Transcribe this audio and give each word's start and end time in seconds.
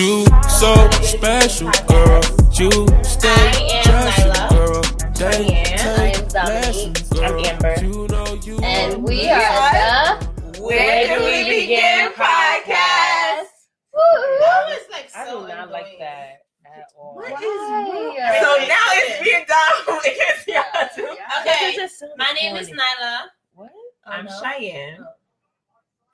You 0.00 0.24
so 0.48 0.72
special, 1.02 1.68
girl. 1.86 2.22
You 2.56 2.70
stay 3.04 3.28
I 3.28 3.84
am 3.84 4.08
Nyla. 4.08 4.48
girl. 4.48 4.82
They 5.12 5.26
I 5.26 5.76
am. 5.76 6.00
I 6.00 6.12
am 6.16 6.28
Dominique. 6.28 6.98
I'm 7.20 7.44
Amber. 7.44 7.74
You 7.84 8.06
know 8.08 8.34
you 8.42 8.56
And 8.62 9.02
we 9.02 9.10
We 9.16 9.28
are 9.28 9.42
are- 9.42 10.18
the 10.20 10.62
Where 10.62 11.06
do 11.18 11.24
we 11.24 11.44
begin 11.60 12.12
podcast? 12.12 13.52
Woo! 13.92 14.00
That 14.40 14.64
was 14.72 14.86
like 14.90 15.10
I 15.14 15.24
do 15.26 15.40
not 15.42 15.50
annoying. 15.50 15.70
like 15.70 15.98
that 15.98 16.44
at 16.64 16.86
all. 16.96 17.16
What? 17.16 17.32
Why? 17.32 18.40
So 18.40 18.48
now 18.72 18.86
it's 18.96 19.22
being 19.22 19.44
done 19.46 19.98
against 20.00 20.48
y'all 20.48 20.88
too. 20.96 21.16
Okay, 21.42 21.88
so 21.98 22.08
my 22.16 22.32
name 22.40 22.56
is. 22.56 22.70
Nyla. 22.70 23.18
What? 23.52 23.70
I'm 24.06 24.24
no. 24.24 24.40
Cheyenne. 24.42 25.04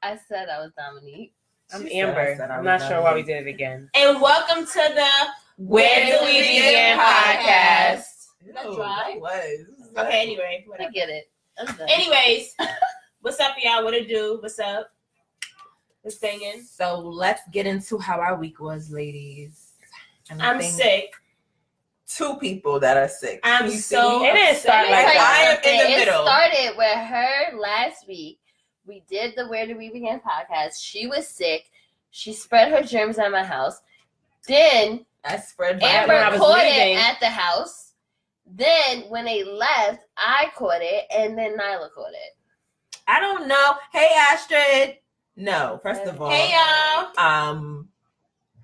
I 0.02 0.18
said 0.28 0.48
I 0.48 0.58
was 0.58 0.72
Dominique. 0.76 1.34
I'm 1.72 1.86
She 1.88 1.98
Amber. 2.00 2.38
I 2.48 2.56
I'm 2.56 2.64
not 2.64 2.80
sure 2.80 3.02
why 3.02 3.14
we 3.14 3.22
did 3.22 3.46
it 3.46 3.50
again. 3.50 3.90
And 3.94 4.20
welcome 4.20 4.64
to 4.64 4.72
the 4.94 5.08
Where 5.56 6.06
Do 6.06 6.24
We 6.24 6.40
Begin 6.40 6.96
podcast. 6.98 8.04
That 8.54 8.64
Ew, 8.64 8.76
dry? 8.76 9.12
it 9.16 9.20
was. 9.20 9.66
Okay, 9.98 10.22
anyway, 10.22 10.64
I 10.78 10.88
get 10.90 11.08
it. 11.08 11.28
I'm 11.58 11.66
done. 11.74 11.88
Anyways, 11.88 12.54
what's 13.20 13.40
up, 13.40 13.56
y'all? 13.60 13.82
What 13.82 13.94
it 13.94 14.08
do? 14.08 14.38
What's 14.40 14.60
up? 14.60 14.90
What's 16.02 16.20
singing? 16.20 16.62
So 16.62 17.00
let's 17.00 17.42
get 17.50 17.66
into 17.66 17.98
how 17.98 18.20
our 18.20 18.36
week 18.38 18.60
was, 18.60 18.90
ladies. 18.92 19.72
And 20.30 20.40
I 20.40 20.52
I'm 20.52 20.62
sick. 20.62 21.12
Two 22.06 22.36
people 22.36 22.78
that 22.78 22.96
are 22.96 23.08
sick. 23.08 23.40
I'm 23.42 23.64
Can 23.64 23.72
you 23.72 23.78
so 23.78 24.20
see? 24.20 24.26
It 24.26 24.34
didn't 24.34 24.60
start 24.60 24.88
like 24.88 25.06
tell 25.12 25.20
I 25.20 25.38
am 25.38 25.50
in 25.50 25.54
something. 25.64 25.78
the 25.78 25.90
it 25.90 25.98
middle. 25.98 26.22
started 26.22 26.74
with 26.76 26.96
her 26.96 27.58
last 27.58 28.06
week. 28.06 28.38
We 28.86 29.02
did 29.08 29.34
the 29.36 29.48
Where 29.48 29.66
Did 29.66 29.76
We 29.76 29.90
Begin 29.90 30.20
podcast. 30.20 30.80
She 30.80 31.06
was 31.06 31.26
sick. 31.26 31.64
She 32.10 32.32
spread 32.32 32.72
her 32.72 32.82
germs 32.82 33.18
at 33.18 33.30
my 33.32 33.42
house. 33.42 33.80
Then 34.46 35.04
I 35.24 35.38
spread 35.38 35.82
Amber 35.82 36.14
when 36.14 36.38
caught 36.38 36.64
it 36.64 36.96
at 36.96 37.18
the 37.20 37.28
house. 37.28 37.94
Then 38.46 39.02
when 39.08 39.24
they 39.24 39.42
left, 39.42 40.04
I 40.16 40.50
caught 40.54 40.80
it, 40.80 41.04
and 41.10 41.36
then 41.36 41.58
Nyla 41.58 41.90
caught 41.92 42.12
it. 42.12 42.36
I 43.08 43.20
don't 43.20 43.48
know. 43.48 43.74
Hey 43.92 44.08
Astrid. 44.16 44.98
No, 45.36 45.80
first 45.82 46.02
of 46.02 46.20
all. 46.20 46.30
Hey, 46.30 46.52
y'all. 46.52 47.18
Um 47.18 47.88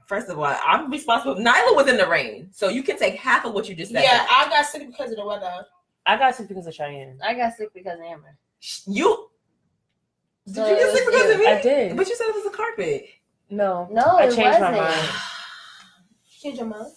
first 0.07 0.29
of 0.29 0.39
all, 0.39 0.57
I'm 0.65 0.91
responsible. 0.91 1.35
Nyla 1.35 1.75
was 1.75 1.89
in 1.89 1.97
the 1.97 2.07
rain. 2.07 2.49
So 2.53 2.69
you 2.69 2.83
can 2.83 2.97
take 2.97 3.17
half 3.17 3.45
of 3.45 3.55
what 3.55 3.69
you 3.69 3.75
just 3.75 3.93
said. 3.93 4.05
Yeah. 4.05 4.27
I 4.31 4.49
got 4.49 4.67
sick 4.67 4.87
because 4.87 5.11
of 5.11 5.17
the 5.17 5.27
weather. 5.27 5.67
I 6.07 6.17
got 6.17 6.35
sick 6.37 6.49
because 6.49 6.67
of 6.67 6.75
Cheyenne. 6.75 7.19
I 7.25 7.35
got 7.35 7.55
sick 7.55 7.73
because 7.75 7.99
of 7.99 8.05
Amber. 8.05 8.37
You 8.87 9.29
did 10.47 10.55
So 10.57 10.67
you 10.67 10.75
it 10.75 10.79
get 10.79 10.93
sick 10.97 11.07
because 11.07 11.25
you. 11.27 11.33
of 11.35 11.39
me? 11.41 11.47
I 11.47 11.61
did. 11.63 11.97
But 11.97 12.09
you 12.09 12.17
said 12.17 12.27
it 12.29 12.35
was 12.35 12.47
a 12.47 12.57
carpet. 12.57 13.07
No. 13.51 13.89
No, 13.91 14.03
I 14.19 14.25
it 14.27 14.35
changed 14.35 14.61
my 14.61 14.71
wasn't. 14.73 14.77
mind. 14.97 15.09
Change 16.41 16.59
your 16.59 16.67
mind. 16.67 16.93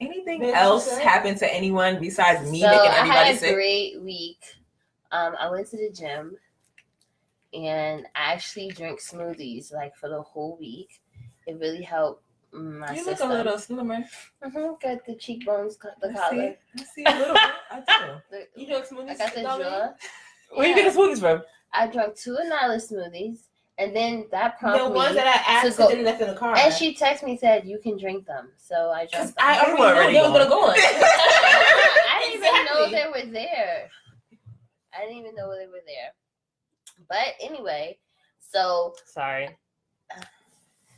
Anything 0.00 0.40
Did 0.40 0.48
you 0.48 0.54
else 0.54 0.90
say? 0.90 1.02
happen 1.02 1.36
to 1.38 1.54
anyone 1.54 1.98
besides 2.00 2.50
me 2.50 2.60
so 2.60 2.66
making 2.68 2.90
I 2.90 2.96
everybody 2.98 3.26
had 3.28 3.34
a 3.34 3.38
sick? 3.38 3.54
great 3.54 4.02
week. 4.02 4.38
Um, 5.10 5.34
I 5.38 5.48
went 5.48 5.68
to 5.70 5.76
the 5.78 5.90
gym, 5.90 6.36
and 7.54 8.04
I 8.14 8.32
actually 8.32 8.68
drank 8.68 9.00
smoothies 9.00 9.72
like 9.72 9.96
for 9.96 10.08
the 10.10 10.20
whole 10.20 10.56
week. 10.60 11.00
It 11.46 11.58
really 11.58 11.82
helped 11.82 12.22
my 12.52 12.92
you 12.94 13.06
look 13.06 13.20
a 13.20 13.26
little 13.26 13.58
slimmer. 13.58 14.04
hmm 14.42 14.72
Got 14.82 15.06
the 15.06 15.14
cheekbones, 15.18 15.76
got 15.76 15.98
the 16.00 16.10
I 16.10 16.12
collar. 16.12 16.56
see, 16.76 16.80
I 16.80 16.84
see 16.84 17.04
a 17.04 17.18
little 17.18 17.34
bit. 17.34 17.50
I 17.70 17.76
do. 18.06 18.36
The- 18.36 18.60
You 18.60 18.66
drink 18.66 18.86
smoothies? 18.86 19.10
I 19.12 19.14
got 19.16 19.34
the 19.34 19.42
jaw. 19.42 19.88
Where 20.54 20.66
you 20.68 20.74
get 20.74 20.92
the 20.92 20.98
smoothies 20.98 21.20
from? 21.20 21.42
I 21.72 21.86
drank 21.88 22.16
two 22.16 22.36
Nyla 22.36 22.76
smoothies, 22.76 23.40
and 23.78 23.94
then 23.94 24.26
that 24.30 24.58
prompted 24.58 24.78
The 24.78 24.84
prompted 24.90 24.96
ones 24.96 25.10
me. 25.10 25.16
that 25.16 25.26
I 25.26 25.52
asked 25.52 25.72
to 25.72 25.76
go- 25.76 25.84
accidentally 25.84 26.04
left 26.04 26.20
in 26.22 26.28
the 26.28 26.34
car. 26.34 26.56
and 26.56 26.72
she 26.72 26.94
texted 26.94 27.24
me 27.24 27.36
said 27.36 27.66
you 27.66 27.78
can 27.78 27.98
drink 27.98 28.26
them, 28.26 28.50
so 28.56 28.90
I 28.90 29.06
drank 29.06 29.26
them. 29.28 29.34
I 29.38 29.54
They 29.54 29.60
already, 29.60 29.72
were 29.72 29.78
knew 29.78 29.94
already 29.94 30.12
they 30.14 30.20
was 30.22 30.30
gonna 30.32 30.48
go 30.48 30.64
on. 30.64 30.74
I 30.78 32.18
didn't 32.20 32.42
even 32.42 32.64
know 32.64 32.90
they 32.90 33.06
were 33.26 33.30
there. 33.32 33.90
I 34.96 35.00
didn't 35.02 35.16
even 35.18 35.34
know 35.34 35.54
they 35.56 35.66
were 35.66 35.82
there. 35.86 36.12
But 37.08 37.34
anyway, 37.40 37.98
so 38.40 38.94
Sorry. 39.04 39.50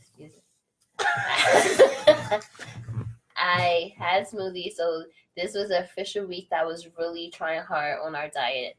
excuse 0.01 0.33
me. 1.01 2.39
I 3.37 3.95
had 3.99 4.29
smoothies, 4.29 4.75
so 4.75 5.05
this 5.37 5.55
was 5.55 5.71
an 5.71 5.83
official 5.83 6.27
week 6.27 6.49
that 6.51 6.67
was 6.67 6.89
really 6.99 7.31
trying 7.31 7.63
hard 7.63 7.99
on 8.05 8.15
our 8.15 8.29
diet. 8.29 8.77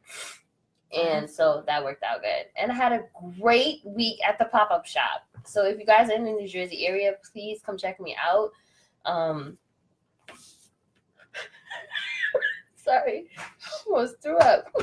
And 0.96 1.30
so 1.30 1.64
that 1.68 1.84
worked 1.84 2.04
out 2.04 2.22
good. 2.22 2.46
And 2.56 2.72
I 2.72 2.76
had 2.76 2.92
a 2.92 3.04
great 3.40 3.82
week 3.86 4.20
at 4.28 4.40
the 4.40 4.46
pop 4.46 4.72
up 4.72 4.86
shop. 4.86 5.28
So 5.46 5.66
if 5.66 5.80
you 5.80 5.86
guys 5.86 6.10
are 6.10 6.14
in 6.14 6.26
the 6.26 6.32
New 6.32 6.48
Jersey 6.48 6.88
area, 6.88 7.14
please 7.32 7.62
come 7.64 7.78
check 7.78 8.00
me 8.00 8.16
out. 8.22 8.52
Um, 9.06 9.58
sorry, 12.76 13.28
almost 13.88 14.22
threw 14.22 14.38
up. 14.38 14.66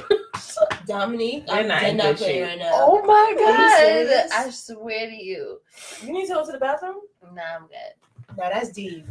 Dominique, 0.86 1.44
I'm 1.48 1.68
not 1.68 1.80
dead 1.80 1.96
not 1.96 2.16
good 2.16 2.42
right 2.42 2.58
now. 2.58 2.70
Oh 2.72 3.02
my 3.04 3.34
god! 3.36 4.28
I 4.32 4.50
swear 4.50 5.06
to 5.06 5.14
you. 5.14 5.60
You 6.02 6.12
need 6.12 6.26
to 6.28 6.34
go 6.34 6.46
to 6.46 6.52
the 6.52 6.58
bathroom? 6.58 6.96
Nah, 7.34 7.42
I'm 7.56 7.66
good. 7.66 8.36
No, 8.38 8.48
that's 8.50 8.70
deep. 8.70 9.04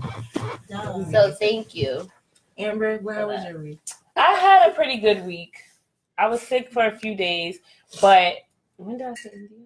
No. 0.69 1.05
So 1.11 1.31
thank 1.33 1.75
you. 1.75 2.07
Amber, 2.57 2.97
where 2.99 3.27
was 3.27 3.43
your 3.45 3.61
week? 3.61 3.79
I 4.15 4.33
had 4.33 4.69
a 4.69 4.73
pretty 4.73 4.97
good 4.97 5.25
week. 5.25 5.55
I 6.17 6.27
was 6.27 6.41
sick 6.41 6.71
for 6.71 6.85
a 6.85 6.97
few 6.97 7.15
days, 7.15 7.59
but 8.01 8.35
when 8.77 8.97
did 8.97 9.07
I 9.07 9.13
say 9.15 9.31
India? 9.33 9.57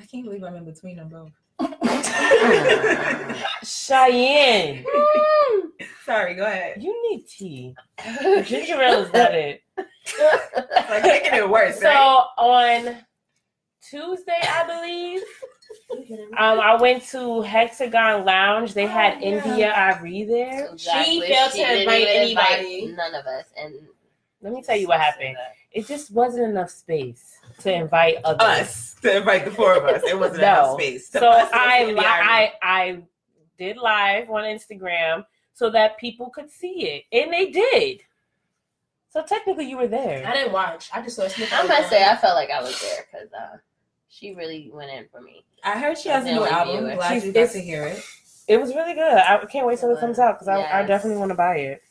I 0.00 0.04
can't 0.06 0.24
believe 0.24 0.44
I'm 0.44 0.54
in 0.56 0.64
between 0.64 0.96
them 0.96 1.08
both. 1.08 1.30
Cheyenne, 3.64 4.84
Sorry, 6.04 6.34
go 6.34 6.44
ahead. 6.46 6.82
you 6.82 7.10
need 7.10 7.26
tea. 7.26 7.74
Ginger 8.44 8.80
ale 8.80 9.02
is 9.02 9.12
not 9.12 9.34
it. 9.34 9.62
Like 10.88 11.02
making 11.02 11.34
it 11.34 11.48
worse, 11.48 11.78
So 11.80 11.88
right? 11.88 12.26
on 12.38 12.96
Tuesday, 13.82 14.38
I 14.42 14.66
believe, 14.66 15.22
um, 16.38 16.60
I 16.60 16.76
went 16.80 17.04
to 17.08 17.42
Hexagon 17.42 18.24
Lounge. 18.24 18.74
They 18.74 18.86
had 18.86 19.14
Oh, 19.14 19.20
yeah. 19.20 19.26
India 19.48 19.72
Arie 19.74 20.24
there. 20.24 20.70
She 20.76 21.20
failed 21.20 21.50
to 21.52 21.56
didn't 21.56 21.80
invite 21.80 22.06
anybody. 22.08 22.86
none 22.96 23.14
of 23.14 23.26
us. 23.26 23.46
And 23.58 23.74
Let 24.42 24.52
me 24.52 24.62
tell 24.62 24.76
you 24.76 24.88
what 24.88 25.00
happened. 25.00 25.36
It 25.72 25.86
just 25.86 26.10
wasn't 26.10 26.46
enough 26.50 26.70
space 26.70 27.38
to 27.60 27.72
invite 27.72 28.16
others. 28.24 28.40
Us 28.40 28.94
to 29.02 29.18
invite 29.18 29.44
the 29.44 29.50
four 29.50 29.74
of 29.76 29.84
us. 29.84 30.02
It 30.06 30.18
wasn't 30.18 30.40
No. 30.40 30.46
enough 30.48 30.72
space. 30.80 31.08
So 31.10 31.28
I, 31.30 31.84
li- 31.84 31.96
I 31.98 32.52
I 32.62 33.02
did 33.58 33.76
live 33.76 34.30
on 34.30 34.44
Instagram 34.44 35.24
so 35.52 35.68
that 35.70 35.98
people 35.98 36.30
could 36.30 36.50
see 36.50 36.86
it, 36.86 37.04
and 37.12 37.32
they 37.32 37.50
did. 37.50 38.00
So 39.10 39.22
technically, 39.22 39.68
you 39.68 39.76
were 39.76 39.88
there. 39.88 40.26
I 40.26 40.32
didn't 40.34 40.52
watch. 40.52 40.88
I 40.92 41.02
just 41.02 41.16
saw 41.16 41.22
a 41.24 41.30
snippet. 41.30 41.52
I 41.52 41.62
of 41.62 41.68
must 41.68 41.86
it. 41.86 41.90
say, 41.90 42.04
I 42.04 42.16
felt 42.16 42.34
like 42.34 42.50
I 42.50 42.62
was 42.62 42.80
there 42.80 43.04
because 43.10 43.32
uh, 43.32 43.56
she 44.08 44.34
really 44.34 44.70
went 44.72 44.90
in 44.90 45.06
for 45.10 45.20
me. 45.20 45.44
I 45.64 45.78
heard 45.78 45.98
she 45.98 46.08
has 46.10 46.24
a 46.24 46.32
new 46.32 46.44
album. 46.46 46.78
view 46.84 46.86
it. 46.92 46.96
Glad 46.96 47.08
She's- 47.10 47.24
you 47.24 47.32
got 47.32 47.50
to 47.50 47.60
hear 47.60 47.84
it. 47.84 48.02
It 48.46 48.58
was 48.60 48.74
really 48.74 48.94
good. 48.94 49.12
I 49.18 49.44
can't 49.46 49.66
wait 49.66 49.78
till 49.78 49.94
it 49.94 50.00
comes 50.00 50.18
out 50.18 50.36
because 50.38 50.48
I, 50.48 50.80
I 50.80 50.82
definitely 50.86 51.18
want 51.18 51.30
to 51.30 51.34
buy 51.34 51.56
it. 51.56 51.82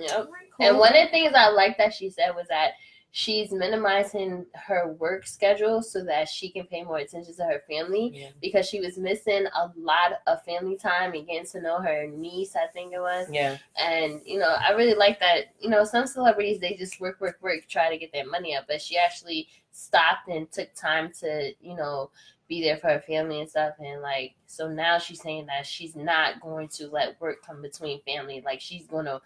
Yep. 0.00 0.28
And 0.68 0.78
one 0.78 0.96
of 0.96 1.04
the 1.04 1.10
things 1.10 1.32
I 1.34 1.48
like 1.48 1.78
that 1.78 1.92
she 1.92 2.10
said 2.10 2.30
was 2.34 2.48
that 2.48 2.72
she's 3.14 3.52
minimizing 3.52 4.46
her 4.54 4.94
work 4.94 5.26
schedule 5.26 5.82
so 5.82 6.02
that 6.02 6.26
she 6.26 6.48
can 6.48 6.64
pay 6.66 6.82
more 6.82 6.96
attention 6.96 7.34
to 7.36 7.44
her 7.44 7.62
family 7.68 8.10
Yeah. 8.14 8.28
because 8.40 8.66
she 8.66 8.80
was 8.80 8.96
missing 8.96 9.44
a 9.54 9.70
lot 9.76 10.14
of 10.26 10.42
family 10.44 10.76
time 10.76 11.12
and 11.12 11.26
getting 11.26 11.46
to 11.48 11.60
know 11.60 11.78
her 11.78 12.06
niece, 12.06 12.56
I 12.56 12.68
think 12.68 12.94
it 12.94 13.00
was. 13.00 13.28
Yeah. 13.30 13.58
And 13.76 14.22
you 14.24 14.38
know, 14.38 14.48
I 14.48 14.70
really 14.70 14.94
like 14.94 15.20
that. 15.20 15.52
You 15.60 15.68
know, 15.68 15.84
some 15.84 16.06
celebrities 16.06 16.58
they 16.58 16.74
just 16.74 17.00
work, 17.00 17.20
work, 17.20 17.36
work, 17.42 17.68
try 17.68 17.90
to 17.90 17.98
get 17.98 18.12
their 18.12 18.26
money 18.26 18.56
up, 18.56 18.64
but 18.66 18.80
she 18.80 18.96
actually 18.96 19.48
stopped 19.72 20.28
and 20.28 20.50
took 20.50 20.72
time 20.74 21.12
to, 21.20 21.52
you 21.60 21.76
know, 21.76 22.10
be 22.48 22.62
there 22.62 22.76
for 22.76 22.88
her 22.88 23.00
family 23.06 23.40
and 23.40 23.48
stuff. 23.48 23.74
And 23.78 24.02
like, 24.02 24.34
so 24.46 24.68
now 24.68 24.98
she's 24.98 25.20
saying 25.22 25.46
that 25.46 25.66
she's 25.66 25.96
not 25.96 26.40
going 26.40 26.68
to 26.68 26.88
let 26.88 27.20
work 27.20 27.44
come 27.46 27.62
between 27.62 28.02
family. 28.02 28.42
Like, 28.44 28.60
she's 28.60 28.86
going 28.86 29.06
to 29.06 29.20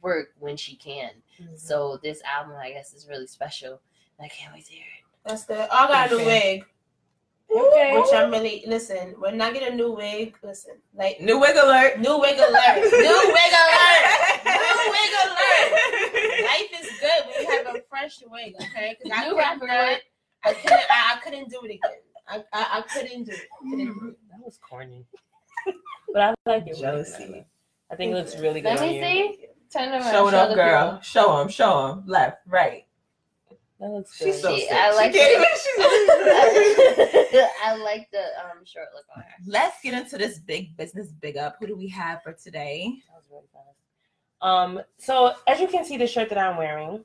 work 0.00 0.28
when 0.38 0.56
she 0.56 0.76
can. 0.76 1.10
Mm-hmm. 1.40 1.56
So 1.56 1.98
this 2.02 2.22
album, 2.22 2.56
I 2.60 2.70
guess, 2.70 2.92
is 2.92 3.06
really 3.08 3.26
special. 3.26 3.80
And 4.18 4.24
I 4.24 4.28
can't 4.28 4.52
wait 4.54 4.66
to 4.66 4.72
hear 4.72 4.82
it. 4.82 5.04
That's 5.28 5.44
good. 5.44 5.68
I 5.70 5.86
got 5.88 6.12
a 6.12 6.16
new 6.16 6.24
wig. 6.24 6.64
Okay. 7.50 7.98
Which 7.98 8.12
I'm 8.12 8.30
really 8.30 8.62
listen. 8.66 9.14
When 9.18 9.40
I 9.40 9.52
get 9.52 9.72
a 9.72 9.74
new 9.74 9.92
wig, 9.92 10.36
listen. 10.42 10.74
Like 10.94 11.20
New 11.20 11.38
wig 11.40 11.56
alert. 11.56 11.98
new 11.98 12.18
wig 12.20 12.38
alert. 12.38 12.76
new 12.76 13.20
wig 13.32 13.52
alert. 13.64 14.44
New 14.44 14.78
wig 14.92 15.12
alert. 15.24 15.72
Life 16.44 16.80
is 16.80 16.90
good 17.00 17.26
when 17.26 17.42
you 17.42 17.64
have 17.64 17.76
a 17.76 17.80
fresh 17.88 18.18
wig, 18.28 18.54
okay? 18.60 18.96
Because 18.98 19.18
I 19.18 19.24
New 19.24 19.30
could 19.30 19.38
rapper 19.38 19.66
not. 19.66 19.98
I 20.44 20.54
couldn't. 20.54 20.80
I, 20.90 21.14
I 21.14 21.20
couldn't 21.24 21.48
do 21.48 21.60
it 21.62 21.74
again. 21.74 21.98
I, 22.28 22.44
I, 22.52 22.78
I 22.78 22.82
couldn't 22.82 23.24
do 23.24 23.32
it. 23.32 23.48
Couldn't 23.60 23.78
do 23.78 24.08
it. 24.08 24.18
That 24.30 24.44
was 24.44 24.58
corny. 24.58 25.06
but 26.12 26.22
I 26.22 26.34
like 26.46 26.66
it. 26.66 26.76
Jealousy. 26.76 27.44
I 27.90 27.96
think 27.96 28.12
it 28.12 28.14
looks 28.14 28.36
really 28.38 28.60
good 28.60 28.68
Let 28.68 28.80
on 28.80 28.88
me 28.88 29.38
you. 29.40 29.48
See. 29.70 29.78
Turn 29.78 29.88
around. 29.92 30.10
Show 30.10 30.28
it 30.28 30.30
show 30.32 30.36
up, 30.38 30.54
girl. 30.54 30.84
people. 30.90 31.02
Show 31.02 31.36
them. 31.38 31.48
Show 31.48 31.88
them. 31.88 32.02
Left, 32.06 32.38
right. 32.46 32.84
That 33.80 33.90
looks 33.90 34.16
She's 34.16 34.36
good. 34.36 34.42
so 34.42 34.54
She- 34.56 34.62
sick. 34.62 34.72
I 34.72 34.94
like 34.94 35.12
she 35.12 35.18
can't 35.20 35.30
it. 35.30 35.48
even. 35.78 37.30
She's... 37.30 37.44
I 37.64 37.76
like 37.76 38.10
the 38.10 38.18
um 38.18 38.64
short 38.64 38.88
look 38.94 39.04
on 39.16 39.22
her. 39.22 39.28
Let's 39.46 39.80
get 39.82 39.94
into 39.94 40.18
this 40.18 40.38
big 40.40 40.76
business 40.76 41.12
big 41.20 41.36
up. 41.36 41.56
Who 41.60 41.66
do 41.68 41.76
we 41.76 41.86
have 41.88 42.22
for 42.24 42.32
today? 42.32 42.92
That 43.08 43.14
was 43.16 43.24
really 43.30 43.44
fast. 43.52 43.64
Um, 44.40 44.80
so 44.98 45.34
as 45.46 45.60
you 45.60 45.68
can 45.68 45.84
see, 45.84 45.96
the 45.96 46.06
shirt 46.08 46.28
that 46.30 46.38
I'm 46.38 46.56
wearing. 46.56 47.04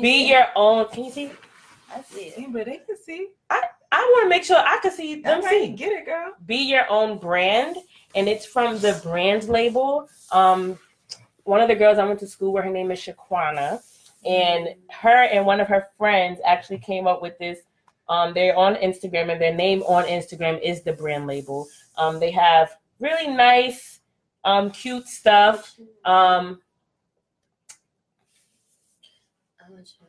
Be 0.00 0.28
your 0.28 0.46
own. 0.56 0.88
Can 0.88 1.04
you 1.04 1.10
see? 1.10 1.30
I 1.92 2.02
see 2.02 2.20
it. 2.26 2.34
See, 2.36 2.46
but 2.46 2.66
they 2.66 2.78
can 2.78 2.96
see. 2.96 3.28
I 3.50 3.62
I 3.92 3.98
want 4.14 4.24
to 4.26 4.28
make 4.28 4.44
sure 4.44 4.56
I 4.58 4.78
can 4.80 4.90
see 4.92 5.20
them 5.20 5.42
All 5.42 5.48
see. 5.48 5.68
get 5.70 5.92
it, 5.92 6.06
girl. 6.06 6.32
Be 6.46 6.56
your 6.56 6.88
own 6.90 7.18
brand, 7.18 7.76
and 8.14 8.28
it's 8.28 8.46
from 8.46 8.78
the 8.78 8.98
brand 9.02 9.48
label. 9.48 10.08
Um, 10.32 10.78
one 11.44 11.60
of 11.60 11.68
the 11.68 11.74
girls 11.74 11.98
I 11.98 12.04
went 12.06 12.20
to 12.20 12.26
school 12.26 12.52
with, 12.52 12.64
her 12.64 12.70
name 12.70 12.90
is 12.90 13.00
Shaquana, 13.00 13.82
and 14.24 14.68
her 14.90 15.24
and 15.24 15.44
one 15.44 15.60
of 15.60 15.68
her 15.68 15.88
friends 15.98 16.40
actually 16.46 16.78
came 16.78 17.06
up 17.06 17.20
with 17.20 17.36
this. 17.38 17.60
Um, 18.08 18.34
they're 18.34 18.56
on 18.56 18.74
Instagram, 18.76 19.30
and 19.32 19.40
their 19.40 19.54
name 19.54 19.82
on 19.82 20.04
Instagram 20.04 20.60
is 20.62 20.82
the 20.82 20.92
brand 20.92 21.26
label. 21.26 21.66
Um, 21.96 22.20
they 22.20 22.30
have 22.30 22.76
really 23.00 23.28
nice, 23.28 24.00
um, 24.44 24.70
cute 24.70 25.06
stuff. 25.08 25.74
Um, 26.04 26.60
I 29.60 29.70
want 29.70 29.88
you- 30.00 30.06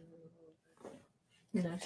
No, 1.53 1.77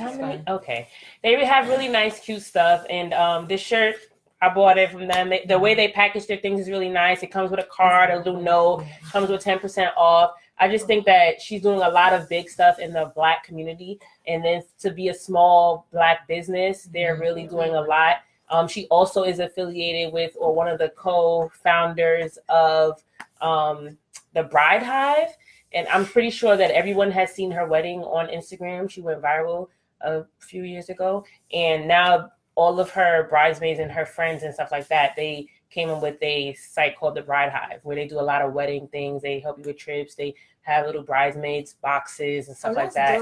Okay, 0.47 0.87
they 1.21 1.45
have 1.45 1.69
really 1.69 1.87
nice, 1.87 2.19
cute 2.19 2.41
stuff, 2.41 2.85
and 2.89 3.13
um, 3.13 3.47
this 3.47 3.61
shirt 3.61 3.97
I 4.41 4.53
bought 4.53 4.77
it 4.77 4.91
from 4.91 5.07
them. 5.07 5.29
They, 5.29 5.45
the 5.47 5.59
way 5.59 5.75
they 5.75 5.89
package 5.89 6.27
their 6.27 6.37
things 6.37 6.61
is 6.61 6.69
really 6.69 6.89
nice. 6.89 7.23
It 7.23 7.31
comes 7.31 7.51
with 7.51 7.59
a 7.59 7.67
card, 7.69 8.09
a 8.09 8.17
little 8.17 8.41
note, 8.41 8.85
comes 9.11 9.29
with 9.29 9.41
ten 9.41 9.59
percent 9.59 9.91
off. 9.97 10.31
I 10.57 10.67
just 10.67 10.87
think 10.87 11.05
that 11.05 11.41
she's 11.41 11.61
doing 11.61 11.81
a 11.81 11.89
lot 11.89 12.13
of 12.13 12.27
big 12.27 12.49
stuff 12.49 12.79
in 12.79 12.91
the 12.91 13.11
black 13.15 13.43
community, 13.43 13.99
and 14.27 14.43
then 14.43 14.61
to 14.79 14.91
be 14.91 15.07
a 15.07 15.13
small 15.13 15.87
black 15.91 16.27
business, 16.27 16.89
they're 16.93 17.17
really 17.17 17.47
doing 17.47 17.75
a 17.75 17.81
lot. 17.81 18.17
Um, 18.49 18.67
she 18.67 18.87
also 18.87 19.23
is 19.23 19.39
affiliated 19.39 20.11
with 20.11 20.33
or 20.37 20.53
one 20.53 20.67
of 20.67 20.79
the 20.79 20.89
co-founders 20.89 22.37
of 22.49 23.01
um, 23.41 23.97
the 24.33 24.43
Bride 24.43 24.83
Hive, 24.83 25.29
and 25.73 25.87
I'm 25.87 26.05
pretty 26.05 26.29
sure 26.29 26.57
that 26.57 26.71
everyone 26.71 27.11
has 27.11 27.31
seen 27.31 27.51
her 27.51 27.65
wedding 27.67 27.99
on 28.01 28.27
Instagram. 28.27 28.89
She 28.89 29.01
went 29.01 29.21
viral 29.21 29.67
a 30.01 30.23
few 30.39 30.63
years 30.63 30.89
ago, 30.89 31.25
and 31.53 31.87
now 31.87 32.31
all 32.55 32.79
of 32.79 32.89
her 32.91 33.27
bridesmaids 33.29 33.79
and 33.79 33.91
her 33.91 34.05
friends 34.05 34.43
and 34.43 34.53
stuff 34.53 34.71
like 34.71 34.87
that, 34.89 35.15
they 35.15 35.47
came 35.69 35.89
in 35.89 36.01
with 36.01 36.17
a 36.23 36.53
site 36.55 36.97
called 36.97 37.15
the 37.15 37.21
Bride 37.21 37.51
Hive, 37.51 37.79
where 37.83 37.95
they 37.95 38.07
do 38.07 38.19
a 38.19 38.21
lot 38.21 38.41
of 38.41 38.53
wedding 38.53 38.87
things. 38.87 39.21
They 39.21 39.39
help 39.39 39.57
you 39.59 39.63
with 39.65 39.77
trips. 39.77 40.15
They 40.15 40.33
have 40.61 40.85
little 40.85 41.03
bridesmaids 41.03 41.73
boxes 41.81 42.47
and 42.47 42.55
stuff 42.57 42.75
like 42.75 42.93
that. 42.93 43.21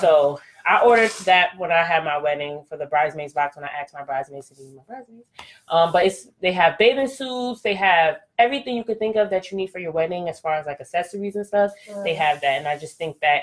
So 0.00 0.38
I 0.66 0.80
ordered 0.82 1.10
that 1.24 1.56
when 1.58 1.70
I 1.72 1.82
had 1.82 2.04
my 2.04 2.16
wedding 2.16 2.64
for 2.68 2.76
the 2.76 2.86
bridesmaids 2.86 3.34
box 3.34 3.56
when 3.56 3.64
I 3.64 3.68
asked 3.68 3.92
my 3.92 4.02
bridesmaids 4.02 4.48
to 4.48 4.54
be 4.54 4.74
my 4.76 4.82
bridesmaids. 4.86 5.26
Um, 5.68 5.92
but 5.92 6.06
it's 6.06 6.28
they 6.40 6.52
have 6.52 6.78
bathing 6.78 7.08
suits, 7.08 7.60
they 7.62 7.74
have 7.74 8.18
everything 8.38 8.76
you 8.76 8.84
could 8.84 8.98
think 8.98 9.16
of 9.16 9.30
that 9.30 9.50
you 9.50 9.56
need 9.56 9.68
for 9.68 9.78
your 9.78 9.92
wedding 9.92 10.28
as 10.28 10.38
far 10.40 10.54
as 10.54 10.66
like 10.66 10.80
accessories 10.80 11.36
and 11.36 11.46
stuff. 11.46 11.72
They 12.04 12.14
have 12.14 12.40
that, 12.42 12.58
and 12.58 12.68
I 12.68 12.78
just 12.78 12.96
think 12.96 13.20
that 13.20 13.42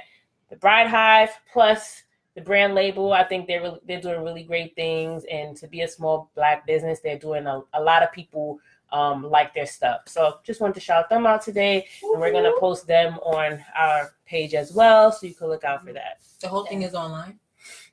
the 0.50 0.56
Bride 0.56 0.88
Hive 0.88 1.30
plus 1.52 2.04
the 2.36 2.42
brand 2.42 2.74
label, 2.76 3.14
I 3.14 3.24
think 3.24 3.48
they're 3.48 3.74
they're 3.86 4.02
doing 4.02 4.24
really 4.24 4.44
great 4.44 4.76
things. 4.76 5.24
And 5.32 5.56
to 5.58 5.68
be 5.68 5.82
a 5.82 5.88
small 5.88 6.32
black 6.36 6.66
business, 6.66 7.00
they're 7.00 7.20
doing 7.20 7.46
a, 7.48 7.62
a 7.74 7.82
lot 7.82 8.04
of 8.04 8.12
people 8.12 8.60
um, 8.92 9.24
like 9.30 9.54
their 9.54 9.66
stuff. 9.66 10.02
So 10.08 10.40
just 10.44 10.62
wanted 10.62 10.76
to 10.76 10.80
shout 10.80 11.10
them 11.10 11.26
out 11.26 11.42
today, 11.42 11.88
and 12.04 12.20
we're 12.20 12.32
gonna 12.32 12.54
post 12.60 12.88
them 12.88 13.16
on 13.20 13.64
our 13.76 14.14
page 14.26 14.54
as 14.54 14.74
well, 14.74 15.12
so 15.12 15.26
you 15.28 15.34
can 15.34 15.48
look 15.48 15.64
out 15.64 15.86
for 15.86 15.94
that. 15.94 16.20
The 16.42 16.48
whole 16.48 16.66
thing 16.66 16.82
is 16.84 16.94
online. 16.96 17.40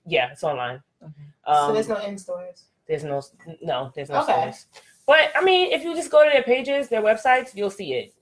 Yeah, 0.07 0.31
it's 0.33 0.45
online. 0.45 0.83
Okay. 1.03 1.13
Um, 1.47 1.69
so 1.69 1.73
there's 1.73 1.89
no 1.89 1.97
in 2.01 2.19
stores. 2.19 2.65
there's 2.87 3.05
no 3.05 3.23
no 3.63 3.93
there's 3.95 4.11
no 4.11 4.23
Okay. 4.23 4.33
stores. 4.33 4.67
But 5.07 5.31
I 5.35 5.43
mean, 5.43 5.73
if 5.73 5.83
you 5.83 5.95
just 5.95 6.11
go 6.11 6.25
to 6.25 6.31
their 6.31 6.43
pages, 6.43 6.89
their 6.89 7.03
websites, 7.03 7.55
you'll 7.55 7.71
see 7.71 7.95
it, 7.95 8.15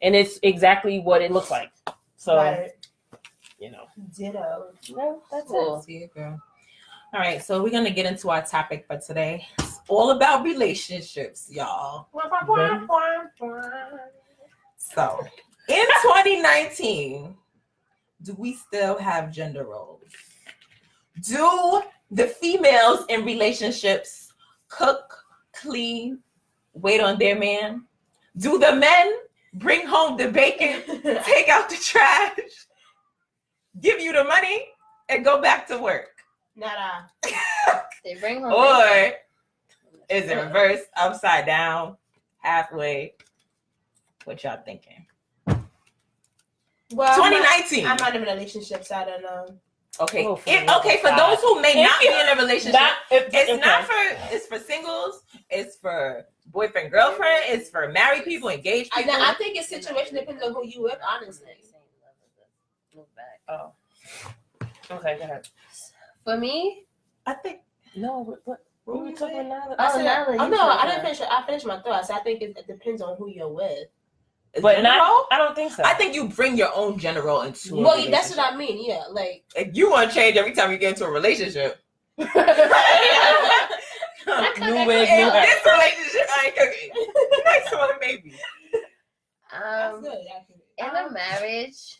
and 0.00 0.14
it's 0.14 0.38
exactly 0.42 1.00
what 1.00 1.20
it 1.22 1.30
looks 1.30 1.50
like. 1.50 1.70
So 2.16 2.36
right. 2.36 2.70
You 3.62 3.70
know, 3.70 3.84
Ditto. 4.16 4.72
no, 4.90 5.22
that's 5.30 5.46
Cool. 5.48 5.78
it. 5.78 5.84
See 5.84 5.96
it, 5.98 6.12
girl. 6.12 6.40
All 7.14 7.20
right, 7.20 7.40
so 7.42 7.62
we're 7.62 7.70
gonna 7.70 7.90
get 7.90 8.06
into 8.06 8.28
our 8.30 8.42
topic 8.42 8.86
for 8.88 8.98
today. 8.98 9.46
It's 9.60 9.78
all 9.88 10.10
about 10.10 10.42
relationships, 10.42 11.48
y'all. 11.50 12.08
So, 14.76 15.20
in 15.68 15.86
2019, 16.02 17.36
do 18.22 18.34
we 18.34 18.54
still 18.54 18.98
have 18.98 19.30
gender 19.32 19.64
roles? 19.64 20.02
Do 21.22 21.82
the 22.10 22.26
females 22.26 23.04
in 23.08 23.24
relationships 23.24 24.32
cook, 24.68 25.14
clean, 25.54 26.18
wait 26.72 27.00
on 27.00 27.16
their 27.18 27.38
man? 27.38 27.84
Do 28.38 28.58
the 28.58 28.74
men 28.74 29.12
bring 29.54 29.86
home 29.86 30.16
the 30.16 30.28
bacon, 30.28 30.82
take 31.24 31.48
out 31.48 31.68
the 31.68 31.76
trash, 31.76 32.38
give 33.82 34.00
you 34.00 34.12
the 34.12 34.24
money, 34.24 34.68
and 35.08 35.24
go 35.24 35.40
back 35.42 35.66
to 35.68 35.78
work? 35.78 36.08
Nada. 36.56 37.10
They 38.04 38.14
bring 38.16 38.42
home. 38.42 38.52
Or 38.52 38.82
bacon. 38.84 39.12
is 40.10 40.28
it 40.28 40.34
reverse, 40.34 40.80
upside 40.96 41.46
down, 41.46 41.96
halfway? 42.38 43.14
What 44.24 44.42
y'all 44.42 44.58
thinking? 44.64 45.06
Well, 45.46 45.56
I'm 47.22 47.30
not- 47.30 47.42
2019. 47.42 47.86
I'm 47.86 47.96
not 47.96 48.16
in 48.16 48.22
a 48.22 48.26
relationship, 48.26 48.84
so 48.84 48.96
I 48.96 49.04
don't 49.04 49.22
know. 49.22 49.46
Okay. 50.00 50.26
Oh, 50.26 50.36
for 50.36 50.50
It- 50.50 50.68
okay, 50.78 50.96
for 50.98 51.10
God. 51.10 51.18
those 51.36 51.42
who 51.42 51.60
may 51.62 51.70
If 51.80 51.88
not 51.88 52.00
be 52.00 52.08
in 52.08 52.28
a 52.36 52.40
relationship, 52.42 52.72
That, 52.72 52.98
if, 53.10 53.28
it's 53.32 53.50
okay. 53.50 53.60
not 53.60 53.84
for 53.84 53.94
it's 54.34 54.46
for 54.46 54.58
singles, 54.58 55.22
it's 55.50 55.76
for 55.76 56.26
boyfriend, 56.46 56.90
girlfriend, 56.90 57.44
it's 57.46 57.70
for 57.70 57.88
married 57.88 58.24
people, 58.24 58.48
engaged 58.48 58.90
I. 58.94 59.04
I 59.30 59.34
think 59.34 59.56
it's 59.56 59.68
situation 59.68 60.16
depends 60.16 60.42
on 60.42 60.54
who 60.54 60.66
you 60.66 60.82
with, 60.82 60.98
honestly. 61.06 61.52
Move 63.52 63.58
back. 63.58 63.72
Oh. 64.90 64.96
Okay, 64.96 65.16
go 65.18 65.24
ahead. 65.24 65.48
For 66.24 66.36
me, 66.36 66.84
I 67.26 67.34
think 67.34 67.60
No, 67.96 68.20
what? 68.20 68.40
what 68.44 68.58
What 68.84 68.94
we 68.94 68.98
were 68.98 69.04
were 69.04 69.10
you 69.10 69.16
talking 69.16 69.40
about? 69.46 69.74
I 69.78 69.88
Oh, 69.88 69.92
said, 69.96 70.04
Natalie, 70.04 70.38
oh 70.38 70.48
no, 70.48 70.60
I 70.70 70.86
that. 70.86 71.02
didn't 71.02 71.16
finish. 71.16 71.30
I 71.30 71.42
finished 71.46 71.66
my 71.66 71.80
thoughts. 71.80 72.10
I 72.10 72.18
think 72.20 72.42
it, 72.42 72.56
it 72.56 72.66
depends 72.66 73.00
on 73.02 73.16
who 73.16 73.28
you're 73.30 73.48
with. 73.48 73.88
But 74.60 74.76
general? 74.76 74.98
not. 74.98 75.26
I 75.32 75.38
don't 75.38 75.54
think 75.54 75.72
so. 75.72 75.82
I 75.84 75.94
think 75.94 76.14
you 76.14 76.28
bring 76.28 76.56
your 76.58 76.70
own 76.74 76.98
general 76.98 77.40
into. 77.42 77.78
a 77.78 77.80
Well, 77.80 77.98
yeah, 77.98 78.10
that's 78.10 78.36
what. 78.36 78.52
I 78.52 78.56
mean. 78.56 78.84
Yeah, 78.86 79.04
like 79.10 79.44
Like, 79.56 79.70
you 79.74 79.90
want 79.90 80.10
to 80.10 80.14
change 80.14 80.36
every 80.36 80.52
time 80.52 80.70
you 80.70 80.76
get 80.78 80.90
into 80.92 81.04
a 81.06 81.10
relationship. 81.10 81.78
new 82.18 82.26
I 82.34 83.56
wig, 84.86 84.86
new 84.86 85.06
hair. 85.06 85.30
this 85.30 85.64
relationship, 85.64 86.28
I 86.28 86.30
ain't 86.46 86.56
cooking. 86.56 86.90
Next 87.44 87.72
one, 87.72 87.90
maybe. 88.00 88.34
that's 89.50 89.94
um, 89.94 90.00
good. 90.02 90.18
Actually. 90.36 90.62
in 90.78 90.86
a 91.06 91.10
marriage, 91.12 91.98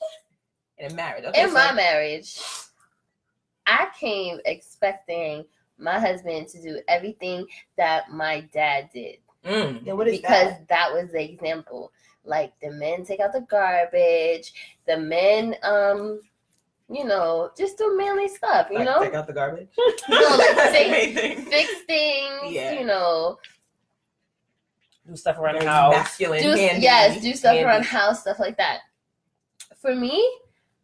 And 0.83 0.95
married. 0.97 1.25
Okay, 1.27 1.43
in 1.43 1.49
so- 1.49 1.55
my 1.55 1.73
marriage, 1.73 2.39
I 3.67 3.89
came 3.99 4.39
expecting 4.45 5.45
my 5.79 5.99
husband 5.99 6.49
to 6.49 6.63
do 6.63 6.81
everything 6.89 7.47
that 7.77 8.11
my 8.11 8.41
dad 8.53 8.91
did 8.93 9.17
Mm. 9.45 9.85
Then 9.85 9.97
what 9.97 10.07
is 10.07 10.21
because 10.21 10.51
that? 10.51 10.69
that 10.69 10.93
was 10.93 11.11
the 11.11 11.21
example. 11.21 11.91
Like 12.25 12.53
the 12.63 12.71
men 12.71 13.05
take 13.05 13.19
out 13.19 13.33
the 13.33 13.41
garbage, 13.41 14.53
the 14.87 14.97
men, 14.97 15.57
um, 15.65 16.21
you 16.89 17.03
know, 17.05 17.51
just 17.59 17.77
do 17.77 17.97
manly 17.99 18.29
stuff. 18.29 18.69
You 18.71 18.77
Like, 18.79 18.85
know, 18.85 19.03
take 19.03 19.15
out 19.15 19.27
the 19.27 19.33
garbage. 19.33 19.67
No, 20.09 20.17
like, 20.39 20.55
That's 20.55 20.71
the 20.71 20.79
take- 20.79 20.91
main 20.93 21.15
thing. 21.17 21.45
fix 21.47 21.71
things. 21.89 22.53
Yeah. 22.55 22.73
You 22.79 22.85
know, 22.87 23.39
Do 25.09 25.17
stuff 25.17 25.39
around 25.39 25.59
the 25.61 25.69
house. 25.69 25.93
masculine. 25.93 26.41
do 26.43 26.51
handy. 26.51 26.83
yes, 26.83 27.21
do 27.21 27.35
stuff 27.35 27.55
handy. 27.55 27.65
around 27.65 27.85
house, 27.85 28.21
stuff 28.21 28.39
like 28.39 28.57
that. 28.59 28.81
For 29.81 29.93
me, 29.97 30.25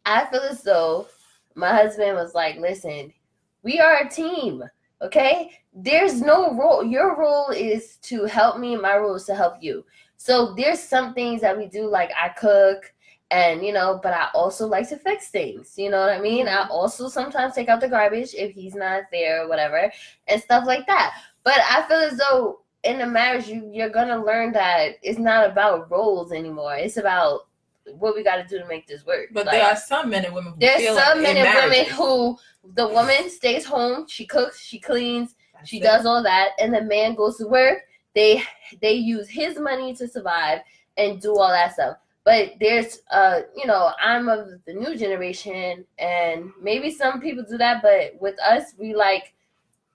I 0.09 0.25
feel 0.25 0.41
as 0.41 0.63
though 0.63 1.07
my 1.53 1.69
husband 1.69 2.15
was 2.15 2.33
like, 2.33 2.57
"Listen, 2.57 3.13
we 3.61 3.79
are 3.79 3.97
a 3.97 4.09
team, 4.09 4.63
okay? 5.03 5.51
There's 5.71 6.19
no 6.19 6.55
role. 6.55 6.83
Your 6.83 7.15
role 7.15 7.49
is 7.49 7.97
to 8.09 8.25
help 8.25 8.57
me. 8.57 8.75
My 8.75 8.97
role 8.97 9.13
is 9.15 9.25
to 9.25 9.35
help 9.35 9.61
you. 9.61 9.85
So 10.17 10.55
there's 10.55 10.81
some 10.81 11.13
things 11.13 11.41
that 11.41 11.55
we 11.55 11.67
do, 11.67 11.87
like 11.87 12.11
I 12.19 12.29
cook." 12.29 12.91
And 13.31 13.63
you 13.63 13.71
know, 13.71 13.99
but 14.01 14.13
I 14.13 14.29
also 14.33 14.65
like 14.65 14.89
to 14.89 14.97
fix 14.97 15.29
things. 15.29 15.75
You 15.77 15.91
know 15.91 15.99
what 15.99 16.09
I 16.09 16.19
mean? 16.19 16.47
I 16.47 16.63
mm-hmm. 16.63 16.71
also 16.71 17.07
sometimes 17.07 17.53
take 17.53 17.69
out 17.69 17.79
the 17.79 17.87
garbage 17.87 18.33
if 18.33 18.55
he's 18.55 18.73
not 18.73 19.03
there 19.11 19.43
or 19.43 19.47
whatever, 19.47 19.91
and 20.27 20.41
stuff 20.41 20.65
like 20.65 20.87
that. 20.87 21.13
But 21.43 21.59
I 21.69 21.83
feel 21.83 21.99
as 21.99 22.17
though 22.17 22.61
in 22.83 23.01
a 23.01 23.05
marriage 23.05 23.47
you 23.47 23.69
you're 23.71 23.89
gonna 23.89 24.23
learn 24.25 24.53
that 24.53 24.93
it's 25.03 25.19
not 25.19 25.47
about 25.47 25.91
roles 25.91 26.31
anymore. 26.31 26.75
It's 26.75 26.97
about 26.97 27.48
what 27.97 28.15
we 28.15 28.23
got 28.23 28.37
to 28.37 28.43
do 28.45 28.59
to 28.59 28.67
make 28.67 28.87
this 28.87 29.05
work. 29.05 29.29
But 29.31 29.45
Like, 29.45 29.53
there 29.59 29.65
are 29.67 29.75
some 29.75 30.09
men 30.09 30.25
and 30.25 30.33
women 30.33 30.53
who 30.53 30.59
there's 30.59 30.95
some 30.97 31.21
men 31.21 31.37
and 31.37 31.71
women 31.71 31.85
who 31.93 32.37
the 32.75 32.87
woman 32.87 33.29
stays 33.29 33.65
home, 33.65 34.05
she 34.07 34.25
cooks, 34.25 34.61
she 34.61 34.79
cleans, 34.79 35.35
that's 35.53 35.69
she 35.69 35.77
it. 35.77 35.83
does 35.83 36.05
all 36.05 36.21
that, 36.23 36.49
and 36.59 36.73
the 36.73 36.81
man 36.83 37.15
goes 37.15 37.37
to 37.37 37.47
work. 37.47 37.79
They 38.15 38.43
they 38.81 38.93
use 38.93 39.29
his 39.29 39.59
money 39.59 39.93
to 39.95 40.07
survive 40.07 40.59
and 40.97 41.21
do 41.21 41.31
all 41.37 41.49
that 41.49 41.73
stuff. 41.73 41.97
but 42.25 42.51
there's 42.59 42.99
uh 43.11 43.41
you 43.55 43.65
know 43.65 43.91
i'm 44.03 44.27
of 44.27 44.49
the 44.65 44.73
new 44.73 44.97
generation 44.97 45.85
and 45.97 46.51
maybe 46.61 46.91
some 46.91 47.21
people 47.21 47.43
do 47.49 47.57
that 47.57 47.81
but 47.81 48.19
with 48.19 48.37
us 48.41 48.73
we 48.77 48.93
like 48.93 49.33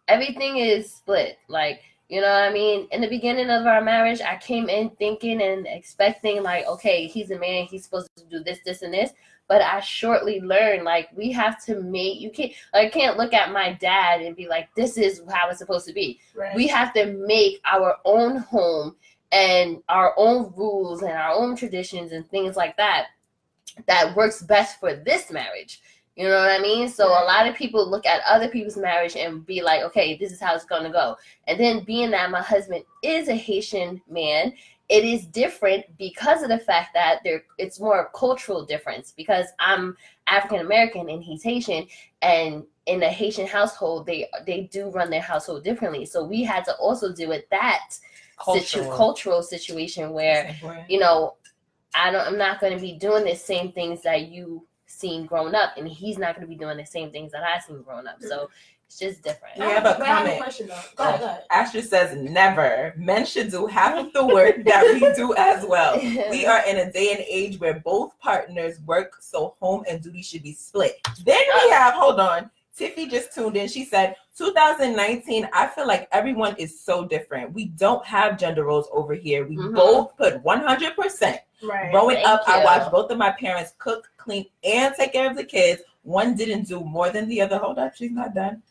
everything 0.09 0.57
is 0.57 0.91
split 0.95 1.37
like 1.49 1.81
you 2.15 2.21
know 2.21 2.29
what 2.29 2.45
i 2.45 2.53
mean? 2.53 2.87
In 2.93 3.01
the 3.01 3.09
beginning 3.09 3.51
of 3.51 3.67
our 3.67 3.83
marriage 3.83 4.21
i 4.21 4.37
came 4.37 4.69
in 4.69 4.91
thinking 4.91 5.43
and 5.43 5.67
expecting 5.67 6.45
like 6.45 6.65
okay 6.67 7.09
he's 7.09 7.33
a 7.33 7.39
man 7.41 7.65
he's 7.65 7.83
supposed 7.83 8.09
to 8.17 8.25
do 8.27 8.45
this 8.45 8.61
this 8.65 8.83
and 8.83 8.95
this. 8.95 9.11
But 9.49 9.63
i 9.63 9.81
shortly 9.81 10.41
learned 10.41 10.85
like 10.85 11.09
we 11.17 11.33
have 11.33 11.63
to 11.65 11.83
make 11.83 12.21
you 12.21 12.31
can't 12.31 12.53
i 12.73 12.89
can't 12.89 13.17
look 13.17 13.35
at 13.35 13.51
my 13.51 13.73
dad 13.73 14.23
and 14.23 14.37
be 14.37 14.47
like 14.47 14.69
this 14.77 14.97
is 14.97 15.23
how 15.29 15.51
it's 15.51 15.59
supposed 15.59 15.89
to 15.89 15.93
be. 15.93 16.21
Right. 16.37 16.55
we 16.55 16.69
have 16.69 16.93
to 16.95 17.07
make 17.07 17.61
our 17.65 17.97
own 18.05 18.37
home 18.37 18.95
and 19.33 19.83
our 19.89 20.15
own 20.17 20.53
rules 20.57 21.03
and 21.03 21.13
our 21.13 21.33
own 21.33 21.57
traditions 21.57 22.13
and 22.13 22.31
things 22.31 22.55
like 22.55 22.77
that 22.77 23.09
that 23.89 24.15
works 24.15 24.41
best 24.41 24.79
for 24.79 24.95
this 24.95 25.33
marriage 25.33 25.83
you 26.17 26.29
know 26.29 26.39
what 26.39 26.51
i 26.51 26.61
mean? 26.61 26.89
So 26.89 27.09
a 27.09 27.25
lot 27.25 27.47
of 27.47 27.55
people 27.57 27.89
look 27.89 28.07
at 28.07 28.23
other 28.27 28.49
people's 28.49 28.77
marriage 28.77 29.17
and 29.17 29.45
be 29.45 29.63
like 29.63 29.83
okay 29.83 30.17
this 30.17 30.33
is 30.33 30.41
how 30.41 30.55
it's 30.55 30.65
going 30.65 30.85
to 30.85 30.91
go. 30.91 31.17
And 31.47 31.59
then 31.59 31.85
being 31.85 32.11
that 32.13 32.31
my 32.31 32.43
husband 32.43 32.85
is 33.03 33.29
a 33.29 33.35
haitian 33.35 34.01
man 34.09 34.53
it 34.91 35.03
is 35.03 35.25
different 35.25 35.83
because 35.97 36.43
of 36.43 36.51
the 36.51 36.59
fact 36.59 36.91
that 36.93 37.21
there 37.25 37.43
it's 37.57 37.81
more 37.81 38.01
a 38.01 38.19
cultural 38.19 38.67
difference 38.67 39.15
because 39.17 39.47
i'm 39.59 39.97
african 40.27 40.61
american 40.61 41.09
and 41.09 41.23
he's 41.25 41.43
haitian 41.43 41.87
and 42.21 42.65
in 42.87 43.03
a 43.03 43.09
haitian 43.09 43.47
household 43.47 44.07
they 44.07 44.29
they 44.47 44.63
do 44.73 44.91
run 44.91 45.11
their 45.11 45.21
household 45.21 45.65
differently. 45.65 46.05
So 46.05 46.23
we 46.25 46.43
had 46.43 46.65
to 46.67 46.75
also 46.77 47.13
deal 47.15 47.31
with 47.31 47.49
that 47.51 47.81
situ- 47.91 48.81
Cultural. 48.81 48.97
cultural 48.97 49.43
situation 49.43 50.11
where 50.13 50.55
you 50.89 50.99
know 50.99 51.35
i 51.95 52.11
don't 52.11 52.27
i'm 52.27 52.37
not 52.39 52.61
going 52.61 52.75
to 52.75 52.81
be 52.81 52.93
doing 52.93 53.25
the 53.25 53.35
same 53.35 53.73
things 53.73 54.03
that 54.03 54.29
you 54.29 54.67
seen 54.95 55.27
growing 55.27 55.55
up 55.55 55.71
and 55.77 55.87
he's 55.89 56.19
not 56.19 56.35
going 56.35 56.47
to 56.47 56.49
be 56.51 56.57
doing 56.57 56.77
the 56.77 56.87
same 56.87 57.11
things 57.11 57.33
that 57.33 57.43
i 57.43 57.59
seen 57.59 57.83
growing 57.83 58.07
up 58.07 58.23
so 58.23 58.49
it's 58.87 58.99
just 58.99 59.23
different 59.23 59.57
Yeah, 59.57 59.83
but 59.83 59.99
Wait, 59.99 60.07
I 60.09 60.09
have 60.09 60.17
a 60.19 60.29
comment. 60.29 60.43
question 60.43 60.67
though. 60.69 60.81
Go 60.97 61.05
ahead, 61.05 61.21
go 61.21 61.27
ahead. 61.27 61.43
Oh, 61.51 61.55
Asher 61.57 61.81
says 61.83 62.17
never. 62.17 62.93
Men 62.99 63.25
should 63.25 63.51
do 63.51 63.67
half 63.67 63.97
of 63.99 64.13
the 64.13 64.25
work 64.27 64.63
that 64.65 64.85
we 64.93 65.01
do 65.17 65.35
as 65.37 65.65
well. 65.67 65.99
We 65.99 66.45
are 66.53 66.63
in 66.67 66.77
a 66.77 66.93
day 66.93 67.13
and 67.13 67.21
age 67.29 67.59
where 67.59 67.81
both 67.81 68.17
partners 68.21 68.81
work, 68.83 69.17
so 69.21 69.57
home 69.59 69.85
and 69.89 70.03
duty 70.03 70.23
should 70.23 70.43
be 70.43 70.53
split. 70.53 71.01
Then 71.25 71.41
we 71.55 71.71
uh, 71.73 71.75
have, 71.75 71.95
hold 71.95 72.21
on, 72.21 72.51
Tiffy 72.79 73.09
just 73.09 73.33
tuned 73.33 73.57
in. 73.57 73.69
She 73.69 73.85
said, 73.85 74.17
2019, 74.37 75.49
I 75.53 75.69
feel 75.69 75.87
like 75.87 76.09
everyone 76.11 76.57
is 76.57 76.81
so 76.81 77.05
different. 77.05 77.53
We 77.53 77.67
don't 77.67 78.05
have 78.05 78.39
gender 78.39 78.65
roles 78.65 78.89
over 78.93 79.15
here. 79.15 79.47
We 79.47 79.57
Mhm. 79.57 79.75
both 79.75 80.17
put 80.17 80.43
100%. 80.43 81.41
Right. 81.63 81.93
Growing 81.93 82.17
Thank 82.17 82.29
up, 82.29 82.43
I 82.49 82.65
watched 82.65 82.91
both 82.91 83.11
of 83.11 83.19
my 83.19 83.31
parents 83.31 83.75
cook, 83.79 84.11
clean, 84.17 84.47
and 84.65 84.95
take 84.95 85.13
care 85.13 85.31
of 85.31 85.37
the 85.37 85.45
kids. 85.45 85.83
One 86.03 86.35
didn't 86.35 86.65
do 86.65 86.81
more 86.81 87.11
than 87.11 87.29
the 87.29 87.41
other. 87.41 87.59
Hold 87.59 87.79
up, 87.79 87.95
she's 87.95 88.11
not 88.11 88.35
done. 88.35 88.63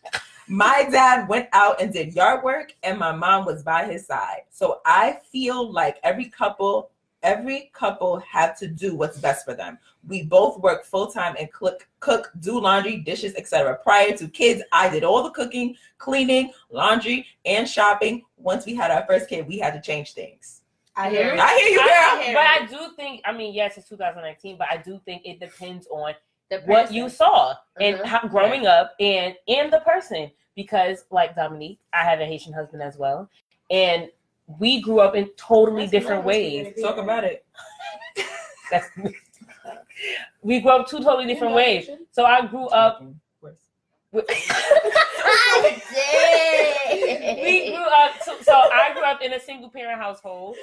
My 0.48 0.86
dad 0.92 1.30
went 1.30 1.48
out 1.54 1.82
and 1.82 1.92
did 1.92 2.14
yard 2.14 2.44
work, 2.44 2.76
and 2.84 3.00
my 3.00 3.14
mom 3.14 3.46
was 3.46 3.64
by 3.64 3.86
his 3.86 4.06
side. 4.06 4.42
So 4.50 4.82
I 4.86 5.20
feel 5.32 5.72
like 5.72 5.98
every 6.04 6.26
couple, 6.26 6.90
every 7.24 7.72
couple 7.74 8.20
have 8.20 8.58
to 8.60 8.68
do 8.68 8.96
what's 8.96 9.18
best 9.18 9.46
for 9.46 9.54
them. 9.54 9.80
We 10.08 10.24
both 10.24 10.60
work 10.60 10.86
full 10.86 11.08
time 11.08 11.36
and 11.40 11.52
cook, 11.52 11.88
cook, 12.00 12.32
do 12.42 12.60
laundry, 12.60 12.98
dishes, 12.98 13.34
etc. 13.36 13.80
Prior 13.82 14.12
to 14.18 14.28
kids, 14.28 14.62
I 14.72 14.90
did 14.90 15.04
all 15.04 15.24
the 15.24 15.32
cooking, 15.32 15.76
cleaning, 15.98 16.52
laundry, 16.70 17.26
and 17.46 17.68
shopping. 17.68 18.24
Once 18.38 18.66
we 18.66 18.76
had 18.76 18.92
our 18.92 19.06
first 19.08 19.30
kid, 19.30 19.48
we 19.48 19.58
had 19.58 19.74
to 19.74 19.82
change 19.82 20.14
things. 20.14 20.62
I 20.96 21.10
hear 21.10 21.34
you. 21.34 21.42
I 21.42 21.58
hear 21.58 21.70
you, 21.70 21.78
girl. 21.80 21.88
I- 21.88 22.34
but 22.34 22.46
I 22.46 22.66
do 22.88 22.96
think, 22.96 23.22
I 23.26 23.32
mean, 23.32 23.54
yes, 23.54 23.78
it's 23.78 23.90
2019, 23.90 24.58
but 24.58 24.68
I 24.70 24.78
do 24.78 25.02
think 25.06 25.24
it 25.26 25.40
depends 25.40 25.88
on 25.88 26.14
The 26.50 26.60
what 26.66 26.84
person. 26.84 26.96
you 26.96 27.10
saw 27.10 27.56
and 27.80 27.98
Mhm. 27.98 28.06
how, 28.06 28.28
growing 28.28 28.68
up 28.68 28.94
and 29.00 29.36
and 29.48 29.72
the 29.74 29.80
person. 29.80 30.30
Because, 30.56 31.06
like 31.10 31.36
Dominique, 31.36 31.80
I 31.94 32.04
have 32.04 32.20
a 32.20 32.26
Haitian 32.28 32.54
husband 32.54 32.84
as 32.84 32.96
well, 32.96 33.28
and 33.72 34.12
we 34.48 34.82
grew 34.82 35.00
up 35.00 35.16
in 35.16 35.30
totally 35.38 35.82
That's 35.82 35.92
different 35.92 36.24
what 36.24 36.36
I 36.36 36.38
was 36.38 36.66
ways. 36.66 36.82
Talk 36.82 36.98
about 36.98 37.24
it. 37.24 37.46
That's 38.70 38.90
we 40.42 40.60
grew 40.60 40.72
up 40.72 40.88
two 40.88 41.00
totally 41.00 41.26
different 41.26 41.54
ways. 41.54 41.90
So 42.12 42.26
I 42.26 42.46
grew 42.46 42.68
up. 42.68 43.04
With, 43.42 43.58
we 44.12 44.22
grew 47.72 47.84
up. 47.84 48.12
So, 48.24 48.38
so 48.42 48.54
I 48.54 48.92
grew 48.94 49.04
up 49.04 49.22
in 49.22 49.34
a 49.34 49.40
single 49.40 49.70
parent 49.70 50.00
household 50.00 50.56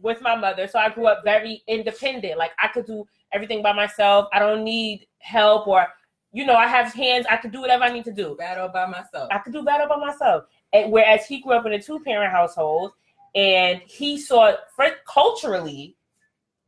with 0.00 0.20
my 0.20 0.34
mother. 0.34 0.66
So 0.66 0.78
I 0.78 0.88
grew 0.88 1.06
up 1.06 1.22
very 1.24 1.62
independent. 1.68 2.38
Like 2.38 2.52
I 2.58 2.68
could 2.68 2.86
do 2.86 3.06
everything 3.32 3.62
by 3.62 3.72
myself. 3.72 4.28
I 4.32 4.38
don't 4.38 4.64
need 4.64 5.06
help 5.18 5.68
or, 5.68 5.86
you 6.32 6.44
know, 6.44 6.54
I 6.54 6.66
have 6.66 6.92
hands. 6.92 7.26
I 7.30 7.36
could 7.36 7.52
do 7.52 7.60
whatever 7.60 7.84
I 7.84 7.92
need 7.92 8.04
to 8.06 8.12
do. 8.12 8.34
Battle 8.36 8.68
by 8.68 8.86
myself. 8.86 9.28
I 9.30 9.38
could 9.38 9.52
do 9.52 9.62
better 9.62 9.86
by 9.88 9.96
myself. 9.96 10.44
And 10.72 10.90
whereas 10.90 11.26
he 11.26 11.40
grew 11.40 11.52
up 11.52 11.66
in 11.66 11.72
a 11.72 11.82
two 11.82 12.00
parent 12.00 12.32
household 12.32 12.92
and 13.34 13.80
he 13.86 14.18
saw 14.18 14.54
culturally 15.06 15.96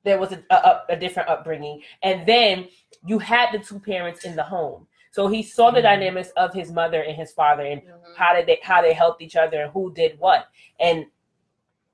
there 0.04 0.18
was 0.18 0.32
a, 0.32 0.42
a, 0.50 0.82
a 0.90 0.96
different 0.96 1.28
upbringing. 1.28 1.82
And 2.02 2.26
then 2.26 2.68
you 3.06 3.18
had 3.18 3.52
the 3.52 3.58
two 3.58 3.80
parents 3.80 4.25
in 4.25 4.37
the 4.37 4.42
home. 4.42 4.87
So 5.11 5.28
he 5.28 5.42
saw 5.42 5.70
the 5.70 5.80
Mhm. 5.80 5.84
dynamics 5.84 6.30
of 6.37 6.52
his 6.52 6.70
mother 6.70 7.02
and 7.02 7.16
his 7.16 7.32
father 7.32 7.64
and 7.64 7.80
Mhm. 7.82 8.14
how 8.16 8.34
did 8.34 8.46
they 8.46 8.58
how 8.62 8.82
they 8.82 8.92
helped 8.92 9.23
each 9.23 9.37
other 9.37 9.62
and 9.62 9.73
who 9.73 9.92
did 9.94 10.18
what. 10.18 10.49
And 10.80 11.06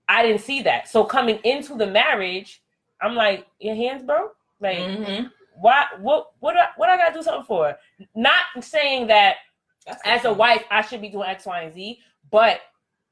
I 0.09 0.23
didn't 0.25 0.41
see 0.41 0.63
that. 0.63 0.89
So 0.89 1.05
coming 1.05 1.39
into 1.45 1.77
the 1.77 1.87
marriage, 1.87 2.63
I'm 3.01 3.15
like, 3.15 3.47
your 3.61 3.77
hands 3.77 4.03
broke? 4.03 4.37
Like 4.61 4.79
Mhm. 4.79 5.31
why 5.55 5.87
what 5.99 6.33
what 6.41 6.57
I, 6.57 6.69
what 6.77 6.89
I 6.89 6.97
gotta 6.97 7.15
do 7.15 7.23
something 7.23 7.47
for? 7.47 7.79
Not 8.15 8.43
saying 8.61 9.07
that 9.09 9.37
That's 9.87 10.03
as 10.05 10.25
a 10.25 10.33
wife, 10.33 10.65
I 10.71 10.83
should 10.83 11.01
be 11.01 11.09
doing 11.09 11.29
X, 11.29 11.47
Y, 11.47 11.63
and 11.63 11.75
Z. 11.75 11.99
But 12.31 12.61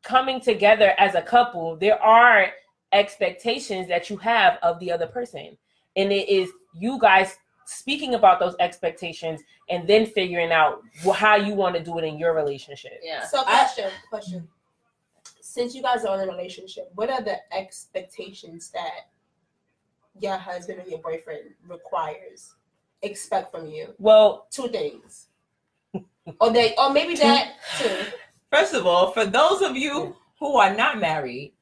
coming 0.03 0.41
together 0.41 0.95
as 0.99 1.15
a 1.15 1.23
couple, 1.23 1.77
there 1.77 2.01
are 2.03 2.49
expectations 2.93 3.89
that 3.89 4.09
you 4.11 4.17
have 4.19 4.59
of 4.63 4.79
the 4.81 4.93
other 4.93 5.07
person. 5.07 5.57
And 5.97 6.13
it 6.13 6.29
is 6.29 6.51
you 6.75 6.99
guys 7.01 7.37
speaking 7.67 8.15
about 8.15 8.41
those 8.41 8.55
expectations 8.61 9.43
and 9.69 9.87
then 9.87 10.07
figuring 10.07 10.53
out 10.53 10.81
how 11.15 11.37
you 11.37 11.55
want 11.55 11.77
to 11.77 11.83
do 11.83 11.99
it 11.99 12.05
in 12.05 12.19
your 12.19 12.35
relationship. 12.35 12.99
yeah 13.03 13.27
So 13.27 13.43
question, 13.43 13.91
question. 14.09 14.49
Since 15.41 15.75
you 15.75 15.83
guys 15.83 16.05
are 16.05 16.23
in 16.23 16.29
a 16.29 16.33
relationship, 16.33 16.91
what 16.95 17.11
are 17.11 17.23
the 17.23 17.37
expectations 17.53 18.71
that 18.71 19.09
your 20.19 20.37
husband 20.37 20.81
or 20.81 20.89
your 20.89 20.99
boyfriend 20.99 21.51
requires 21.67 22.55
expect 23.03 23.53
from 23.53 23.67
you? 23.69 23.95
Well, 23.99 24.47
Two 24.51 24.69
things. 24.69 25.28
Or 26.41 26.53
they 26.53 26.75
or 26.77 26.93
maybe 26.93 27.15
that 27.17 27.55
too. 27.79 27.97
First 28.51 28.75
of 28.75 28.87
all, 28.87 29.11
for 29.13 29.27
those 29.27 29.63
of 29.63 29.77
you 29.77 30.17
who 30.39 30.57
are 30.57 30.75
not 30.75 30.99
married, 30.99 31.53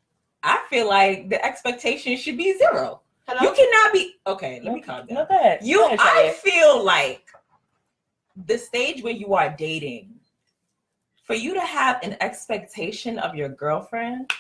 I 0.43 0.63
feel 0.71 0.89
like 0.89 1.29
the 1.29 1.45
expectation 1.45 2.17
should 2.17 2.37
be 2.37 2.57
zero. 2.57 3.01
Hello? 3.27 3.41
You 3.43 3.57
cannot 3.57 3.93
be 3.93 4.15
okay. 4.27 4.61
Let 4.63 4.75
me 4.75 4.81
calm 4.81 5.07
no, 5.11 5.17
down. 5.17 5.27
go 5.29 5.35
ahead. 5.35 5.59
You, 5.63 5.79
Go 5.79 5.87
ahead, 5.87 5.99
I 6.01 6.31
feel 6.31 6.85
like 6.85 7.27
the 8.47 8.57
stage 8.57 9.03
where 9.03 9.13
you 9.13 9.35
are 9.35 9.55
dating, 9.59 10.15
for 11.25 11.35
you 11.35 11.55
to 11.55 11.61
have 11.61 12.01
an 12.05 12.17
expectation 12.21 13.19
of 13.19 13.35
your 13.35 13.49
girlfriend, 13.49 14.31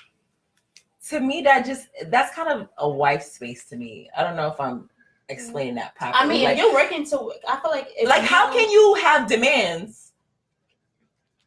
to 1.08 1.18
me 1.20 1.42
that 1.42 1.66
just 1.66 1.88
that's 2.06 2.34
kind 2.34 2.48
of 2.48 2.68
a 2.78 2.88
wife 2.88 3.22
space 3.22 3.64
to 3.70 3.76
me. 3.76 4.08
I 4.16 4.22
don't 4.22 4.36
know 4.36 4.48
if 4.48 4.60
I'm 4.60 4.88
explaining 5.28 5.74
that 5.76 5.94
properly. 5.96 6.22
I 6.22 6.26
mean, 6.26 6.44
like, 6.44 6.56
if 6.56 6.62
you're 6.62 6.72
working 6.72 7.04
to 7.06 7.32
I 7.48 7.60
feel 7.60 7.70
like 7.70 7.88
if 7.96 8.08
like 8.08 8.22
how 8.22 8.52
can 8.52 8.70
you 8.70 8.94
have 9.02 9.28
demands? 9.28 10.05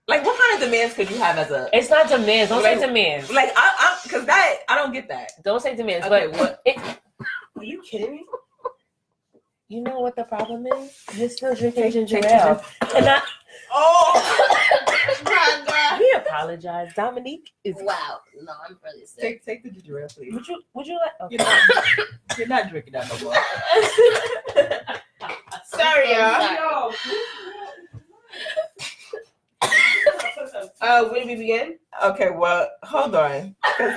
Like 0.09 0.25
what 0.25 0.37
kind 0.39 0.61
of 0.63 0.69
demands 0.69 0.95
could 0.95 1.09
you 1.09 1.17
have 1.17 1.37
as 1.37 1.51
a 1.51 1.69
It's 1.71 1.89
not 1.89 2.07
demands. 2.09 2.49
Don't 2.49 2.63
Like- 2.63 2.79
say 2.79 2.87
demands. 2.87 3.31
like 3.31 3.51
I 3.55 3.73
I 3.77 3.99
because 4.03 4.25
that 4.25 4.57
I 4.67 4.75
don't 4.75 4.91
get 4.91 5.07
that. 5.09 5.31
Don't 5.43 5.61
say 5.61 5.75
demands. 5.75 6.05
Okay, 6.07 6.27
but 6.31 6.39
what? 6.39 6.61
It, 6.65 6.77
Are 7.57 7.63
you 7.63 7.81
kidding 7.81 8.11
me? 8.13 8.25
you 9.67 9.81
know 9.81 9.99
what 9.99 10.15
the 10.15 10.23
problem 10.23 10.65
is? 10.65 10.97
You're 11.13 11.29
still 11.29 11.53
drinking 11.55 11.91
ginger 11.91 12.17
ale. 12.25 12.63
And 12.95 13.07
I, 13.07 13.21
Oh 13.71 14.13
my 15.25 15.63
god. 15.67 15.99
we 15.99 16.11
apologize. 16.17 16.91
Dominique 16.95 17.51
is. 17.63 17.75
wow 17.79 18.19
no 18.41 18.51
i'm 18.67 18.79
really 18.83 19.05
sick 19.05 19.21
Take 19.21 19.45
take 19.45 19.61
the 19.63 19.69
ginger 19.69 19.99
ale, 19.99 20.07
please. 20.07 20.33
Would 20.33 20.47
you? 20.47 20.59
Would 20.73 20.87
you 20.87 20.97
like? 20.97 21.11
Okay. 21.21 21.35
You're 21.37 21.45
not, 21.45 22.37
you're 22.39 22.47
not 22.47 22.69
drinking 22.71 22.93
that 22.93 23.07
no 23.09 23.19
more. 23.25 23.35
Sorry, 25.65 26.15
I'm 26.15 26.55
y'all. 26.55 26.93
Sorry. 30.47 30.67
Uh, 30.81 31.05
where 31.09 31.21
do 31.23 31.27
we 31.27 31.35
begin? 31.35 31.77
Okay, 32.03 32.29
well, 32.31 32.69
hold 32.83 33.15
on. 33.15 33.55
'cause 33.77 33.93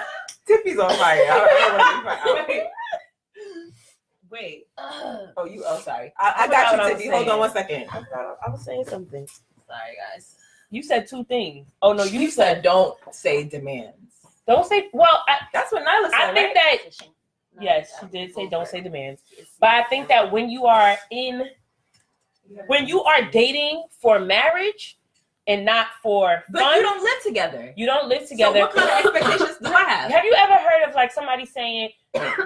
Tiffy's 0.46 0.78
on 0.78 0.90
fire. 0.96 1.20
I, 1.30 1.46
I 1.50 1.68
don't 1.68 1.78
want 1.78 2.46
to 2.46 2.52
be 2.52 2.58
fire. 2.58 2.66
Wait. 4.30 4.66
Ugh. 4.78 5.28
Oh, 5.36 5.44
you. 5.44 5.62
Oh, 5.66 5.78
sorry. 5.80 6.12
I, 6.18 6.34
I 6.36 6.42
I 6.44 6.48
got 6.48 6.72
you, 6.72 6.78
was 6.78 7.02
Tiffy. 7.02 7.10
Hold 7.12 7.28
on 7.28 7.38
one 7.38 7.52
second. 7.52 7.82
I, 7.90 7.98
forgot- 8.00 8.38
I 8.46 8.50
was 8.50 8.64
saying 8.64 8.84
something. 8.86 9.26
sorry 9.66 9.96
guys 10.14 10.36
You 10.70 10.82
said 10.82 11.06
two 11.06 11.24
things. 11.24 11.66
Oh 11.82 11.92
no, 11.92 12.04
you, 12.04 12.20
You 12.20 12.30
said 12.30 12.54
said 12.56 12.62
don't 12.64 12.96
say 13.12 13.44
demands. 13.44 13.96
don't 14.46 14.66
say. 14.66 14.88
Well, 14.92 15.22
I, 15.28 15.38
That's 15.52 15.70
what 15.72 15.82
Nyla 15.82 16.10
said. 16.10 16.20
I 16.30 16.34
think 16.34 16.54
right? 16.56 16.80
that 16.88 17.06
Yes, 17.60 17.92
she 18.00 18.06
did 18.06 18.34
say 18.34 18.48
don't 18.48 18.66
say 18.66 18.80
demands. 18.80 19.20
But 19.60 19.70
I 19.70 19.84
think 19.84 20.08
that 20.08 20.32
when 20.32 20.48
you 20.48 20.64
are 20.66 20.96
in, 21.10 21.44
when 22.66 22.86
you 22.88 23.02
are 23.02 23.22
dating 23.30 23.84
for 24.00 24.18
marriage 24.18 24.98
and 25.46 25.64
not 25.64 25.88
for 26.02 26.42
But 26.50 26.60
fun, 26.60 26.76
you 26.76 26.82
don't 26.82 27.02
live 27.02 27.22
together. 27.24 27.72
you 27.76 27.86
don't 27.86 28.08
live 28.08 28.28
together 28.28 28.54
So 28.54 28.60
what 28.60 28.74
kind 28.74 29.06
of 29.06 29.14
expectations 29.14 29.58
do 29.62 29.72
I 29.72 29.82
have? 29.82 30.10
Have 30.10 30.24
you 30.24 30.34
ever 30.36 30.54
heard 30.54 30.88
of 30.88 30.94
like 30.94 31.12
somebody 31.12 31.44
saying 31.46 31.90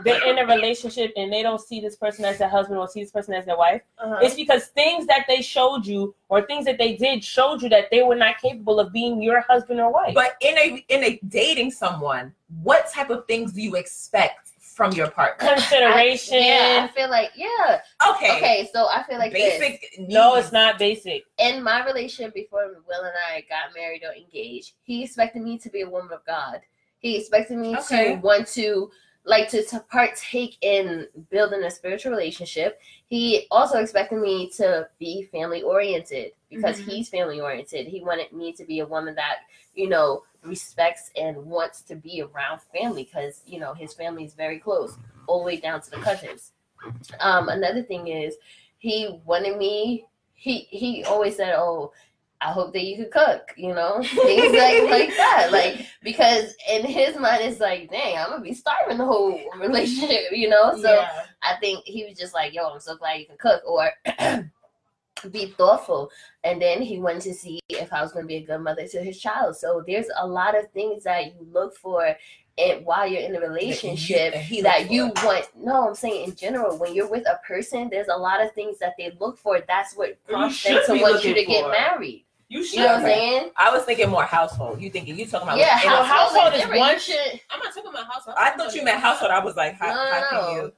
they're 0.05 0.27
in 0.27 0.39
a 0.39 0.47
relationship 0.47 1.13
and 1.17 1.33
they 1.33 1.43
don't 1.43 1.61
see 1.61 1.81
this 1.81 1.97
person 1.97 2.25
as 2.25 2.39
their 2.39 2.49
husband 2.49 2.79
or 2.79 2.89
see 2.89 3.03
this 3.03 3.11
person 3.11 3.35
as 3.35 3.45
their 3.45 3.57
wife? 3.59 3.83
Uh-huh. 3.99 4.19
It's 4.23 4.35
because 4.35 4.67
things 4.69 5.07
that 5.09 5.27
they 5.29 5.43
showed 5.43 5.87
you 5.87 6.15
or 6.29 6.47
things 6.47 6.65
that 6.65 6.79
they 6.79 6.97
did 6.97 7.23
showed 7.23 7.61
you 7.63 7.69
that 7.69 7.91
they 7.91 8.03
were 8.03 8.15
not 8.15 8.39
capable 8.41 8.81
of 8.81 8.93
being 8.93 9.21
your 9.21 9.41
husband 9.43 9.81
or 9.81 9.93
wife. 9.93 10.15
But 10.15 10.37
in 10.41 10.57
a 10.57 10.85
in 10.89 11.05
a 11.05 11.21
dating 11.29 11.73
someone, 11.73 12.33
what 12.63 12.91
type 12.91 13.11
of 13.11 13.27
things 13.27 13.53
do 13.53 13.61
you 13.61 13.75
expect 13.75 14.46
from 14.77 14.93
your 14.93 15.11
partner? 15.11 15.49
consideration. 15.55 16.43
yeah, 16.43 16.87
I 16.89 16.95
feel 16.95 17.09
like 17.09 17.31
yeah. 17.35 17.81
Okay. 18.11 18.37
Okay, 18.37 18.69
so 18.73 18.89
I 18.89 19.03
feel 19.05 19.17
like 19.19 19.33
this. 19.33 19.59
Basic. 19.59 19.95
no, 19.99 20.35
it's 20.37 20.53
not 20.53 20.79
basic. 20.79 21.23
in 21.39 21.63
my 21.63 21.85
relationship 21.87 22.35
before 22.35 22.67
Will 22.87 23.01
and 23.03 23.15
I 23.33 23.41
got 23.49 23.75
married 23.75 24.03
or 24.05 24.13
engaged, 24.15 24.75
he 24.83 25.03
expected 25.03 25.43
me 25.43 25.57
to 25.59 25.71
be 25.71 25.81
a 25.81 25.89
woman 25.89 26.13
of 26.13 26.25
God. 26.27 26.61
He 26.99 27.17
expected 27.17 27.57
me 27.59 27.75
Okay. 27.79 28.15
to 28.17 28.21
want 28.21 28.47
to 28.49 28.91
like 29.27 29.49
to, 29.51 29.65
to 29.65 29.81
partake 29.91 30.57
in 30.61 31.09
building 31.31 31.65
a 31.65 31.71
spiritual 31.71 32.13
relationship. 32.13 32.81
He 33.07 33.47
also 33.51 33.79
expected 33.79 34.21
me 34.21 34.49
to 34.51 34.89
be 35.01 35.25
family 35.33 35.63
oriented 35.63 36.33
because 36.49 36.81
Mhm. 36.81 36.85
he's 36.85 37.09
family 37.09 37.41
oriented. 37.41 37.89
He 37.89 38.03
wanted 38.03 38.33
me 38.33 38.53
to 38.53 38.65
be 38.65 38.79
a 38.81 38.87
woman 38.87 39.17
that, 39.17 39.39
you 39.75 39.89
know, 39.89 40.23
respects 40.43 41.11
and 41.17 41.37
wants 41.45 41.83
to 41.83 41.97
be 41.97 42.23
around 42.23 42.61
family 42.73 43.03
because, 43.03 43.43
you 43.47 43.59
know, 43.59 43.75
his 43.75 43.93
family 43.93 44.25
is 44.25 44.33
very 44.35 44.61
close, 44.61 44.97
all 45.27 45.41
the 45.41 45.45
way 45.45 45.57
down 45.57 45.81
to 45.81 45.91
the 45.91 45.97
cousins. 45.99 46.53
Um, 47.19 47.49
another 47.49 47.83
thing 47.83 48.07
is 48.07 48.37
he 48.79 49.21
wanted 49.25 49.59
me 49.59 50.07
he 50.35 50.69
he 50.71 51.03
always 51.05 51.35
said, 51.37 51.55
"Oh, 51.57 51.93
I 52.47 52.53
hope 52.53 52.73
that 52.75 52.85
you 52.85 52.97
could 52.97 53.11
cook," 53.11 53.53
you 53.57 53.75
know, 53.75 54.01
things 54.03 54.53
like 54.53 54.83
like 54.91 55.17
that, 55.17 55.49
like 55.51 55.87
because 56.03 56.55
in 56.71 56.85
his 56.85 57.17
mind 57.19 57.43
it's 57.43 57.61
like, 57.61 57.91
"Dang, 57.91 58.17
I'm 58.17 58.31
gonna 58.31 58.43
be 58.43 58.55
starving 58.55 58.99
the 58.99 59.05
whole 59.05 59.41
relationship," 59.59 60.31
you 60.31 60.49
know. 60.49 60.77
So 60.81 60.95
yeah. 60.95 61.27
I 61.43 61.57
think 61.61 61.85
he 61.85 62.05
was 62.05 62.17
just 62.17 62.35
like, 62.35 62.55
"Yo, 62.55 62.69
I'm 62.69 62.81
so 62.81 62.97
glad 62.97 63.19
you 63.19 63.27
can 63.27 63.37
cook," 63.37 63.63
or 63.67 63.91
be 65.31 65.47
thoughtful. 65.59 66.11
And 66.45 66.63
then 66.63 66.83
he 66.83 67.01
wanted 67.01 67.23
to 67.23 67.35
see 67.35 67.61
if 67.69 67.93
I 67.93 68.01
was 68.01 68.13
going 68.13 68.25
to 68.25 68.29
be 68.29 68.37
a 68.37 68.47
good 68.47 68.61
mother 68.61 68.87
to 68.87 69.03
his 69.03 69.21
child. 69.21 69.57
So 69.57 69.83
there's 69.85 70.07
a 70.17 70.27
lot 70.27 70.57
of 70.57 70.71
things 70.71 71.03
that 71.05 71.27
you 71.27 71.49
look 71.53 71.77
for, 71.77 72.17
and 72.59 72.85
while 72.87 73.07
you're 73.07 73.23
in 73.23 73.37
a 73.37 73.41
relationship 73.41 74.33
that 74.33 74.43
he 74.43 74.63
that 74.63 74.91
you 74.91 75.13
for. 75.17 75.27
want 75.27 75.47
no 75.57 75.89
i'm 75.89 75.95
saying 75.95 76.29
in 76.29 76.35
general 76.35 76.79
when 76.79 76.95
you're 76.95 77.09
with 77.09 77.27
a 77.27 77.39
person 77.47 77.89
there's 77.91 78.09
a 78.09 78.17
lot 78.17 78.43
of 78.43 78.53
things 78.53 78.79
that 78.79 78.95
they 78.99 79.13
look 79.21 79.39
for 79.39 79.61
that's 79.69 79.95
what 79.95 80.19
prompts 80.27 80.65
them 80.65 80.81
to 80.87 80.93
want 80.95 81.23
you 81.23 81.35
to 81.35 81.41
looking 81.41 81.49
get 81.49 81.71
married 81.71 82.25
You 82.49 82.65
should. 82.65 82.75
you 82.79 82.81
know 82.81 82.87
what 82.89 82.97
i'm 82.99 83.03
saying 83.05 83.51
I 83.57 83.71
was 83.73 83.83
thinking 83.85 84.09
more 84.09 84.23
household. 84.25 84.81
You 84.81 84.89
thinking 84.91 85.19
you 85.19 85.27
talking 85.27 85.49
about 85.49 85.59
yeah 85.59 85.81
in 85.83 85.89
a 85.93 85.97
household, 86.05 86.07
household 86.07 86.55
is 86.55 86.61
different. 86.61 86.81
one- 86.81 86.99
shit. 87.01 87.41
I'm 87.51 87.59
not 87.61 87.75
talking 87.75 87.91
about 87.91 88.07
household. 88.07 88.37
I 88.39 88.51
thought 88.51 88.75
you 88.75 88.85
meant 88.85 89.01
household. 89.01 89.31
I 89.33 89.45
was 89.45 89.57
like, 89.57 89.75
how, 89.75 89.89
No, 89.89 89.95
how 89.95 90.21
no. 90.21 90.41
can 90.47 90.55
you? 90.65 90.73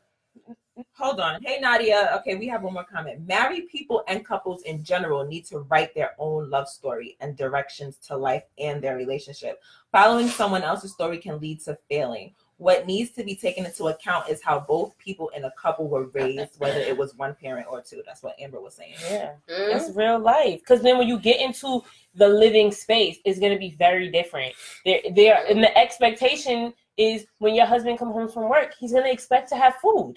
Hold 0.97 1.21
on. 1.21 1.43
Hey, 1.43 1.59
Nadia. 1.61 2.17
Okay, 2.21 2.37
we 2.37 2.47
have 2.49 2.63
one 2.63 2.73
more 2.73 2.85
comment. 2.85 3.27
Married 3.27 3.69
people 3.69 4.03
and 4.09 4.25
couples 4.25 4.63
in 4.63 4.83
general 4.85 5.25
need 5.27 5.45
to 5.47 5.59
write 5.61 5.93
their 5.95 6.13
own 6.19 6.49
love 6.51 6.69
story 6.69 7.17
and 7.21 7.37
directions 7.37 7.97
to 8.07 8.17
life 8.17 8.45
and 8.59 8.81
their 8.81 8.97
relationship. 8.97 9.61
Following 9.93 10.29
someone 10.29 10.63
else's 10.63 10.93
story 10.93 11.19
can 11.19 11.41
lead 11.41 11.61
to 11.65 11.77
failing. 11.91 12.33
What 12.59 12.87
needs 12.87 13.13
to 13.13 13.25
be 13.25 13.37
taken 13.37 13.65
into 13.65 13.85
account 13.87 14.29
is 14.29 14.43
how 14.43 14.59
both 14.61 14.99
people 14.99 15.31
in 15.31 15.45
a 15.45 15.53
couple 15.53 15.89
were 15.89 16.09
raised, 16.09 16.59
whether 16.59 16.81
it 16.81 16.97
was 16.97 17.15
one 17.15 17.37
parent 17.41 17.69
or 17.71 17.81
two. 17.81 18.03
That's 18.05 18.23
what 18.23 18.35
Amber 18.41 18.61
was 18.61 18.75
saying. 18.75 18.95
Yeah. 19.09 19.35
Mm. 19.49 19.73
That's 19.73 19.97
real 19.97 20.19
life. 20.19 20.59
Because 20.61 20.83
then 20.83 20.99
when 20.99 21.07
you 21.07 21.21
get 21.21 21.41
into 21.41 21.83
the 22.15 22.29
living 22.29 22.73
space, 22.73 23.19
it's 23.25 23.39
going 23.39 23.53
to 23.53 23.59
be 23.59 23.77
very 23.79 24.11
different. 24.11 24.55
There, 24.85 25.01
there, 25.15 25.47
and 25.49 25.63
the 25.63 25.77
expectation 25.79 26.75
is 26.97 27.27
when 27.39 27.55
your 27.55 27.67
husband 27.67 27.99
comes 27.99 28.13
home 28.13 28.29
from 28.29 28.49
work, 28.49 28.75
he's 28.79 28.93
going 28.93 29.05
to 29.05 29.13
expect 29.13 29.49
to 29.51 29.57
have 29.57 29.77
food, 29.77 30.17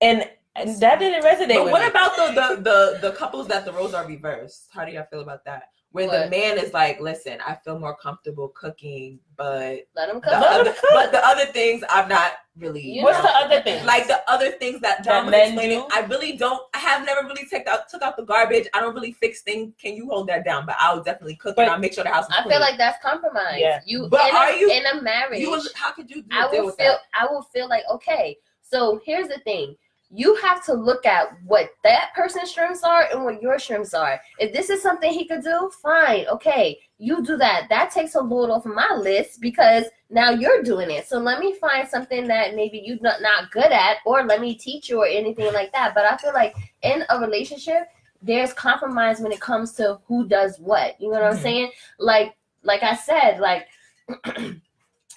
and, 0.00 0.30
and 0.54 0.80
that 0.80 1.00
didn't 1.00 1.24
resonate. 1.24 1.56
But 1.56 1.64
with 1.64 1.72
what 1.72 1.82
me. 1.82 1.88
about 1.88 2.16
the, 2.16 2.26
the 2.32 2.62
the 2.62 3.08
the 3.08 3.16
couples 3.16 3.48
that 3.48 3.64
the 3.64 3.72
roles 3.72 3.94
are 3.94 4.06
reversed? 4.06 4.68
How 4.72 4.84
do 4.84 4.92
y'all 4.92 5.06
feel 5.10 5.20
about 5.20 5.44
that? 5.44 5.70
Where 5.94 6.08
the 6.24 6.28
man 6.28 6.58
is 6.58 6.72
like, 6.72 7.00
listen, 7.00 7.38
I 7.46 7.54
feel 7.54 7.78
more 7.78 7.94
comfortable 7.94 8.48
cooking, 8.48 9.20
but 9.36 9.86
let 9.94 10.08
them 10.08 10.16
the 10.16 10.22
cook 10.22 10.32
Let 10.32 10.52
'em 10.54 10.60
other, 10.62 10.72
cook. 10.72 10.84
but 10.92 11.12
the 11.12 11.24
other 11.24 11.46
things 11.46 11.84
I'm 11.88 12.08
not 12.08 12.32
really. 12.58 12.80
You 12.82 13.04
What's 13.04 13.18
know. 13.18 13.22
the 13.30 13.36
other 13.36 13.62
thing? 13.62 13.86
like 13.86 14.08
the 14.08 14.28
other 14.28 14.50
things 14.50 14.80
that 14.80 15.04
That 15.04 15.04
John 15.04 15.26
was 15.26 15.34
explaining? 15.36 15.78
do? 15.82 15.86
I 15.92 16.00
really 16.06 16.36
don't. 16.36 16.60
I 16.74 16.78
have 16.78 17.06
never 17.06 17.22
really 17.28 17.46
took 17.46 17.64
out 17.68 17.88
took 17.88 18.02
out 18.02 18.16
the 18.16 18.24
garbage. 18.24 18.66
I 18.74 18.80
don't 18.80 18.92
really 18.92 19.12
fix 19.12 19.42
things. 19.42 19.72
Can 19.80 19.94
you 19.94 20.08
hold 20.08 20.26
that 20.30 20.44
down? 20.44 20.66
But 20.66 20.74
I'll 20.80 21.00
definitely 21.00 21.36
cook 21.36 21.54
But- 21.54 21.62
and 21.62 21.70
I'll 21.70 21.78
make 21.78 21.92
sure 21.94 22.02
the 22.02 22.10
house 22.10 22.24
is 22.26 22.34
i 22.36 22.42
clean. 22.42 22.54
feel 22.54 22.60
like 22.60 22.76
that's 22.76 23.00
compromise 23.00 23.58
Yeah. 23.60 23.80
you 23.86 24.08
But 24.08 24.28
in, 24.30 24.34
are 24.34 24.48
a, 24.50 24.58
you- 24.58 24.70
in 24.72 24.84
a 24.86 25.00
marriage 25.00 25.40
you 25.40 25.50
was, 25.50 25.72
how 25.76 25.92
could 25.92 26.10
you 26.10 26.22
do, 26.22 26.28
I 26.36 26.50
deal 26.50 26.60
will 26.62 26.66
with 26.66 26.76
feel 26.76 26.86
that? 26.92 27.00
I 27.14 27.26
will 27.32 27.42
feel 27.42 27.68
like 27.68 27.84
okay. 27.88 28.36
So 28.62 29.00
here's 29.04 29.28
the 29.28 29.38
thing. 29.44 29.76
You 30.10 30.36
have 30.36 30.64
to 30.66 30.74
look 30.74 31.06
at 31.06 31.28
what 31.44 31.70
that 31.82 32.10
person's 32.14 32.50
strengths 32.50 32.84
are 32.84 33.08
and 33.12 33.24
what 33.24 33.42
your 33.42 33.58
strengths 33.58 33.94
are. 33.94 34.20
If 34.38 34.52
this 34.52 34.70
is 34.70 34.80
something 34.82 35.12
he 35.12 35.26
could 35.26 35.42
do, 35.42 35.70
fine. 35.82 36.26
Okay, 36.28 36.78
you 36.98 37.24
do 37.24 37.36
that. 37.38 37.66
That 37.68 37.90
takes 37.90 38.14
a 38.14 38.20
load 38.20 38.50
off 38.50 38.64
my 38.64 38.94
list 38.94 39.40
because 39.40 39.84
now 40.10 40.30
you're 40.30 40.62
doing 40.62 40.90
it. 40.90 41.08
So 41.08 41.18
let 41.18 41.40
me 41.40 41.54
find 41.54 41.88
something 41.88 42.28
that 42.28 42.54
maybe 42.54 42.80
you're 42.84 43.00
not, 43.00 43.22
not 43.22 43.50
good 43.50 43.72
at, 43.72 43.96
or 44.06 44.24
let 44.24 44.40
me 44.40 44.54
teach 44.54 44.88
you 44.88 45.00
or 45.00 45.06
anything 45.06 45.52
like 45.52 45.72
that. 45.72 45.94
But 45.94 46.04
I 46.04 46.16
feel 46.16 46.32
like 46.32 46.54
in 46.82 47.04
a 47.10 47.18
relationship, 47.18 47.88
there's 48.22 48.52
compromise 48.52 49.20
when 49.20 49.32
it 49.32 49.40
comes 49.40 49.72
to 49.72 49.98
who 50.06 50.28
does 50.28 50.58
what. 50.58 51.00
You 51.00 51.08
know 51.10 51.20
what 51.20 51.32
I'm 51.32 51.36
Mhm. 51.36 51.42
saying? 51.42 51.70
Like, 51.98 52.36
like 52.62 52.82
I 52.82 52.94
said, 52.94 53.40
like 53.40 53.66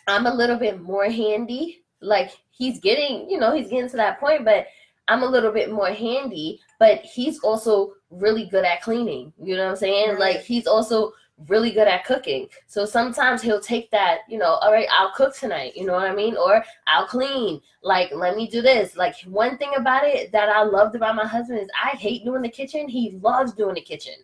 I'm 0.07 0.25
a 0.25 0.33
little 0.33 0.57
bit 0.57 0.81
more 0.81 1.05
handy. 1.05 1.83
Like 2.01 2.31
he's 2.57 2.79
getting, 2.79 3.29
you 3.29 3.39
know, 3.39 3.55
he's 3.55 3.69
getting 3.69 3.89
to 3.89 3.97
that 3.97 4.19
point, 4.19 4.43
but 4.43 4.67
I'm 5.07 5.23
a 5.23 5.29
little 5.29 5.51
bit 5.51 5.71
more 5.71 5.89
handy, 5.89 6.59
but 6.79 6.99
he's 6.99 7.39
also 7.39 7.93
really 8.09 8.45
good 8.45 8.65
at 8.65 8.81
cleaning. 8.81 9.31
You 9.41 9.55
know 9.55 9.65
what 9.65 9.71
I'm 9.71 9.77
saying? 9.77 10.09
Right. 10.11 10.19
Like 10.19 10.41
he's 10.41 10.67
also 10.67 11.13
really 11.47 11.71
good 11.71 11.87
at 11.87 12.03
cooking. 12.03 12.47
So 12.65 12.83
sometimes 12.85 13.41
he'll 13.41 13.61
take 13.61 13.91
that, 13.91 14.21
you 14.27 14.39
know, 14.39 14.55
all 14.55 14.71
right, 14.71 14.87
I'll 14.91 15.11
cook 15.11 15.35
tonight, 15.35 15.77
you 15.77 15.85
know 15.85 15.93
what 15.93 16.09
I 16.09 16.15
mean? 16.15 16.35
Or 16.35 16.63
I'll 16.87 17.05
clean. 17.05 17.61
Like, 17.83 18.11
let 18.11 18.35
me 18.35 18.47
do 18.47 18.61
this. 18.61 18.97
Like 18.97 19.15
one 19.25 19.57
thing 19.57 19.71
about 19.77 20.03
it 20.03 20.31
that 20.31 20.49
I 20.49 20.63
loved 20.63 20.95
about 20.95 21.15
my 21.15 21.27
husband 21.27 21.59
is 21.59 21.69
I 21.81 21.95
hate 21.95 22.25
doing 22.25 22.41
the 22.41 22.49
kitchen. 22.49 22.89
He 22.89 23.19
loves 23.21 23.53
doing 23.53 23.75
the 23.75 23.81
kitchen. 23.81 24.15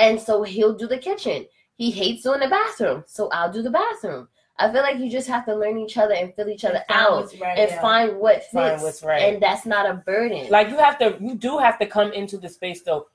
And 0.00 0.20
so 0.20 0.42
he'll 0.42 0.74
do 0.74 0.88
the 0.88 0.98
kitchen. 0.98 1.46
He 1.76 1.90
hates 1.90 2.24
doing 2.24 2.40
the 2.40 2.48
bathroom. 2.48 3.04
So 3.06 3.28
I'll 3.28 3.52
do 3.52 3.62
the 3.62 3.70
bathroom. 3.70 4.28
I 4.60 4.72
feel 4.72 4.82
like 4.82 4.98
you 4.98 5.10
just 5.10 5.28
have 5.28 5.44
to 5.46 5.54
learn 5.54 5.78
each 5.78 5.96
other 5.96 6.14
and 6.14 6.34
fill 6.34 6.48
each 6.48 6.64
other 6.64 6.82
Find 6.88 7.00
out 7.00 7.34
right, 7.40 7.58
and 7.58 7.70
yeah. 7.70 7.80
find 7.80 8.18
what 8.18 8.36
fits. 8.36 8.52
Find 8.52 8.82
what's 8.82 9.02
right. 9.02 9.22
And 9.22 9.42
that's 9.42 9.66
not 9.66 9.88
a 9.88 9.94
burden. 9.94 10.48
like 10.50 10.68
you 10.68 10.76
have 10.76 10.98
to 10.98 11.16
you 11.20 11.34
do 11.34 11.58
have 11.58 11.78
to 11.78 11.86
come 11.86 12.12
into 12.12 12.38
the 12.38 12.48
space 12.48 12.82
though 12.82 13.06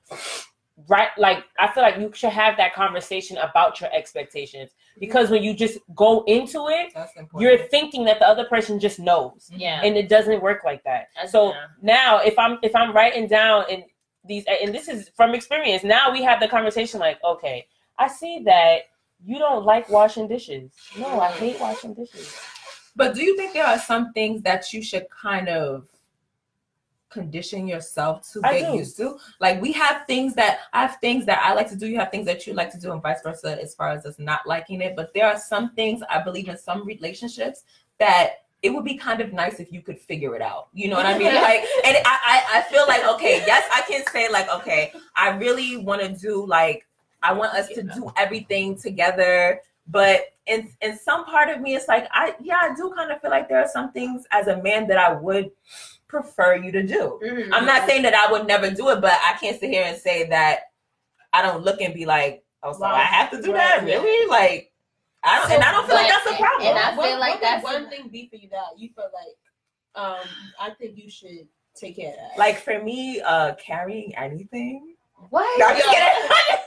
right 0.89 1.10
like 1.17 1.45
i 1.58 1.71
feel 1.71 1.84
like 1.84 1.97
you 1.97 2.12
should 2.13 2.31
have 2.31 2.58
that 2.58 2.73
conversation 2.73 3.38
about 3.38 3.79
your 3.79 3.89
expectations 3.93 4.71
mm-hmm. 4.71 4.99
because 4.99 5.29
when 5.29 5.41
you 5.41 5.53
just 5.53 5.79
go 5.95 6.23
into 6.27 6.67
it 6.67 6.91
That's 6.93 7.13
you're 7.38 7.58
thinking 7.58 8.03
that 8.05 8.19
the 8.19 8.27
other 8.27 8.45
person 8.45 8.79
just 8.79 8.99
knows 8.99 9.49
mm-hmm. 9.49 9.62
yeah. 9.62 9.81
and 9.84 9.95
it 9.95 10.10
doesn't 10.10 10.41
work 10.41 10.63
like 10.65 10.84
that 10.84 11.08
That's- 11.15 11.31
so 11.31 11.51
yeah. 11.51 11.65
now 11.81 12.17
if 12.17 12.38
i'm 12.38 12.58
if 12.62 12.75
i'm 12.75 12.93
writing 12.93 13.27
down 13.27 13.63
and 13.69 13.84
these 14.25 14.43
and 14.47 14.75
this 14.75 14.89
is 14.89 15.10
from 15.15 15.34
experience 15.34 15.84
now 15.84 16.12
we 16.12 16.21
have 16.23 16.41
the 16.41 16.47
conversation 16.47 16.99
like 16.99 17.19
okay 17.23 17.65
i 17.97 18.08
see 18.08 18.41
that 18.43 18.81
you 19.25 19.39
don't 19.39 19.65
like 19.65 19.89
washing 19.89 20.27
dishes 20.27 20.71
no 20.97 21.19
i 21.19 21.31
hate 21.31 21.59
washing 21.59 21.93
dishes 21.93 22.38
But 22.95 23.13
do 23.13 23.21
you 23.23 23.35
think 23.35 23.53
there 23.53 23.67
are 23.67 23.79
some 23.79 24.13
things 24.13 24.41
that 24.43 24.71
you 24.71 24.81
should 24.81 25.07
kind 25.09 25.49
of 25.49 25.88
condition 27.09 27.67
yourself 27.67 28.29
to 28.33 28.41
I 28.43 28.59
get 28.59 28.71
do. 28.71 28.77
used 28.77 28.97
to? 28.97 29.17
Like 29.39 29.61
we 29.61 29.71
have 29.73 30.05
things 30.07 30.33
that 30.35 30.59
I 30.73 30.81
have 30.83 30.97
things 31.01 31.25
that 31.25 31.41
I 31.43 31.53
like 31.53 31.69
to 31.69 31.75
do, 31.75 31.88
you 31.88 31.99
have 31.99 32.11
things 32.11 32.25
that 32.25 32.47
you 32.47 32.53
like 32.53 32.71
to 32.71 32.79
do, 32.79 32.91
and 32.93 33.01
vice 33.01 33.21
versa, 33.21 33.61
as 33.61 33.75
far 33.75 33.89
as 33.89 34.05
us 34.05 34.17
not 34.17 34.47
liking 34.47 34.81
it. 34.81 34.95
But 34.95 35.13
there 35.13 35.25
are 35.25 35.38
some 35.38 35.73
things 35.75 36.01
I 36.09 36.21
believe 36.21 36.47
in 36.47 36.57
some 36.57 36.85
relationships 36.85 37.63
that 37.99 38.45
it 38.61 38.69
would 38.73 38.85
be 38.85 38.97
kind 38.97 39.21
of 39.21 39.33
nice 39.33 39.59
if 39.59 39.71
you 39.71 39.81
could 39.81 39.99
figure 39.99 40.35
it 40.35 40.41
out. 40.41 40.69
You 40.73 40.88
know 40.89 40.95
what 40.95 41.05
I 41.05 41.17
mean? 41.17 41.33
Like, 41.49 41.65
and 41.83 41.97
I, 41.97 42.15
I, 42.33 42.59
I 42.59 42.61
feel 42.71 42.88
like 42.88 43.03
okay, 43.15 43.43
yes, 43.45 43.63
I 43.71 43.81
can 43.81 44.05
say 44.07 44.29
like, 44.29 44.49
okay, 44.49 44.93
I 45.15 45.35
really 45.38 45.77
want 45.77 46.01
to 46.01 46.09
do 46.09 46.45
like, 46.45 46.88
I 47.25 47.33
want 47.33 47.53
us 47.53 47.67
to 47.69 47.83
do 47.83 48.11
everything 48.17 48.77
together, 48.77 49.59
but 49.88 50.25
in 50.47 50.69
in 50.81 50.97
some 50.97 51.25
part 51.25 51.49
of 51.49 51.59
me, 51.61 51.75
it's 51.75 51.88
like 51.88 52.07
I 52.11 52.35
yeah, 52.39 52.57
I 52.61 52.75
do 52.75 52.93
kind 52.95 53.11
of 53.11 53.19
feel 53.21 53.31
like 53.31 53.49
there 53.49 53.59
are 53.59 53.67
some 53.67 53.91
things 53.91 54.25
as 54.31 54.47
a 54.47 54.61
man 54.61 54.88
that 54.88 54.97
I 54.97 55.13
would 55.13 55.51
prefer 56.07 56.55
you 56.55 56.71
to 56.71 56.83
do. 56.83 57.19
Mhm. 57.23 57.49
I'm 57.51 57.65
not 57.65 57.88
saying 57.88 58.03
that 58.03 58.13
I 58.13 58.31
would 58.31 58.47
never 58.47 58.69
do 58.69 58.89
it, 58.89 59.01
but 59.01 59.13
I 59.13 59.33
can't 59.39 59.59
sit 59.59 59.69
here 59.69 59.83
and 59.85 59.97
say 59.97 60.27
that 60.29 60.59
I 61.33 61.41
don't 61.41 61.63
look 61.63 61.81
and 61.81 61.93
be 61.93 62.05
like, 62.05 62.43
oh, 62.63 62.73
so 62.73 62.85
I 62.85 63.01
have 63.01 63.31
to 63.31 63.41
do 63.41 63.51
that, 63.53 63.83
really? 63.83 64.29
Like, 64.29 64.71
I 65.23 65.39
don't, 65.39 65.51
and 65.51 65.63
I 65.63 65.71
don't 65.71 65.85
feel 65.88 65.95
like 65.95 66.07
that's 66.09 66.27
a 66.31 66.35
problem. 66.38 66.67
and 66.69 66.77
I 66.79 66.95
What- 66.95 67.07
feel 67.09 67.19
like 67.19 67.31
what 67.33 67.41
that's- 67.41 67.63
one 67.63 67.89
thing 67.89 68.07
be 68.09 68.27
for 68.29 68.38
you 68.38 68.47
that 68.49 68.77
you 68.77 68.89
feel 68.95 69.09
like 69.13 69.35
Um, 69.95 70.27
I 70.59 70.71
think 70.71 70.97
you 70.97 71.09
should 71.09 71.47
take 71.73 71.95
care 71.95 72.09
of 72.09 72.15
that. 72.17 72.38
Like 72.38 72.57
for 72.59 72.81
me, 72.83 73.21
uh, 73.21 73.55
carrying 73.55 74.13
anything. 74.17 74.95
What? 75.29 75.57
No, 75.57 75.67
I'm 75.67 75.77
just 75.77 75.89
kidding. 75.89 76.09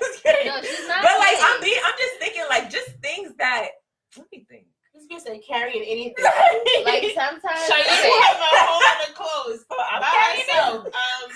I'm 0.24 0.24
just 0.24 0.24
kidding. 0.24 0.46
No, 0.52 0.61
she's 0.62 0.88
not 0.88 1.02
but 1.02 1.18
like. 1.18 1.38
I'm 1.40 1.61
being, 1.62 1.81
I'm 1.85 1.94
just 1.98 2.14
thinking 2.18 2.44
like 2.48 2.70
just 2.70 2.90
things 3.02 3.33
that. 3.38 3.68
Let 4.16 4.26
me 4.33 4.46
think. 4.48 4.66
this 4.94 5.07
bitch 5.07 5.26
said 5.26 5.40
carrying 5.46 5.83
anything. 5.83 6.14
like 6.85 7.04
sometimes. 7.14 7.61
So 7.66 7.76
you 7.76 7.83
okay, 7.83 8.12
have 8.26 8.37
a 8.37 8.50
whole 8.66 8.83
other 8.83 9.12
clothes 9.14 9.64
I'm 9.92 10.00
by 10.00 10.09
carrying 10.09 10.46
herself. 10.48 10.87
Um, 10.87 11.31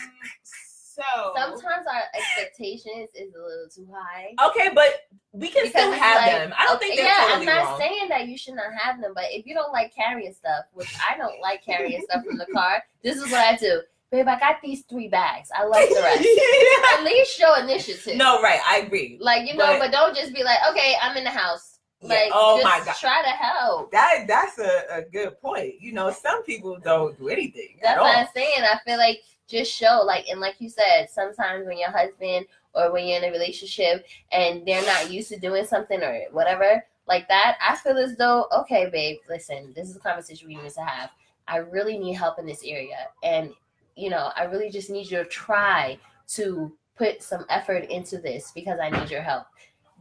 so 0.95 1.33
sometimes 1.37 1.87
our 1.87 2.03
expectations 2.15 3.09
is 3.15 3.35
a 3.35 3.39
little 3.39 3.69
too 3.75 3.89
high. 3.93 4.35
Okay, 4.51 4.71
but 4.75 5.01
we 5.33 5.49
can 5.49 5.65
Because 5.65 5.71
still 5.71 5.93
have 5.93 6.17
like, 6.21 6.33
them. 6.33 6.53
I 6.59 6.67
don't 6.67 6.79
think 6.79 6.95
okay, 6.95 7.03
they're 7.03 7.11
yeah, 7.11 7.27
totally 7.29 7.49
I'm 7.49 7.57
not 7.57 7.65
wrong. 7.65 7.79
saying 7.81 8.09
that 8.11 8.29
you 8.29 8.37
should 8.37 8.55
not 8.55 8.75
have 8.79 9.01
them, 9.01 9.13
but 9.15 9.25
if 9.31 9.47
you 9.47 9.55
don't 9.55 9.73
like 9.73 9.95
carrying 9.95 10.35
stuff, 10.35 10.67
which 10.75 10.95
I 11.11 11.17
don't 11.17 11.41
like 11.41 11.65
carrying 11.65 12.03
stuff 12.03 12.25
from 12.27 12.37
the 12.37 12.47
car, 12.53 12.83
this 13.03 13.17
is 13.17 13.23
what 13.31 13.41
I 13.41 13.57
do. 13.57 13.81
Babe, 14.13 14.29
I 14.29 14.39
got 14.39 14.57
these 14.63 14.83
three 14.83 15.09
bags. 15.09 15.49
I 15.57 15.65
like 15.65 15.89
the 15.89 15.95
rest. 15.95 16.19
At 16.99 17.03
least 17.03 17.35
show 17.37 17.55
initiative. 17.59 18.17
no, 18.17 18.43
right. 18.43 18.61
I 18.67 18.81
agree. 18.81 19.17
Like, 19.21 19.49
you 19.51 19.57
know, 19.57 19.65
But- 19.67 19.79
but, 19.81 19.91
don't 19.93 20.15
just 20.15 20.35
be 20.35 20.45
like, 20.45 20.59
okay, 20.71 20.95
I'm 21.01 21.17
in 21.17 21.25
the 21.25 21.31
house. 21.31 21.79
Yeah, 22.03 22.09
Like, 22.09 22.31
oh 22.35 22.61
just 22.61 22.65
my 22.65 22.85
God. 22.85 22.97
try 23.01 23.23
to 23.23 23.29
help. 23.31 23.91
That 23.93 24.25
that's 24.27 24.59
a, 24.59 24.83
a 24.99 25.03
good 25.03 25.41
point. 25.41 25.81
You 25.81 25.93
know, 25.93 26.11
some 26.11 26.43
people 26.43 26.77
don't 26.83 27.17
do 27.17 27.29
anything 27.29 27.79
That's 27.81 27.97
at 27.97 28.01
what 28.03 28.15
all. 28.15 28.21
I'm 28.23 28.29
saying. 28.35 28.57
I 28.59 28.79
feel 28.85 28.99
like 28.99 29.21
just 29.49 29.73
show, 29.73 30.03
like, 30.05 30.29
and 30.29 30.41
like 30.41 30.57
you 30.59 30.69
said, 30.69 31.09
sometimes 31.11 31.65
when 31.67 31.79
your 31.79 31.91
husband 31.93 32.47
or 32.75 32.93
when 32.93 33.07
you're 33.07 33.19
in 33.19 33.25
a 33.25 33.31
relationship 33.31 34.05
and 34.33 34.67
they're 34.67 34.85
not 34.85 35.11
used 35.13 35.29
to 35.31 35.39
doing 35.39 35.65
something 35.65 36.03
or 36.03 36.23
whatever 36.33 36.85
like 37.07 37.29
that, 37.29 37.57
I 37.67 37.77
feel 37.77 37.97
as 37.97 38.17
though, 38.17 38.47
okay, 38.53 38.91
babe, 38.91 39.19
listen, 39.29 39.73
this 39.75 39.89
is 39.89 39.97
a 39.97 40.01
conversation 40.01 40.49
we 40.49 40.57
need 40.57 40.71
to 40.73 40.83
have. 40.85 41.11
I 41.49 41.59
really 41.59 41.99
need 41.99 42.15
help 42.15 42.39
in 42.39 42.47
this 42.47 42.63
area. 42.65 42.97
And, 43.23 43.53
you 43.97 44.11
know, 44.11 44.31
I 44.37 44.45
really 44.45 44.71
just 44.71 44.91
need 44.91 45.11
you 45.11 45.19
to 45.19 45.25
try 45.25 45.99
to 46.29 46.73
put 46.97 47.23
some 47.23 47.45
effort 47.49 47.85
into 47.91 48.19
this 48.19 48.53
because 48.55 48.79
I 48.81 48.91
need 48.91 49.11
your 49.11 49.23
help. 49.23 49.47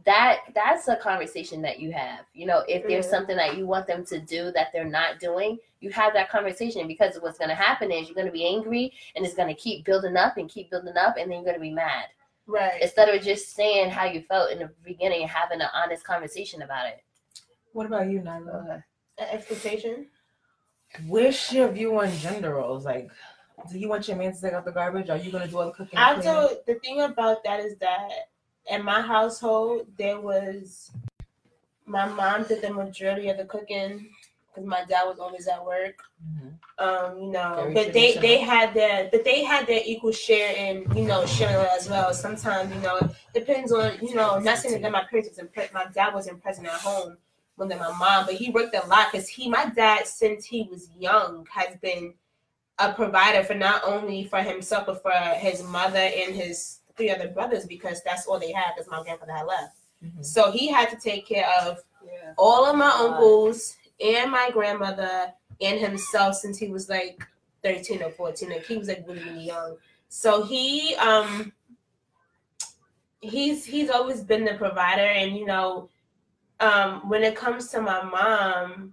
That 0.04 0.40
that's 0.54 0.88
a 0.88 0.96
conversation 0.96 1.62
that 1.62 1.78
you 1.78 1.92
have. 1.92 2.24
You 2.34 2.46
know, 2.46 2.64
if 2.68 2.86
there's 2.88 3.06
Mhm. 3.06 3.10
something 3.10 3.36
that 3.36 3.56
you 3.56 3.66
want 3.66 3.86
them 3.86 4.04
to 4.06 4.18
do 4.18 4.50
that 4.52 4.72
they're 4.72 4.84
not 4.84 5.20
doing, 5.20 5.58
you 5.80 5.90
have 5.90 6.12
that 6.14 6.28
conversation 6.28 6.86
because 6.88 7.20
what's 7.20 7.38
going 7.38 7.50
to 7.50 7.54
happen 7.54 7.92
is 7.92 8.08
you're 8.08 8.14
going 8.14 8.26
to 8.26 8.32
be 8.32 8.46
angry 8.46 8.92
and 9.14 9.24
it's 9.24 9.34
going 9.34 9.48
to 9.48 9.60
keep 9.60 9.84
building 9.84 10.16
up 10.16 10.38
and 10.38 10.48
keep 10.48 10.70
building 10.70 10.96
up 10.96 11.16
and 11.18 11.30
then 11.30 11.38
you're 11.38 11.44
going 11.44 11.54
to 11.54 11.60
be 11.60 11.70
mad 11.70 12.06
right. 12.46 12.80
instead 12.82 13.08
of 13.08 13.22
just 13.22 13.54
saying 13.54 13.90
how 13.90 14.04
you 14.04 14.22
felt 14.22 14.50
in 14.50 14.58
the 14.58 14.70
beginning 14.84 15.22
and 15.22 15.30
having 15.30 15.60
an 15.60 15.68
honest 15.72 16.04
conversation 16.04 16.62
about 16.62 16.86
it. 16.86 17.02
What 17.72 17.86
about 17.86 18.08
you, 18.08 18.20
Nyla? 18.20 18.82
An 19.18 19.28
expectation. 19.30 20.08
What's 21.06 21.52
your 21.52 21.68
view 21.68 21.98
on 22.00 22.10
gender 22.18 22.54
roles? 22.54 22.84
Like, 22.84 23.10
do 23.70 23.78
you 23.78 23.88
want 23.88 24.08
your 24.08 24.16
man 24.16 24.34
to 24.34 24.40
take 24.40 24.52
out 24.52 24.64
the 24.64 24.72
garbage? 24.72 25.10
Are 25.10 25.16
you 25.16 25.30
gonna 25.30 25.48
do 25.48 25.58
all 25.58 25.66
the 25.66 25.72
cooking? 25.72 25.98
I 25.98 26.20
told 26.20 26.58
the 26.66 26.74
thing 26.76 27.00
about 27.00 27.44
that 27.44 27.60
is 27.60 27.76
that 27.78 28.10
in 28.70 28.84
my 28.84 29.00
household 29.00 29.86
there 29.96 30.20
was 30.20 30.90
my 31.86 32.06
mom 32.06 32.44
did 32.44 32.62
the 32.62 32.72
majority 32.72 33.28
of 33.28 33.36
the 33.36 33.44
cooking 33.44 34.08
because 34.48 34.68
my 34.68 34.84
dad 34.84 35.04
was 35.04 35.18
always 35.18 35.48
at 35.48 35.64
work. 35.64 36.02
Mhm. 36.22 36.58
Um, 36.78 37.18
you 37.18 37.26
know, 37.28 37.54
Very 37.56 37.74
but 37.74 37.92
they 37.92 38.16
they 38.16 38.38
had 38.38 38.74
their 38.74 39.08
but 39.10 39.24
they 39.24 39.44
had 39.44 39.66
their 39.66 39.80
equal 39.84 40.12
share 40.12 40.54
in 40.54 40.90
you 40.96 41.04
know 41.04 41.26
sharing 41.26 41.66
as 41.76 41.88
well. 41.88 42.12
Sometimes 42.12 42.74
you 42.74 42.80
know 42.80 42.96
it 42.96 43.10
depends 43.34 43.72
on 43.72 43.98
you 44.00 44.14
know 44.14 44.38
not 44.38 44.58
saying 44.58 44.82
that 44.82 44.92
my 44.92 45.04
parents 45.04 45.30
was 45.30 45.38
impressed. 45.38 45.72
My 45.72 45.86
dad 45.86 46.14
wasn't 46.14 46.42
present 46.42 46.66
at 46.66 46.74
home 46.74 47.16
more 47.56 47.68
than 47.68 47.78
my 47.78 47.96
mom, 47.98 48.26
but 48.26 48.34
he 48.34 48.50
worked 48.50 48.74
a 48.74 48.86
lot 48.86 49.10
because 49.10 49.28
he 49.28 49.48
my 49.48 49.66
dad 49.66 50.06
since 50.06 50.44
he 50.44 50.64
was 50.70 50.90
young 50.98 51.46
has 51.50 51.76
been 51.76 52.14
a 52.78 52.92
provider 52.92 53.44
for 53.44 53.54
not 53.54 53.82
only 53.84 54.24
for 54.24 54.40
himself 54.40 54.86
but 54.86 55.02
for 55.02 55.12
his 55.12 55.62
mother 55.62 55.98
and 55.98 56.34
his 56.34 56.80
three 56.96 57.10
other 57.10 57.28
brothers 57.28 57.66
because 57.66 58.02
that's 58.02 58.26
all 58.26 58.38
they 58.38 58.52
had 58.52 58.72
because 58.74 58.90
my 58.90 59.02
grandfather 59.02 59.32
had 59.32 59.46
left. 59.46 59.76
Mhm. 60.04 60.24
So 60.24 60.50
he 60.50 60.68
had 60.68 60.90
to 60.90 60.96
take 60.96 61.26
care 61.26 61.48
of 61.62 61.82
Yeah. 62.04 62.34
all 62.36 62.66
of 62.66 62.76
my 62.76 62.90
uncles 62.90 63.76
and 64.00 64.30
my 64.30 64.50
grandmother 64.50 65.32
and 65.60 65.78
himself 65.78 66.34
since 66.36 66.58
he 66.58 66.68
was 66.68 66.88
like 66.88 67.24
13 67.62 68.02
or 68.02 68.10
14 68.10 68.50
like 68.50 68.66
he 68.66 68.76
was 68.76 68.88
like 68.88 69.04
really 69.06 69.22
really 69.22 69.44
young 69.44 69.76
so 70.08 70.42
he 70.42 70.96
um 70.96 71.52
he's 73.20 73.64
he's 73.64 73.88
always 73.88 74.22
been 74.22 74.44
the 74.44 74.54
provider 74.54 75.02
and 75.02 75.36
you 75.36 75.46
know 75.46 75.88
um 76.58 77.08
when 77.08 77.22
it 77.22 77.36
comes 77.36 77.68
to 77.68 77.80
my 77.80 78.02
mom 78.02 78.92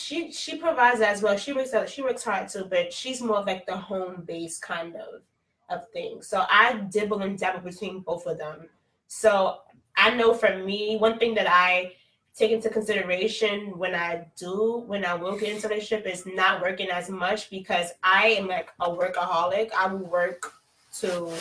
she 0.00 0.32
she 0.32 0.56
provides 0.56 1.00
as 1.00 1.22
well 1.22 1.36
she 1.36 1.52
works 1.52 1.74
out 1.74 1.88
she 1.88 2.02
works 2.02 2.24
hard 2.24 2.48
too 2.48 2.66
but 2.68 2.92
she's 2.92 3.20
more 3.20 3.38
of 3.38 3.46
like 3.46 3.66
the 3.66 3.76
home 3.76 4.22
base 4.26 4.58
kind 4.58 4.96
of 4.96 5.20
of 5.68 5.88
things 5.90 6.26
so 6.26 6.44
i 6.48 6.74
dibble 6.90 7.20
and 7.20 7.38
dabble 7.38 7.60
between 7.60 8.00
both 8.00 8.26
of 8.26 8.38
them 8.38 8.68
so 9.12 9.58
I 9.96 10.10
know 10.14 10.32
for 10.32 10.56
me, 10.56 10.96
one 10.96 11.18
thing 11.18 11.34
that 11.34 11.46
I 11.46 11.92
take 12.34 12.52
into 12.52 12.70
consideration 12.70 13.76
when 13.76 13.94
I 13.94 14.26
do, 14.36 14.84
when 14.86 15.04
I 15.04 15.14
will 15.14 15.36
get 15.36 15.50
into 15.50 15.66
a 15.66 15.70
relationship 15.70 16.06
is 16.06 16.24
not 16.24 16.62
working 16.62 16.88
as 16.88 17.10
much 17.10 17.50
because 17.50 17.90
I 18.02 18.28
am 18.28 18.46
like 18.46 18.70
a 18.80 18.88
workaholic. 18.88 19.72
I 19.72 19.92
will 19.92 20.06
work 20.06 20.54
till 20.92 21.34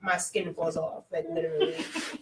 my 0.00 0.16
skin 0.16 0.52
falls 0.52 0.76
off, 0.76 1.04
like 1.12 1.26
literally. 1.30 1.76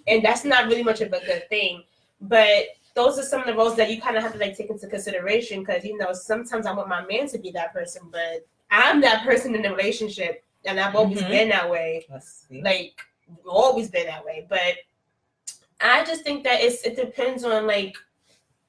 and 0.06 0.22
that's 0.22 0.44
not 0.44 0.66
really 0.66 0.82
much 0.82 1.00
of 1.00 1.12
a 1.12 1.24
good 1.24 1.48
thing. 1.48 1.84
But 2.20 2.64
those 2.94 3.18
are 3.18 3.22
some 3.22 3.40
of 3.40 3.46
the 3.46 3.54
roles 3.54 3.76
that 3.76 3.90
you 3.90 4.00
kind 4.00 4.16
of 4.16 4.22
have 4.22 4.32
to 4.32 4.38
like 4.38 4.56
take 4.56 4.70
into 4.70 4.86
consideration 4.86 5.60
because 5.60 5.84
you 5.84 5.96
know 5.98 6.12
sometimes 6.12 6.66
I 6.66 6.72
want 6.72 6.88
my 6.88 7.04
man 7.06 7.28
to 7.28 7.38
be 7.38 7.50
that 7.52 7.72
person, 7.72 8.02
but 8.10 8.46
I'm 8.70 9.00
that 9.02 9.24
person 9.24 9.54
in 9.54 9.62
the 9.62 9.70
relationship, 9.70 10.44
and 10.64 10.78
I've 10.80 10.94
always 10.94 11.20
Mhm. 11.22 11.28
been 11.28 11.48
that 11.50 11.68
way. 11.68 12.06
Like 12.62 13.00
always 13.46 13.90
been 13.90 14.06
that 14.06 14.22
way 14.24 14.46
but 14.50 14.74
i 15.80 16.04
just 16.04 16.22
think 16.22 16.44
that 16.44 16.60
it's 16.60 16.82
it 16.82 16.94
depends 16.94 17.42
on 17.42 17.66
like 17.66 17.96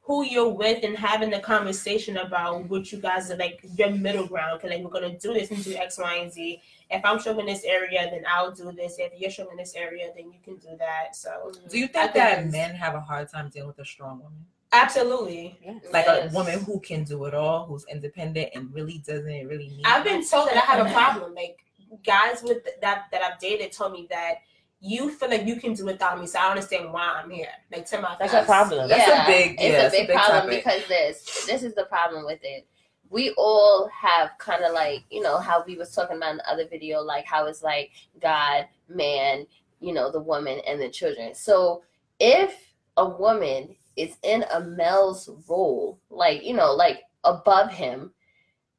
who 0.01 0.23
you're 0.23 0.47
with 0.49 0.83
and 0.83 0.95
having 0.95 1.29
the 1.29 1.39
conversation 1.39 2.17
about 2.17 2.63
what 2.69 2.91
you 2.91 2.99
guys 2.99 3.29
are 3.31 3.35
like 3.37 3.59
your 3.77 3.89
middle 3.89 4.25
ground 4.25 4.59
because 4.61 4.73
like 4.75 4.83
we're 4.83 4.89
gonna 5.01 5.17
do 5.19 5.33
this 5.33 5.51
and 5.51 5.61
do 5.63 5.75
x 5.75 5.97
y 5.97 6.15
and 6.15 6.31
z 6.31 6.61
if 6.91 7.01
i'm 7.03 7.19
showing 7.19 7.45
this 7.45 7.63
area 7.63 8.07
then 8.11 8.23
i'll 8.31 8.51
do 8.51 8.71
this 8.71 8.97
if 8.99 9.11
you're 9.17 9.31
showing 9.31 9.57
this 9.57 9.73
area 9.75 10.09
then 10.15 10.25
you 10.31 10.39
can 10.43 10.55
do 10.57 10.69
that 10.77 11.15
so 11.15 11.29
mm-hmm. 11.29 11.67
do 11.67 11.77
you 11.79 11.87
think 11.87 12.13
think 12.13 12.13
that 12.13 12.51
men 12.51 12.75
have 12.75 12.95
a 12.95 12.99
hard 13.01 13.29
time 13.29 13.49
dealing 13.49 13.67
with 13.67 13.79
a 13.79 13.85
strong 13.85 14.19
woman? 14.19 14.45
absolutely 14.71 15.57
Like 15.93 16.05
Yes. 16.05 16.31
a 16.31 16.35
woman 16.35 16.59
who 16.63 16.79
can 16.81 17.03
do 17.03 17.25
it 17.25 17.33
all, 17.33 17.65
who's 17.65 17.85
independent 17.89 18.49
and 18.55 18.73
really 18.73 19.01
doesn't 19.05 19.47
really 19.47 19.69
need. 19.69 19.81
i've 19.85 20.03
been 20.03 20.27
told 20.27 20.49
that 20.49 20.57
i 20.57 20.59
have 20.59 20.85
a 20.85 20.91
problem 20.99 21.33
like 21.33 21.57
guys 22.05 22.43
with 22.43 22.63
that 22.81 23.05
that 23.11 23.21
i've 23.21 23.39
dated 23.39 23.71
told 23.71 23.93
me 23.93 24.07
that 24.09 24.35
you 24.81 25.09
feel 25.11 25.29
like 25.29 25.45
you 25.47 25.55
can 25.55 25.73
do 25.73 25.85
without 25.85 26.19
me 26.19 26.27
so 26.27 26.37
i 26.39 26.49
understand 26.49 26.91
why 26.91 27.21
i'm 27.23 27.29
here 27.29 27.47
like 27.71 27.85
to 27.85 28.01
my 28.01 28.15
That's 28.19 28.33
a 28.33 28.37
face. 28.39 28.45
problem. 28.45 28.89
That's 28.89 29.07
a 29.09 29.25
big- 29.25 29.53
it's 29.53 29.61
yeah, 29.63 29.69
a 29.69 29.81
that's 29.83 29.95
a 29.95 29.97
big, 29.99 30.07
big 30.07 30.15
problem 30.17 30.41
topic. 30.43 30.63
because 30.63 30.87
this 30.89 31.45
this 31.47 31.63
is 31.63 31.73
the 31.73 31.85
problem 31.85 32.25
with 32.25 32.39
it. 32.43 32.67
We 33.09 33.33
all 33.37 33.89
have 33.89 34.31
kind 34.39 34.63
of 34.63 34.73
like 34.73 35.03
you 35.09 35.21
know 35.21 35.37
how 35.37 35.63
we 35.65 35.75
was 35.77 35.91
talking 35.91 36.17
about 36.17 36.31
in 36.31 36.37
the 36.37 36.49
other 36.49 36.67
video, 36.67 37.01
like 37.01 37.25
how 37.25 37.45
it's 37.47 37.63
like 37.63 37.91
God, 38.21 38.67
man, 38.89 39.45
you 39.79 39.93
know, 39.93 40.11
the 40.11 40.21
woman 40.21 40.59
and 40.67 40.81
the 40.81 40.89
children. 40.89 41.35
So 41.35 41.83
if 42.19 42.73
a 42.97 43.07
woman 43.07 43.75
is 43.95 44.17
in 44.23 44.43
a 44.53 44.59
male's 44.61 45.29
role, 45.47 45.99
like 46.09 46.43
you 46.43 46.53
know, 46.53 46.73
like 46.73 47.03
above 47.23 47.71
him, 47.71 48.11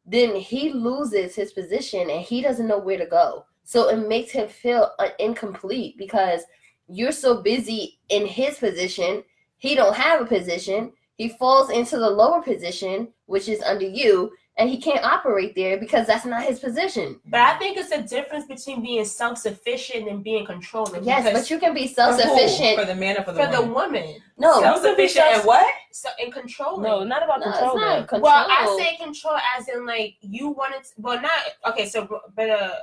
then 0.06 0.36
he 0.36 0.72
loses 0.72 1.34
his 1.34 1.52
position 1.52 2.10
and 2.10 2.20
he 2.20 2.40
doesn't 2.40 2.68
know 2.68 2.78
where 2.78 2.98
to 2.98 3.06
go. 3.06 3.44
So 3.64 3.88
it 3.88 4.08
makes 4.08 4.30
him 4.30 4.48
feel 4.48 4.92
incomplete 5.18 5.98
because 5.98 6.42
you're 6.88 7.12
so 7.12 7.42
busy 7.42 7.98
in 8.08 8.26
his 8.26 8.58
position, 8.58 9.24
he 9.58 9.74
don't 9.74 9.96
have 9.96 10.20
a 10.20 10.26
position. 10.26 10.92
He 11.16 11.30
falls 11.30 11.70
into 11.70 11.96
the 11.98 12.10
lower 12.10 12.42
position, 12.42 13.08
which 13.26 13.48
is 13.48 13.62
under 13.62 13.86
you, 13.86 14.32
and 14.58 14.70
he 14.70 14.78
can't 14.78 15.04
operate 15.04 15.54
there 15.54 15.78
because 15.78 16.06
that's 16.06 16.24
not 16.24 16.42
his 16.42 16.58
position. 16.60 17.20
But 17.26 17.40
I 17.40 17.58
think 17.58 17.76
it's 17.76 17.90
a 17.90 18.02
difference 18.02 18.46
between 18.46 18.82
being 18.82 19.04
self 19.04 19.38
sufficient 19.38 20.08
and 20.08 20.24
being 20.24 20.46
controlling. 20.46 21.04
Yes, 21.04 21.30
but 21.32 21.50
you 21.50 21.58
can 21.58 21.74
be 21.74 21.86
self-sufficient. 21.86 22.78
for 22.78 22.86
the 22.86 22.94
man 22.94 23.18
or 23.18 23.22
for 23.22 23.32
the 23.32 23.44
for 23.44 23.52
the 23.52 23.60
woman. 23.62 23.74
woman, 23.74 24.14
No, 24.38 24.60
Self-sufficient 24.60 25.24
and 25.26 25.44
what? 25.44 25.66
so 25.92 26.08
in 26.22 26.30
controlling. 26.30 26.82
No, 26.82 27.04
not 27.04 27.22
about 27.22 27.40
no, 27.40 27.48
it's 27.48 27.58
control. 27.58 27.80
not 27.80 28.08
control. 28.08 28.22
well, 28.22 28.46
I 28.48 28.76
say 28.78 28.96
control 29.02 29.36
as 29.58 29.68
in 29.68 29.86
like 29.86 30.16
you 30.20 30.48
wanted. 30.50 30.84
To, 30.84 30.90
well, 30.98 31.20
not 31.20 31.32
okay. 31.68 31.86
So 31.86 32.20
better. 32.34 32.52
Uh, 32.52 32.74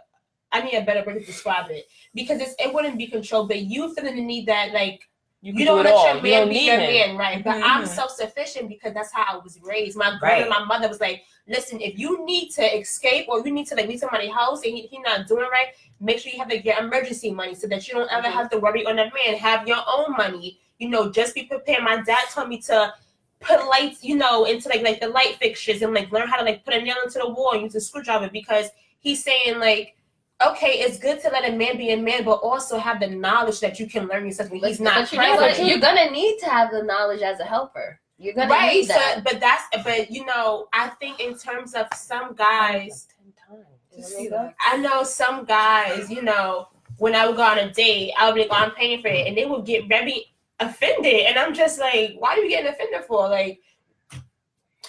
I 0.51 0.61
need 0.61 0.75
a 0.75 0.83
better 0.83 1.03
word 1.03 1.19
to 1.19 1.25
describe 1.25 1.71
it 1.71 1.85
because 2.13 2.39
it's 2.39 2.53
it 2.59 2.71
wouldn't 2.71 2.99
be 2.99 3.07
control, 3.07 3.47
but 3.47 3.61
you 3.61 3.91
feeling 3.95 4.15
the 4.15 4.23
need 4.23 4.45
that 4.47 4.71
like 4.71 5.01
You, 5.43 5.51
you, 5.55 5.65
don't 5.65 5.79
do 5.79 5.83
let 5.83 5.93
all. 5.93 6.05
your 6.05 6.23
man 6.23 6.31
don't 6.43 6.49
be 6.49 6.59
your 6.59 6.77
man, 6.77 7.17
right? 7.17 7.43
But 7.43 7.55
I'm 7.61 7.83
Mhm. 7.83 7.87
self 7.87 8.11
sufficient 8.11 8.69
because 8.69 8.93
that's 8.93 9.11
how 9.11 9.25
I 9.29 9.35
was 9.43 9.59
raised. 9.61 9.97
My 9.97 10.11
Right. 10.11 10.47
grandma, 10.47 10.59
my 10.61 10.65
mother 10.65 10.87
was 10.87 11.01
like, 11.01 11.23
"Listen, 11.49 11.81
if 11.81 11.99
you 11.99 12.23
need 12.25 12.51
to 12.51 12.63
escape 12.79 13.25
or 13.27 13.45
you 13.45 13.51
need 13.51 13.67
to 13.67 13.75
like 13.75 13.89
leave 13.89 13.99
somebody's 13.99 14.31
house 14.31 14.63
and 14.63 14.73
he, 14.73 14.83
he 14.83 14.99
not 14.99 15.27
doing 15.27 15.49
right, 15.51 15.73
make 15.99 16.19
sure 16.19 16.31
you 16.31 16.39
have 16.39 16.49
like, 16.49 16.63
your 16.63 16.77
emergency 16.79 17.29
money 17.29 17.55
so 17.55 17.67
that 17.67 17.85
you 17.85 17.93
don't 17.93 18.09
ever 18.09 18.29
Mhm. 18.29 18.31
have 18.31 18.49
to 18.51 18.57
worry 18.57 18.85
on 18.85 18.95
that 18.95 19.11
man. 19.13 19.35
Have 19.35 19.67
your 19.67 19.83
own 19.85 20.13
money. 20.15 20.61
You 20.79 20.87
know, 20.87 21.11
just 21.11 21.35
be 21.35 21.43
prepared." 21.43 21.83
My 21.83 21.97
dad 21.97 22.25
told 22.33 22.47
me 22.47 22.59
to 22.69 22.93
put 23.41 23.67
lights, 23.67 24.01
you 24.01 24.15
know, 24.15 24.45
into 24.45 24.69
like 24.69 24.81
like 24.81 25.01
the 25.01 25.09
light 25.09 25.35
fixtures 25.41 25.81
and 25.81 25.93
like 25.93 26.09
learn 26.13 26.29
how 26.29 26.37
to 26.37 26.45
like 26.45 26.63
put 26.63 26.73
a 26.73 26.81
nail 26.81 26.95
into 27.03 27.19
the 27.19 27.27
wall 27.29 27.51
and 27.51 27.63
use 27.63 27.75
a 27.75 27.81
screwdriver 27.81 28.29
because 28.29 28.69
he's 29.01 29.21
saying 29.21 29.59
like, 29.59 29.97
okay, 30.49 30.79
it's 30.79 30.97
good 30.99 31.21
to 31.21 31.29
let 31.29 31.47
a 31.47 31.55
man 31.55 31.77
be 31.77 31.91
a 31.91 31.97
man, 31.97 32.23
but 32.23 32.35
also 32.35 32.77
have 32.77 32.99
the 32.99 33.07
knowledge 33.07 33.59
that 33.59 33.79
you 33.79 33.87
can 33.87 34.07
learn 34.07 34.25
yourself 34.25 34.49
when 34.51 34.61
he's 34.61 34.79
not 34.79 34.95
but 34.95 35.11
you 35.11 35.17
know 35.19 35.35
what? 35.35 35.65
You're 35.65 35.79
gonna 35.79 36.09
need 36.11 36.39
to 36.39 36.49
have 36.49 36.71
the 36.71 36.83
knowledge 36.83 37.21
as 37.21 37.39
a 37.39 37.45
helper. 37.45 37.99
You're 38.17 38.33
gonna 38.33 38.49
right. 38.49 38.73
need 38.73 38.87
So, 38.87 38.93
that. 38.93 39.23
but 39.23 39.39
that's 39.39 39.65
but 39.83 40.11
you 40.11 40.25
know, 40.25 40.67
I 40.73 40.89
think 40.89 41.19
in 41.19 41.37
terms 41.37 41.73
of 41.73 41.87
some 41.95 42.35
guys? 42.35 43.07
I 44.59 44.77
know 44.77 45.03
some 45.03 45.45
guys, 45.45 46.09
you 46.09 46.23
know, 46.23 46.69
when 46.97 47.15
I 47.15 47.27
would 47.27 47.35
go 47.35 47.43
on 47.43 47.59
a 47.59 47.71
date, 47.71 48.11
I 48.17 48.25
would 48.25 48.35
be 48.35 48.41
like, 48.41 48.49
oh, 48.51 48.55
I'm 48.55 48.71
paying 48.71 49.01
for 49.01 49.07
it, 49.07 49.27
and 49.27 49.37
they 49.37 49.45
would 49.45 49.65
get 49.65 49.87
very 49.87 50.33
offended, 50.59 51.25
and 51.27 51.37
I'm 51.37 51.53
just 51.53 51.79
like, 51.79 52.15
why 52.17 52.31
are 52.31 52.39
you 52.39 52.49
getting 52.49 52.71
offended 52.71 53.03
for? 53.05 53.27
Like, 53.29 53.59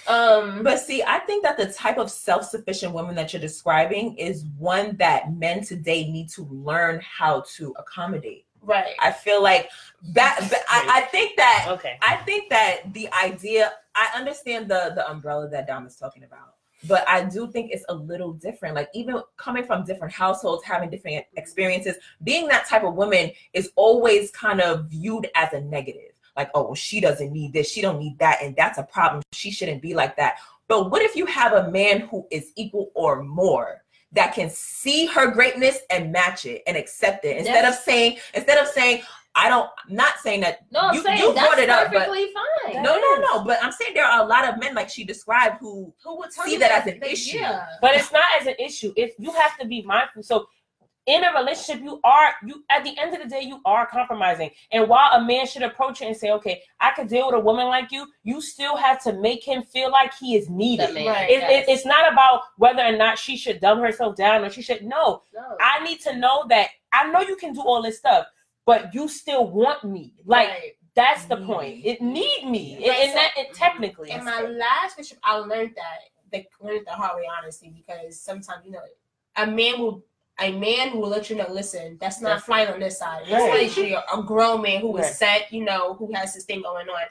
um, 0.09 0.63
But 0.63 0.81
see, 0.81 1.03
I 1.03 1.19
think 1.21 1.45
that 1.45 1.57
the 1.57 1.73
type 1.73 1.99
of 1.99 2.11
self-sufficient 2.11 2.93
woman 2.93 3.15
that 3.17 3.33
you're 3.33 3.41
describing 3.43 4.17
is 4.19 4.45
one 4.59 4.97
that 4.97 5.33
men 5.35 5.65
today 5.65 6.11
need 6.11 6.29
to 6.31 6.45
learn 6.51 7.01
how 7.03 7.45
to 7.57 7.75
accommodate. 7.79 8.47
right, 8.63 8.95
I 9.01 9.13
feel 9.13 9.43
like 9.43 9.71
that. 10.13 10.39
I, 10.69 10.99
I 10.99 11.01
think 11.11 11.37
that 11.37 11.67
Okay. 11.71 11.99
I 12.03 12.17
think 12.17 12.51
that 12.51 12.93
the 12.95 13.09
idea. 13.13 13.73
I 13.95 14.09
understand 14.19 14.69
the 14.69 14.93
the 14.95 15.09
umbrella 15.09 15.49
that 15.51 15.67
Dom 15.67 15.87
is 15.87 15.97
talking 15.97 16.25
about, 16.25 16.55
but 16.89 17.09
I 17.09 17.25
do 17.25 17.51
think 17.51 17.71
it's 17.73 17.85
a 17.89 17.95
little 17.95 18.33
different. 18.33 18.75
Like 18.75 18.89
even 18.95 19.21
coming 19.37 19.65
from 19.65 19.85
different 19.85 20.13
households, 20.13 20.65
having 20.65 20.91
different 20.91 21.25
experiences, 21.37 21.97
being 22.25 22.49
that 22.49 22.67
type 22.69 22.85
of 22.85 22.95
woman 22.95 23.31
is 23.53 23.71
always 23.77 24.31
kind 24.33 24.61
of 24.61 24.87
viewed 24.87 25.29
as 25.37 25.53
a 25.53 25.61
negative. 25.61 26.14
Like, 26.37 26.51
oh, 26.55 26.65
well, 26.65 26.75
she 26.75 27.01
doesn't 27.01 27.33
need 27.33 27.53
this, 27.53 27.71
she 27.71 27.81
don't 27.81 27.99
need 27.99 28.19
that, 28.19 28.43
and 28.43 28.55
that's 28.57 28.79
a 28.79 28.83
problem. 28.83 29.23
She 29.33 29.51
shouldn't 29.51 29.83
be 29.83 29.95
like 29.95 30.17
that. 30.17 30.37
But 30.69 30.91
what 30.91 31.03
if 31.03 31.15
you 31.15 31.27
have 31.27 31.53
a 31.53 31.71
man 31.71 32.01
who 32.01 32.27
is 32.31 32.53
equal 32.57 32.91
or 32.95 33.23
more? 33.23 33.83
That 34.13 34.33
can 34.33 34.49
see 34.49 35.07
her 35.07 35.33
greatness 35.33 35.79
and 35.91 36.13
match 36.13 36.47
it 36.47 36.63
and 36.69 36.77
accept 36.77 37.25
it 37.25 37.37
instead 37.37 37.65
of 37.65 37.75
saying 37.75 38.19
instead 38.33 38.59
of 38.59 38.69
saying 38.69 39.03
I 39.35 39.49
don't. 39.49 39.69
I'm 39.89 39.97
not 39.97 40.19
saying 40.23 40.43
that 40.43 40.61
No, 40.71 40.79
I'm 40.83 40.95
you, 40.95 41.03
saying 41.03 41.19
you 41.19 41.35
that's 41.35 41.49
brought 41.49 41.59
it 41.59 41.69
up, 41.69 41.93
but 41.93 42.07
fine. 42.07 42.81
no, 42.81 42.97
no, 43.01 43.15
no. 43.17 43.45
But 43.45 43.59
I'm 43.61 43.73
saying 43.73 43.93
there 43.95 44.05
are 44.05 44.23
a 44.23 44.27
lot 44.29 44.49
of 44.49 44.61
men 44.61 44.73
like 44.73 44.89
she 44.89 45.03
described 45.03 45.57
who 45.59 45.93
who 46.05 46.17
would 46.19 46.31
tell 46.31 46.45
see 46.45 46.53
you 46.53 46.59
that 46.61 46.71
as 46.71 46.87
an 46.87 47.01
They- 47.01 47.11
issue. 47.11 47.39
yeah. 47.39 47.67
But 47.81 47.97
it's 47.97 48.13
not 48.13 48.25
as 48.41 48.47
an 48.47 48.55
issue. 48.61 48.93
If 48.97 49.15
you 49.19 49.33
have 49.33 49.59
to 49.59 49.67
be 49.67 49.83
mindful. 49.83 50.23
So 50.23 50.47
in 51.07 51.23
a 51.23 51.39
relationship, 51.39 51.83
you 51.83 52.01
are 52.03 52.35
you 52.47 52.65
at 52.71 52.83
the 52.83 52.97
end 52.99 53.15
of 53.15 53.23
the 53.23 53.29
day, 53.29 53.43
you 53.43 53.61
are 53.65 53.87
compromising. 53.87 54.51
And 54.73 54.89
while 54.89 55.13
a 55.13 55.25
man 55.25 55.47
should 55.47 55.63
approach 55.63 56.01
it 56.01 56.07
and 56.07 56.17
say, 56.17 56.31
Okay, 56.33 56.63
I 56.81 56.93
could 56.93 57.09
deal 57.09 57.27
with 57.27 57.35
a 57.35 57.41
woman 57.41 57.67
like 57.67 57.93
you, 57.93 58.07
you 58.23 58.41
still 58.41 58.77
have 58.77 59.03
to 59.05 59.13
make 59.13 59.45
him 59.45 59.63
feel 59.63 59.91
like 59.91 60.15
he 60.15 60.37
is 60.37 60.49
needed. 60.49 60.95
Man, 60.95 61.07
Right. 61.07 61.31
It, 61.31 61.41
yes. 61.41 61.69
it, 61.69 61.73
it's 61.73 61.87
not 61.87 62.11
about 62.11 62.43
whether 62.57 62.83
or 62.83 62.97
not 62.97 63.19
she 63.19 63.37
should 63.37 63.61
dumb 63.61 63.81
herself 63.81 64.17
down 64.17 64.45
or 64.45 64.51
she 64.51 64.63
should 64.63 64.83
no. 64.83 65.23
no. 65.35 65.57
I 65.61 65.85
need 65.85 66.01
to 66.01 66.17
know 66.17 66.47
that 66.49 66.71
I 66.93 67.11
know 67.11 67.21
you 67.21 67.37
can 67.37 67.53
do 67.53 67.61
all 67.61 67.83
this 67.83 67.99
stuff, 67.99 68.27
but 68.65 68.95
you 68.95 69.09
still 69.09 69.47
want 69.51 69.85
me. 69.85 70.15
Like 70.25 70.49
Right. 70.49 70.73
that's 70.95 71.27
the 71.27 71.37
Need 71.37 71.47
point. 71.47 71.85
It 71.85 72.01
need 72.01 72.47
me. 72.47 72.77
Right, 72.77 72.99
and 73.01 73.11
so- 73.11 73.15
that 73.17 73.31
it 73.37 73.47
mm-hmm. 73.49 73.57
technically. 73.57 74.11
in 74.11 74.25
my 74.25 74.41
last 74.41 74.97
relationship, 74.97 75.19
I 75.23 75.37
learned 75.37 75.75
that 75.77 75.99
they 76.31 76.49
learned 76.61 76.87
the 76.87 76.93
hard 76.93 77.17
way, 77.17 77.29
honestly, 77.39 77.69
because 77.69 78.19
sometimes 78.19 78.65
you 78.65 78.73
know 78.73 78.81
a 79.37 79.47
man 79.47 79.79
will 79.79 80.03
a 80.41 80.51
man 80.53 80.91
who 80.91 80.99
will 80.99 81.09
let 81.09 81.31
you 81.31 81.37
know, 81.37 81.47
listen, 81.51 81.97
that's 82.01 82.21
not 82.21 82.29
That's- 82.31 82.45
flying 82.45 82.69
on 82.69 82.81
this 82.81 82.99
side. 82.99 83.23
Right. 83.31 83.63
Especially 83.67 83.93
a, 83.93 84.03
a 84.13 84.23
grown 84.23 84.63
man 84.63 84.81
who 84.81 84.97
is 84.99 85.05
Right. 85.05 85.15
set, 85.15 85.53
you 85.53 85.65
know, 85.65 85.95
who 85.95 86.13
has 86.15 86.35
this 86.35 86.45
thing 86.45 86.63
going 86.63 86.89
on. 86.89 87.03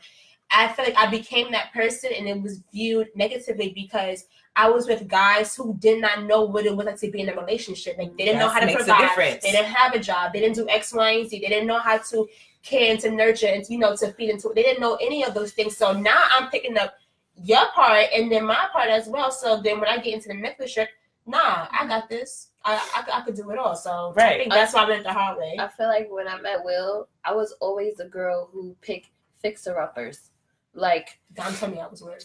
I 0.52 0.68
feel 0.68 0.86
like 0.86 0.96
I 0.98 1.08
became 1.10 1.52
that 1.54 1.72
person 1.74 2.12
and 2.16 2.28
it 2.28 2.42
was 2.42 2.60
viewed 2.72 3.08
negatively 3.16 3.70
because 3.74 4.26
I 4.56 4.70
was 4.70 4.88
with 4.88 5.08
guys 5.08 5.56
who 5.56 5.74
did 5.80 6.00
not 6.00 6.24
know 6.26 6.44
what 6.44 6.66
it 6.68 6.76
was 6.76 6.86
like 6.86 7.00
to 7.00 7.10
be 7.10 7.22
in 7.22 7.30
a 7.30 7.36
relationship. 7.36 7.98
Like 7.98 8.16
they 8.18 8.26
didn't 8.26 8.40
know 8.40 8.50
That 8.50 8.62
how 8.64 8.68
to 8.70 8.76
provide. 8.76 9.00
difference. 9.00 9.44
They 9.44 9.52
didn't 9.52 9.74
have 9.74 9.96
a 9.96 10.00
job. 10.00 10.34
They 10.34 10.42
didn't 10.42 10.56
do 10.56 10.70
X, 10.70 10.94
Y, 10.94 11.10
and 11.12 11.28
Z. 11.30 11.40
They 11.40 11.48
didn't 11.48 11.66
know 11.66 11.80
how 11.80 11.98
to 11.98 12.28
care 12.62 12.92
and 12.92 13.00
to 13.00 13.10
nurture 13.10 13.48
and 13.48 13.66
you 13.68 13.80
know 13.80 13.96
to 13.96 14.12
feed 14.12 14.30
into 14.30 14.50
it. 14.50 14.56
They 14.56 14.62
didn't 14.64 14.80
know 14.82 14.96
any 14.96 15.24
of 15.24 15.34
those 15.34 15.54
things. 15.54 15.76
So 15.76 15.92
now 15.94 16.24
I'm 16.38 16.50
picking 16.50 16.78
up 16.78 16.94
your 17.42 17.66
part 17.74 18.06
and 18.14 18.32
then 18.32 18.46
my 18.46 18.68
part 18.72 18.90
as 18.90 19.08
well. 19.08 19.32
So 19.32 19.60
then 19.60 19.80
when 19.80 19.90
I 19.90 19.98
get 19.98 20.14
into 20.14 20.28
the 20.28 20.36
relationship, 20.36 20.90
nah, 21.26 21.68
I 21.72 21.86
got 21.88 22.10
this. 22.10 22.50
I, 22.66 22.76
I, 22.96 23.20
I 23.20 23.22
could 23.22 23.36
do 23.36 23.50
it 23.52 23.58
all. 23.60 23.76
So 23.76 23.92
I 23.92 24.22
Right. 24.24 24.40
think 24.42 24.52
that's 24.54 24.74
why 24.74 24.84
I 24.84 24.90
went 24.90 25.04
the 25.04 25.14
hard 25.14 25.38
way. 25.38 25.58
I 25.60 25.68
feel 25.68 25.88
like 25.88 26.08
when 26.12 26.28
I 26.28 26.40
met 26.42 26.64
Will, 26.64 27.08
I 27.26 27.34
was 27.34 27.54
always 27.60 27.96
the 27.98 28.06
girl 28.06 28.50
who 28.52 28.76
picked 28.82 29.10
fixer 29.42 29.80
uppers. 29.80 30.32
Like, 30.74 31.20
Don 31.34 31.54
told 31.54 31.74
me 31.74 31.80
I 31.82 31.88
was 31.88 32.02
weird. 32.02 32.24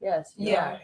yes, 0.00 0.32
you 0.36 0.52
Yeah. 0.52 0.78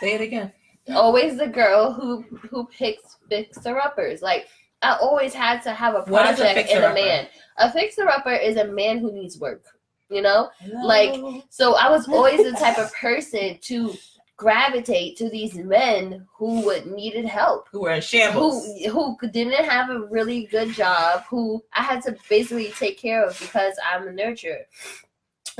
Say 0.00 0.14
it 0.14 0.20
again. 0.20 0.52
always 0.94 1.36
the 1.36 1.46
girl 1.48 1.92
who 1.92 2.22
who 2.50 2.66
picks 2.66 3.16
fixer 3.28 3.78
uppers. 3.78 4.22
Like, 4.22 4.48
I 4.82 4.96
always 4.96 5.34
had 5.34 5.60
to 5.62 5.72
have 5.72 5.94
a 5.94 6.02
What 6.02 6.26
is 6.30 6.40
a 6.40 6.42
project 6.44 6.70
in 6.70 6.78
a 6.78 6.80
fixer-upper? 6.90 6.94
man. 6.94 7.26
A 7.58 7.70
fixer 7.72 8.08
upper 8.08 8.32
is 8.32 8.56
a 8.56 8.64
man 8.66 8.98
who 8.98 9.12
needs 9.12 9.38
work. 9.38 9.64
You 10.08 10.22
know, 10.22 10.50
Like, 10.82 11.14
So 11.50 11.76
I 11.76 11.88
was 11.88 12.08
always 12.08 12.42
the 12.42 12.58
type 12.58 12.78
of 12.78 12.92
person 12.94 13.58
to 13.62 13.94
gravitate 14.40 15.18
to 15.18 15.28
these 15.28 15.54
men 15.54 16.26
who 16.34 16.64
would 16.64 16.86
needed 16.86 17.26
help. 17.26 17.68
who 17.70 17.82
were 17.82 17.92
in 17.92 18.00
shambles. 18.00 18.64
Who 18.86 19.16
who 19.18 19.28
didn't 19.28 19.66
have 19.66 19.90
a 19.90 20.06
really 20.06 20.46
good 20.46 20.72
job, 20.72 21.24
who 21.28 21.62
I 21.74 21.82
had 21.82 22.02
to 22.04 22.16
basically 22.30 22.70
take 22.70 22.98
care 22.98 23.22
of 23.22 23.38
because 23.38 23.74
I'm 23.86 24.08
a 24.08 24.12
nurturer. 24.12 24.62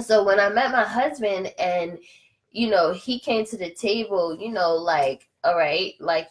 So 0.01 0.25
when 0.25 0.41
I 0.41 0.49
met 0.49 0.73
my 0.73 0.85
husband 0.85 1.53
and 1.59 1.99
you 2.53 2.71
know, 2.71 2.93
he 2.93 3.21
came 3.21 3.45
to 3.47 3.57
the 3.59 3.71
table, 3.71 4.35
you 4.35 4.51
know, 4.51 4.75
like, 4.75 5.29
all 5.45 5.57
right, 5.57 5.93
like 6.01 6.29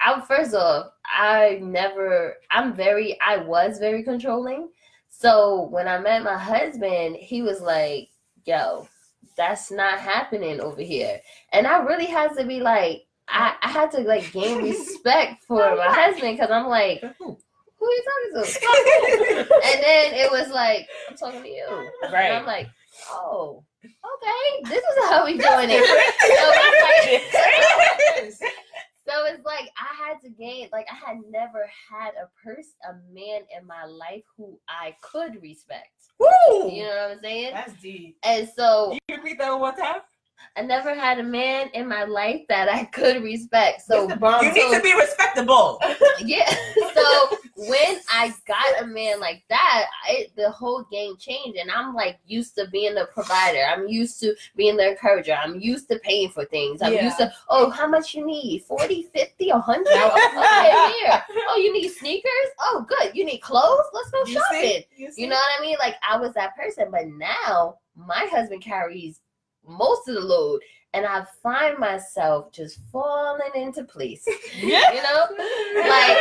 I 0.00 0.20
first 0.20 0.54
off, 0.54 0.92
I 1.04 1.58
never 1.60 2.36
I'm 2.52 2.74
very 2.74 3.18
I 3.20 3.38
was 3.38 3.80
very 3.80 4.04
controlling. 4.04 4.68
So 5.08 5.62
when 5.72 5.88
I 5.88 5.98
met 5.98 6.22
my 6.22 6.38
husband, 6.38 7.16
he 7.16 7.42
was 7.42 7.60
like, 7.60 8.10
yo, 8.44 8.86
that's 9.38 9.70
not 9.70 9.98
happening 10.00 10.60
over 10.60 10.82
here. 10.82 11.20
And 11.52 11.66
I 11.66 11.78
really 11.78 12.04
had 12.06 12.36
to 12.36 12.44
be 12.44 12.60
like, 12.60 13.04
I, 13.28 13.54
I 13.62 13.68
had 13.70 13.90
to 13.92 14.00
like 14.00 14.30
gain 14.32 14.62
respect 14.70 15.44
for 15.44 15.76
my 15.76 15.86
husband 15.88 16.36
because 16.36 16.50
I'm 16.50 16.66
like, 16.66 17.00
who 17.18 17.86
are 17.86 17.90
you 17.90 18.04
talking 18.34 18.44
to? 18.44 19.48
And 19.64 19.82
then 19.82 20.14
it 20.14 20.30
was 20.30 20.48
like, 20.50 20.86
I'm 21.08 21.16
talking 21.16 21.42
to 21.42 21.48
you. 21.48 21.66
And 22.02 22.12
Right. 22.12 22.32
I'm 22.32 22.44
like, 22.44 22.68
oh, 23.10 23.64
okay, 23.84 24.62
this 24.70 24.82
is 24.82 25.04
how 25.08 25.24
we 25.24 25.32
doing 25.38 25.68
it. 25.70 25.84
So 25.86 25.96
it's 27.10 28.42
like, 28.42 28.52
so 29.08 29.24
it's 29.26 29.44
like 29.44 29.70
I 29.76 30.06
had 30.06 30.20
to 30.22 30.28
gain, 30.30 30.68
like 30.72 30.86
I 30.90 30.94
had 30.94 31.18
never 31.30 31.68
had 31.90 32.12
a 32.14 32.28
person, 32.44 32.74
a 32.88 32.92
man 33.12 33.42
in 33.56 33.66
my 33.66 33.84
life 33.84 34.24
who 34.36 34.58
I 34.68 34.94
could 35.02 35.40
respect. 35.42 35.88
Woo! 36.18 36.70
You 36.70 36.84
know 36.84 36.88
what 36.88 37.10
I'm 37.12 37.20
saying? 37.20 37.50
That's 37.54 37.72
deep. 37.80 38.16
And 38.24 38.48
so 38.54 38.92
You 38.92 39.16
repeat 39.16 39.38
that 39.38 39.50
one 39.50 39.60
more 39.60 39.72
time. 39.72 40.00
I 40.56 40.62
never 40.62 40.92
had 40.94 41.18
a 41.20 41.22
man 41.22 41.68
in 41.74 41.86
my 41.88 42.04
life 42.04 42.42
that 42.48 42.68
I 42.68 42.84
could 42.92 43.22
respect. 43.22 43.82
So 43.82 44.04
It's 44.04 44.14
the 44.14 44.18
bomb 44.18 44.44
You 44.44 44.52
need 44.52 44.74
to 44.76 44.82
be 44.82 44.92
respectable. 44.94 45.80
yeah. 46.24 46.52
So 46.94 47.38
when 47.56 48.00
I 48.10 48.34
got 48.46 48.82
a 48.82 48.86
man 48.86 49.20
like 49.20 49.44
that, 49.50 49.86
it, 50.08 50.34
the 50.36 50.50
whole 50.50 50.84
game 50.90 51.16
changed, 51.16 51.58
and 51.58 51.70
I'm 51.70 51.94
like 51.94 52.18
used 52.26 52.56
to 52.56 52.66
being 52.68 52.94
the 52.96 53.06
provider. 53.14 53.62
I'm 53.64 53.86
used 53.86 54.18
to 54.20 54.34
being 54.56 54.76
the 54.76 54.90
encourager. 54.90 55.34
I'm 55.34 55.60
used 55.60 55.88
to 55.90 55.98
paying 56.00 56.30
for 56.30 56.44
things. 56.44 56.82
I'm 56.82 56.92
Yeah. 56.92 57.04
used 57.04 57.18
to 57.18 57.32
oh, 57.50 57.70
how 57.70 57.86
much 57.86 58.14
you 58.14 58.26
need? 58.26 58.64
40, 58.64 59.04
50, 59.14 59.50
100? 59.52 59.86
Okay, 59.86 60.92
here. 61.04 61.22
Oh, 61.48 61.56
you 61.56 61.72
need 61.72 61.88
sneakers? 61.90 62.50
Oh, 62.60 62.84
good. 62.88 63.14
You 63.14 63.24
need 63.24 63.38
clothes? 63.38 63.86
Let's 63.92 64.10
go 64.10 64.18
You 64.26 64.32
shopping. 64.34 64.60
see? 64.60 64.86
You 64.96 65.12
see? 65.12 65.22
You 65.22 65.28
know 65.28 65.36
what 65.36 65.60
I 65.60 65.62
mean? 65.62 65.76
Like 65.78 65.94
I 66.08 66.16
was 66.16 66.34
that 66.34 66.56
person, 66.56 66.88
but 66.90 67.06
now 67.06 67.76
my 67.96 68.26
husband 68.30 68.62
carries 68.62 69.20
most 69.68 70.08
of 70.08 70.14
the 70.14 70.20
load, 70.20 70.60
and 70.94 71.04
I 71.04 71.24
find 71.42 71.78
myself 71.78 72.50
just 72.52 72.80
falling 72.90 73.50
into 73.54 73.84
place. 73.84 74.26
You 74.58 74.72
know, 74.72 75.26
like 75.76 76.18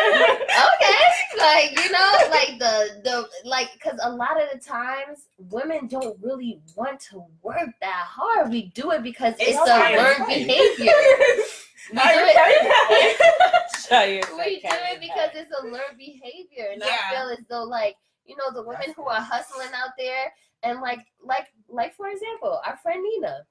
okay, 0.76 1.04
like 1.38 1.84
you 1.84 1.92
know, 1.92 2.12
like 2.30 2.60
the 2.60 3.02
the 3.04 3.28
like 3.46 3.70
because 3.74 4.00
a 4.04 4.10
lot 4.10 4.42
of 4.42 4.50
the 4.54 4.60
times 4.60 5.28
women 5.38 5.88
don't 5.88 6.18
really 6.22 6.60
want 6.76 7.00
to 7.12 7.24
work 7.42 7.70
that 7.82 8.06
hard. 8.08 8.52
We 8.52 8.68
do 8.76 8.92
it 8.92 9.04
because 9.04 9.34
it's, 9.40 9.58
It's 9.58 9.70
a 9.70 9.98
learned 9.98 10.28
behavior. 10.28 10.94
We 11.90 12.00
do 12.00 12.04
it. 12.04 13.16
We 14.38 14.60
do 14.60 14.68
it 14.72 15.00
because 15.00 15.30
it's 15.34 15.52
a 15.62 15.66
learned 15.66 15.98
behavior, 15.98 16.72
and 16.74 16.84
I 16.84 17.12
feel 17.12 17.30
as 17.30 17.40
though 17.50 17.64
like 17.64 17.96
you 18.26 18.36
know 18.36 18.52
the 18.54 18.62
women 18.68 18.94
who 18.96 19.06
are 19.06 19.22
hustling 19.22 19.70
out 19.74 19.92
there, 19.98 20.34
and 20.68 20.82
like 20.82 21.00
like 21.24 21.48
like 21.70 21.96
for 21.96 22.08
example, 22.10 22.60
our 22.66 22.78
friend 22.78 23.02
Nina, 23.04 23.46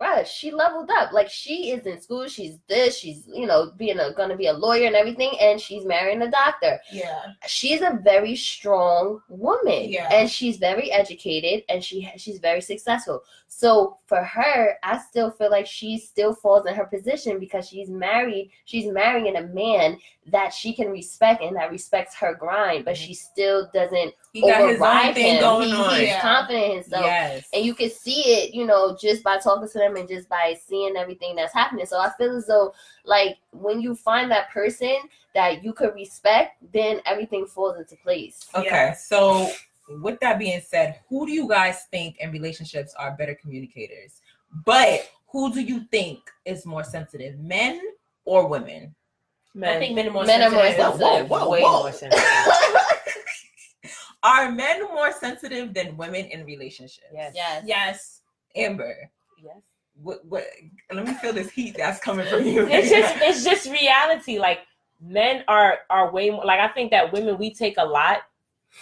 bruh, 0.00 0.26
she 0.26 0.50
leveled 0.50 0.90
up. 0.90 1.12
Like 1.12 1.28
she 1.30 1.70
is 1.70 1.86
in 1.86 2.00
school, 2.00 2.28
she's 2.28 2.58
this, 2.68 2.98
she's 2.98 3.24
you 3.32 3.46
know 3.46 3.72
being 3.76 3.98
a 3.98 4.12
gonna 4.14 4.36
be 4.36 4.46
a 4.46 4.52
lawyer 4.52 4.86
and 4.86 4.96
everything, 4.96 5.32
and 5.40 5.60
she's 5.60 5.84
marrying 5.84 6.22
a 6.22 6.30
doctor. 6.30 6.78
Yeah. 6.92 7.20
She's 7.46 7.80
a 7.80 7.98
very 8.02 8.36
strong 8.36 9.20
woman, 9.28 9.90
Yeah. 9.90 10.08
and 10.12 10.30
she's 10.30 10.56
very 10.56 10.90
educated, 10.90 11.64
and 11.68 11.82
she 11.82 12.08
she's 12.16 12.38
very 12.38 12.60
successful. 12.60 13.22
So 13.48 13.98
for 14.06 14.22
her, 14.22 14.74
I 14.82 14.98
still 14.98 15.30
feel 15.30 15.50
like 15.50 15.66
she 15.66 15.98
still 15.98 16.34
falls 16.34 16.66
in 16.66 16.74
her 16.74 16.84
position 16.84 17.38
because 17.38 17.68
she's 17.68 17.88
married. 17.88 18.50
She's 18.66 18.86
marrying 18.92 19.36
a 19.36 19.42
man 19.42 19.98
that 20.30 20.52
she 20.52 20.74
can 20.74 20.90
respect 20.90 21.42
and 21.42 21.56
that 21.56 21.70
respects 21.70 22.14
her 22.16 22.34
grind, 22.34 22.84
but 22.84 22.94
mm-hmm. 22.94 23.04
she 23.06 23.14
still 23.14 23.68
doesn't 23.72 24.12
He 24.32 24.42
got 24.42 24.48
his 24.48 24.56
own 24.58 24.70
override 24.74 25.14
thing 25.14 25.34
him. 25.36 25.40
going 25.40 25.68
He- 25.68 25.74
on. 25.74 25.90
He's 25.94 26.08
Yeah. 26.08 26.20
confident 26.20 26.64
in 26.64 26.72
himself 26.72 27.04
yes. 27.06 27.48
and 27.54 27.64
you 27.64 27.74
can 27.74 27.90
see 27.90 28.20
it, 28.34 28.54
you 28.54 28.66
know, 28.66 28.96
just 29.00 29.22
by 29.22 29.38
talking 29.38 29.68
to 29.68 29.78
them 29.78 29.87
and 29.96 30.08
just 30.08 30.28
by 30.28 30.56
seeing 30.66 30.96
everything 30.96 31.36
that's 31.36 31.52
happening. 31.54 31.86
So 31.86 31.98
I 31.98 32.10
feel 32.18 32.36
as 32.36 32.46
though, 32.46 32.74
like, 33.04 33.38
when 33.52 33.80
you 33.80 33.94
find 33.94 34.30
that 34.30 34.50
person 34.50 34.96
that 35.34 35.62
you 35.64 35.72
could 35.72 35.94
respect, 35.94 36.56
then 36.72 37.00
everything 37.06 37.46
falls 37.46 37.78
into 37.78 37.96
place. 37.96 38.40
Okay, 38.54 38.66
Yeah. 38.66 38.92
so 38.94 39.50
with 40.02 40.18
that 40.20 40.38
being 40.38 40.60
said, 40.60 41.00
who 41.08 41.26
do 41.26 41.32
you 41.32 41.48
guys 41.48 41.84
think 41.90 42.18
in 42.20 42.30
relationships 42.32 42.94
are 42.98 43.12
better 43.16 43.34
communicators? 43.34 44.20
But 44.64 45.08
who 45.28 45.52
do 45.52 45.60
you 45.60 45.84
think 45.90 46.20
is 46.44 46.64
more 46.66 46.84
sensitive, 46.84 47.38
men 47.38 47.80
or 48.24 48.46
women? 48.46 48.94
Men, 49.54 49.76
I 49.76 49.78
think 49.80 49.94
men 49.94 50.08
are 50.08 50.10
more 50.10 50.24
Men 50.24 50.42
are 50.42 50.50
more 50.50 50.62
sensitive. 50.64 51.00
sensitive. 51.00 51.30
Whoa, 51.30 51.38
whoa, 51.38 51.50
way 51.50 51.62
whoa. 51.62 51.80
more 51.80 51.92
sensitive. 51.92 52.24
Are 54.22 54.50
men 54.50 54.82
more 54.82 55.12
sensitive 55.12 55.72
than 55.72 55.96
women 55.96 56.26
in 56.26 56.44
relationships? 56.44 57.06
Yes. 57.12 57.32
yes. 57.36 57.62
Yes. 57.66 58.20
Amber, 58.56 59.10
Yes. 59.42 59.56
What, 60.02 60.24
what? 60.24 60.44
Let 60.92 61.06
me 61.06 61.14
feel 61.14 61.32
this 61.32 61.50
heat 61.50 61.76
that's 61.76 62.00
coming 62.00 62.26
from 62.26 62.46
you. 62.46 62.66
It's 62.66 62.90
just 62.90 63.16
it's 63.18 63.44
just 63.44 63.70
reality. 63.70 64.38
Like 64.38 64.60
men 65.00 65.44
are 65.48 65.78
are 65.90 66.10
way 66.10 66.30
more 66.30 66.44
like 66.44 66.60
I 66.60 66.68
think 66.68 66.90
that 66.90 67.12
women 67.12 67.38
we 67.38 67.52
take 67.52 67.74
a 67.78 67.84
lot, 67.84 68.22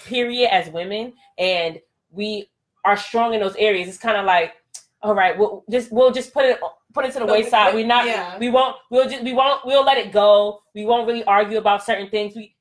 period, 0.05 0.53
as 0.53 0.69
women, 0.71 1.15
and 1.39 1.81
we 2.11 2.49
are 2.85 2.97
strong 2.97 3.35
in 3.35 3.41
those 3.41 3.57
areas. 3.57 3.89
It's 3.89 3.99
kind 3.99 4.17
of 4.17 4.25
like, 4.25 4.55
all 5.03 5.15
right, 5.15 5.37
we'll 5.39 5.65
just 5.71 5.93
we'll 5.93 6.13
just 6.13 6.33
put 6.33 6.45
it 6.45 6.61
put 6.93 7.05
it 7.05 7.13
to 7.13 7.21
the 7.21 7.27
wayside. 7.27 7.75
We're 7.75 7.87
not 7.87 8.07
yeah. 8.07 8.39
we 8.39 8.49
won't 8.49 8.77
we'll 8.91 9.09
just 9.09 9.23
we 9.23 9.33
won't 9.33 9.65
we'll 9.65 9.85
let 9.85 9.99
it 9.99 10.13
go. 10.13 10.63
We 10.75 10.85
won't 10.85 11.07
really 11.07 11.25
argue 11.25 11.59
about 11.59 11.85
certain 11.85 12.09
things. 12.11 12.35
We 12.35 12.56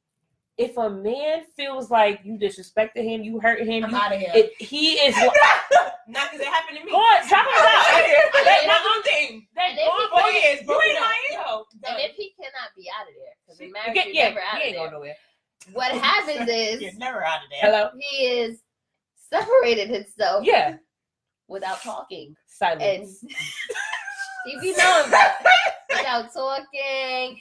if 0.57 0.77
a 0.77 0.89
man 0.89 1.43
feels 1.57 1.91
like 1.91 2.21
you 2.23 2.37
disrespected 2.37 3.03
him, 3.03 3.23
you 3.23 3.39
hurt 3.39 3.59
him, 3.61 3.83
I'm 3.85 3.91
you, 3.91 3.97
out 3.97 4.13
of 4.13 4.19
here. 4.19 4.31
it, 4.33 4.53
he 4.59 4.93
is 4.93 5.15
Not 6.07 6.29
because 6.31 6.45
it 6.45 6.53
happened 6.53 6.77
to 6.77 6.85
me. 6.85 6.91
Go 6.91 6.97
on, 6.97 7.21
talk 7.27 7.45
about 7.45 7.99
it. 8.05 8.31
That's 8.45 8.67
my 8.67 8.93
own 8.95 9.03
thing. 9.03 9.47
that 9.55 9.69
And 9.69 9.77
then 9.79 9.85
going 9.87 10.09
Four 10.11 10.21
said- 10.21 10.43
years, 10.43 10.61
You 10.67 10.81
ain't 10.85 10.99
lying. 11.01 11.31
Yo, 11.47 11.65
And 11.87 11.97
if 11.99 12.15
he 12.15 12.33
cannot 12.39 12.69
be 12.77 12.87
out 12.95 13.07
of 13.07 13.13
there, 13.15 13.33
because 13.43 13.57
the 13.57 13.65
You 13.65 13.73
marriage 13.73 13.93
get- 13.95 14.07
is 14.09 14.13
yeah, 14.15 14.29
never 14.29 14.39
out 14.39 14.57
he 14.57 14.61
of 14.61 14.67
ain't 14.67 14.75
going 14.77 14.89
there. 14.91 14.91
nowhere. 14.99 15.15
What 15.73 15.91
happens 16.01 16.47
is 16.49 16.81
You're 16.81 16.93
never 16.99 17.23
out 17.25 17.39
of 17.43 17.49
there. 17.49 17.59
Hello. 17.71 17.89
he 17.99 18.25
is 18.27 18.59
separated 19.31 19.89
himself 19.89 20.45
Yeah. 20.45 20.77
without 21.47 21.81
talking. 21.81 22.27
And 22.27 22.37
Silence. 22.47 23.23
if 24.45 24.63
you 24.63 24.77
know 24.77 25.03
him 25.03 25.11
that 25.11 25.39
without 25.89 26.31
talking, 26.31 27.39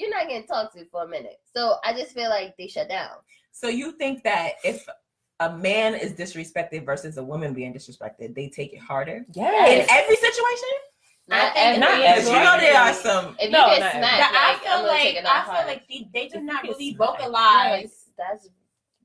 you're 0.00 0.10
not 0.10 0.26
getting 0.28 0.46
talked 0.46 0.74
to 0.76 0.84
for 0.86 1.04
a 1.04 1.08
minute. 1.08 1.38
So 1.54 1.76
I 1.84 1.92
just 1.92 2.12
feel 2.12 2.30
like 2.30 2.56
they 2.56 2.66
shut 2.66 2.88
down. 2.88 3.10
So 3.52 3.68
you 3.68 3.92
think 3.92 4.22
that 4.24 4.52
if 4.64 4.86
a 5.40 5.56
man 5.56 5.94
is 5.94 6.12
disrespected 6.12 6.84
versus 6.86 7.16
a 7.18 7.22
woman 7.24 7.52
being 7.54 7.74
disrespected, 7.74 8.34
they 8.34 8.48
take 8.48 8.72
it 8.72 8.78
harder 8.80 9.24
Yeah. 9.32 9.66
in 9.66 9.86
every 9.90 10.16
situation? 10.16 10.68
Not 11.28 11.42
I 11.42 11.50
think 11.70 11.80
not 11.80 11.96
Because 11.98 12.18
every- 12.26 12.32
you 12.38 12.44
know 12.44 12.58
there 12.58 12.76
are 12.80 12.94
some. 12.94 13.36
If 13.38 13.44
you 13.44 13.50
No, 13.50 13.66
get 13.68 13.80
not 13.80 13.92
smacked, 13.92 13.94
every- 13.94 14.00
But 14.00 14.40
I 14.40 14.52
like, 14.52 14.62
feel 14.62 14.72
I'm 14.72 14.84
gonna 14.84 14.98
take 14.98 15.14
like 15.16 15.26
I 15.26 15.44
feel 15.44 15.52
hard. 15.54 15.66
like 15.66 15.88
they, 15.88 16.08
they 16.12 16.28
do 16.28 16.38
If 16.38 16.42
not 16.44 16.62
really 16.64 16.94
smack. 16.94 17.08
vocalize. 17.08 18.06
that's 18.18 18.48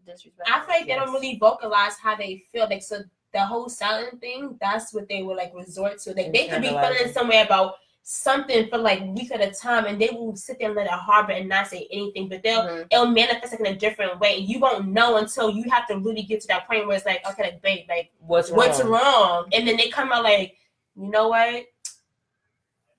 disrespectful. 0.06 0.54
I 0.56 0.60
feel 0.66 0.76
like 0.76 0.88
they 0.88 0.96
don't 0.96 1.14
really 1.14 1.38
vocalize 1.38 1.98
how 1.98 2.16
they 2.16 2.44
feel. 2.52 2.68
Like 2.70 2.84
so, 2.84 3.02
the 3.34 3.42
whole 3.46 3.70
silent 3.70 4.20
thing. 4.22 4.58
That's 4.62 4.94
what 4.94 5.08
they 5.10 5.22
would 5.24 5.38
like 5.38 5.52
resort 5.54 6.00
to. 6.04 6.14
Like 6.14 6.32
they 6.34 6.48
could 6.48 6.62
be 6.62 6.70
feeling 6.70 7.12
some 7.14 7.28
way 7.28 7.42
about 7.42 7.76
something 8.08 8.70
for 8.70 8.78
like 8.78 9.02
weeks 9.04 9.32
at 9.32 9.42
a 9.42 9.50
time, 9.50 9.86
and 9.86 10.00
they 10.00 10.10
will 10.12 10.36
sit 10.36 10.60
there 10.60 10.68
and 10.68 10.76
let 10.78 10.86
it 10.86 10.92
harbor 10.92 11.32
and 11.32 11.50
not 11.50 11.66
say 11.68 11.88
anything. 11.92 12.30
But 12.30 12.44
they'll 12.44 12.62
Mhm. 12.62 12.88
it'll 12.92 13.08
manifest 13.08 13.54
like 13.54 13.60
in 13.62 13.66
a 13.66 13.76
different 13.76 14.20
way, 14.20 14.38
and 14.38 14.48
you 14.48 14.60
won't 14.60 14.88
know 14.88 15.18
until 15.18 15.50
you 15.50 15.64
have 15.72 15.88
to 15.88 15.98
really 15.98 16.22
get 16.22 16.40
to 16.42 16.48
that 16.50 16.68
point 16.68 16.86
where 16.86 16.96
it's 16.96 17.06
like, 17.06 17.26
okay, 17.28 17.44
like 17.44 17.62
babe, 17.64 17.90
like 17.90 18.12
What's 18.20 18.52
wrong? 18.52 18.58
what's 18.58 18.84
wrong? 18.84 19.50
And 19.54 19.68
then 19.68 19.76
they 19.76 19.90
come 19.90 20.12
out 20.12 20.24
like, 20.24 20.56
you 20.96 21.10
know 21.10 21.30
what? 21.30 21.66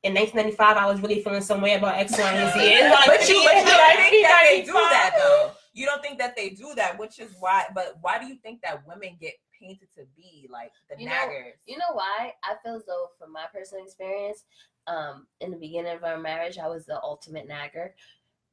In 0.02 0.12
1995, 0.14 0.76
I 0.76 0.86
was 0.86 1.00
really 1.00 1.22
feeling 1.22 1.40
some 1.40 1.60
way 1.60 1.74
about 1.74 1.94
X, 1.98 2.18
Y, 2.18 2.24
and 2.30 2.52
Z. 2.52 2.58
It's 2.74 2.94
like, 2.94 3.06
but 3.06 3.28
you, 3.28 3.42
but 3.44 3.56
you 3.58 3.64
don't 3.64 3.96
think 4.10 4.26
that 4.26 4.42
they 4.48 4.62
do 4.62 4.72
that 4.72 5.14
though. 5.18 5.52
You 5.72 5.86
don't 5.86 6.02
think 6.02 6.18
that 6.18 6.34
they 6.34 6.50
do 6.50 6.74
that, 6.74 6.98
which 6.98 7.18
is 7.20 7.32
why. 7.38 7.66
But 7.74 7.98
why 8.00 8.18
do 8.18 8.26
you 8.26 8.36
think 8.42 8.60
that 8.62 8.84
women 8.88 9.16
get 9.20 9.34
painted 9.58 9.88
to 9.94 10.02
be 10.16 10.48
like 10.50 10.72
the 10.90 10.98
You 11.00 11.06
know, 11.08 11.12
naggers? 11.12 11.52
You 11.66 11.78
know 11.78 11.92
why? 11.92 12.34
I 12.42 12.54
feel 12.64 12.74
as 12.76 12.84
though, 12.86 13.08
from 13.18 13.32
my 13.32 13.44
personal 13.52 13.84
experience, 13.84 14.44
um, 14.86 15.26
in 15.40 15.50
the 15.50 15.56
beginning 15.56 15.92
of 15.94 16.04
our 16.04 16.18
marriage, 16.18 16.58
I 16.58 16.68
was 16.68 16.86
the 16.86 17.00
ultimate 17.02 17.48
nagger. 17.48 17.94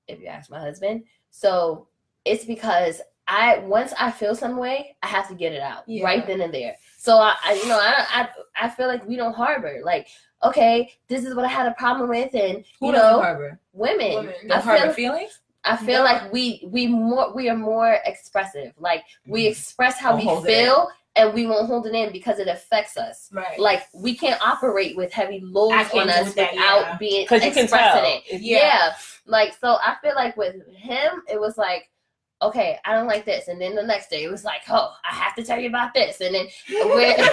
If 0.07 0.19
you 0.19 0.27
ask 0.27 0.49
my 0.49 0.59
husband, 0.59 1.03
so 1.29 1.87
it's 2.25 2.43
because 2.45 3.01
I 3.27 3.59
once 3.59 3.93
I 3.97 4.11
feel 4.11 4.35
some 4.35 4.57
way, 4.57 4.97
I 5.01 5.07
have 5.07 5.29
to 5.29 5.35
get 5.35 5.53
it 5.53 5.61
out 5.61 5.83
Yeah. 5.87 6.03
right 6.03 6.27
then 6.27 6.41
and 6.41 6.53
there. 6.53 6.75
So 6.97 7.17
I, 7.19 7.35
I 7.43 7.53
you 7.53 7.67
know, 7.67 7.79
I, 7.79 8.05
I, 8.09 8.29
I 8.65 8.69
feel 8.69 8.87
like 8.87 9.07
we 9.07 9.15
don't 9.15 9.33
harbor. 9.33 9.79
Like, 9.83 10.07
okay, 10.43 10.91
this 11.07 11.23
is 11.23 11.35
what 11.35 11.45
I 11.45 11.47
had 11.47 11.67
a 11.67 11.73
problem 11.75 12.09
with, 12.09 12.35
and 12.35 12.65
Who 12.81 12.87
you 12.87 12.91
know, 12.93 13.21
harbor? 13.21 13.59
women. 13.71 14.15
Women. 14.15 14.33
I 14.51 14.59
harbor 14.59 14.85
feel, 14.87 15.13
feelings? 15.13 15.39
I 15.63 15.77
feel 15.77 15.99
No. 15.99 16.03
like 16.03 16.33
we 16.33 16.67
we 16.69 16.87
more 16.87 17.33
we 17.33 17.49
are 17.49 17.55
more 17.55 17.99
expressive. 18.05 18.73
Like 18.77 19.03
we 19.25 19.45
Mhm. 19.45 19.51
express 19.51 19.97
how 19.97 20.17
we 20.17 20.23
feel, 20.45 20.89
and 21.15 21.33
we 21.33 21.45
won't 21.45 21.67
hold 21.67 21.85
it 21.85 21.93
in 21.93 22.11
because 22.11 22.39
it 22.39 22.47
affects 22.47 22.97
us 22.97 23.29
Right. 23.31 23.59
like 23.59 23.83
we 23.93 24.15
can't 24.15 24.41
operate 24.41 24.97
with 24.97 25.11
heavy 25.13 25.39
loads 25.41 25.91
on 25.93 26.09
us 26.09 26.33
that, 26.33 26.53
without 26.53 26.81
yeah. 26.81 26.97
being 26.97 27.23
Because 27.25 27.43
you 27.43 27.51
can 27.51 27.63
expressing 27.65 28.03
tell. 28.03 28.21
it. 28.31 28.41
Yeah. 28.41 28.57
Yeah. 28.59 28.95
Like 29.25 29.53
so 29.59 29.77
I 29.83 29.95
feel 30.01 30.15
like 30.15 30.35
with 30.37 30.55
him 30.75 31.21
it 31.31 31.39
was 31.39 31.57
like 31.57 31.89
okay, 32.43 32.77
I 32.85 32.93
don't 32.93 33.07
like 33.07 33.25
this. 33.25 33.47
And 33.47 33.59
then 33.61 33.73
the 33.73 33.83
next 33.83 34.09
day 34.09 34.23
it 34.23 34.29
was 34.31 34.43
like, 34.43 34.61
oh, 34.69 34.93
I 35.09 35.15
have 35.15 35.33
to 35.35 35.43
tell 35.43 35.59
you 35.59 35.69
about 35.69 35.93
this. 35.93 36.19
And 36.19 36.35
then 36.35 36.45
we're, 36.69 37.15
then 37.15 37.25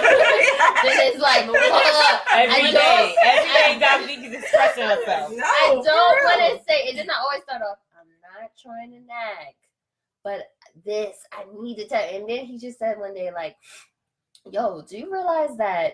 it's 1.03 1.19
like, 1.19 1.43
hold 1.43 1.57
up, 1.57 2.21
every 2.31 2.69
I 2.69 2.71
day, 2.71 3.15
every 3.23 3.51
day, 3.53 3.79
Dominique 3.79 4.29
is 4.31 4.41
expressing 4.41 4.83
herself. 4.83 5.31
No, 5.35 5.43
I 5.43 5.81
don't 5.83 5.85
want 6.23 6.39
to 6.59 6.63
say 6.65 6.83
it. 6.87 6.95
Did 6.95 7.07
not 7.07 7.17
always 7.23 7.43
start 7.43 7.61
off. 7.61 7.77
I'm 7.99 8.07
not 8.41 8.51
trying 8.61 8.91
to 8.91 8.99
nag, 8.99 9.53
but 10.23 10.47
this 10.85 11.17
I 11.31 11.45
need 11.59 11.75
to 11.77 11.87
tell. 11.87 12.03
And 12.03 12.29
then 12.29 12.45
he 12.45 12.57
just 12.57 12.79
said 12.79 12.99
one 12.99 13.13
day, 13.13 13.31
like, 13.31 13.55
"Yo, 14.49 14.81
do 14.81 14.97
you 14.97 15.11
realize 15.11 15.55
that 15.57 15.93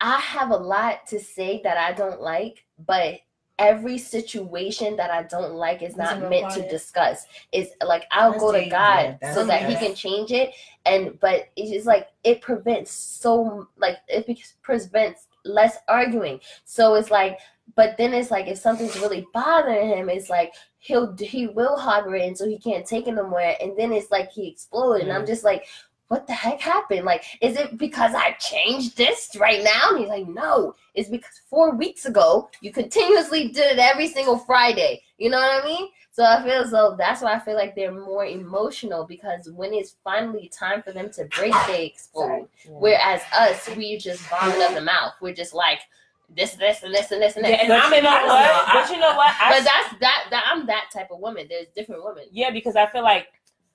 I 0.00 0.18
have 0.18 0.50
a 0.50 0.56
lot 0.56 1.06
to 1.08 1.20
say 1.20 1.60
that 1.64 1.76
I 1.76 1.92
don't 1.92 2.20
like, 2.20 2.64
but." 2.86 3.20
Every 3.56 3.98
situation 3.98 4.96
that 4.96 5.12
I 5.12 5.22
don't 5.22 5.54
like 5.54 5.80
is 5.80 5.96
not 5.96 6.28
meant 6.28 6.52
to 6.54 6.68
discuss. 6.68 7.24
It's 7.52 7.70
like 7.86 8.04
I'll 8.10 8.32
That's 8.32 8.42
go 8.42 8.50
to. 8.50 8.68
God 8.68 9.16
that's 9.20 9.36
so 9.36 9.46
that 9.46 9.70
He 9.70 9.76
can 9.76 9.94
change 9.94 10.32
it, 10.32 10.52
and 10.84 11.16
but 11.20 11.50
it's 11.54 11.70
just 11.70 11.86
like 11.86 12.08
it 12.24 12.40
prevents 12.40 12.90
so 12.90 13.68
like 13.76 13.98
it 14.08 14.26
prevents 14.60 15.28
less 15.44 15.78
arguing. 15.86 16.40
So 16.64 16.94
it's 16.96 17.12
like 17.12 17.38
but 17.76 17.96
then 17.96 18.14
it's 18.14 18.30
like 18.30 18.46
if 18.46 18.58
something's 18.58 18.98
really 18.98 19.26
bothering 19.32 19.88
him, 19.88 20.08
it's 20.08 20.30
like 20.30 20.54
he'll 20.78 21.16
he 21.16 21.46
will 21.46 21.76
harbor 21.76 22.14
it, 22.14 22.38
so 22.38 22.48
he 22.48 22.58
can't 22.58 22.86
take 22.86 23.06
it 23.08 23.12
no 23.12 23.26
more. 23.26 23.40
And 23.40 23.76
then 23.76 23.92
it's 23.92 24.10
like 24.10 24.30
he 24.30 24.48
exploded, 24.48 25.08
and 25.08 25.16
I'm 25.16 25.26
just 25.26 25.44
like, 25.44 25.66
what 26.08 26.26
the 26.26 26.32
heck 26.32 26.60
happened? 26.60 27.04
Like, 27.04 27.24
is 27.40 27.56
it 27.56 27.78
because 27.78 28.14
I 28.14 28.32
changed 28.32 28.96
this 28.96 29.30
right 29.40 29.64
now? 29.64 29.90
And 29.90 29.98
he's 29.98 30.08
like, 30.08 30.28
no, 30.28 30.74
it's 30.94 31.08
because 31.08 31.40
four 31.48 31.74
weeks 31.74 32.04
ago 32.04 32.50
you 32.60 32.72
continuously 32.72 33.48
did 33.48 33.72
it 33.72 33.78
every 33.78 34.08
single 34.08 34.38
Friday. 34.38 35.02
You 35.18 35.30
know 35.30 35.38
what 35.38 35.62
I 35.62 35.66
mean? 35.66 35.88
So 36.12 36.24
I 36.24 36.42
feel 36.44 36.62
as 36.62 36.70
though 36.70 36.94
that's 36.96 37.22
why 37.22 37.34
I 37.34 37.40
feel 37.40 37.56
like 37.56 37.74
they're 37.74 37.90
more 37.90 38.24
emotional 38.26 39.04
because 39.04 39.50
when 39.50 39.74
it's 39.74 39.96
finally 40.04 40.48
time 40.48 40.82
for 40.82 40.92
them 40.92 41.10
to 41.12 41.24
break, 41.36 41.54
they 41.66 41.86
explode. 41.86 42.48
Whereas 42.68 43.22
us, 43.36 43.68
we 43.74 43.98
just 43.98 44.22
vomit 44.28 44.58
up 44.58 44.74
the 44.74 44.80
mouth. 44.80 45.14
We're 45.20 45.34
just 45.34 45.54
like 45.54 45.80
this, 46.28 46.54
this, 46.54 46.82
and 46.82 46.94
this, 46.94 47.10
and 47.10 47.20
this, 47.22 47.36
and 47.36 47.44
this. 47.44 47.52
Yeah, 47.52 47.58
and 47.60 47.68
But 47.68 47.82
I'm 47.84 47.92
you 47.92 48.02
know 48.02 48.08
I- 48.10 48.24
what? 48.26 48.66
But 48.88 48.94
you 48.94 49.00
know 49.00 49.14
what? 49.16 49.34
I 49.40 49.50
But 49.58 49.64
that's 49.64 50.00
that, 50.00 50.26
that 50.30 50.44
I'm 50.50 50.66
that 50.66 50.90
type 50.92 51.08
of 51.10 51.20
woman. 51.20 51.46
There's 51.48 51.66
different 51.74 52.04
women. 52.04 52.24
Yeah, 52.32 52.50
because 52.50 52.76
I 52.76 52.86
feel 52.86 53.02
like 53.02 53.26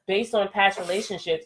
based 0.07 0.33
on 0.33 0.47
past 0.49 0.79
relationships, 0.79 1.45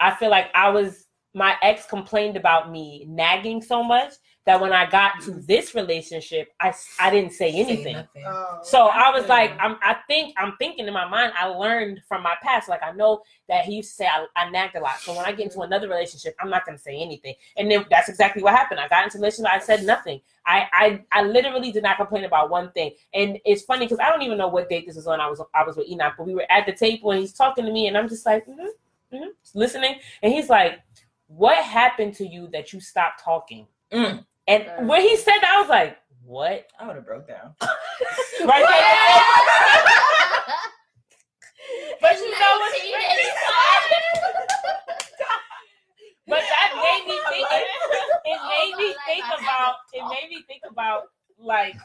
I 0.00 0.14
feel 0.14 0.30
like 0.30 0.48
I 0.54 0.68
was 0.70 1.06
my 1.34 1.56
ex 1.62 1.86
complained 1.86 2.36
about 2.36 2.70
me 2.70 3.06
nagging 3.08 3.62
so 3.62 3.82
much 3.82 4.12
that 4.44 4.60
when 4.60 4.72
I 4.72 4.90
got 4.90 5.20
to 5.22 5.30
this 5.30 5.72
relationship, 5.74 6.48
I, 6.60 6.74
I 6.98 7.10
didn't 7.10 7.30
say 7.32 7.52
Say 7.52 7.60
anything. 7.60 7.94
nothing. 7.94 8.24
Oh, 8.26 8.58
So 8.64 8.86
I 8.88 9.10
was 9.10 9.22
that's 9.26 9.28
like. 9.28 9.52
I'm, 9.60 9.76
I 9.82 9.96
think 10.08 10.34
I'm 10.36 10.54
thinking 10.58 10.88
in 10.88 10.92
my 10.92 11.08
mind, 11.08 11.32
I 11.38 11.46
learned 11.46 12.00
from 12.08 12.24
my 12.24 12.34
past. 12.42 12.68
Like 12.68 12.82
I 12.82 12.90
know 12.90 13.22
that 13.48 13.64
he 13.66 13.76
used 13.76 13.90
to 13.90 13.94
say 13.94 14.06
I, 14.06 14.26
I 14.34 14.50
nagged 14.50 14.74
a 14.74 14.80
lot. 14.80 14.98
So 14.98 15.14
when 15.14 15.24
I 15.24 15.30
get 15.30 15.46
into 15.46 15.60
another 15.60 15.88
relationship, 15.88 16.34
I'm 16.40 16.50
not 16.50 16.66
gonna 16.66 16.78
say 16.78 16.96
anything. 17.00 17.34
And 17.56 17.70
then 17.70 17.86
that's 17.88 18.08
exactly 18.08 18.42
what 18.42 18.52
happened. 18.54 18.80
I 18.80 18.88
got 18.88 19.04
into 19.04 19.18
a 19.18 19.20
relationship, 19.20 19.52
I 19.52 19.60
said 19.60 19.84
nothing. 19.84 20.20
I 20.44 20.66
I, 20.72 21.02
I 21.12 21.22
literally 21.22 21.70
did 21.70 21.84
not 21.84 21.96
complain 21.98 22.24
about 22.24 22.50
one 22.50 22.72
thing. 22.72 22.92
And 23.14 23.38
it's 23.44 23.62
funny 23.62 23.86
because 23.86 24.00
I 24.00 24.10
don't 24.10 24.22
even 24.22 24.38
know 24.38 24.48
what 24.48 24.68
date 24.68 24.86
this 24.86 24.96
was 24.96 25.06
on. 25.06 25.20
I 25.20 25.28
was 25.28 25.40
I 25.54 25.62
was 25.62 25.76
with 25.76 25.86
Enoch, 25.88 26.14
but 26.18 26.26
we 26.26 26.34
were 26.34 26.50
at 26.50 26.66
the 26.66 26.72
table 26.72 27.12
and 27.12 27.20
he's 27.20 27.32
talking 27.32 27.64
to 27.64 27.70
me, 27.72 27.86
and 27.86 27.96
I'm 27.96 28.08
just 28.08 28.26
like, 28.26 28.44
mm-hmm, 28.46 29.14
mm-hmm, 29.16 29.28
listening. 29.54 30.00
And 30.22 30.32
he's 30.32 30.48
like, 30.48 30.80
"What 31.28 31.64
happened 31.64 32.14
to 32.16 32.26
you 32.26 32.48
that 32.48 32.72
you 32.72 32.80
stopped 32.80 33.22
talking?" 33.22 33.68
Mm. 33.92 34.24
And 34.46 34.88
when 34.88 35.02
he 35.02 35.16
said 35.16 35.38
that, 35.40 35.54
I 35.56 35.60
was 35.60 35.70
like, 35.70 35.98
"What?" 36.24 36.66
I 36.78 36.86
would 36.86 36.96
have 36.96 37.06
broke 37.06 37.28
down. 37.28 37.54
Right 38.44 38.66
there. 38.66 40.42
But 42.00 42.18
you 42.18 42.30
know 42.32 42.58
what's 42.58 42.78
But 46.26 46.40
that 46.40 46.72
made 46.74 47.04
me 47.06 47.18
think. 47.30 47.46
It, 47.52 47.66
it 48.24 48.40
made 48.48 48.74
me 48.78 48.94
think 49.06 49.24
about. 49.38 49.74
It 49.92 50.02
made 50.08 50.28
me 50.30 50.42
think 50.48 50.62
about 50.68 51.04
like 51.38 51.76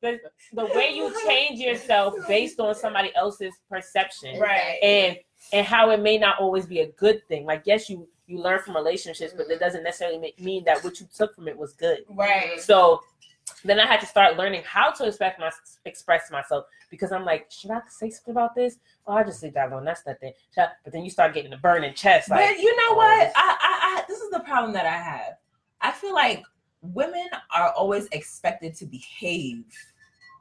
the 0.00 0.18
the 0.52 0.66
way 0.66 0.90
you 0.92 1.12
change 1.26 1.60
yourself 1.60 2.14
based 2.26 2.60
on 2.60 2.74
somebody 2.74 3.12
else's 3.14 3.54
perception, 3.70 4.40
right. 4.40 4.78
and 4.82 5.18
and 5.52 5.66
how 5.66 5.90
it 5.90 6.00
may 6.00 6.18
not 6.18 6.38
always 6.40 6.66
be 6.66 6.80
a 6.80 6.90
good 6.92 7.26
thing. 7.28 7.44
Like 7.44 7.62
yes, 7.64 7.88
you 7.90 8.08
you 8.28 8.38
learn 8.38 8.60
from 8.60 8.76
relationships, 8.76 9.32
but 9.36 9.50
it 9.50 9.58
doesn't 9.58 9.82
necessarily 9.82 10.18
make, 10.18 10.38
mean 10.40 10.62
that 10.64 10.84
what 10.84 11.00
you 11.00 11.08
took 11.14 11.34
from 11.34 11.48
it 11.48 11.56
was 11.56 11.72
good. 11.72 12.00
Right. 12.08 12.60
So 12.60 13.00
then 13.64 13.80
I 13.80 13.86
had 13.86 14.00
to 14.00 14.06
start 14.06 14.36
learning 14.36 14.62
how 14.66 14.90
to 14.92 15.06
express 15.06 15.38
my 15.38 15.50
express 15.86 16.30
myself 16.30 16.66
because 16.90 17.10
I'm 17.10 17.24
like, 17.24 17.50
should 17.50 17.70
I 17.70 17.80
say 17.88 18.10
something 18.10 18.32
about 18.32 18.54
this? 18.54 18.76
Oh, 19.06 19.14
I 19.14 19.24
just 19.24 19.42
leave 19.42 19.54
that 19.54 19.72
alone. 19.72 19.84
That's 19.86 20.06
nothing. 20.06 20.32
I- 20.58 20.68
But 20.84 20.92
then 20.92 21.04
you 21.04 21.10
start 21.10 21.32
getting 21.34 21.50
the 21.50 21.56
burning 21.56 21.94
chest. 21.94 22.28
Like, 22.28 22.56
but 22.56 22.62
you 22.62 22.76
know 22.76 22.90
oh, 22.90 22.96
what? 22.96 23.24
this- 23.24 23.32
I, 23.34 23.56
I, 23.60 24.00
I, 24.00 24.04
this 24.06 24.20
is 24.20 24.30
the 24.30 24.40
problem 24.40 24.72
that 24.74 24.86
I 24.86 24.90
have. 24.90 25.38
I 25.80 25.90
feel 25.92 26.12
like 26.14 26.42
women 26.82 27.28
are 27.54 27.72
always 27.72 28.06
expected 28.12 28.74
to 28.76 28.86
behave 28.86 29.64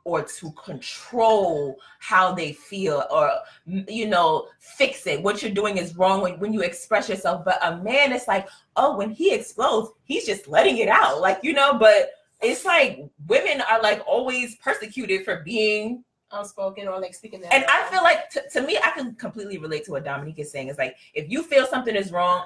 or 0.08 0.24
to 0.24 0.50
control 0.54 1.78
how 2.00 2.34
they 2.34 2.54
feel 2.54 3.04
or 3.12 3.30
you 3.66 4.08
know 4.08 4.48
fix 4.60 5.06
it. 5.06 5.22
What 5.22 5.42
you're 5.42 5.52
doing 5.52 5.78
is 5.78 5.98
wrong 5.98 6.22
when, 6.22 6.40
when 6.40 6.54
you 6.54 6.62
express 6.62 7.10
yourself. 7.10 7.44
But 7.44 7.60
a 7.62 7.76
man 7.84 8.14
is 8.14 8.26
like 8.26 8.48
oh 8.78 8.96
when 8.96 9.12
he 9.12 9.34
explodes 9.34 9.92
he's 10.06 10.26
just 10.26 10.48
letting 10.48 10.78
it 10.78 10.88
out. 10.88 11.20
Like 11.20 11.40
you 11.44 11.52
know 11.52 11.78
but 11.78 12.12
it's 12.42 12.64
like 12.64 13.06
women 13.28 13.62
are 13.70 13.82
like 13.82 14.02
always 14.08 14.56
persecuted 14.56 15.26
for 15.26 15.42
being 15.44 16.06
Unspoken 16.32 16.88
or 16.88 17.00
like 17.00 17.14
speaking 17.14 17.42
and 17.52 17.66
I 17.68 17.88
feel 17.90 18.04
like 18.04 18.30
t- 18.30 18.42
to 18.52 18.62
me, 18.62 18.78
I 18.84 18.92
can 18.92 19.16
completely 19.16 19.58
relate 19.58 19.86
to 19.86 19.92
what 19.92 20.04
Dominique 20.04 20.40
is 20.40 20.52
saying. 20.52 20.68
It's 20.68 20.78
like 20.78 20.96
if 21.14 21.30
you 21.30 21.42
feel 21.44 21.66
something 21.66 21.96
is 21.96 22.12
wrong, 22.12 22.44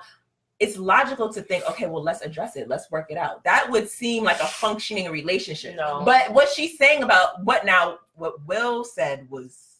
it's 0.62 0.78
logical 0.78 1.34
to 1.34 1.42
think, 1.42 1.68
okay, 1.68 1.88
well, 1.88 2.04
let's 2.04 2.22
address 2.22 2.56
it, 2.56 2.70
let's 2.70 2.90
work 2.92 3.08
it 3.10 3.18
out. 3.18 3.44
That 3.44 3.68
would 3.72 3.90
seem 3.90 4.24
like 4.24 4.40
a 4.40 4.46
functioning 4.46 5.10
relationship. 5.10 5.76
No. 5.76 6.04
But 6.06 6.32
what 6.34 6.50
she's 6.50 6.78
saying 6.78 7.02
about 7.02 7.44
what 7.44 7.66
now, 7.66 7.98
what 8.14 8.46
Will 8.46 8.84
said 8.84 9.28
was 9.32 9.72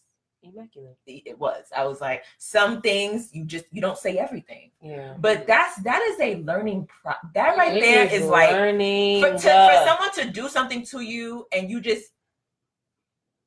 immaculate. 0.42 0.96
it 1.06 1.38
was. 1.38 1.66
I 1.74 1.84
was 1.84 2.00
like, 2.00 2.24
some 2.38 2.80
things 2.80 3.30
you 3.32 3.44
just 3.44 3.66
you 3.70 3.80
don't 3.80 3.96
say 3.96 4.18
everything. 4.18 4.72
Yeah. 4.82 5.14
But 5.20 5.46
that's 5.46 5.80
that 5.82 6.02
is 6.02 6.18
a 6.18 6.42
learning 6.42 6.88
pro 6.88 7.12
that 7.34 7.56
right 7.56 7.76
It 7.76 7.80
there 7.80 8.06
is 8.06 8.26
like 8.26 8.50
learning. 8.50 9.22
for, 9.22 9.30
to, 9.30 9.38
for 9.38 9.86
someone 9.86 10.12
to 10.16 10.30
do 10.32 10.48
something 10.48 10.84
to 10.86 11.00
you 11.00 11.46
and 11.52 11.70
you 11.70 11.80
just 11.80 12.10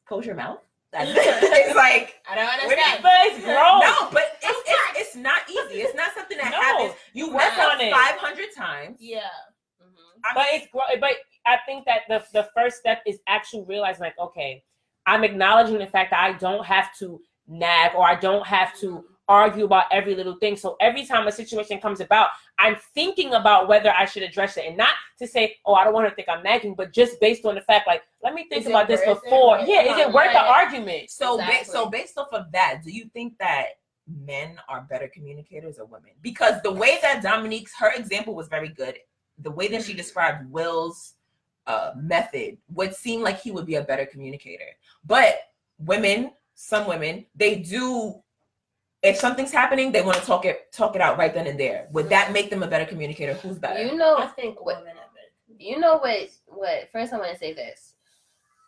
close 0.07 0.25
your 0.25 0.36
mouth. 0.36 0.59
That- 0.95 1.07
it's 1.07 1.75
like 1.75 2.15
I 2.29 2.35
don't 2.35 2.47
understand. 2.49 3.03
but 3.03 3.11
it's 3.25 3.43
gross. 3.43 3.81
no, 3.83 4.09
but 4.11 4.23
it's, 4.41 4.61
it's 4.65 4.99
it's 4.99 5.15
not 5.17 5.41
easy. 5.49 5.81
It's 5.81 5.95
not 5.95 6.13
something 6.15 6.37
that 6.37 6.51
No, 6.51 6.61
happens. 6.61 6.93
You 7.13 7.27
work 7.27 7.43
work 7.43 7.57
on 7.59 7.75
on 7.75 7.81
it. 7.81 7.91
five 7.91 8.15
hundred 8.15 8.47
times. 8.55 8.97
Yeah. 8.99 9.19
Mm-hmm. 9.81 10.19
I 10.23 10.31
but 10.33 10.45
mean, 10.51 10.61
it's 10.61 10.71
gro- 10.71 10.99
but 11.01 11.11
I 11.45 11.57
think 11.65 11.85
that 11.85 12.01
the 12.07 12.23
the 12.33 12.49
first 12.55 12.77
step 12.77 13.01
is 13.05 13.19
actually 13.27 13.63
realizing 13.67 14.01
like 14.03 14.17
okay, 14.19 14.63
I'm 15.05 15.23
acknowledging 15.23 15.77
the 15.79 15.87
fact 15.87 16.11
that 16.11 16.19
I 16.21 16.33
don't 16.37 16.65
have 16.65 16.95
to 16.99 17.19
nag 17.47 17.91
or 17.95 18.03
I 18.07 18.15
don't 18.15 18.45
have 18.47 18.73
to 18.79 18.87
mm-hmm. 18.87 19.13
Argue 19.28 19.65
about 19.65 19.86
every 19.91 20.15
little 20.15 20.36
thing. 20.38 20.55
So 20.55 20.76
every 20.80 21.05
time 21.05 21.28
a 21.28 21.32
situation 21.32 21.80
comes 21.80 21.99
about, 21.99 22.30
I'm 22.59 22.76
thinking 22.93 23.34
about 23.34 23.67
whether 23.67 23.91
I 23.91 24.05
should 24.05 24.23
address 24.23 24.57
it 24.57 24.65
and 24.67 24.78
not 24.78 24.93
to 25.19 25.28
say, 25.28 25.55
oh, 25.65 25.73
I 25.73 25.84
don't 25.84 25.93
want 25.93 26.05
her 26.05 26.09
to 26.11 26.15
think 26.15 26.30
I'm 26.30 26.43
nagging, 26.43 26.76
but 26.76 26.93
just 26.93 27.19
based 27.19 27.45
on 27.45 27.55
the 27.55 27.61
fact 27.61 27.88
like 27.88 28.03
let 28.23 28.34
me 28.34 28.45
think 28.49 28.61
Is 28.61 28.67
about 28.67 28.88
this 28.88 29.01
worth 29.05 29.17
it? 29.17 29.23
before. 29.26 29.59
Yeah, 29.59 29.82
is 29.82 29.97
it 29.99 30.11
worth 30.11 30.32
the 30.32 30.39
Right. 30.39 30.63
argument? 30.63 31.09
so 31.09 31.38
ba- 31.38 31.65
so 31.65 31.89
based 31.89 32.17
off 32.17 32.28
of 32.34 32.51
that, 32.51 32.82
do 32.84 32.91
you 32.91 33.05
think 33.13 33.38
that 33.39 33.65
men 34.07 34.59
are 34.69 34.82
better 34.89 35.07
communicators 35.07 35.80
or 35.80 35.86
women? 35.86 36.11
Because 36.21 36.61
the 36.61 36.71
way 36.71 36.99
that 37.01 37.21
Dominique's 37.23 37.73
her 37.80 37.91
example 37.93 38.36
was 38.36 38.47
very 38.47 38.69
good. 38.69 38.97
The 39.39 39.51
way 39.51 39.67
that 39.69 39.84
she 39.84 39.93
described 39.93 40.49
Will's 40.51 41.15
uh, 41.67 41.91
method 41.95 42.57
would 42.71 42.93
seem 42.95 43.21
like 43.21 43.39
he 43.41 43.51
would 43.51 43.65
be 43.65 43.76
a 43.76 43.82
better 43.84 44.05
communicator. 44.05 44.69
But 45.03 45.39
women, 45.80 46.32
some 46.53 46.88
women, 46.88 47.26
they 47.36 47.55
do. 47.57 48.21
If 49.05 49.17
something's 49.17 49.51
happening, 49.51 49.91
they 49.91 50.01
want 50.01 50.17
to 50.17 50.25
talk 50.25 50.45
it 50.45 50.71
talk 50.73 50.95
it 50.95 51.01
out 51.01 51.17
right 51.17 51.33
then 51.33 51.47
and 51.47 51.59
there. 51.59 51.87
Would 51.91 52.09
that 52.09 52.33
make 52.33 52.49
them 52.49 52.63
a 52.63 52.67
better 52.67 52.85
communicator? 52.85 53.35
Who's 53.35 53.59
better? 53.59 53.81
You 53.83 53.95
know, 53.95 54.17
I 54.17 54.27
think 54.27 54.63
what- 54.65 54.79
women 54.79 54.95
have 54.97 55.09
it. 55.15 55.61
you 55.69 55.79
know 55.79 55.97
what 55.97 56.29
what 56.47 56.89
first 56.91 57.13
i 57.13 57.17
want 57.17 57.31
to 57.31 57.37
say 57.39 57.53
this 57.53 57.93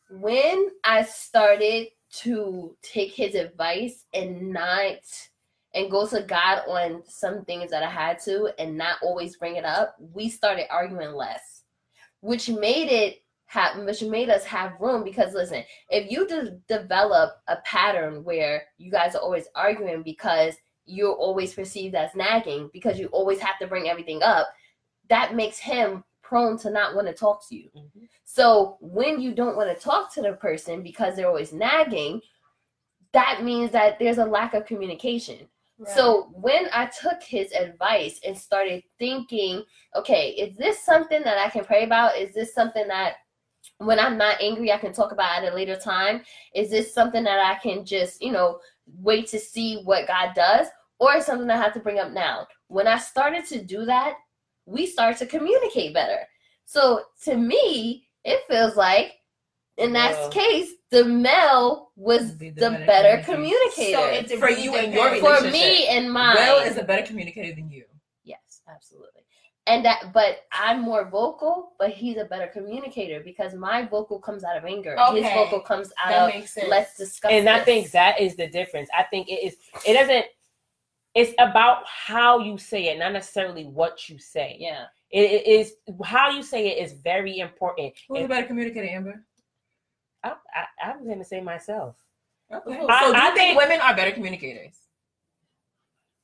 when 0.10 0.70
i 0.84 1.04
started 1.04 1.88
to 2.12 2.76
take 2.82 3.12
his 3.12 3.36
advice 3.36 4.06
and 4.14 4.52
not 4.54 5.00
and 5.74 5.92
go 5.92 6.08
to 6.08 6.22
god 6.22 6.60
on 6.68 7.04
some 7.08 7.44
things 7.46 7.70
that 7.72 7.84
i 7.84 7.90
had 7.90 8.18
to 8.20 8.50
and 8.58 8.78
not 8.78 8.98
always 9.02 9.36
bring 9.36 9.58
it 9.58 9.66
up 9.66 9.96
we 10.14 10.30
started 10.30 10.66
arguing 10.72 11.14
less 11.14 11.64
which 12.22 12.48
made 12.50 12.90
it 12.90 13.22
have 13.48 13.84
which 13.84 14.02
made 14.04 14.30
us 14.30 14.44
have 14.44 14.80
room 14.80 15.04
because 15.04 15.34
listen 15.34 15.64
if 15.90 16.12
you 16.12 16.28
de- 16.28 16.60
develop 16.68 17.32
a 17.48 17.58
pattern 17.66 18.24
where 18.24 18.64
you 18.78 18.92
guys 18.92 19.16
are 19.16 19.22
always 19.22 19.48
arguing 19.56 20.04
because 20.04 20.56
you're 20.86 21.16
always 21.16 21.54
perceived 21.54 21.96
as 21.96 22.14
nagging 22.16 22.70
because 22.74 23.00
you 23.00 23.08
always 23.08 23.40
have 23.40 23.58
to 23.60 23.68
bring 23.68 23.90
everything 23.90 24.22
up 24.22 24.48
that 25.10 25.36
makes 25.36 25.58
him 25.58 26.04
prone 26.22 26.58
to 26.58 26.70
not 26.70 26.94
want 26.94 27.08
to 27.08 27.14
talk 27.14 27.48
to 27.48 27.56
you. 27.56 27.70
Mhm. 27.74 28.08
So 28.26 28.78
when 28.82 29.22
you 29.22 29.34
don't 29.34 29.56
want 29.56 29.74
to 29.74 29.82
talk 29.82 30.14
to 30.14 30.22
the 30.22 30.34
person 30.34 30.84
because 30.84 31.16
they're 31.16 31.28
always 31.28 31.54
nagging, 31.54 32.22
that 33.14 33.44
means 33.44 33.72
that 33.72 33.98
there's 33.98 34.18
a 34.18 34.26
lack 34.26 34.54
of 34.54 34.66
communication. 34.66 35.50
So 35.86 36.24
when 36.34 36.70
I 36.74 36.88
took 36.88 37.22
his 37.22 37.52
advice 37.52 38.20
and 38.26 38.36
started 38.36 38.84
thinking, 38.98 39.64
okay, 39.96 40.32
is 40.32 40.58
this 40.58 40.80
something 40.84 41.22
that 41.22 41.38
I 41.38 41.50
can 41.50 41.64
pray 41.66 41.84
about? 41.84 42.18
Is 42.18 42.34
this 42.34 42.52
something 42.54 42.88
that 42.88 43.18
when 43.78 44.00
I'm 44.00 44.18
not 44.18 44.42
angry, 44.42 44.72
I 44.72 44.78
can 44.78 44.94
talk 44.94 45.12
about 45.12 45.44
at 45.44 45.52
a 45.52 45.56
later 45.56 45.76
time? 45.76 46.22
Is 46.56 46.70
this 46.70 46.94
something 46.94 47.24
that 47.24 47.40
I 47.40 47.60
can 47.62 47.86
just, 47.86 48.22
you 48.22 48.32
know, 48.32 48.60
wait 49.00 49.28
to 49.28 49.40
see 49.40 49.82
what 49.84 50.08
God 50.08 50.34
does? 50.36 50.68
Or 51.00 51.16
is 51.16 51.26
something 51.26 51.50
I 51.50 51.58
have 51.58 51.74
to 51.74 51.80
bring 51.80 52.00
up 52.00 52.12
now? 52.12 52.48
When 52.68 52.88
I 52.88 52.98
started 52.98 53.46
to 53.48 53.64
do 53.64 53.86
that, 53.86 54.16
we 54.66 54.86
start 54.86 55.18
to 55.18 55.26
communicate 55.26 55.94
better. 55.94 56.20
So 56.66 57.02
to 57.24 57.36
me, 57.38 58.08
it 58.24 58.42
feels 58.48 58.76
like 58.76 59.14
in 59.78 59.94
that 59.94 60.12
Yeah. 60.20 60.30
case, 60.30 60.72
the 60.90 61.06
male 61.06 61.92
was 61.96 62.32
Be 62.32 62.50
the, 62.50 62.62
the 62.62 62.72
better 62.72 62.86
better 62.86 63.24
communicator. 63.24 63.98
communicator. 63.98 64.30
So 64.30 64.36
it 64.36 64.40
For 64.40 64.50
you 64.50 64.76
and 64.76 64.94
your 64.94 65.14
depends. 65.16 65.40
for 65.42 65.52
me 65.52 65.88
and 65.88 66.12
mine. 66.12 66.36
Will 66.36 66.60
is 66.60 66.78
a 66.78 66.84
better 66.84 67.06
communicator 67.06 67.54
than 67.56 67.70
you. 67.70 67.86
Yes, 68.24 68.62
absolutely. 68.68 69.17
And 69.68 69.84
that, 69.84 70.12
but 70.14 70.46
I'm 70.54 70.82
more 70.82 71.10
vocal, 71.10 71.74
but 71.78 71.90
he's 71.90 72.16
a 72.18 72.24
better 72.24 72.48
communicator 72.48 73.20
because 73.20 73.54
my 73.54 73.86
vocal 73.86 74.18
comes 74.18 74.44
out 74.46 74.56
of 74.56 74.64
anger. 74.64 74.96
His 75.14 75.24
vocal 75.34 75.60
comes 75.60 75.92
out 76.04 76.10
that 76.10 76.30
of 76.30 76.36
makes 76.36 76.54
sense. 76.54 76.70
let's 76.70 76.98
discuss. 76.98 77.32
and 77.32 77.50
I 77.50 77.58
this." 77.58 77.66
think 77.66 77.92
that 77.92 78.20
is 78.22 78.36
the 78.38 78.48
difference. 78.48 78.90
I 78.98 79.04
think 79.04 79.28
it 79.28 79.44
is. 79.46 79.58
It 79.86 79.94
doesn't. 79.94 80.26
It's 81.16 81.34
about 81.40 81.84
how 81.86 82.40
you 82.40 82.58
say 82.58 82.86
it, 82.90 83.00
not 83.00 83.12
necessarily 83.12 83.66
what 83.66 84.08
you 84.08 84.18
say. 84.20 84.56
yeah. 84.60 84.86
It, 85.10 85.32
it 85.32 85.48
is 85.48 85.74
how 86.04 86.30
you 86.30 86.44
say 86.44 86.68
it 86.68 86.84
is 86.86 86.94
very 86.94 87.40
important. 87.40 87.94
Who's 88.08 88.26
a 88.26 88.28
better 88.28 88.46
communicator, 88.46 88.88
Amber? 88.90 89.24
I, 90.24 90.34
I, 90.54 90.90
I'm 90.90 91.06
going 91.06 91.18
to 91.20 91.26
say 91.26 91.40
myself. 91.42 91.96
Okay. 92.54 92.78
I- 92.90 93.02
so 93.02 93.12
do 93.12 93.18
you 93.18 93.24
I 93.24 93.32
think, 93.32 93.36
think- 93.36 93.58
women 93.60 93.80
are 93.82 93.96
better 93.96 94.12
communicators? 94.12 94.76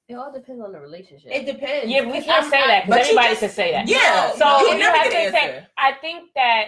It 0.09 0.15
all 0.15 0.31
depends 0.33 0.61
on 0.61 0.71
the 0.73 0.79
relationship. 0.79 1.31
it 1.31 1.45
depends. 1.45 1.89
Yeah, 1.89 2.01
we 2.05 2.21
can't 2.21 2.43
I'm 2.43 2.49
say 2.49 2.59
that 2.67 2.85
but 2.87 2.95
because 2.97 3.07
you 3.07 3.17
everybody 3.17 3.29
just- 3.29 3.39
can 3.39 3.49
say 3.49 3.71
that. 3.71 3.87
Yeah. 3.87 4.31
So 4.35 4.59
you'll 4.67 4.77
you 4.77 4.83
have 4.83 5.09
to 5.09 5.17
an 5.17 5.31
say. 5.31 5.39
answer. 5.39 5.67
I 5.77 5.93
think 5.93 6.29
that. 6.35 6.65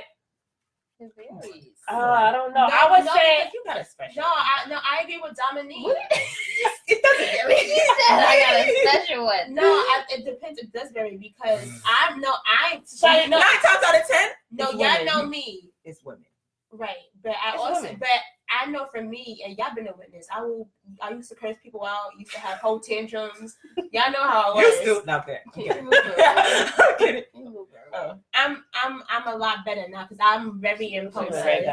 It 0.98 1.12
varies. 1.18 1.66
Uh, 1.92 1.98
I 1.98 2.32
don't 2.32 2.54
know. 2.54 2.66
No, 2.68 2.74
I 2.74 2.90
would 2.90 3.06
no, 3.06 3.14
say. 3.14 3.50
you 3.54 3.62
got 3.66 3.78
a 3.78 3.84
special. 3.84 4.22
No, 4.24 4.28
I 4.30 4.70
no, 4.70 4.78
I 4.78 5.04
agree 5.04 5.20
with 5.22 5.36
Dominique. 5.36 5.86
it 6.88 7.04
doesn't 7.04 7.26
vary. 7.36 7.56
said 7.58 8.10
I 8.10 8.40
got 8.40 8.96
a 8.96 9.04
special 9.04 9.26
one. 9.26 9.54
No, 9.54 9.62
I, 9.64 10.04
it 10.10 10.24
depends. 10.24 10.58
It 10.58 10.72
does 10.72 10.92
vary 10.94 11.18
because 11.18 11.68
I'm 11.86 12.22
no, 12.22 12.32
I 12.48 12.80
So 12.86 13.08
so 13.08 13.08
no, 13.08 13.40
Nine 13.40 13.42
times 13.42 13.84
out 13.86 13.96
of 14.02 14.08
ten, 14.08 14.30
no, 14.52 14.70
it's 14.70 14.80
y'all 14.80 15.06
know 15.24 15.28
me, 15.28 15.70
it's 15.84 16.02
women. 16.06 16.24
right? 16.72 16.96
But 17.22 17.34
I 17.44 17.52
It's 17.56 17.62
also, 17.62 17.82
women. 17.82 17.98
but 18.00 18.10
I 18.50 18.68
know 18.70 18.88
for 18.94 19.02
me, 19.02 19.42
and 19.46 19.58
y'all 19.58 19.74
been 19.76 19.88
a 19.88 19.94
witness. 19.98 20.28
I 20.34 20.42
will, 20.42 20.70
I 21.02 21.10
used 21.12 21.30
to 21.30 21.36
curse 21.36 21.56
people 21.64 21.84
out. 21.84 22.12
Used 22.18 22.32
to 22.32 22.40
have 22.40 22.60
whole 22.60 22.80
tantrums. 22.80 23.56
Y'all 23.92 24.12
know 24.12 24.22
how 24.24 24.54
it 24.54 24.62
You 24.62 24.68
was. 24.68 24.76
still 24.80 25.06
not 25.06 25.26
there. 25.26 25.42
Can 25.54 25.64
you 25.64 25.82
move 25.82 25.94
it? 25.96 26.74
I'm 26.80 26.98
kidding. 26.98 27.24
Can 27.34 27.44
you 27.46 27.50
move 27.52 27.68
it? 27.74 27.94
Oh. 27.94 28.16
I'm, 28.34 28.64
I'm, 28.84 29.04
I'm 29.10 29.28
a 29.34 29.38
lot 29.38 29.66
better 29.66 29.86
now 29.90 30.04
because 30.04 30.20
I'm 30.24 30.60
very 30.60 30.94
impulsive. 30.94 31.36
Sorry, 31.36 31.66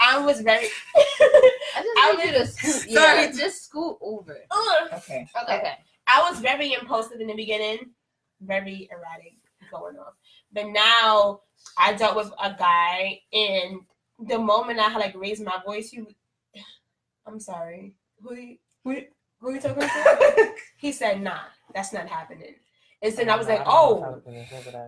I 0.00 0.18
was 0.18 0.40
very. 0.40 0.66
I 0.96 1.50
I 1.98 2.14
just 2.16 2.18
need 2.18 2.32
you 2.32 2.38
to 2.38 2.46
scoot. 2.46 2.86
Yeah, 2.90 3.00
Sorry. 3.00 3.32
just 3.36 3.64
scoot 3.64 3.96
over. 4.00 4.38
Ugh. 4.50 4.88
Okay. 4.94 5.26
okay. 5.42 5.56
Okay. 5.58 5.74
I 6.06 6.28
was 6.28 6.40
very 6.40 6.72
impulsive 6.74 7.20
in 7.20 7.28
the 7.28 7.34
beginning, 7.34 7.90
very 8.40 8.88
erratic 8.90 9.34
going 9.70 9.96
off. 9.98 10.14
But 10.52 10.66
now 10.68 11.40
I 11.78 11.92
dealt 11.94 12.16
with 12.16 12.32
a 12.42 12.54
guy, 12.58 13.20
and 13.32 13.80
the 14.28 14.38
moment 14.38 14.78
I 14.78 14.88
had 14.88 14.98
like 14.98 15.14
raised 15.16 15.44
my 15.44 15.58
voice, 15.64 15.90
he, 15.90 16.02
I'm 17.26 17.40
sorry, 17.40 17.94
who 18.22 18.34
you, 18.34 18.56
who, 18.84 18.92
you- 18.92 19.06
who 19.40 19.54
you 19.54 19.60
talking 19.60 19.82
to? 19.82 20.52
he 20.76 20.92
said, 20.92 21.20
"Nah, 21.20 21.40
that's 21.74 21.92
not 21.92 22.08
happening." 22.08 22.54
And 23.04 23.12
then 23.16 23.28
I 23.28 23.34
was 23.36 23.48
like, 23.48 23.62
"Oh, 23.66 24.22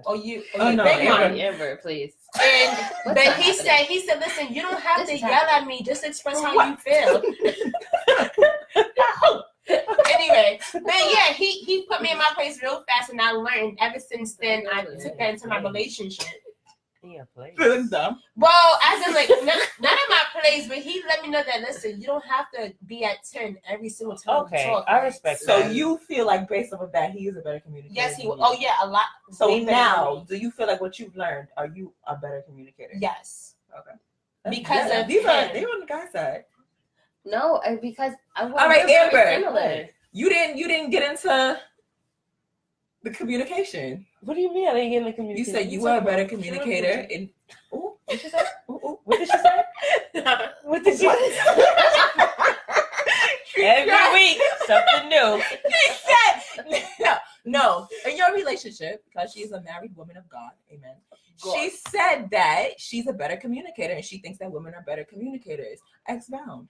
oh 0.06 0.14
you, 0.14 0.44
oh, 0.54 0.58
Oh, 0.60 0.70
you 0.70 0.76
no, 0.76 0.84
big 0.84 1.04
Amber. 1.08 1.36
Amber, 1.36 1.76
please. 1.82 2.12
And 2.40 2.78
but 3.06 3.18
he 3.18 3.24
happening? 3.26 3.54
said, 3.56 3.78
he 3.86 4.06
said, 4.06 4.20
listen, 4.20 4.54
you 4.54 4.62
don't 4.62 4.80
have 4.80 5.04
This 5.04 5.18
to 5.20 5.26
yell 5.26 5.34
happening. 5.34 5.78
at 5.78 5.80
me. 5.80 5.84
Just 5.84 6.04
express 6.04 6.40
how 6.40 6.54
What? 6.54 6.68
you 6.68 6.76
feel. 6.76 7.18
anyway, 10.14 10.60
but 10.72 10.84
yeah, 11.12 11.32
he 11.32 11.58
he 11.64 11.82
put 11.90 12.02
me 12.02 12.12
in 12.12 12.18
my 12.18 12.28
place 12.34 12.62
real 12.62 12.84
fast, 12.86 13.10
and 13.10 13.20
I 13.20 13.32
learned 13.32 13.78
ever 13.80 13.98
since 13.98 14.36
then. 14.36 14.64
I 14.72 14.84
took 14.84 15.18
that 15.18 15.30
into 15.30 15.48
my 15.48 15.58
relationship. 15.60 16.28
Yeah, 17.06 17.24
play. 17.34 17.52
Feeling 17.58 17.88
dumb. 17.88 18.20
Well, 18.36 18.78
as 18.82 19.06
in 19.06 19.12
like 19.14 19.28
none, 19.28 19.58
none 19.80 19.92
of 19.92 20.08
my 20.08 20.22
plays, 20.40 20.68
but 20.68 20.78
he 20.78 21.02
let 21.06 21.22
me 21.22 21.28
know 21.28 21.42
that 21.44 21.60
listen, 21.60 22.00
you 22.00 22.06
don't 22.06 22.24
have 22.24 22.50
to 22.52 22.72
be 22.86 23.04
at 23.04 23.18
ten 23.30 23.58
every 23.68 23.90
single 23.90 24.16
time. 24.16 24.36
you 24.36 24.42
Okay, 24.46 24.64
talk. 24.64 24.84
I 24.88 25.00
respect 25.00 25.40
So 25.40 25.58
that. 25.58 25.74
you 25.74 25.98
feel 25.98 26.26
like 26.26 26.48
based 26.48 26.72
off 26.72 26.80
of 26.80 26.92
that, 26.92 27.10
he 27.10 27.28
is 27.28 27.36
a 27.36 27.40
better 27.40 27.60
communicator. 27.60 27.94
Yes, 27.94 28.16
he. 28.16 28.22
than 28.26 28.38
Oh 28.40 28.56
yeah, 28.58 28.76
a 28.82 28.86
lot. 28.86 29.04
So 29.32 29.48
way 29.48 29.60
better 29.64 29.66
than 29.66 29.74
now, 29.74 30.24
do 30.26 30.36
you 30.36 30.50
feel 30.50 30.66
like 30.66 30.80
what 30.80 30.98
you've 30.98 31.16
learned? 31.16 31.48
Are 31.56 31.66
you 31.66 31.92
a 32.06 32.16
better 32.16 32.42
communicator? 32.46 32.94
yes, 32.98 33.54
That's 34.44 34.56
because 34.56 34.90
good. 34.90 35.00
of 35.02 35.06
these 35.08 35.24
are 35.24 35.52
they're 35.52 35.68
on 35.68 35.80
the 35.80 35.86
guy's 35.86 36.10
side. 36.12 36.44
No, 37.26 37.60
because 37.82 38.12
I 38.36 38.44
want 38.44 38.58
All 38.58 38.68
right, 38.68 38.88
Amber. 38.88 39.88
You 40.12 40.28
didn't 40.30 40.56
you 40.56 40.68
didn't 40.68 40.90
get 40.90 41.02
into 41.10 41.60
the 43.02 43.10
communication. 43.10 44.06
What 44.24 44.34
do 44.34 44.40
you 44.40 44.52
mean? 44.54 44.68
I 44.68 44.74
didn't 44.74 44.90
get 44.90 45.18
in 45.18 45.28
the 45.28 45.34
You 45.38 45.44
said 45.44 45.70
you 45.70 45.82
were 45.82 45.98
a 45.98 46.00
better 46.00 46.24
communicator. 46.24 47.06
And 47.12 47.28
ooh, 47.74 47.96
what 48.06 48.22
you 48.22 48.30
say? 48.30 48.44
Ooh, 48.70 48.72
ooh. 48.72 48.98
What 49.04 49.18
did 49.18 49.28
she 49.28 49.38
say? 49.38 49.64
What 50.64 50.84
did 50.84 50.98
she 50.98 51.08
say? 51.08 51.32
Every 53.56 54.12
week, 54.14 54.40
something 54.66 55.08
new. 55.08 55.42
She 55.70 55.92
said 56.06 56.84
no, 57.00 57.14
no. 57.44 57.88
In 58.06 58.16
your 58.16 58.32
relationship, 58.34 59.04
because 59.04 59.32
she 59.32 59.40
is 59.40 59.52
a 59.52 59.60
married 59.62 59.94
woman 59.94 60.16
of 60.16 60.28
God, 60.28 60.52
amen. 60.72 60.96
She 61.36 61.70
said 61.70 62.28
that 62.30 62.78
she's 62.78 63.06
a 63.06 63.12
better 63.12 63.36
communicator 63.36 63.94
and 63.94 64.04
she 64.04 64.18
thinks 64.18 64.38
that 64.38 64.50
women 64.50 64.72
are 64.74 64.82
better 64.82 65.04
communicators. 65.04 65.80
Expound 66.08 66.68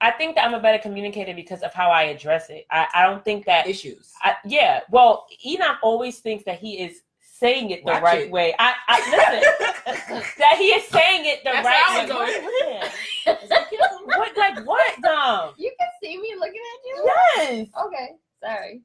I 0.00 0.10
think 0.10 0.36
that 0.36 0.44
I'm 0.44 0.54
a 0.54 0.60
better 0.60 0.78
communicator 0.78 1.32
because 1.34 1.62
of 1.62 1.72
how 1.72 1.90
I 1.90 2.04
address 2.04 2.50
it. 2.50 2.66
I, 2.70 2.86
I 2.94 3.02
don't 3.06 3.24
think 3.24 3.46
that 3.46 3.66
issues. 3.66 4.12
I, 4.22 4.34
yeah, 4.44 4.80
well, 4.90 5.26
Enoch 5.44 5.78
always 5.82 6.18
thinks 6.18 6.44
that 6.44 6.58
he 6.58 6.78
is 6.82 7.00
saying 7.20 7.70
it 7.70 7.84
the 7.84 7.92
Watch 7.92 8.02
right 8.02 8.22
it. 8.26 8.30
way. 8.30 8.54
I, 8.58 8.74
I 8.88 8.98
listen 9.10 10.22
that 10.38 10.56
he 10.58 10.64
is 10.68 10.84
saying 10.88 11.22
it 11.26 11.44
the 11.44 11.50
That's 11.52 11.66
right 11.66 12.08
where 12.08 12.16
I 12.18 12.24
way. 12.24 12.90
was 13.24 13.36
Yeah. 13.50 14.18
what 14.18 14.36
like 14.36 14.66
what, 14.66 15.02
Dom? 15.02 15.54
You 15.58 15.72
can 15.78 15.88
see 16.02 16.18
me 16.20 16.34
looking 16.38 16.60
at 16.74 16.80
you. 16.86 17.10
Yes. 17.36 17.66
Okay, 17.86 18.08
sorry. 18.42 18.82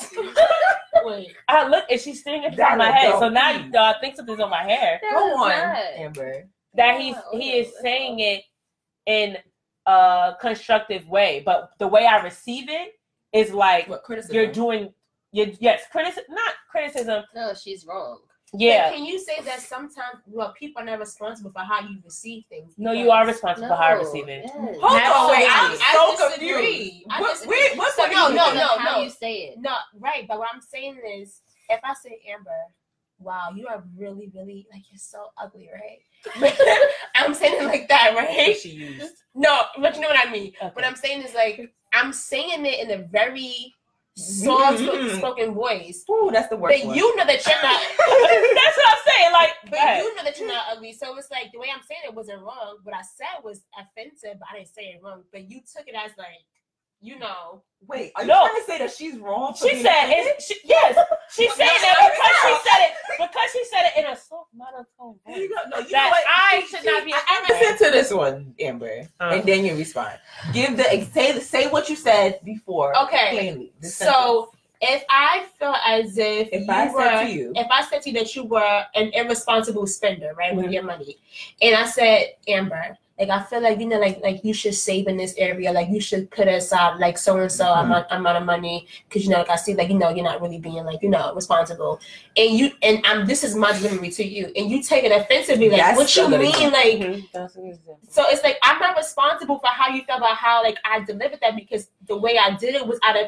Wait, 1.04 1.28
I 1.48 1.68
look 1.68 1.84
and 1.90 2.00
she's 2.00 2.22
sitting 2.22 2.44
in 2.44 2.52
front 2.54 2.72
of 2.74 2.78
my 2.78 2.90
head. 2.90 3.18
So 3.18 3.28
now 3.28 3.52
please. 3.58 3.70
you 3.72 3.78
uh, 3.78 3.94
think 4.00 4.16
something's 4.16 4.40
on 4.40 4.50
my 4.50 4.62
hair. 4.62 4.98
That 5.02 5.12
Go 5.14 5.28
is 5.28 5.34
on, 5.34 5.48
not. 5.48 5.76
Amber. 5.96 6.48
That 6.74 7.00
he's 7.00 7.16
Oh, 7.16 7.38
he 7.38 7.52
is 7.52 7.68
let's 7.68 7.80
saying 7.82 8.18
go. 8.18 8.24
it 8.24 8.42
in 9.06 9.36
a 9.88 10.36
constructive 10.40 11.08
way, 11.08 11.42
but 11.44 11.70
the 11.78 11.88
way 11.88 12.06
I 12.06 12.22
receive 12.22 12.68
it 12.68 12.92
is 13.32 13.52
like 13.52 13.88
What 13.88 14.02
criticism? 14.04 14.34
you're 14.36 14.52
doing. 14.52 14.92
You, 15.32 15.54
yes, 15.60 15.82
criticism, 15.92 16.24
not 16.30 16.52
criticism. 16.70 17.24
No, 17.34 17.52
she's 17.54 17.84
wrong. 17.86 18.20
Yeah, 18.54 18.88
But 18.88 18.96
can 18.96 19.04
you 19.04 19.18
say 19.18 19.42
that 19.44 19.60
sometimes, 19.60 20.22
well, 20.26 20.54
people 20.58 20.80
are 20.80 20.84
not 20.86 20.98
responsible 21.00 21.50
for 21.50 21.60
how 21.60 21.80
you 21.82 21.98
receive 22.02 22.44
things? 22.48 22.72
no, 22.78 22.92
you 22.92 23.10
are 23.10 23.26
responsible 23.26 23.68
No. 23.68 23.74
for 23.74 23.82
how 23.82 23.88
I 23.88 23.92
receive 23.92 24.26
it. 24.28 24.44
Yes. 24.46 24.54
Hold 24.56 24.82
on, 24.82 25.30
wait. 25.30 25.46
I'm 25.50 25.72
I 25.72 25.92
so 26.16 26.28
disagree. 26.28 26.54
confused. 26.54 27.06
I 27.10 27.20
What, 27.20 27.32
disagree. 27.34 27.58
wait, 27.68 27.78
what's 27.78 27.96
So 27.96 28.02
what 28.04 28.12
no, 28.12 28.28
you 28.28 28.34
no, 28.36 28.54
no, 28.54 28.78
how 28.78 28.96
no. 28.96 29.02
you 29.04 29.10
say 29.10 29.34
it. 29.48 29.58
No, 29.58 29.74
right. 30.00 30.26
But 30.26 30.38
what 30.38 30.48
I'm 30.54 30.62
saying 30.62 30.98
is, 31.20 31.42
if 31.68 31.80
I 31.84 31.92
say 31.92 32.18
Amber, 32.34 32.50
wow, 33.18 33.50
you 33.54 33.66
are 33.66 33.82
really, 33.96 34.30
really 34.34 34.66
like 34.72 34.82
you're 34.90 34.98
so 34.98 35.26
ugly, 35.36 35.68
right? 35.72 36.00
I'm 37.14 37.34
saying 37.34 37.62
it 37.62 37.66
like 37.66 37.88
that, 37.88 38.14
right? 38.16 38.56
She 38.56 38.70
used. 38.70 39.14
No, 39.34 39.62
but 39.80 39.94
you 39.94 40.00
know 40.02 40.08
what 40.08 40.26
I 40.26 40.30
mean. 40.30 40.52
Okay. 40.60 40.70
What 40.74 40.84
I'm 40.84 40.96
saying 40.96 41.22
is 41.22 41.34
like 41.34 41.72
I'm 41.92 42.12
saying 42.12 42.66
it 42.66 42.80
in 42.80 42.90
a 43.00 43.04
very 43.08 43.74
soft 44.14 44.80
Mhm. 44.82 45.16
spoken 45.18 45.54
voice. 45.54 46.04
Ooh, 46.10 46.30
that's 46.32 46.48
the 46.48 46.56
worst 46.56 46.80
But 46.80 46.88
one. 46.88 46.96
you 46.96 47.16
know 47.16 47.24
that 47.24 47.44
you're 47.46 47.62
not. 47.62 47.80
That's 48.58 48.76
what 48.76 48.88
I'm 48.90 49.04
saying. 49.06 49.32
Like, 49.32 49.50
But 49.70 49.96
you 50.02 50.14
know 50.16 50.24
that 50.24 50.38
you're 50.38 50.48
not 50.48 50.64
ugly. 50.72 50.92
So 50.92 51.16
it's 51.16 51.30
like 51.30 51.52
the 51.52 51.58
way 51.60 51.68
I'm 51.72 51.82
saying 51.86 52.00
it 52.04 52.12
wasn't 52.14 52.42
wrong. 52.42 52.78
What 52.82 52.96
I 52.96 53.02
said 53.02 53.44
was 53.44 53.62
offensive, 53.78 54.38
but 54.40 54.48
I 54.50 54.58
didn't 54.58 54.74
say 54.74 54.82
it 54.90 55.00
wrong. 55.04 55.22
But 55.32 55.48
you 55.48 55.60
took 55.60 55.86
it 55.86 55.94
as 55.94 56.10
like, 56.18 56.42
you 57.00 57.18
know. 57.18 57.62
Wait, 57.86 58.10
are 58.16 58.22
you 58.22 58.28
No. 58.28 58.40
trying 58.46 58.60
to 58.60 58.66
say 58.66 58.78
that 58.78 58.90
she's 58.92 59.16
wrong? 59.18 59.54
for 59.54 59.68
She 59.68 59.80
said, 59.82 60.06
it's, 60.10 60.44
she, 60.46 60.56
yes, 60.64 60.98
she's 61.32 61.52
saying 61.54 61.70
that 61.80 62.10
because 62.10 62.36
she 62.42 62.70
said 62.70 62.86
it 62.86 62.92
because 63.18 63.50
she 63.52 63.64
said 63.66 63.82
it 63.94 64.04
in 64.04 64.12
a 64.12 64.16
soft 64.16 64.50
monotone 64.52 65.18
voice. 65.24 65.36
No, 65.36 65.38
you 65.38 65.48
know 65.50 65.82
That 65.90 66.10
what? 66.10 66.24
I 66.26 66.64
should 66.68 66.84
not 66.84 67.04
be 67.04 67.14
I, 67.14 67.44
listen 67.48 67.86
to 67.86 67.92
this 67.92 68.12
one, 68.12 68.52
Amber, 68.60 69.02
and 69.20 69.44
then 69.44 69.64
you 69.64 69.76
respond. 69.76 70.18
Give 70.52 70.76
the 70.76 70.84
say 71.12 71.38
say 71.38 71.68
what 71.68 71.88
you 71.88 71.94
said 71.96 72.40
before. 72.44 72.96
Okay. 73.04 73.28
plainly. 73.30 73.72
So 73.80 74.50
if 74.80 75.04
I 75.08 75.44
felt 75.58 75.76
as 75.86 76.18
if, 76.18 76.48
If 76.52 76.66
you 76.66 76.72
I 76.72 76.92
were, 76.92 77.00
said 77.00 77.26
to 77.26 77.30
you- 77.32 77.52
if 77.54 77.66
I 77.70 77.82
said 77.84 78.02
to 78.02 78.10
you 78.10 78.18
that 78.18 78.34
you 78.34 78.44
were 78.44 78.84
an 78.96 79.10
irresponsible 79.14 79.86
spender, 79.86 80.34
right, 80.36 80.54
with 80.54 80.66
Mhm. 80.66 80.72
your 80.72 80.82
money, 80.82 81.16
and 81.62 81.76
I 81.76 81.86
said, 81.86 82.34
Amber, 82.48 82.96
like 83.18 83.30
I 83.30 83.42
feel 83.42 83.60
like 83.60 83.80
you 83.80 83.86
know, 83.86 83.98
like 83.98 84.20
like 84.22 84.44
you 84.44 84.54
should 84.54 84.74
save 84.74 85.08
in 85.08 85.16
this 85.16 85.34
area, 85.36 85.72
like 85.72 85.88
you 85.88 86.00
should 86.00 86.30
put 86.30 86.46
aside 86.46 86.98
like 86.98 87.18
so 87.18 87.36
and 87.38 87.50
so 87.50 87.72
amount 87.72 88.06
amount 88.10 88.38
of 88.38 88.44
money, 88.44 88.86
because 89.08 89.24
you 89.24 89.30
know, 89.30 89.38
like 89.38 89.50
I 89.50 89.56
see, 89.56 89.74
like 89.74 89.88
you 89.88 89.98
know, 89.98 90.10
you're 90.10 90.24
not 90.24 90.40
really 90.40 90.58
being 90.58 90.84
like 90.84 91.02
you 91.02 91.08
know 91.08 91.34
responsible, 91.34 92.00
and 92.36 92.50
you 92.52 92.70
and 92.82 93.04
I'm 93.04 93.26
this 93.26 93.42
is 93.42 93.56
my 93.56 93.72
delivery 93.72 94.10
to 94.10 94.24
you, 94.24 94.52
and 94.54 94.70
you 94.70 94.82
take 94.82 95.04
it 95.04 95.12
offensively, 95.12 95.68
like 95.68 95.80
That's 95.80 95.96
what 95.98 96.16
you 96.16 96.28
mean, 96.28 96.72
like. 96.72 96.98
Mhm. 96.98 97.28
That's 97.32 97.56
what 97.56 97.66
it 97.66 97.70
is. 97.70 97.78
So 98.08 98.24
it's 98.28 98.42
like 98.42 98.58
I'm 98.62 98.78
not 98.78 98.96
responsible 98.96 99.58
for 99.58 99.68
how 99.68 99.92
you 99.92 100.02
feel 100.04 100.16
about 100.16 100.36
how 100.36 100.62
like 100.62 100.76
I 100.84 101.00
delivered 101.00 101.40
that 101.40 101.56
because 101.56 101.90
the 102.06 102.16
way 102.16 102.38
I 102.38 102.56
did 102.56 102.74
it 102.74 102.86
was 102.86 102.98
out 103.02 103.16
of 103.16 103.26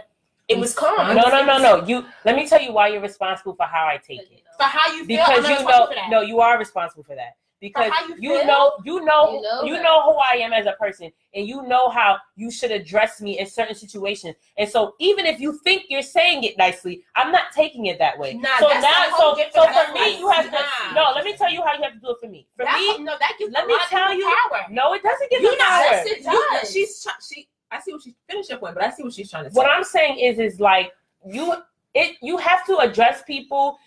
it 0.49 0.59
was 0.59 0.74
calm. 0.74 1.16
No, 1.16 1.28
no, 1.28 1.45
no, 1.45 1.59
no. 1.59 1.84
You 1.86 2.05
let 2.24 2.36
me 2.36 2.47
tell 2.47 2.61
you 2.61 2.72
why 2.72 2.88
you're 2.88 3.01
responsible 3.03 3.55
for 3.55 3.66
how 3.66 3.86
I 3.86 3.99
take 3.99 4.20
it. 4.20 4.43
For 4.57 4.64
how 4.64 4.93
you 4.93 5.05
feel, 5.05 5.20
I'm 5.20 5.43
Because 5.43 5.49
you 5.49 5.64
know, 5.64 5.86
for 5.86 5.95
that. 5.95 6.11
no, 6.11 6.20
you 6.22 6.41
are 6.41 6.59
responsible 6.59 7.05
for 7.05 7.14
that. 7.14 7.36
Because 7.61 7.93
you 8.19 8.33
you 8.33 8.47
know, 8.47 8.73
you 8.85 9.05
know, 9.05 9.35
You 9.35 9.43
know 9.43 9.63
you 9.65 9.83
know 9.83 10.03
who 10.03 10.17
I 10.19 10.37
am 10.39 10.53
as 10.55 10.65
a 10.65 10.73
person, 10.73 11.13
and 11.35 11.47
you 11.47 11.63
know 11.63 11.91
how 11.91 12.17
you 12.35 12.51
should 12.51 12.71
address 12.71 13.21
me 13.21 13.39
in 13.39 13.47
certain 13.47 13.75
situations. 13.75 14.35
And 14.57 14.67
so, 14.69 14.95
even 14.99 15.27
if 15.27 15.39
you 15.41 15.59
think 15.63 15.85
you're 15.91 16.01
saying 16.01 16.45
it 16.45 16.57
nicely, 16.57 17.03
I'm 17.17 17.31
not 17.31 17.53
taking 17.55 17.87
it 17.87 17.99
that 17.99 18.19
way. 18.19 18.33
Nah, 18.35 18.59
so 18.61 18.69
now, 18.69 19.07
so 19.19 19.37
so 19.53 19.63
for 19.67 19.93
me, 19.93 20.19
you 20.19 20.31
have 20.31 20.47
to. 20.47 20.51
Nah. 20.53 20.95
No, 20.95 21.13
let 21.15 21.23
me 21.25 21.37
tell 21.37 21.51
you 21.51 21.63
how 21.63 21.75
you 21.75 21.83
have 21.83 21.93
to 21.93 21.99
do 22.01 22.11
it 22.13 22.17
for 22.21 22.29
me. 22.29 22.47
For 22.57 22.65
That- 22.65 22.97
me, 22.99 23.05
no, 23.05 23.15
that 23.21 23.33
gives 23.39 23.53
let 23.53 23.67
me 23.67 23.77
tell 23.91 24.15
you- 24.15 24.35
power. 24.51 24.65
no, 24.71 24.95
it 24.95 25.03
doesn't 25.03 25.31
give 25.31 25.43
You 25.43 25.51
you 25.51 25.57
power. 25.59 25.83
Yes, 25.83 26.07
it 26.07 26.19
You- 26.21 26.49
does. 26.53 26.73
she's 26.73 27.07
she. 27.29 27.49
I 27.71 27.79
see 27.81 27.93
what 27.93 28.03
she's 28.03 28.15
finish 28.29 28.49
your 28.49 28.59
point, 28.59 28.75
but 28.75 28.83
I 28.85 28.91
see 28.91 29.03
what 29.03 29.13
she's 29.13 29.31
trying 29.31 29.45
to 29.45 29.51
say. 29.51 29.57
what 29.57 29.69
I'm 29.71 29.85
saying 29.85 30.19
is, 30.19 30.39
is 30.39 30.59
like 30.61 30.93
you, 31.25 31.55
it, 31.95 32.17
you 32.23 32.37
have 32.39 32.65
to 32.67 32.79
address 32.79 33.23
people 33.27 33.79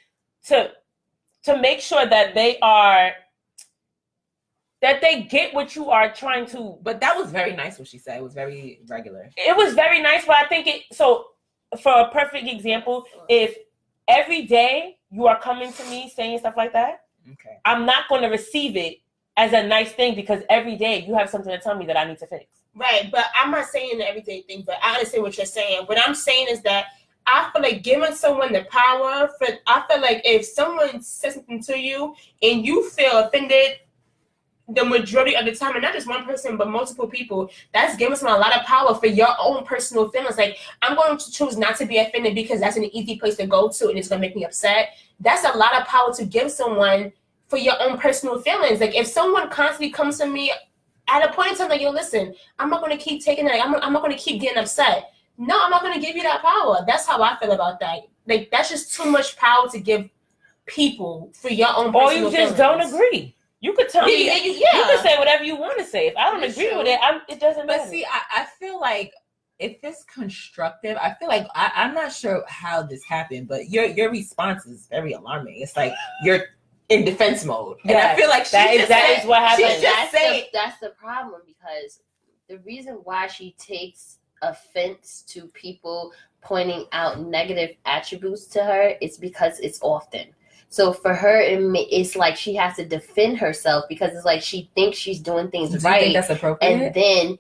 to, 0.46 0.72
to 1.44 1.58
make 1.58 1.82
sure 1.82 2.06
that 2.06 2.34
they 2.34 2.60
are, 2.60 3.12
that 4.84 5.02
they 5.02 5.24
get 5.24 5.54
what 5.54 5.76
you 5.76 5.90
are 5.90 6.14
trying 6.14 6.46
to. 6.48 6.78
but 6.84 7.00
that 7.00 7.18
was 7.18 7.32
very 7.32 7.56
nice. 7.56 7.80
What 7.80 7.88
she 7.88 7.98
said 7.98 8.18
it 8.20 8.24
was 8.24 8.34
very 8.34 8.82
regular. 8.88 9.30
It 9.38 9.58
was 9.58 9.74
very 9.74 10.02
nice, 10.02 10.26
but 10.26 10.36
I 10.36 10.46
think 10.46 10.68
it. 10.68 10.82
So, 10.92 11.28
for 11.82 11.92
a 12.02 12.10
perfect 12.12 12.48
example, 12.48 13.06
if 13.30 13.58
every 14.08 14.44
day 14.46 14.98
you 15.10 15.26
are 15.26 15.40
coming 15.40 15.74
to 15.74 15.84
me 15.86 16.12
saying 16.16 16.38
stuff 16.40 16.56
like 16.58 16.74
that, 16.74 17.00
Okay. 17.32 17.58
I'm 17.64 17.86
not 17.86 18.10
going 18.10 18.22
to 18.24 18.28
receive 18.28 18.76
it 18.76 18.98
as 19.38 19.54
a 19.54 19.64
nice 19.66 19.94
thing 19.94 20.14
because 20.14 20.44
every 20.50 20.76
day 20.76 21.06
you 21.08 21.16
have 21.16 21.30
something 21.30 21.52
to 21.52 21.58
tell 21.58 21.76
me 21.76 21.86
that 21.86 21.98
I 21.98 22.04
need 22.04 22.18
to 22.20 22.28
fix. 22.28 22.46
Right, 22.76 23.10
but 23.12 23.26
I'm 23.40 23.52
not 23.52 23.68
saying 23.68 24.00
the 24.00 24.08
everyday 24.10 24.42
thing, 24.42 24.64
but 24.66 24.76
I 24.84 24.96
understand 24.96 25.24
what 25.24 25.38
you're 25.38 25.46
saying. 25.46 25.86
What 25.86 25.98
I'm 26.06 26.16
saying 26.16 26.48
is 26.50 26.62
that 26.64 26.88
I 27.26 27.50
feel 27.54 27.62
like 27.62 27.84
giving 27.84 28.14
someone 28.14 28.52
the 28.52 28.66
power 28.66 29.30
for 29.38 29.48
I 29.68 29.86
feel 29.90 30.02
like 30.02 30.22
if 30.26 30.46
someone 30.46 31.02
says 31.02 31.36
something 31.36 31.64
to 31.64 31.80
you 31.80 32.14
and 32.42 32.66
you 32.66 32.90
feel 32.90 33.20
offended 33.20 33.78
the 34.70 34.86
majority 34.86 35.36
of 35.36 35.46
the 35.46 35.54
time, 35.54 35.74
and 35.74 35.82
not 35.82 35.94
just 35.94 36.08
one 36.08 36.24
person, 36.26 36.56
but 36.56 36.70
multiple 36.70 37.08
people, 37.08 37.50
that's 37.74 37.98
giving 37.98 38.16
someone 38.16 38.38
a 38.38 38.42
lot 38.42 38.58
of 38.58 38.66
power 38.66 38.96
for 38.96 39.08
your 39.08 39.30
own 39.40 39.66
personal 39.66 40.10
feelings. 40.10 40.38
Like, 40.38 40.58
I'm 40.82 40.96
going 40.96 41.18
to 41.18 41.32
choose 41.32 41.58
not 41.58 41.76
to 41.78 41.86
be 41.86 41.98
offended 41.98 42.34
because 42.34 42.62
that's 42.62 42.78
an 42.78 42.86
easy 42.86 43.20
place 43.20 43.36
to 43.38 43.46
go 43.46 43.68
to 43.70 43.90
and 43.90 43.98
it's 43.98 44.08
gonna 44.08 44.22
make 44.22 44.36
me 44.36 44.46
upset. 44.46 44.90
That's 45.20 45.44
a 45.44 45.58
lot 45.58 45.80
of 45.80 45.86
power 45.86 46.14
to 46.14 46.26
give 46.26 46.50
someone 46.50 47.12
for 47.50 47.58
your 47.58 47.76
own 47.82 47.98
personal 47.98 48.42
feelings. 48.42 48.80
Like, 48.80 48.96
if 48.96 49.06
someone 49.08 49.50
constantly 49.50 49.90
comes 49.90 50.18
to 50.20 50.28
me 50.28 50.52
at 51.10 51.30
a 51.30 51.34
point 51.34 51.52
in 51.52 51.58
time, 51.58 51.70
like, 51.70 51.82
yo, 51.82 51.90
listen, 51.90 52.34
I'm 52.58 52.70
not 52.70 52.82
gonna 52.82 52.98
keep 52.98 53.24
taking 53.24 53.46
that, 53.46 53.64
I'm, 53.64 53.76
I'm 53.76 53.92
not 53.92 54.02
gonna 54.02 54.16
keep 54.18 54.42
getting 54.42 54.58
upset. 54.58 55.12
No, 55.38 55.60
I'm 55.62 55.72
not 55.72 55.82
gonna 55.82 56.00
give 56.00 56.16
you 56.16 56.24
that 56.24 56.42
power. 56.42 56.86
That's 56.88 57.06
how 57.06 57.22
I 57.22 57.38
feel 57.38 57.52
about 57.52 57.82
that. 57.82 58.00
Like, 58.28 58.50
that's 58.50 58.70
just 58.70 58.94
too 58.94 59.12
much 59.12 59.36
power 59.36 59.68
to 59.70 59.80
give 59.80 60.10
people 60.66 61.32
for 61.34 61.50
your 61.50 61.68
own 61.76 61.94
Or 61.94 62.14
you 62.14 62.24
just 62.32 62.36
feelings. 62.36 62.58
don't 62.58 62.80
agree. 62.82 63.36
You 63.64 63.72
could 63.74 63.88
tell 63.90 64.06
me. 64.06 64.26
Yeah, 64.28 64.36
yeah, 64.36 64.44
You 64.44 64.52
yeah. 64.60 64.72
can 64.88 65.04
say 65.04 65.18
whatever 65.18 65.44
you 65.46 65.56
want 65.56 65.78
to 65.80 65.86
say. 65.86 66.08
If 66.08 66.18
I 66.18 66.30
don't 66.30 66.42
That's 66.42 66.54
agree 66.54 66.70
true. 66.70 66.80
with 66.80 66.88
it, 66.88 67.00
I'm, 67.02 67.22
it 67.30 67.40
doesn't 67.40 67.66
matter. 67.66 67.80
But 67.84 67.90
see, 67.90 68.04
I, 68.06 68.42
I 68.42 68.46
feel 68.60 68.78
like 68.80 69.14
if 69.58 69.78
it's 69.84 70.04
constructive, 70.04 70.98
I 70.98 71.14
feel 71.14 71.30
like 71.30 71.48
I, 71.56 71.72
I'm 71.74 71.94
not 71.94 72.12
sure 72.12 72.44
how 72.50 72.84
this 72.84 73.04
happened, 73.06 73.48
but 73.48 73.70
your 73.70 73.86
your 73.86 74.12
response 74.12 74.66
is 74.66 74.88
very 74.88 75.14
alarming. 75.14 75.62
It's 75.62 75.78
like 75.78 75.94
you're 76.24 76.42
in 76.90 77.06
defense 77.06 77.46
mode, 77.46 77.78
and 77.86 77.98
I 77.98 78.16
feel 78.18 78.28
like 78.28 78.44
she's 78.44 78.52
that 78.52 78.74
is- 78.74 78.90
that 78.90 79.06
saying- 79.08 79.22
is 79.22 79.26
what 79.28 79.40
She's 79.56 79.66
happened. 79.66 79.82
just 79.82 79.96
that's 79.98 80.12
saying. 80.12 80.44
the, 80.52 80.58
that's 80.60 80.80
the 80.82 80.90
problem 80.90 81.42
because 81.48 82.02
the 82.50 82.58
reason 82.60 82.96
why 83.06 83.28
she 83.28 83.56
takes 83.58 84.18
offense 84.42 85.24
to 85.30 85.48
people 85.48 86.12
pointing 86.42 86.86
out 86.92 87.22
negative 87.22 87.78
attributes 87.86 88.46
to 88.48 88.62
her 88.64 88.96
is 89.02 89.18
because 89.18 89.60
it's 89.62 89.80
often. 89.82 90.28
So 90.74 90.92
for 90.92 91.14
her, 91.14 91.40
it's 91.40 92.16
like 92.16 92.36
she 92.36 92.56
has 92.56 92.76
to 92.78 92.84
defend 92.86 93.38
herself 93.38 93.86
because 93.88 94.12
it's 94.16 94.26
like 94.26 94.42
she 94.42 94.72
thinks 94.74 94.98
she's 94.98 95.20
doing 95.20 95.52
things 95.52 95.70
Do 95.70 95.78
you 95.78 95.84
right, 95.84 96.02
think 96.02 96.14
that's 96.16 96.32
appropriate? 96.32 96.68
and 96.68 96.96
then 96.96 97.38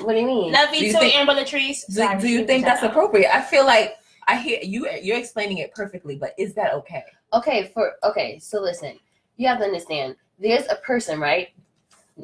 what 0.00 0.14
do 0.14 0.20
you 0.20 0.26
mean? 0.26 0.50
Love 0.50 0.70
Do 0.70 0.78
you 0.78 0.86
you 0.86 0.92
too, 0.94 1.00
think- 1.00 1.16
Amber 1.16 1.34
Latrice. 1.34 1.86
do, 1.86 1.92
Sorry, 1.92 2.18
do 2.18 2.28
you 2.28 2.46
think 2.46 2.64
that's 2.64 2.82
out. 2.82 2.92
appropriate? 2.92 3.30
I 3.30 3.42
feel 3.42 3.66
like 3.66 3.96
I 4.26 4.36
hear 4.38 4.58
you. 4.62 4.88
You're 5.02 5.18
explaining 5.18 5.58
it 5.58 5.74
perfectly, 5.74 6.16
but 6.16 6.32
is 6.38 6.54
that 6.54 6.72
okay? 6.72 7.04
okay 7.34 7.70
for 7.74 7.94
okay 8.04 8.38
so 8.38 8.60
listen 8.60 8.96
you 9.38 9.48
have 9.48 9.58
to 9.58 9.64
understand 9.64 10.14
there's 10.38 10.68
a 10.70 10.76
person 10.76 11.18
right 11.18 11.48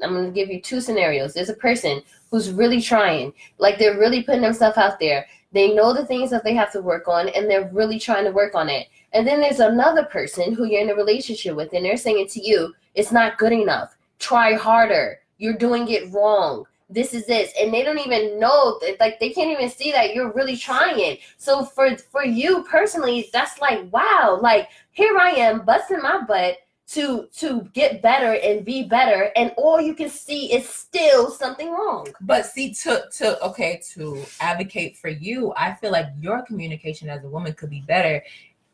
i'm 0.05 0.12
going 0.14 0.24
to 0.24 0.30
give 0.30 0.48
you 0.48 0.61
two 0.62 0.80
scenarios 0.80 1.34
there's 1.34 1.48
a 1.48 1.55
person 1.55 2.01
who's 2.30 2.53
really 2.53 2.80
trying 2.80 3.32
like 3.59 3.76
they're 3.76 3.98
really 3.98 4.22
putting 4.22 4.40
themselves 4.40 4.78
out 4.78 5.01
there 5.01 5.26
they 5.51 5.74
know 5.74 5.92
the 5.92 6.07
things 6.07 6.30
that 6.30 6.44
they 6.44 6.55
have 6.55 6.70
to 6.70 6.80
work 6.80 7.09
on 7.09 7.28
and 7.30 7.51
they're 7.51 7.68
really 7.72 7.98
trying 7.98 8.24
to 8.24 8.30
work 8.30 8.55
on 8.55 8.68
it 8.68 8.86
and 9.12 9.26
then 9.26 9.40
there's 9.40 9.61
another 9.61 10.04
person 10.04 10.54
who 10.54 10.64
you're 10.64 10.80
in 10.80 10.90
a 10.90 10.94
relationship 10.94 11.56
with 11.56 11.72
and 11.72 11.84
they're 11.84 11.96
saying 11.96 12.28
to 12.28 12.40
you 12.46 12.74
it's 12.94 13.12
not 13.12 13.38
good 13.38 13.52
enough. 13.52 13.96
Try 14.18 14.54
harder. 14.54 15.20
You're 15.38 15.54
doing 15.54 15.88
it 15.88 16.12
wrong. 16.12 16.64
This 16.88 17.14
is 17.14 17.26
this. 17.26 17.52
And 17.58 17.72
they 17.72 17.82
don't 17.82 18.00
even 18.00 18.38
know 18.38 18.80
like 18.98 19.20
they 19.20 19.30
can't 19.30 19.50
even 19.50 19.70
see 19.70 19.92
that 19.92 20.14
you're 20.14 20.32
really 20.32 20.56
trying. 20.56 21.18
So 21.38 21.64
for 21.64 21.96
for 21.96 22.24
you 22.24 22.64
personally 22.64 23.28
that's 23.32 23.61
like 23.61 23.92
wow 23.92 24.38
like 24.40 24.68
here 24.92 25.16
I 25.16 25.30
am 25.30 25.64
busting 25.64 26.02
my 26.02 26.22
butt 26.22 26.58
to 26.90 27.28
to 27.36 27.62
get 27.72 28.02
better 28.02 28.34
and 28.42 28.64
be 28.64 28.82
better, 28.82 29.30
and 29.36 29.52
all 29.56 29.80
you 29.80 29.94
can 29.94 30.08
see 30.08 30.52
is 30.52 30.68
still 30.68 31.30
something 31.30 31.70
wrong. 31.70 32.08
But 32.20 32.46
see, 32.46 32.74
to 32.74 33.04
to 33.18 33.40
okay, 33.44 33.80
to 33.92 34.24
advocate 34.40 34.96
for 34.96 35.08
you, 35.08 35.52
I 35.56 35.74
feel 35.74 35.92
like 35.92 36.08
your 36.18 36.42
communication 36.42 37.08
as 37.08 37.24
a 37.24 37.28
woman 37.28 37.52
could 37.52 37.70
be 37.70 37.82
better 37.82 38.20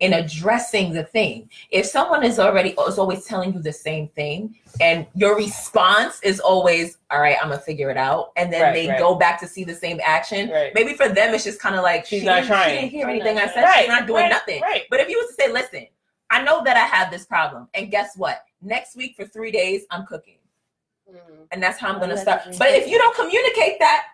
in 0.01 0.13
addressing 0.13 0.93
the 0.93 1.05
thing. 1.05 1.49
If 1.71 1.87
someone 1.87 2.23
is 2.23 2.39
already 2.39 2.75
is 2.87 2.99
always 2.99 3.25
telling 3.25 3.55
you 3.55 3.61
the 3.61 3.73
same 3.73 4.09
thing, 4.09 4.57
and 4.81 5.07
your 5.15 5.37
response 5.37 6.21
is 6.23 6.39
always, 6.39 6.99
"All 7.11 7.19
right, 7.21 7.37
I'm 7.43 7.49
gonna 7.49 7.61
figure 7.63 7.91
it 7.91 7.97
out," 7.97 8.33
and 8.37 8.53
then 8.53 8.61
Right, 8.63 8.75
they 8.75 8.89
right. 8.89 8.99
go 8.99 9.15
back 9.15 9.41
to 9.41 9.47
see 9.49 9.65
the 9.65 9.75
same 9.75 9.99
action. 10.05 10.51
Right. 10.51 10.75
Maybe 10.75 10.93
for 10.95 11.09
them, 11.09 11.35
it's 11.35 11.45
just 11.45 11.61
kind 11.61 11.77
of 11.77 11.83
like 11.83 12.05
She's 12.05 12.21
she 12.21 12.27
not 12.27 12.37
didn't- 12.37 12.47
trying. 12.49 12.69
She 12.75 12.81
didn't 12.83 12.91
hear 12.93 13.09
anything 13.09 13.39
I 13.39 13.47
said. 13.49 13.63
Right, 13.65 13.81
She's 13.81 13.89
not 13.89 14.07
doing 14.07 14.25
right, 14.25 14.31
nothing. 14.31 14.61
Right. 14.61 14.85
But 14.91 15.01
if 15.01 15.09
you 15.09 15.17
was 15.19 15.29
to 15.29 15.43
say, 15.43 15.51
"Listen, 15.51 15.87
I 16.31 16.43
know 16.43 16.63
that 16.65 16.77
I 16.77 16.85
have 16.85 17.11
this 17.11 17.25
problem, 17.25 17.69
and 17.73 17.91
guess 17.91 18.17
what? 18.17 18.45
Next 18.61 18.97
week 18.97 19.17
for 19.17 19.25
three 19.25 19.51
days, 19.51 19.87
I'm 19.91 20.05
cooking." 20.07 20.35
and 21.53 21.63
that's 21.63 21.79
how 21.79 21.89
I'm 21.89 22.01
gonna 22.01 22.17
start. 22.19 22.43
But 22.59 22.71
if 22.71 22.89
you 22.89 22.99
don't 22.99 23.15
communicate 23.15 23.79
that, 23.79 24.07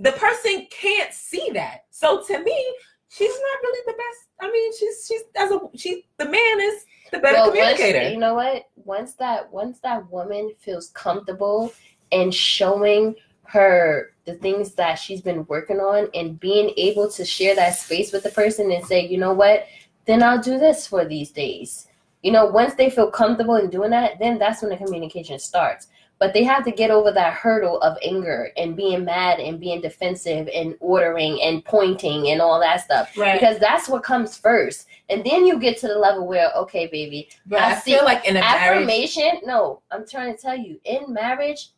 the 0.00 0.10
person 0.12 0.66
can't 0.70 1.14
see 1.14 1.50
that. 1.54 1.84
So 1.90 2.22
to 2.24 2.40
me, 2.42 2.74
she's 3.12 3.30
not 3.30 3.62
really 3.62 3.80
the 3.86 3.92
best. 3.92 4.28
I 4.40 4.50
mean, 4.50 4.72
she's 4.76 5.06
she's 5.06 5.22
as 5.36 5.50
a 5.50 5.60
she 5.76 6.06
the 6.18 6.24
man 6.26 6.60
is 6.60 6.84
the 7.12 7.18
better 7.18 7.34
Well, 7.34 7.46
once, 7.48 7.58
communicator. 7.78 8.10
you 8.10 8.18
know 8.18 8.34
what? 8.34 8.64
Once 8.76 9.14
that 9.14 9.52
once 9.52 9.78
that 9.80 10.10
woman 10.10 10.52
feels 10.58 10.88
comfortable 10.90 11.72
and 12.10 12.34
showing 12.34 13.14
her 13.44 14.12
the 14.24 14.34
things 14.34 14.72
that 14.74 14.94
she's 14.94 15.20
been 15.20 15.44
working 15.46 15.78
on 15.78 16.08
and 16.14 16.38
being 16.40 16.72
able 16.76 17.10
to 17.10 17.24
share 17.24 17.54
that 17.56 17.74
space 17.74 18.12
with 18.12 18.22
the 18.22 18.30
person 18.30 18.70
and 18.72 18.84
say, 18.84 19.06
you 19.06 19.18
know 19.18 19.32
what, 19.34 19.66
then 20.06 20.22
I'll 20.22 20.40
do 20.40 20.58
this 20.58 20.86
for 20.86 21.04
these 21.04 21.30
days. 21.30 21.88
You 22.22 22.30
know, 22.32 22.46
once 22.46 22.74
they 22.74 22.88
feel 22.88 23.10
comfortable 23.10 23.56
in 23.56 23.68
doing 23.68 23.90
that, 23.90 24.18
then 24.20 24.38
that's 24.38 24.62
when 24.62 24.70
the 24.70 24.76
communication 24.76 25.38
starts. 25.38 25.88
But 26.22 26.34
they 26.34 26.44
have 26.44 26.64
to 26.66 26.70
get 26.70 26.92
over 26.92 27.10
that 27.10 27.34
hurdle 27.34 27.80
of 27.80 27.98
anger 28.00 28.52
and 28.56 28.76
being 28.76 29.04
mad 29.04 29.40
and 29.40 29.58
being 29.58 29.80
defensive 29.80 30.48
and 30.54 30.76
ordering 30.78 31.42
and 31.42 31.64
pointing 31.64 32.28
and 32.28 32.40
all 32.40 32.60
that 32.60 32.84
stuff. 32.84 33.18
Right. 33.18 33.40
Because 33.40 33.58
that's 33.58 33.88
what 33.88 34.04
comes 34.04 34.38
first. 34.38 34.86
And 35.08 35.24
then 35.24 35.44
you 35.44 35.58
get 35.58 35.78
to 35.78 35.88
the 35.88 35.98
level 35.98 36.28
where, 36.28 36.52
okay, 36.52 36.86
baby, 36.86 37.28
but 37.46 37.58
I 37.58 37.72
I, 37.72 37.74
see 37.74 37.94
feel 37.94 38.04
like 38.04 38.24
in 38.24 38.36
a 38.36 38.40
marriage, 38.40 38.82
affirmation 38.82 39.40
no 39.44 39.82
i'm 39.90 40.06
trying 40.06 40.34
to 40.34 40.40
tell 40.40 40.56
you 40.56 40.80
in 40.84 41.12
marriage 41.12 41.70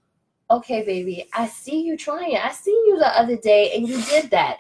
okay 0.50 0.84
baby 0.84 1.28
i 1.34 1.46
see 1.46 1.82
you 1.82 1.96
trying 1.96 2.36
i 2.36 2.50
see 2.50 2.70
you 2.70 2.98
the 2.98 3.18
other 3.18 3.36
day 3.36 3.72
and 3.74 3.88
you 3.88 4.00
did 4.02 4.30
that 4.30 4.58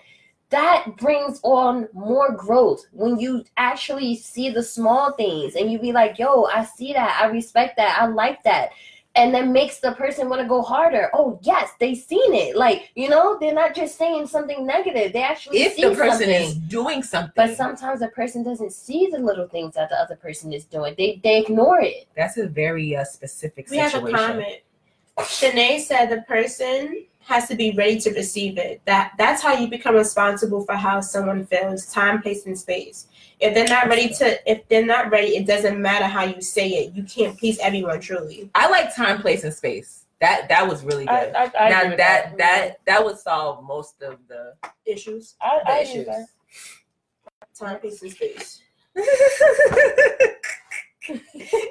that 0.50 0.96
brings 0.96 1.40
on 1.42 1.88
more 1.92 2.32
growth 2.32 2.86
when 2.92 3.18
you 3.18 3.44
actually 3.56 4.16
see 4.16 4.50
the 4.50 4.62
small 4.62 5.12
things 5.12 5.56
and 5.56 5.70
you 5.70 5.78
be 5.78 5.92
like 5.92 6.18
yo 6.18 6.44
i 6.44 6.64
see 6.64 6.92
that 6.92 7.20
i 7.22 7.26
respect 7.26 7.76
that 7.76 7.98
i 8.00 8.06
like 8.06 8.42
that 8.44 8.70
and 9.16 9.32
then 9.34 9.52
makes 9.52 9.78
the 9.78 9.92
person 9.92 10.28
want 10.28 10.42
to 10.42 10.48
go 10.48 10.60
harder 10.60 11.08
oh 11.14 11.38
yes 11.42 11.70
they 11.78 11.94
seen 11.94 12.34
it 12.34 12.56
like 12.56 12.90
you 12.94 13.08
know 13.08 13.38
they're 13.40 13.54
not 13.54 13.74
just 13.74 13.96
saying 13.96 14.26
something 14.26 14.66
negative 14.66 15.12
they 15.12 15.22
actually 15.22 15.58
if 15.58 15.74
see 15.74 15.82
the 15.82 15.90
person 15.94 16.18
something. 16.28 16.42
is 16.42 16.54
doing 16.54 17.02
something, 17.02 17.32
But 17.36 17.56
sometimes 17.56 18.02
a 18.02 18.08
person 18.08 18.42
doesn't 18.42 18.72
see 18.72 19.08
the 19.12 19.18
little 19.18 19.46
things 19.48 19.74
that 19.74 19.88
the 19.90 19.96
other 19.96 20.16
person 20.16 20.52
is 20.52 20.64
doing. 20.64 20.94
They 20.98 21.20
they 21.22 21.38
ignore 21.40 21.80
it. 21.80 22.06
that's 22.16 22.36
a 22.38 22.46
very 22.48 22.96
uh, 22.96 23.04
specific 23.04 23.68
We 23.70 23.76
have 23.78 23.92
situation. 23.92 24.14
a 24.14 24.18
comment. 24.18 24.56
Shanae 25.18 25.80
said 25.80 26.06
the 26.06 26.22
person 26.22 27.04
has 27.20 27.48
to 27.48 27.54
be 27.54 27.70
ready 27.72 27.98
to 28.00 28.10
receive 28.10 28.58
it. 28.58 28.80
That 28.84 29.12
that's 29.16 29.42
how 29.42 29.54
you 29.56 29.68
become 29.68 29.94
responsible 29.94 30.64
for 30.64 30.74
how 30.74 31.00
someone 31.00 31.46
feels. 31.46 31.86
Time, 31.86 32.20
place, 32.20 32.46
and 32.46 32.58
space. 32.58 33.06
If 33.40 33.54
they're 33.54 33.68
not 33.68 33.88
ready 33.88 34.08
to, 34.14 34.50
if 34.50 34.66
they're 34.68 34.86
not 34.86 35.10
ready, 35.10 35.36
it 35.36 35.46
doesn't 35.46 35.80
matter 35.80 36.04
how 36.06 36.24
you 36.24 36.40
say 36.40 36.68
it. 36.68 36.94
You 36.94 37.02
can't 37.04 37.38
please 37.38 37.58
everyone 37.58 38.00
truly. 38.00 38.50
I 38.54 38.68
like 38.70 38.94
time, 38.94 39.20
place, 39.20 39.44
and 39.44 39.52
space. 39.52 40.06
That 40.20 40.48
that 40.48 40.66
was 40.68 40.84
really 40.84 41.04
good. 41.06 41.12
I, 41.34 41.42
I 41.42 41.44
agree 41.46 41.68
now 41.70 41.88
with 41.88 41.98
that 41.98 42.38
that 42.38 42.78
that 42.86 43.04
would 43.04 43.18
solve 43.18 43.64
most 43.64 44.00
of 44.02 44.18
the, 44.28 44.54
Issues. 44.86 45.34
I, 45.42 45.60
the 45.64 45.70
I 45.72 45.78
issues. 45.80 46.06
with. 46.06 46.28
Time, 47.58 47.80
place, 47.80 48.00
and 48.02 48.10
space. 48.12 48.60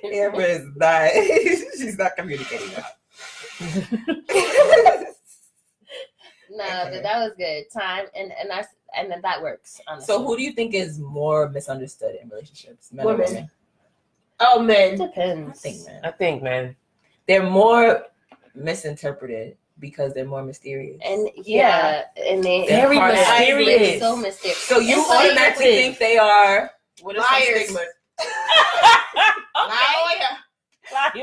Amber 0.04 0.42
is 0.42 0.66
not. 0.76 1.10
she's 1.78 1.98
not 1.98 2.16
communicating 2.16 2.70
that. 2.76 2.98
Nah, 6.56 6.84
Okay. 6.84 6.92
but 6.98 7.04
that 7.04 7.18
was 7.20 7.32
good. 7.36 7.64
Time 7.74 8.06
and 8.16 8.32
and 8.40 8.48
that's 8.48 8.68
and 8.98 9.10
then 9.12 9.22
that 9.22 9.42
works. 9.42 9.80
Honestly. 9.88 10.06
so, 10.06 10.24
who 10.24 10.36
do 10.38 10.44
you 10.44 10.52
think 10.54 10.74
is 10.74 11.00
more 11.00 11.50
misunderstood 11.50 12.16
in 12.22 12.30
relationships, 12.30 12.92
men 12.92 13.06
Women. 13.06 13.22
or 13.22 13.28
women? 13.30 13.52
Oh 14.40 14.60
It 14.62 14.64
man, 14.66 15.02
I 15.02 15.52
think 15.54 15.86
men. 15.86 16.02
I 16.04 16.12
think, 16.12 16.44
man. 16.44 16.76
They're 17.28 17.50
more 17.50 18.04
misinterpreted 18.56 19.58
because 19.80 20.14
they're 20.14 20.26
more 20.26 20.44
mysterious. 20.44 21.00
And 21.06 21.30
yeah, 21.38 22.04
and 22.18 22.44
they 22.44 22.66
They're 22.68 22.88
Very 22.88 23.00
mysterious. 23.00 24.00
So 24.00 24.16
mysterious. 24.16 24.58
so 24.60 24.80
you 24.80 25.00
It's 25.00 25.10
like- 25.10 25.26
automatically 25.32 25.66
think 25.66 25.98
they 26.00 26.18
are 26.18 26.72
what 27.02 27.18
are 27.18 27.24
some 27.24 27.34
Liars. 27.42 27.64
stigmas? 27.64 27.86
okay. 28.20 29.76
Lie 30.94 31.12
No, 31.16 31.22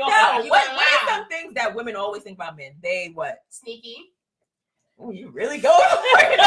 what, 0.49 0.49
what 0.49 1.03
are 1.03 1.09
some 1.09 1.27
things 1.27 1.53
that 1.53 1.73
women 1.73 1.95
always 1.95 2.23
think 2.23 2.37
about 2.37 2.57
men? 2.57 2.71
They 2.81 3.11
what? 3.13 3.43
sneaky. 3.49 4.11
Oh, 5.03 5.11
you 5.11 5.29
really 5.31 5.57
go 5.57 5.69
for 6.13 6.19
it. 6.21 6.39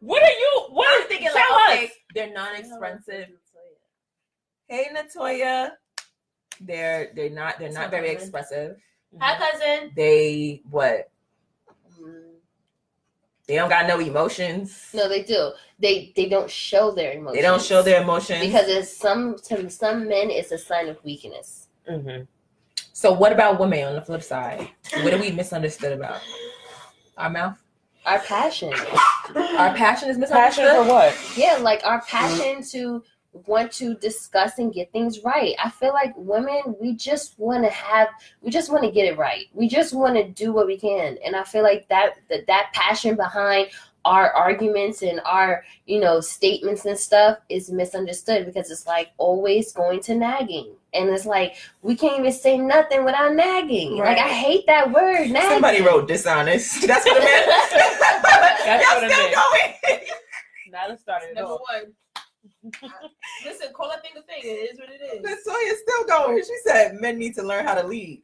What 0.00 0.22
are 0.22 0.26
you? 0.26 0.64
I'm 0.68 0.72
What? 0.74 1.08
thinking 1.08 1.28
Tell 1.28 1.34
like, 1.36 1.70
us. 1.70 1.76
okay, 1.84 1.90
they're 2.14 2.32
non-expensive. 2.32 3.26
Hey, 4.68 4.86
Natoya. 4.94 5.72
They're 6.60 7.10
they're 7.14 7.30
not 7.30 7.58
they're 7.58 7.72
not 7.72 7.90
very 7.90 8.10
expressive. 8.10 8.76
Hi, 9.20 9.36
cousin. 9.38 9.92
They 9.96 10.62
what? 10.70 11.10
They 13.46 13.56
don't 13.56 13.68
got 13.68 13.88
no 13.88 13.98
emotions. 13.98 14.90
No, 14.94 15.08
they 15.08 15.22
do. 15.22 15.52
They 15.80 16.12
they 16.14 16.28
don't 16.28 16.48
show 16.50 16.92
their 16.92 17.12
emotions. 17.12 17.36
They 17.36 17.42
don't 17.42 17.62
show 17.62 17.82
their 17.82 18.02
emotions. 18.02 18.40
because 18.46 18.68
it's 18.68 18.96
some 18.96 19.36
to 19.48 19.68
some 19.68 20.06
men 20.06 20.30
it's 20.30 20.52
a 20.52 20.58
sign 20.58 20.88
of 20.88 21.02
weakness. 21.04 21.66
Mhm. 21.90 22.28
so 22.92 23.10
what 23.12 23.32
about 23.32 23.58
women 23.58 23.84
on 23.84 23.94
the 23.96 24.02
flip 24.02 24.22
side? 24.22 24.68
What 25.02 25.12
are 25.14 25.18
we 25.20 25.32
misunderstood 25.32 25.92
about? 25.94 26.20
Our 27.16 27.30
mouth? 27.30 27.58
Our 28.10 28.18
passion, 28.18 28.72
Our 28.72 29.72
passion 29.76 30.08
is 30.10 30.18
Passion 30.18 30.64
misunderstood? 30.64 30.74
for 30.74 30.84
what? 30.84 31.16
yeah, 31.36 31.58
like 31.60 31.80
our 31.84 32.00
passion 32.02 32.60
to 32.72 33.04
want 33.46 33.70
to 33.70 33.94
discuss 33.94 34.58
and 34.58 34.74
get 34.74 34.90
things 34.90 35.22
right. 35.22 35.54
I 35.62 35.70
feel 35.70 35.92
like 35.92 36.12
women, 36.16 36.74
we 36.80 36.94
just 36.96 37.38
want 37.38 37.62
to 37.62 37.70
have, 37.70 38.08
we 38.40 38.50
just 38.50 38.68
want 38.72 38.82
to 38.82 38.90
get 38.90 39.06
it 39.06 39.16
right. 39.16 39.44
We 39.54 39.68
just 39.68 39.94
want 39.94 40.16
to 40.16 40.24
do 40.28 40.52
what 40.52 40.66
we 40.66 40.76
can, 40.76 41.18
and 41.24 41.36
I 41.36 41.44
feel 41.44 41.62
like 41.62 41.88
that 41.88 42.14
that 42.28 42.48
that 42.48 42.70
passion 42.74 43.14
behind 43.14 43.68
our 44.04 44.30
arguments 44.32 45.02
and 45.02 45.20
our 45.24 45.62
you 45.86 46.00
know 46.00 46.20
statements 46.20 46.84
and 46.86 46.98
stuff 46.98 47.38
is 47.48 47.70
misunderstood 47.70 48.46
because 48.46 48.70
it's 48.70 48.86
like 48.86 49.08
always 49.18 49.72
going 49.72 50.00
to 50.00 50.14
nagging 50.14 50.72
and 50.94 51.10
it's 51.10 51.26
like 51.26 51.56
we 51.82 51.94
can't 51.94 52.18
even 52.20 52.32
say 52.32 52.56
nothing 52.56 53.04
without 53.04 53.34
nagging 53.34 53.96
like 53.98 54.18
i 54.18 54.28
hate 54.28 54.66
that 54.66 54.90
word 54.90 55.28
nagging 55.30 55.50
Somebody 55.50 55.82
wrote 55.82 56.08
dishonest. 56.08 56.80
That's 56.86 57.04
what 57.04 57.16
it 57.18 57.24
meant. 57.24 57.46
That's 58.64 58.84
Y'all 58.84 58.94
what 59.00 59.04
it 59.04 59.12
still 59.12 59.24
meant. 59.24 59.36
going. 59.88 60.00
Now 60.72 60.88
let's 60.88 61.02
start 61.02 61.22
it 61.24 61.34
Number 61.34 61.52
off. 61.52 61.60
one. 61.68 61.92
Listen, 63.44 63.68
call 63.74 63.90
a 63.90 64.00
thing 64.00 64.12
a 64.16 64.22
thing. 64.22 64.40
It 64.42 64.72
is 64.72 64.78
what 64.78 64.88
it 64.88 65.00
is. 65.02 65.24
Latoya's 65.24 65.80
still 65.80 66.04
going. 66.06 66.38
She 66.42 66.56
said 66.64 66.94
men 67.00 67.18
need 67.18 67.34
to 67.34 67.42
learn 67.42 67.64
how 67.66 67.74
to 67.74 67.86
lead. 67.86 68.22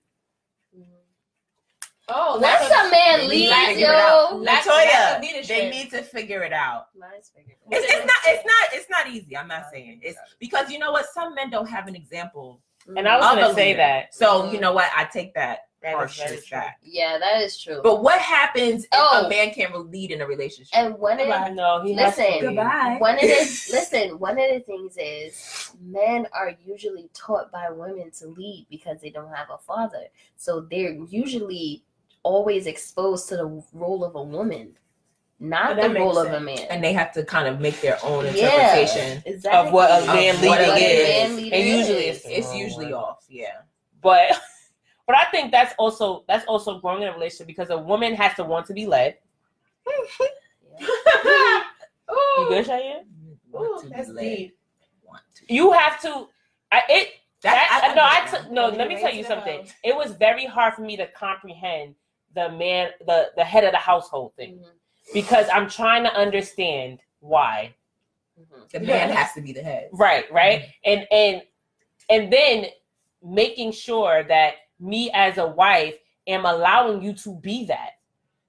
Oh, 2.08 2.38
once 2.38 2.42
lack 2.42 2.62
of- 2.62 2.86
a 2.86 2.90
man 2.90 3.18
They 3.20 3.26
need 3.26 3.30
leaves 3.48 3.52
to 3.52 3.66
figure 3.66 3.86
yo 3.86 4.36
Lack- 4.36 4.66
lack 4.66 5.20
Latoya, 5.22 5.46
they 5.48 5.70
need 5.70 5.90
to 5.90 6.02
figure 6.02 6.42
it 6.42 6.52
out. 6.52 6.88
Mine's 6.98 7.30
figured. 7.34 7.56
It's, 7.70 7.84
it's 7.92 8.06
not. 8.06 8.16
It's 8.26 8.44
not. 8.46 8.68
It's 8.78 8.90
not 8.90 9.08
easy. 9.08 9.36
I'm 9.36 9.48
not 9.48 9.64
saying 9.72 10.00
it's 10.02 10.18
because 10.38 10.70
you 10.70 10.78
know 10.78 10.92
what? 10.92 11.06
Some 11.12 11.34
men 11.34 11.50
don't 11.50 11.68
have 11.68 11.88
an 11.88 11.96
example. 11.96 12.60
Mm. 12.88 12.98
And 13.00 13.08
I 13.08 13.16
was 13.16 13.24
of 13.32 13.38
gonna 13.40 13.54
say 13.54 13.66
leader. 13.70 13.76
that. 13.78 14.14
So 14.14 14.42
mm. 14.42 14.52
you 14.52 14.60
know 14.60 14.72
what? 14.72 14.88
I 14.96 15.04
take 15.06 15.34
that 15.34 15.66
That 15.82 15.90
is 15.90 15.94
harsh 15.96 16.18
very 16.18 16.40
true. 16.40 16.60
yeah 16.82 17.18
that 17.18 17.42
is 17.42 17.60
true 17.60 17.80
But 17.82 18.00
what 18.04 18.20
happens 18.20 18.84
if 18.84 18.88
Oh. 18.92 19.24
a 19.26 19.28
man 19.28 19.50
can't 19.50 19.74
lead 19.90 20.12
in 20.12 20.20
a 20.20 20.26
relationship? 20.26 20.76
and 20.78 20.96
one 20.96 21.18
of 21.18 21.26
the 21.26 21.48
No, 21.50 21.82
he 21.82 21.94
Listen. 21.96 22.38
Goodbye. 22.40 22.96
One 23.00 23.16
of 23.16 23.22
the 23.22 23.26
listen, 23.72 24.18
one 24.20 24.38
of 24.38 24.48
the 24.52 24.60
things 24.60 24.96
is 24.96 25.72
men 25.82 26.28
are 26.32 26.52
usually 26.64 27.10
taught 27.12 27.50
by 27.50 27.68
women 27.70 28.12
to 28.20 28.28
lead 28.28 28.66
because 28.70 29.00
they 29.00 29.10
don't 29.10 29.34
have 29.34 29.48
a 29.52 29.58
father. 29.58 30.04
So 30.36 30.60
they're 30.70 30.92
usually 31.08 31.82
always 32.26 32.66
exposed 32.66 33.28
to 33.28 33.36
the 33.36 33.46
role 33.72 34.02
of 34.04 34.14
a 34.16 34.22
woman, 34.22 34.76
not 35.38 35.76
the 35.76 35.88
makes 35.88 36.00
role 36.00 36.18
of 36.18 36.32
a 36.32 36.40
man. 36.40 36.58
and 36.70 36.82
they 36.82 36.92
have 36.92 37.12
to 37.12 37.24
kind 37.24 37.46
of 37.46 37.60
make 37.60 37.80
their 37.80 37.98
own 38.04 38.24
Yeah, 38.24 38.30
interpretation. 38.76 39.22
exactly. 39.26 39.68
Of 39.68 39.72
what 39.72 39.90
a 39.90 39.98
Of 39.98 40.06
man 40.06 40.34
what 40.46 40.58
leading 40.60 40.74
a 40.74 40.76
is. 40.76 41.08
man 41.28 41.36
leader 41.36 41.56
and 41.56 41.68
usually 41.78 42.04
is. 42.06 42.16
it's, 42.18 42.26
It's 42.38 42.46
wrong 42.48 42.56
usually 42.58 42.92
one. 42.92 43.04
off. 43.04 43.24
Yeah. 43.28 43.58
But 44.02 44.28
but 45.06 45.14
I 45.16 45.24
think 45.30 45.52
that's 45.52 45.74
also 45.78 46.24
that's 46.28 46.44
also 46.46 46.80
growing 46.80 47.02
in 47.02 47.08
a 47.08 47.12
relationship 47.12 47.46
because 47.46 47.70
a 47.70 47.78
woman 47.78 48.14
has 48.14 48.34
to 48.36 48.44
want 48.44 48.66
to 48.66 48.72
be 48.74 48.86
led. 48.86 49.18
You 52.38 52.48
good, 52.48 52.66
Cheyenne? 52.66 53.04
Want 53.50 53.80
to 53.80 53.86
Ooh, 53.86 53.90
be 53.90 53.96
that's 53.96 54.08
led. 54.10 54.22
deep. 54.22 54.58
You 55.48 55.72
have 55.72 56.00
to. 56.02 56.26
I, 56.72 56.82
it 56.88 57.08
That- 57.42 57.80
that, 57.82 57.92
no, 57.96 58.02
I 58.02 58.20
get 58.20 58.30
that. 58.30 58.42
took 58.44 58.52
no. 58.52 58.68
Let 58.68 58.88
me 58.88 58.96
tell 59.00 59.12
you 59.14 59.24
something. 59.24 59.60
house. 59.60 59.72
It 59.84 59.94
was 59.96 60.12
very 60.12 60.44
hard 60.44 60.74
for 60.74 60.82
me 60.82 60.96
to 60.96 61.06
comprehend 61.08 61.94
the 62.36 62.50
man, 62.50 62.90
the 63.06 63.30
the 63.36 63.42
head 63.44 63.64
of 63.64 63.72
the 63.72 63.78
household 63.78 64.32
thing, 64.36 64.58
Mhm, 64.60 64.70
because 65.12 65.48
I'm 65.52 65.68
trying 65.68 66.04
to 66.04 66.14
understand 66.14 67.00
why. 67.20 67.74
mhm. 68.38 68.70
The 68.70 68.80
man 68.80 69.10
has 69.10 69.32
to 69.32 69.40
be 69.40 69.52
the 69.52 69.62
head. 69.62 69.88
Right, 69.92 70.30
right, 70.30 70.68
and 70.84 71.06
and 71.10 71.42
and 72.08 72.32
then 72.32 72.66
making 73.22 73.72
sure 73.72 74.22
that 74.24 74.54
me 74.78 75.10
as 75.12 75.38
a 75.38 75.46
wife 75.46 75.96
am 76.28 76.44
allowing 76.44 77.02
you 77.02 77.12
to 77.14 77.34
be 77.40 77.64
that. 77.64 77.92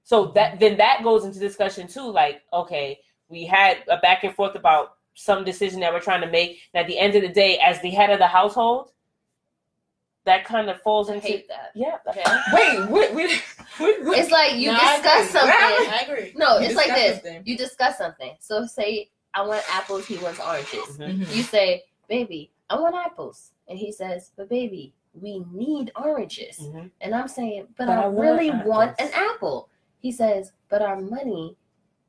So 0.03 0.25
that 0.35 0.59
then 0.59 0.77
that 0.77 1.01
goes 1.03 1.23
into 1.25 1.39
discussion 1.39 1.87
too. 1.87 2.11
Like, 2.11 2.41
okay, 2.51 2.99
we 3.29 3.45
had 3.45 3.77
a 3.89 3.97
back 3.97 4.23
and 4.25 4.35
forth 4.35 4.55
about 4.55 4.97
some 5.15 5.43
decision 5.43 5.79
that 5.79 5.91
we're 5.93 5.99
trying 5.99 6.21
to 6.21 6.29
make. 6.29 6.59
And 6.73 6.81
at 6.81 6.87
the 6.87 6.99
end 6.99 7.15
of 7.15 7.21
the 7.23 7.29
day, 7.29 7.57
as 7.59 7.81
the 7.81 7.89
head 7.89 8.09
of 8.11 8.19
the 8.19 8.27
household, 8.27 8.91
that 10.27 10.45
kind 10.45 10.69
of 10.69 10.79
falls 10.81 11.09
I 11.09 11.15
into 11.15 11.27
hate 11.27 11.47
that. 11.47 11.71
yeah. 11.73 11.97
Okay. 12.07 12.21
Wait, 12.53 12.89
what? 12.89 13.13
what, 13.13 13.31
what, 13.77 14.05
what 14.05 14.17
It's 14.19 14.29
like 14.31 14.55
you 14.55 14.71
No, 14.71 14.77
discuss 14.79 15.29
agree. 15.29 15.39
something. 15.39 15.91
I 15.91 16.05
agree. 16.07 16.33
No, 16.35 16.59
You 16.59 16.65
it's 16.67 16.75
like 16.75 16.89
this. 16.93 17.13
something. 17.15 17.41
You 17.45 17.57
discuss 17.57 17.97
something. 17.97 18.35
So 18.39 18.65
say 18.65 19.09
I 19.33 19.41
want 19.45 19.63
apples, 19.73 20.05
he 20.05 20.17
wants 20.17 20.39
oranges. 20.39 20.97
Mhm. 20.97 21.19
Mhm. 21.19 21.35
You 21.35 21.43
say, 21.43 21.83
baby, 22.09 22.51
I 22.69 22.79
want 22.79 22.95
apples. 22.95 23.51
And 23.69 23.79
he 23.79 23.91
says, 23.91 24.31
but 24.37 24.49
baby, 24.49 24.93
we 25.13 25.43
need 25.51 25.91
oranges. 25.95 26.59
Mhm. 26.59 26.91
And 27.01 27.15
I'm 27.15 27.27
saying, 27.27 27.67
but, 27.77 27.87
But 27.87 27.97
I, 27.97 28.03
I 28.03 28.07
want 28.07 28.17
really 28.19 28.51
want 28.65 28.95
an 28.99 29.09
apple. 29.13 29.69
He 29.99 30.11
says, 30.11 30.51
but 30.69 30.81
our 30.81 30.99
money 30.99 31.55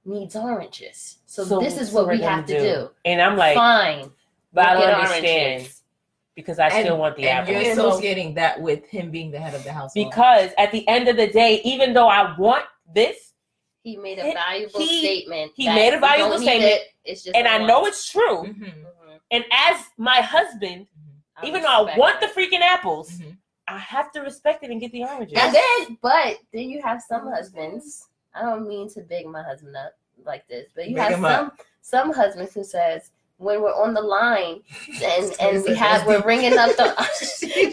needs 0.04 0.34
oranges. 0.36 1.18
So, 1.26 1.44
So- 1.44 1.60
this 1.60 1.78
is 1.80 1.92
what 1.92 2.06
we're 2.06 2.14
we 2.16 2.22
have 2.22 2.46
to 2.46 2.58
do. 2.58 2.62
do. 2.64 2.90
And 3.04 3.20
I'm 3.22 3.36
like, 3.36 3.54
Fine. 3.56 4.10
but 4.52 4.66
I 4.66 4.76
we'll 4.76 4.86
don't 4.88 5.00
understand 5.00 5.52
oranges. 5.60 5.82
Because 6.38 6.60
I 6.60 6.68
still 6.68 6.98
want 6.98 7.16
the 7.16 7.22
and 7.28 7.40
apple. 7.40 7.52
you're 7.52 7.62
You 7.62 7.74
know- 7.74 7.88
associating 7.88 8.34
that 8.34 8.60
with 8.60 8.86
him 8.86 9.10
being 9.10 9.32
the 9.32 9.40
head 9.40 9.54
of 9.54 9.64
the 9.64 9.72
household. 9.72 10.08
Because 10.08 10.50
at 10.56 10.70
the 10.70 10.86
end 10.86 11.08
of 11.08 11.16
the 11.16 11.26
day, 11.26 11.60
even 11.64 11.92
though 11.92 12.06
I 12.06 12.36
want 12.38 12.64
this, 12.94 13.32
He 13.82 13.96
made 13.96 14.18
a 14.18 14.24
He- 14.24 14.32
valuable 14.34 14.80
he- 14.80 14.98
statement. 15.00 15.52
he 15.56 15.66
made 15.68 15.94
a 15.94 15.98
valuable 15.98 16.38
statement, 16.38 16.72
it, 16.74 16.82
It's 17.04 17.22
just 17.24 17.34
and 17.34 17.48
I 17.48 17.56
want. 17.56 17.66
know 17.68 17.86
it's 17.86 18.08
true, 18.10 18.42
Mhm. 18.44 18.60
Mhm. 18.60 19.20
and 19.32 19.44
as 19.50 19.82
my 19.96 20.20
husband, 20.20 20.86
I 21.36 21.46
even 21.46 21.62
though 21.62 21.68
I 21.90 21.96
want 21.96 22.20
that. 22.20 22.32
the 22.34 22.40
freaking 22.40 22.60
apples, 22.60 23.10
Mhm. 23.12 23.36
I 23.66 23.78
have 23.78 24.12
to 24.12 24.20
respect 24.20 24.62
it 24.62 24.70
and 24.70 24.80
get 24.80 24.92
the 24.92 25.04
oranges. 25.04 25.38
And 25.40 25.54
then, 25.54 25.98
but 26.02 26.38
then 26.52 26.68
you 26.70 26.82
have 26.82 27.00
some 27.02 27.28
husbands. 27.28 28.08
I 28.34 28.42
don't 28.42 28.68
mean 28.68 28.88
to 28.90 29.00
big 29.00 29.26
my 29.26 29.42
husband 29.42 29.74
up 29.76 29.94
like 30.24 30.46
this, 30.48 30.70
but 30.74 30.88
you 30.88 30.94
Big 30.94 31.02
have 31.04 31.12
some 31.14 31.24
up. 31.24 31.60
some 31.80 32.12
husbands 32.12 32.52
who 32.54 32.64
says 32.64 33.10
when 33.38 33.62
we're 33.62 33.74
on 33.74 33.94
the 33.94 34.00
line 34.00 34.60
and 35.02 35.34
and 35.40 35.64
we 35.64 35.74
have 35.74 36.06
we're 36.06 36.22
ringing 36.22 36.56
up 36.58 36.76
the. 36.76 36.94
She 37.38 37.72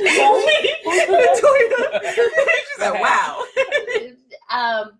said, 2.77 2.91
"Wow." 2.99 3.43
um. 4.49 4.91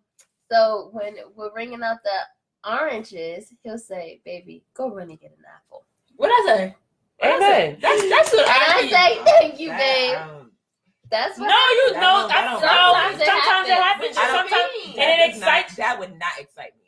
So 0.52 0.90
when 0.92 1.16
we're 1.36 1.54
ringing 1.56 1.82
out 1.82 1.98
the 2.04 2.70
oranges, 2.72 3.52
he'll 3.64 3.78
say, 3.80 4.22
"Baby, 4.26 4.64
go 4.74 4.90
run 4.94 5.10
and 5.10 5.20
get 5.20 5.32
an 5.32 5.44
apple." 5.56 5.86
What 6.18 6.30
I 6.30 6.46
say? 6.56 6.76
Amen. 7.24 7.78
That's 7.82 8.10
that's 8.10 8.32
what 8.34 8.48
And 8.48 8.50
I 8.50 8.78
I 8.78 8.90
say, 8.90 9.24
"Thank 9.26 9.60
you, 9.60 9.70
babe." 9.72 10.18
um, 10.18 10.52
That's 11.10 11.38
No, 11.38 11.46
what. 11.46 11.54
you 11.54 11.94
That 11.94 12.02
no. 12.02 12.02
don't- 12.02 12.30
That's 12.30 12.62
that 12.62 12.62
no. 12.62 12.62
don't- 12.62 12.96
Sometimes 12.96 13.22
it 13.22 13.26
Sometimes 13.26 13.68
it 13.68 13.74
happens. 13.74 14.18
happens. 14.18 14.18
I 14.18 14.28
don't 14.28 14.50
Sometimes 14.50 14.72
think- 14.74 14.98
and 14.98 14.98
it 14.98 15.18
that 15.18 15.32
does 15.32 15.40
not- 15.40 15.50
excites. 15.60 15.76
that 15.78 16.00
would 16.00 16.14
not 16.20 16.36
excite 16.40 16.74
me 16.78 16.85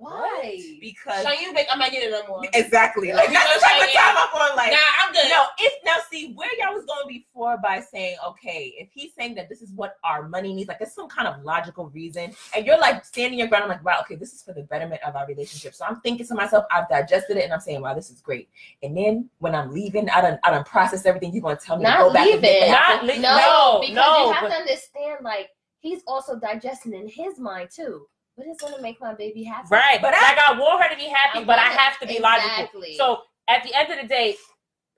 Why? 0.00 0.62
because 0.80 1.22
So 1.22 1.30
you 1.30 1.54
I'm 1.70 1.78
not 1.78 1.90
getting 1.90 2.10
no 2.10 2.26
more. 2.26 2.42
exactly 2.54 3.12
like 3.12 3.28
You 3.28 3.34
that's 3.34 3.46
know 3.48 3.54
the 3.54 3.60
type 3.60 3.82
of 3.88 3.94
time 3.94 4.16
I'm 4.16 4.50
on. 4.50 4.56
Like, 4.56 4.72
Nah, 4.72 4.78
I'm 5.04 5.12
good. 5.12 5.28
no, 5.28 5.44
if 5.58 5.72
now 5.84 5.96
see 6.10 6.32
where 6.32 6.48
y'all 6.58 6.74
was 6.74 6.86
going 6.86 7.06
before 7.06 7.58
by 7.58 7.80
saying, 7.80 8.16
okay, 8.26 8.74
if 8.78 8.88
he's 8.92 9.12
saying 9.14 9.34
that 9.34 9.48
this 9.50 9.60
is 9.60 9.72
what 9.72 9.96
our 10.02 10.26
money 10.28 10.54
needs, 10.54 10.68
like 10.68 10.78
there's 10.78 10.94
some 10.94 11.08
kind 11.08 11.28
of 11.28 11.42
logical 11.44 11.90
reason, 11.90 12.34
and 12.56 12.64
you're 12.64 12.78
like 12.78 13.04
standing 13.04 13.38
your 13.38 13.48
ground, 13.48 13.64
I'm 13.64 13.68
like, 13.70 13.84
wow, 13.84 13.98
okay, 14.00 14.14
this 14.14 14.32
is 14.32 14.42
for 14.42 14.54
the 14.54 14.62
betterment 14.62 15.02
of 15.02 15.16
our 15.16 15.26
relationship. 15.26 15.74
So 15.74 15.84
I'm 15.84 16.00
thinking 16.00 16.26
to 16.28 16.34
myself, 16.34 16.64
I've 16.70 16.88
digested 16.88 17.36
it, 17.36 17.44
and 17.44 17.52
I'm 17.52 17.60
saying, 17.60 17.82
wow, 17.82 17.92
this 17.94 18.08
is 18.10 18.20
great. 18.22 18.48
And 18.82 18.96
then 18.96 19.28
when 19.38 19.54
I'm 19.54 19.70
leaving, 19.70 20.08
I 20.08 20.22
don't, 20.22 20.40
I 20.44 20.50
don't 20.50 20.66
process 20.66 21.04
everything. 21.04 21.32
You're 21.34 21.42
gonna 21.42 21.56
tell 21.56 21.76
me 21.76 21.84
to 21.84 21.90
Not 21.90 21.98
go 21.98 22.12
back 22.14 22.26
and 22.26 22.40
get 22.40 22.52
leaving. 22.52 22.60
the 22.68 22.72
Not 22.72 22.90
apple. 22.90 23.06
li- 23.08 23.18
No, 23.18 23.36
no, 23.36 23.80
because 23.82 23.94
no, 23.96 24.26
you 24.26 24.32
have 24.32 24.42
but- 24.44 24.48
to 24.48 24.54
understand, 24.54 25.18
like 25.24 25.50
he's 25.80 26.00
also 26.06 26.38
digesting 26.38 26.94
in 26.94 27.06
his 27.06 27.38
mind 27.38 27.68
too. 27.70 28.06
What 28.40 28.48
is 28.48 28.56
going 28.56 28.74
to 28.74 28.80
make 28.80 28.98
my 29.02 29.12
baby 29.12 29.42
happy? 29.44 29.68
Right, 29.70 30.00
But 30.00 30.12
but 30.12 30.14
I- 30.18 30.28
like 30.28 30.38
I 30.38 30.58
want 30.58 30.82
her 30.82 30.88
to 30.88 30.96
be 30.96 31.08
happy, 31.08 31.40
I 31.40 31.44
but 31.44 31.58
I 31.58 31.64
want 31.64 31.74
it- 31.74 31.78
have 31.78 31.98
to 32.00 32.06
be 32.06 32.18
logical. 32.20 32.82
So 32.96 33.20
at 33.48 33.62
the 33.62 33.74
end 33.74 33.92
of 33.92 33.98
the 34.00 34.08
day, 34.08 34.36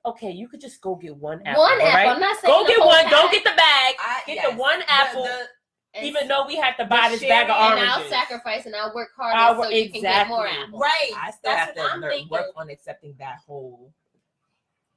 okay, 0.06 0.30
you 0.30 0.46
could 0.48 0.60
just 0.60 0.80
go 0.80 0.94
get 0.94 1.16
one 1.16 1.42
apple. 1.44 1.60
one 1.62 1.72
apple. 1.80 1.86
right? 1.92 2.08
I'm 2.08 2.20
not 2.20 2.38
saying 2.38 2.54
Go 2.54 2.62
the 2.62 2.68
get 2.68 2.78
whole 2.78 2.86
one. 2.88 3.10
Don't 3.10 3.22
pack. 3.30 3.32
get 3.32 3.44
the 3.44 3.56
bag. 3.56 3.94
I- 3.98 4.22
Get 4.28 4.36
yes. 4.36 4.50
the 4.52 4.56
one 4.56 4.80
apple. 4.86 5.24
The- 5.24 5.46
And- 5.94 6.06
even 6.06 6.28
though 6.28 6.46
we 6.46 6.54
have 6.56 6.76
to 6.76 6.84
buy 6.86 7.08
this 7.10 7.20
bag 7.20 7.50
of 7.50 7.56
and 7.56 7.80
and 7.80 7.90
I'll 7.90 8.08
sacrifice 8.08 8.64
and 8.64 8.76
I'll 8.76 8.94
work 8.94 9.10
harder 9.16 9.36
I'll 9.36 9.54
so 9.54 9.58
work- 9.60 9.72
you 9.72 9.90
can 9.90 10.02
get 10.02 10.28
more 10.28 10.46
exactly. 10.46 10.64
apples. 10.68 10.80
Right. 10.80 11.10
I 11.20 11.30
still 11.32 11.52
That's 11.52 11.66
have 11.66 11.76
what 11.76 11.86
to 11.88 11.92
I'm 11.94 12.00
learn, 12.00 12.28
work 12.30 12.46
on 12.56 12.70
accepting 12.70 13.14
that 13.18 13.38
whole. 13.46 13.92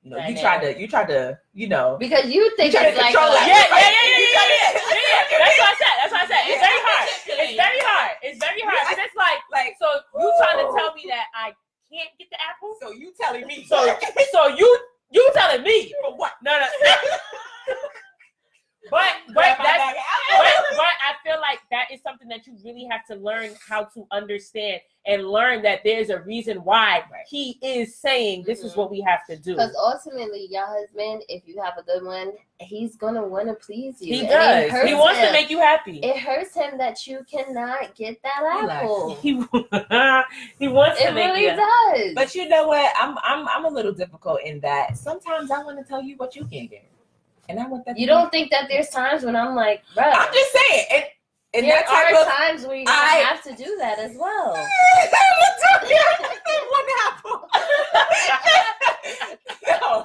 No, 0.06 0.18
you 0.22 0.38
Dynamic. 0.38 0.42
tried 0.42 0.62
to, 0.62 0.70
you 0.80 0.88
tried 0.88 1.08
to, 1.10 1.40
you 1.58 1.68
know. 1.68 1.98
Because 2.00 2.30
you 2.30 2.46
think 2.56 2.70
You 2.74 2.78
try 2.78 2.86
to 2.86 2.94
it's 2.94 3.02
like 3.02 3.10
control 3.10 3.34
a- 3.34 3.42
yeah, 3.42 3.58
yeah, 3.58 3.74
yeah, 3.74 3.90
yeah, 3.90 4.22
yeah, 4.22 4.46
yeah, 4.46 4.70
yeah, 4.70 5.02
yeah. 5.02 5.38
That's 5.42 5.58
what 5.58 5.70
I 5.74 5.78
said. 5.82 5.96
That's 5.98 6.14
what 6.14 6.22
I 6.22 6.28
said. 6.30 6.44
It's 6.46 6.62
very 6.62 6.82
hard. 6.86 7.06
It's 7.26 7.58
very 7.58 7.80
hard. 7.82 8.12
It's 8.22 8.38
very 8.38 8.62
hard. 8.62 8.86
And 8.94 9.00
it's 9.02 9.18
like, 9.18 9.42
Like, 9.50 9.74
so 9.82 9.88
you 10.22 10.30
trying 10.38 10.62
to 10.62 10.68
tell 10.78 10.94
me 10.94 11.10
that 11.10 11.26
I 11.34 11.58
can't 11.90 12.14
get 12.22 12.30
the 12.30 12.38
apple? 12.38 12.78
so 12.80 12.94
you 12.94 13.14
telling 13.20 13.48
me? 13.50 13.66
So, 13.66 13.82
so 14.32 14.48
you 14.54 14.70
you 15.10 15.26
telling 15.34 15.64
me? 15.64 15.94
for 16.06 16.16
what? 16.18 16.34
No, 16.44 16.54
no. 16.54 16.66
But 18.92 19.10
but 19.34 19.34
Grab 19.34 19.58
that's 19.58 19.82
bag 19.82 19.96
of 19.98 20.06
apples. 20.06 20.66
but, 20.70 20.78
but 20.78 20.96
I 21.02 21.12
feel 21.26 21.42
like 21.42 21.60
that 21.72 21.90
is 21.92 22.02
something 22.06 22.28
that 22.30 22.46
you 22.46 22.54
really 22.64 22.86
have 22.92 23.02
to 23.10 23.16
to 23.16 23.22
learn 23.22 23.52
how 23.68 23.86
to 23.86 24.06
understand 24.12 24.82
and 25.08 25.28
learn 25.30 25.62
that 25.62 25.82
there's 25.84 26.10
a 26.10 26.20
reason 26.22 26.58
why 26.64 27.04
Right. 27.12 27.26
he 27.28 27.60
is 27.62 27.96
saying 27.96 28.44
this 28.48 28.62
is 28.64 28.74
Mhm. 28.74 28.78
what 28.78 28.92
we 28.92 29.02
have 29.02 29.26
to 29.28 29.36
do. 29.38 29.54
Because 29.54 29.76
ultimately, 29.76 30.48
your 30.50 30.66
husband, 30.66 31.24
if 31.30 31.48
you 31.48 31.62
have 31.62 31.78
a 31.78 31.84
good 31.84 32.04
one, 32.04 32.34
he's 32.60 32.96
gonna 32.96 33.22
want 33.24 33.48
to 33.48 33.54
please 33.54 34.02
you. 34.02 34.16
He 34.16 34.26
does. 34.26 34.72
He 34.88 34.96
wants 34.96 35.20
him. 35.20 35.28
to 35.28 35.32
make 35.34 35.50
you 35.50 35.60
happy. 35.60 36.00
It 36.00 36.18
hurts 36.18 36.56
him 36.56 36.78
that 36.80 37.06
you 37.06 37.24
cannot 37.32 37.94
get 37.96 38.22
that 38.24 38.42
apple. 38.64 39.16
He 39.22 39.34
he 40.60 40.68
wants 40.68 41.02
to 41.02 41.12
make 41.12 41.26
It 41.26 41.34
really 41.34 41.44
you. 41.44 41.56
does. 41.56 42.14
But 42.16 42.34
you 42.36 42.48
know 42.50 42.68
what? 42.68 42.92
I'm 43.00 43.18
I'm 43.24 43.48
I'm 43.48 43.66
a 43.66 43.70
little 43.70 43.94
difficult 43.94 44.42
in 44.44 44.60
that 44.62 44.98
sometimes 44.98 45.52
I 45.52 45.64
want 45.64 45.78
to 45.78 45.84
tell 45.84 46.02
you 46.02 46.16
what 46.18 46.36
you 46.36 46.46
can't 46.46 46.70
get, 46.70 46.84
and 47.50 47.60
I 47.60 47.68
want 47.68 47.86
that. 47.86 47.98
you 48.00 48.08
don't 48.08 48.32
think 48.32 48.50
that 48.52 48.68
there's 48.70 48.90
times 48.90 49.24
when 49.24 49.36
I'm 49.36 49.54
like, 49.56 49.84
bro. 49.94 50.04
I'm 50.04 50.34
just 50.34 50.52
saying, 50.70 51.04
and 51.56 51.66
there 51.66 51.78
that 51.78 51.88
type 51.88 52.14
are 52.14 52.22
of 52.22 52.28
times 52.28 52.66
where 52.66 52.76
you 52.78 52.86
I- 52.88 53.24
have 53.28 53.42
to 53.44 53.54
do 53.56 53.78
that 53.80 54.00
as 54.00 54.16
well. 54.18 54.56
no, 59.68 60.04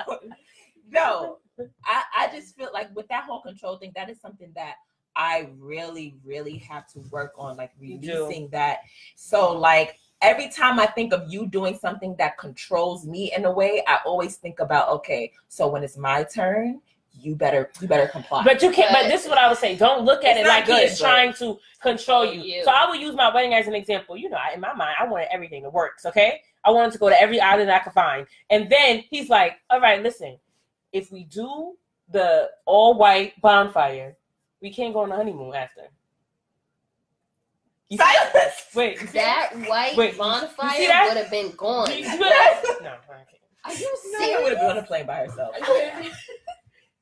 no. 0.91 1.39
I, 1.85 2.03
I 2.17 2.29
just 2.35 2.57
feel 2.57 2.71
like 2.73 2.95
with 2.95 3.09
that 3.09 3.25
whole 3.25 3.41
control 3.43 3.77
thing, 3.79 3.93
that 3.95 4.09
is 4.09 4.21
something 4.21 4.51
that 4.55 4.77
I 5.17 5.51
really, 5.59 6.17
really 6.25 6.57
have 6.59 6.87
to 6.93 7.01
work 7.11 7.33
on, 7.37 7.57
like 7.57 7.73
You 7.81 7.99
do. 7.99 8.25
releasing 8.25 8.49
that. 8.51 8.79
So, 9.17 9.53
like, 9.53 9.99
every 10.23 10.49
time 10.49 10.79
I 10.79 10.87
think 10.87 11.13
of 11.13 11.31
you 11.31 11.47
doing 11.49 11.77
something 11.79 12.15
that 12.19 12.39
controls 12.39 13.07
me 13.07 13.33
in 13.37 13.45
a 13.45 13.51
way, 13.53 13.83
I 13.87 13.99
always 14.07 14.37
think 14.37 14.61
about, 14.61 14.89
okay, 14.91 15.33
so 15.49 15.69
when 15.69 15.83
it's 15.83 15.97
my 15.99 16.23
turn, 16.25 16.81
you 17.19 17.35
better 17.35 17.71
you 17.81 17.89
better 17.89 18.07
comply. 18.09 18.43
But 18.45 18.63
you 18.63 18.71
can't. 18.71 18.93
But 18.93 19.03
But- 19.03 19.09
this 19.09 19.25
is 19.25 19.29
what 19.29 19.39
I 19.39 19.49
would 19.49 19.59
say. 19.59 19.77
Don't 19.77 20.05
look 20.05 20.25
at 20.25 20.37
it 20.37 20.43
not 20.45 20.49
like 20.49 20.67
he 20.67 20.73
is 20.73 20.99
trying 20.99 21.33
to 21.35 21.59
control 21.83 22.25
you. 22.25 22.41
You. 22.41 22.65
So 22.65 22.71
I 22.71 22.87
will 22.87 22.95
use 22.97 23.15
my 23.15 23.33
wedding 23.35 23.55
as 23.55 23.67
an 23.67 23.75
example. 23.75 24.17
You 24.17 24.31
know, 24.31 24.37
I- 24.39 24.53
in 24.55 24.61
my 24.61 24.73
mind, 24.73 24.95
I 24.99 25.05
wanted 25.07 25.29
everything 25.31 25.63
to 25.65 25.71
work. 25.71 25.99
Okay, 26.05 26.43
I 26.65 26.71
wanted 26.71 26.93
to 26.93 26.99
go 26.99 27.09
to 27.09 27.21
every 27.21 27.41
island 27.41 27.71
I 27.71 27.79
could 27.81 27.93
find, 27.93 28.27
and 28.49 28.71
then 28.71 29.05
he's 29.11 29.29
like, 29.29 29.59
"All 29.71 29.81
right, 29.81 30.03
listen, 30.03 30.39
if 30.93 31.11
we 31.13 31.25
do 31.25 31.77
the 32.09 32.51
all 32.65 32.95
white 32.95 33.39
bonfire, 33.41 34.17
we 34.63 34.73
can't 34.73 34.95
go 34.95 35.01
on 35.01 35.11
the 35.11 35.17
honeymoon 35.17 35.55
after." 35.55 35.83
You 37.89 37.99
see- 37.99 38.05
Silence. 38.05 38.67
Wait, 38.75 39.13
That 39.13 39.51
white 39.69 39.97
Wait, 39.97 40.17
bonfire 40.17 41.09
would 41.09 41.17
have 41.17 41.31
been 41.31 41.51
gone. 41.57 41.87
Do 41.87 41.99
you 41.99 42.05
see 42.05 42.17
that? 42.19 42.63
No, 42.83 42.91
I 43.11 43.17
can't. 43.17 43.27
Are 43.65 43.75
you 43.75 43.97
No, 44.13 44.19
I 44.19 44.25
serious? 44.25 44.43
would 44.43 44.53
have 44.53 44.61
been 44.61 44.71
on 44.71 44.79
a 44.79 44.83
plane 44.87 45.07
by 45.07 45.17
herself. 45.17 45.55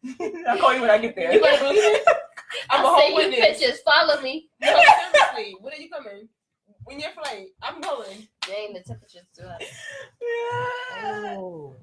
I'll 0.49 0.59
call 0.59 0.74
you 0.74 0.80
when 0.82 0.90
I 0.90 0.99
get 0.99 1.14
there. 1.16 1.32
You 1.32 1.40
gonna 1.40 1.59
believe 1.59 1.78
it? 1.78 2.07
I'm 2.70 2.84
a 2.84 2.88
I'll 2.88 2.99
send 2.99 3.12
whole 3.12 3.22
you 3.22 3.30
witness. 3.30 3.59
pictures. 3.61 3.80
Follow 3.84 4.20
me. 4.22 4.49
No, 4.61 4.80
seriously. 5.12 5.57
When 5.61 5.72
are 5.72 5.76
you 5.76 5.90
coming? 5.90 6.28
When 6.84 6.99
you're 7.01 7.11
flight, 7.11 7.49
I'm 7.62 7.80
going. 7.80 8.26
Dang, 8.46 8.72
the 8.72 8.80
temperature's 8.80 9.26
too 9.36 9.44
hot. 9.46 9.62
Oh, 11.05 11.74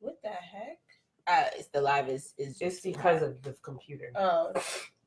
What 0.00 0.20
the 0.22 0.28
heck? 0.28 0.78
Uh, 1.26 1.48
it's 1.56 1.68
the 1.68 1.80
live 1.80 2.08
is 2.08 2.34
is 2.38 2.58
it's 2.60 2.80
because 2.80 3.20
of 3.22 3.42
the 3.42 3.52
computer. 3.62 4.12
Oh 4.14 4.52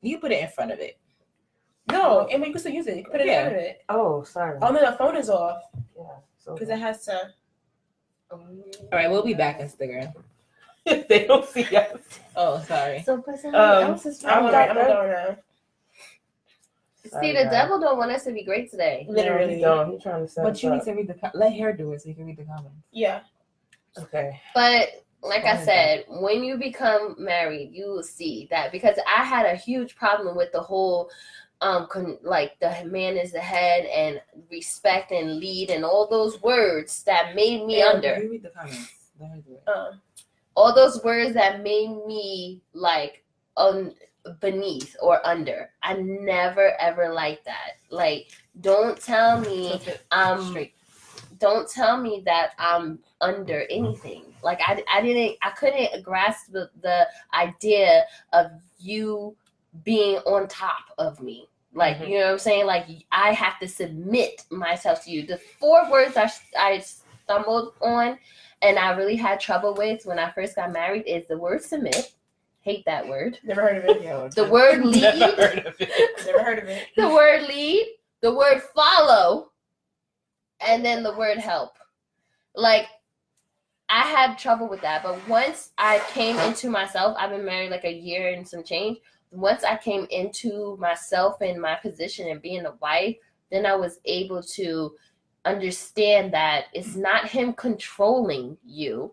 you 0.02 0.18
put 0.18 0.32
it 0.32 0.42
in 0.42 0.48
front 0.50 0.70
of 0.70 0.78
it. 0.78 0.98
no, 1.90 2.26
and 2.26 2.42
we 2.42 2.50
can 2.50 2.58
still 2.58 2.72
use 2.72 2.86
it. 2.86 2.96
You 2.96 3.02
can 3.04 3.12
put 3.12 3.20
it 3.22 3.26
Yeah. 3.26 3.40
in 3.42 3.46
front 3.46 3.56
of 3.56 3.62
it. 3.62 3.78
Oh, 3.88 4.22
sorry. 4.24 4.58
Oh 4.60 4.70
no, 4.70 4.80
the 4.90 4.96
phone 4.98 5.16
is 5.16 5.30
off 5.30 5.62
yeah. 5.96 6.02
So 6.38 6.54
because 6.54 6.68
it 6.68 6.78
has 6.78 7.04
to. 7.06 7.30
All 8.30 8.40
right, 8.92 9.10
we'll 9.10 9.24
be 9.24 9.34
back 9.34 9.60
Instagram. 9.60 10.12
they 11.08 11.26
don't 11.26 11.46
see 11.46 11.64
us. 11.76 12.00
Oh, 12.36 12.62
sorry. 12.66 13.02
So 13.02 13.18
put 13.20 13.38
something 13.38 13.54
Um, 13.60 13.82
else 13.92 14.06
is 14.06 14.24
I'm 14.24 14.42
wrong. 14.44 14.52
going. 14.52 14.70
I'm 14.70 14.76
going 14.76 15.10
now. 15.10 15.36
See, 17.20 17.32
the 17.32 17.44
devil 17.50 17.80
don't 17.80 17.96
want 17.98 18.10
us 18.12 18.24
to 18.24 18.32
be 18.32 18.44
great 18.44 18.70
today. 18.70 19.06
Literally. 19.08 19.46
No, 19.46 19.54
he 19.54 19.60
don't. 19.60 19.92
He's 19.92 20.02
trying 20.02 20.26
to 20.26 20.28
set 20.30 20.44
But 20.44 20.62
you 20.62 20.68
up. 20.70 20.76
need 20.76 20.84
to 20.84 20.92
read 20.92 21.08
the 21.08 21.14
co- 21.14 21.30
let 21.34 21.52
hair 21.52 21.72
do 21.72 21.92
it 21.92 22.02
so 22.02 22.08
you 22.08 22.14
can 22.14 22.26
read 22.26 22.36
the 22.36 22.44
comments. 22.44 22.76
Yeah. 22.92 23.20
Okay. 23.98 24.40
But 24.54 24.88
like 25.22 25.44
I 25.44 25.56
Fine. 25.56 25.64
said, 25.64 26.04
when 26.08 26.44
you 26.44 26.56
become 26.56 27.16
married, 27.18 27.70
you 27.72 27.86
will 27.86 28.02
see 28.02 28.48
that 28.50 28.70
because 28.70 28.96
I 29.06 29.24
had 29.24 29.46
a 29.46 29.56
huge 29.56 29.96
problem 29.96 30.36
with 30.36 30.52
the 30.52 30.60
whole 30.60 31.10
um 31.62 31.88
con- 31.90 32.18
like 32.22 32.58
the 32.60 32.70
man 32.86 33.16
is 33.18 33.32
the 33.32 33.40
head 33.40 33.84
and 33.86 34.20
respect 34.50 35.10
and 35.12 35.36
lead 35.38 35.70
and 35.70 35.84
all 35.84 36.06
those 36.08 36.40
words 36.42 37.02
that 37.04 37.34
made 37.34 37.66
me 37.66 37.78
Yeah, 37.80 37.86
under. 37.88 38.22
You 38.22 38.30
read 38.30 38.42
the 38.42 38.50
comments. 38.50 38.94
Let 39.18 39.30
her 39.30 39.36
do 39.38 39.54
it. 39.54 39.68
Um. 39.68 40.00
All 40.56 40.74
those 40.74 41.02
words 41.04 41.34
that 41.34 41.62
made 41.62 41.88
me 42.06 42.62
like 42.72 43.24
un- 43.56 43.94
beneath 44.40 44.96
or 45.00 45.24
under. 45.26 45.70
I 45.82 45.94
never 45.94 46.72
ever 46.80 47.12
liked 47.12 47.44
that. 47.46 47.78
Like, 47.90 48.28
don't 48.60 49.00
tell 49.00 49.40
me 49.40 49.80
um 50.10 50.50
straight. 50.50 50.74
don't 51.38 51.68
tell 51.70 51.96
me 52.00 52.22
that 52.26 52.50
I'm 52.58 52.98
under 53.20 53.64
anything. 53.70 54.34
Like 54.42 54.60
I, 54.66 54.82
I 54.92 55.00
didn't 55.02 55.36
I 55.42 55.50
couldn't 55.50 56.02
grasp 56.02 56.52
the, 56.52 56.70
the 56.82 57.06
idea 57.34 58.04
of 58.32 58.46
you 58.78 59.36
being 59.84 60.16
on 60.18 60.48
top 60.48 60.84
of 60.98 61.20
me. 61.20 61.48
Like 61.72 61.98
Mhm. 61.98 62.08
you 62.08 62.18
know 62.18 62.26
what 62.26 62.32
I'm 62.32 62.38
saying? 62.40 62.66
Like 62.66 62.86
I 63.12 63.32
have 63.32 63.58
to 63.60 63.68
submit 63.68 64.44
myself 64.50 65.04
to 65.04 65.10
you. 65.10 65.24
The 65.26 65.38
four 65.38 65.88
words 65.90 66.16
I 66.16 66.30
I 66.58 66.78
stumbled 66.80 67.74
on 67.80 68.18
and 68.62 68.78
I 68.78 68.90
really 68.92 69.16
had 69.16 69.40
trouble 69.40 69.74
with 69.74 70.04
when 70.04 70.18
I 70.18 70.30
first 70.32 70.56
got 70.56 70.72
married 70.72 71.04
is 71.06 71.26
the 71.28 71.38
word 71.38 71.62
submit. 71.62 72.12
Hate 72.62 72.84
that 72.84 73.08
word. 73.08 73.38
Never 73.42 73.62
heard 73.62 73.78
of 73.78 73.96
it. 73.96 74.02
Yo, 74.02 74.28
The 74.28 74.44
word 74.48 74.84
lead. 74.84 75.02
Never 75.02 75.46
heard 75.46 75.66
of 75.66 75.80
it. 75.80 76.26
Never 76.26 76.42
heard 76.42 76.58
of 76.58 76.68
it. 76.68 76.86
the 76.96 77.08
word 77.08 77.42
lead, 77.42 77.86
the 78.20 78.34
word 78.34 78.62
follow, 78.74 79.50
and 80.60 80.84
then 80.84 81.02
the 81.02 81.16
word 81.16 81.38
help. 81.38 81.78
Like 82.54 82.86
I 83.88 84.02
had 84.02 84.38
trouble 84.38 84.68
with 84.68 84.82
that, 84.82 85.02
but 85.02 85.26
once 85.28 85.70
I 85.78 86.00
came 86.12 86.38
into 86.38 86.68
myself, 86.70 87.16
I've 87.18 87.30
been 87.30 87.44
married 87.44 87.70
like 87.70 87.84
a 87.84 87.92
year 87.92 88.32
and 88.34 88.46
some 88.46 88.62
change. 88.62 88.98
Once 89.32 89.64
I 89.64 89.76
came 89.76 90.06
into 90.10 90.76
myself 90.78 91.40
and 91.40 91.60
my 91.60 91.76
position 91.76 92.28
and 92.28 92.42
being 92.42 92.66
a 92.66 92.72
wife, 92.80 93.16
then 93.50 93.64
I 93.64 93.74
was 93.74 94.00
able 94.04 94.42
to 94.42 94.94
understand 95.44 96.32
that 96.34 96.66
it's 96.72 96.96
not 96.96 97.26
him 97.28 97.52
controlling 97.52 98.56
you. 98.64 99.12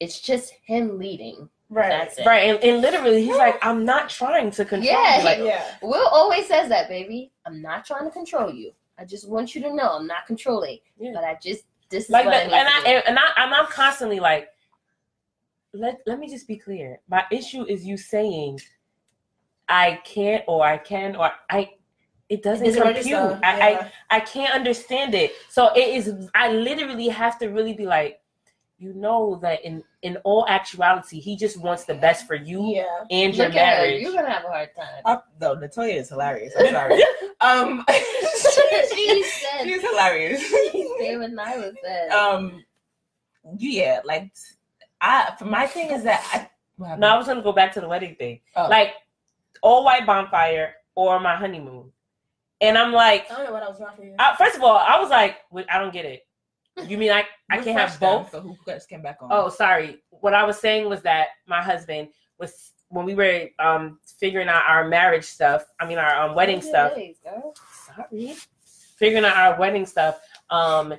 It's 0.00 0.20
just 0.20 0.52
him 0.64 0.98
leading. 0.98 1.48
Right. 1.68 1.88
That's 1.88 2.18
it. 2.18 2.26
Right, 2.26 2.48
and, 2.48 2.62
and 2.62 2.80
literally, 2.80 3.24
he's 3.24 3.36
like, 3.36 3.58
I'm 3.60 3.84
not 3.84 4.08
trying 4.08 4.50
to 4.52 4.64
control 4.64 4.92
Yeah, 4.92 5.18
you. 5.18 5.24
Like, 5.24 5.38
yeah. 5.38 5.64
Will 5.82 6.06
always 6.06 6.46
says 6.46 6.68
that, 6.68 6.88
baby. 6.88 7.32
I'm 7.44 7.60
not 7.60 7.84
trying 7.84 8.04
to 8.04 8.10
control 8.10 8.52
you. 8.52 8.72
I 8.98 9.04
just 9.04 9.28
want 9.28 9.54
you 9.54 9.60
to 9.62 9.74
know 9.74 9.96
I'm 9.96 10.06
not 10.06 10.26
controlling. 10.26 10.78
Yeah. 10.98 11.10
But 11.14 11.24
I 11.24 11.38
just 11.42 11.64
this 11.90 12.04
is 12.04 12.10
like 12.10 12.24
what 12.24 12.32
that, 12.32 12.52
I 12.52 12.58
and 12.58 12.68
I 12.68 12.80
do. 12.80 12.86
and, 12.86 13.08
and 13.08 13.18
I 13.18 13.44
and 13.44 13.54
I'm 13.54 13.66
constantly 13.66 14.20
like, 14.20 14.48
let 15.74 16.00
let 16.06 16.18
me 16.18 16.28
just 16.28 16.48
be 16.48 16.56
clear. 16.56 17.00
My 17.08 17.24
issue 17.30 17.64
is 17.66 17.84
you 17.84 17.96
saying, 17.96 18.60
I 19.68 20.00
can't 20.04 20.44
or 20.46 20.64
I 20.64 20.78
can 20.78 21.16
or 21.16 21.30
I. 21.50 21.72
It 22.28 22.42
doesn't 22.42 22.66
Doesn't 22.66 22.82
compute. 22.82 23.14
register. 23.14 23.40
I, 23.44 23.90
I 24.10 24.16
I 24.16 24.20
can't 24.20 24.52
understand 24.54 25.14
it. 25.14 25.32
So 25.48 25.72
it 25.74 25.94
is. 25.94 26.12
I 26.34 26.52
literally 26.52 27.08
have 27.08 27.38
to 27.38 27.48
really 27.48 27.72
be 27.74 27.86
like, 27.86 28.20
you 28.78 28.92
know 28.94 29.38
that 29.42 29.64
in 29.64 29.82
in 30.02 30.16
all 30.24 30.44
actuality, 30.48 31.20
he 31.20 31.36
just 31.36 31.58
wants 31.60 31.84
the 31.84 31.94
best 31.94 32.26
for 32.26 32.34
you 32.34 32.74
yeah. 32.74 32.84
and 33.10 33.34
your 33.34 33.46
Look 33.46 33.56
at 33.56 33.76
her. 33.76 33.82
marriage. 33.82 34.02
You're 34.02 34.12
gonna 34.12 34.30
have 34.30 34.44
a 34.44 34.48
hard 34.48 34.68
time. 34.76 35.02
Uh, 35.04 35.18
no, 35.40 35.56
Natoya 35.56 35.96
is 36.00 36.08
hilarious. 36.08 36.52
I'm 36.58 36.70
sorry. 36.72 37.00
um, 37.40 37.84
she 37.90 39.22
said 39.24 39.64
she's 39.64 39.80
hilarious. 39.82 40.44
stay 40.46 41.16
with 41.16 41.32
Nyla 41.32 41.72
said. 41.82 42.10
um, 42.10 42.64
yeah, 43.56 44.00
like 44.04 44.32
I. 45.00 45.32
For 45.38 45.44
my 45.44 45.66
thing 45.66 45.90
is 45.90 46.02
that 46.02 46.26
I. 46.32 46.96
No, 46.96 47.06
I 47.08 47.16
was 47.16 47.26
gonna 47.28 47.40
go 47.42 47.52
back 47.52 47.72
to 47.74 47.80
the 47.80 47.88
wedding 47.88 48.16
thing. 48.16 48.40
Oh. 48.56 48.66
Like 48.68 48.94
all 49.62 49.84
white 49.84 50.04
bonfire 50.04 50.74
or 50.96 51.20
my 51.20 51.36
honeymoon. 51.36 51.92
And 52.60 52.78
I'm 52.78 52.92
like, 52.92 53.30
I 53.30 53.36
don't 53.36 53.46
know 53.46 53.52
what 53.52 53.62
I 53.62 53.68
was 53.68 53.80
wrong 53.80 53.94
for 53.96 54.04
you. 54.04 54.14
I, 54.18 54.34
first 54.36 54.56
of 54.56 54.62
all, 54.62 54.76
I 54.78 54.98
was 54.98 55.10
like, 55.10 55.38
wait, 55.50 55.66
I 55.70 55.78
don't 55.78 55.92
get 55.92 56.04
it. 56.04 56.26
You 56.86 56.98
mean 56.98 57.10
I, 57.10 57.24
I 57.50 57.56
can't 57.56 57.66
Refresh 57.66 57.90
have 57.90 58.00
them 58.00 58.18
both? 58.22 58.30
For 58.30 58.40
who 58.40 58.56
just 58.66 58.88
came 58.88 59.02
back 59.02 59.18
on? 59.20 59.28
Oh, 59.32 59.48
sorry. 59.48 60.02
What 60.10 60.34
I 60.34 60.44
was 60.44 60.58
saying 60.58 60.88
was 60.88 61.02
that 61.02 61.28
my 61.46 61.62
husband 61.62 62.08
was 62.38 62.72
when 62.88 63.04
we 63.04 63.14
were 63.14 63.48
um 63.58 63.98
figuring 64.20 64.48
out 64.48 64.62
our 64.66 64.86
marriage 64.86 65.24
stuff. 65.24 65.64
I 65.80 65.86
mean 65.86 65.98
our 65.98 66.28
um, 66.28 66.34
wedding 66.34 66.60
Good 66.60 66.68
stuff. 66.68 66.92
girl. 67.24 67.54
Sorry. 67.86 68.34
Figuring 68.98 69.24
out 69.24 69.36
our 69.36 69.58
wedding 69.58 69.86
stuff. 69.86 70.20
Um, 70.50 70.94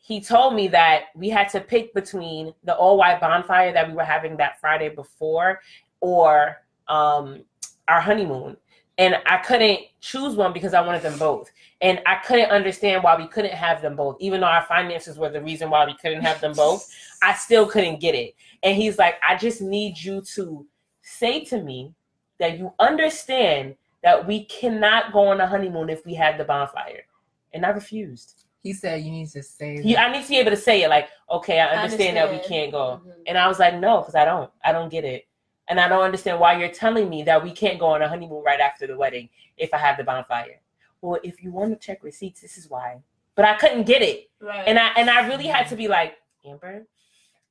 he 0.00 0.20
told 0.20 0.54
me 0.54 0.68
that 0.68 1.04
we 1.14 1.30
had 1.30 1.48
to 1.50 1.60
pick 1.60 1.94
between 1.94 2.52
the 2.64 2.74
all 2.74 2.96
white 2.98 3.20
bonfire 3.20 3.72
that 3.72 3.88
we 3.88 3.94
were 3.94 4.04
having 4.04 4.36
that 4.36 4.60
Friday 4.60 4.88
before, 4.88 5.60
or 6.00 6.56
um 6.88 7.44
our 7.88 8.00
honeymoon. 8.00 8.56
And 8.98 9.16
I 9.26 9.38
couldn't 9.38 9.80
choose 10.00 10.36
one 10.36 10.52
because 10.52 10.72
I 10.72 10.80
wanted 10.80 11.02
them 11.02 11.18
both. 11.18 11.50
And 11.80 12.00
I 12.06 12.16
couldn't 12.16 12.50
understand 12.50 13.02
why 13.02 13.16
we 13.16 13.26
couldn't 13.26 13.52
have 13.52 13.82
them 13.82 13.96
both. 13.96 14.16
Even 14.20 14.40
though 14.40 14.46
our 14.46 14.64
finances 14.66 15.18
were 15.18 15.30
the 15.30 15.42
reason 15.42 15.68
why 15.68 15.84
we 15.84 15.94
couldn't 15.94 16.22
have 16.22 16.40
them 16.40 16.52
both, 16.52 16.88
I 17.22 17.34
still 17.34 17.66
couldn't 17.66 18.00
get 18.00 18.14
it. 18.14 18.34
And 18.62 18.76
he's 18.76 18.96
like, 18.96 19.16
I 19.28 19.36
just 19.36 19.60
need 19.60 19.98
you 19.98 20.22
to 20.34 20.66
say 21.02 21.44
to 21.46 21.60
me 21.60 21.92
that 22.38 22.58
you 22.58 22.72
understand 22.78 23.74
that 24.02 24.26
we 24.26 24.44
cannot 24.44 25.12
go 25.12 25.26
on 25.28 25.40
a 25.40 25.46
honeymoon 25.46 25.90
if 25.90 26.04
we 26.06 26.14
had 26.14 26.38
the 26.38 26.44
bonfire. 26.44 27.04
And 27.52 27.66
I 27.66 27.70
refused. 27.70 28.44
He 28.62 28.72
said 28.72 29.02
you 29.02 29.10
need 29.10 29.28
to 29.30 29.42
say. 29.42 29.82
He, 29.82 29.96
I 29.96 30.10
need 30.10 30.22
to 30.22 30.28
be 30.28 30.38
able 30.38 30.50
to 30.50 30.56
say 30.56 30.82
it 30.82 30.88
like, 30.88 31.08
okay, 31.30 31.60
I 31.60 31.66
I 31.66 31.82
understand, 31.82 32.16
that 32.16 32.30
we 32.30 32.38
can't 32.38 32.72
go. 32.72 33.02
Mhm. 33.04 33.12
And 33.26 33.36
I 33.36 33.46
was 33.46 33.58
like, 33.58 33.74
no, 33.74 34.00
because 34.00 34.14
I 34.14 34.24
don't. 34.24 34.50
I 34.64 34.72
don't 34.72 34.88
get 34.88 35.04
it. 35.04 35.26
And 35.68 35.80
I 35.80 35.88
don't 35.88 36.02
understand 36.02 36.40
why 36.40 36.58
you're 36.58 36.68
telling 36.68 37.08
me 37.08 37.22
that 37.24 37.42
we 37.42 37.50
can't 37.52 37.78
go 37.78 37.86
on 37.86 38.02
a 38.02 38.08
honeymoon 38.08 38.42
right 38.44 38.60
after 38.60 38.86
the 38.86 38.96
wedding 38.96 39.28
if 39.56 39.72
I 39.72 39.78
have 39.78 39.96
the 39.96 40.04
bonfire. 40.04 40.60
Well, 41.00 41.18
if 41.22 41.42
you 41.42 41.52
want 41.52 41.70
to 41.78 41.86
check 41.86 42.02
receipts, 42.02 42.40
this 42.40 42.58
is 42.58 42.68
why. 42.68 42.98
But 43.34 43.46
I 43.46 43.54
couldn't 43.54 43.84
get 43.84 44.02
it. 44.02 44.30
Right. 44.40 44.64
And 44.66 44.78
I 44.78 44.88
and 44.96 45.08
I 45.10 45.26
really 45.26 45.46
had 45.46 45.68
to 45.68 45.76
be 45.76 45.88
like, 45.88 46.16
Amber, 46.46 46.86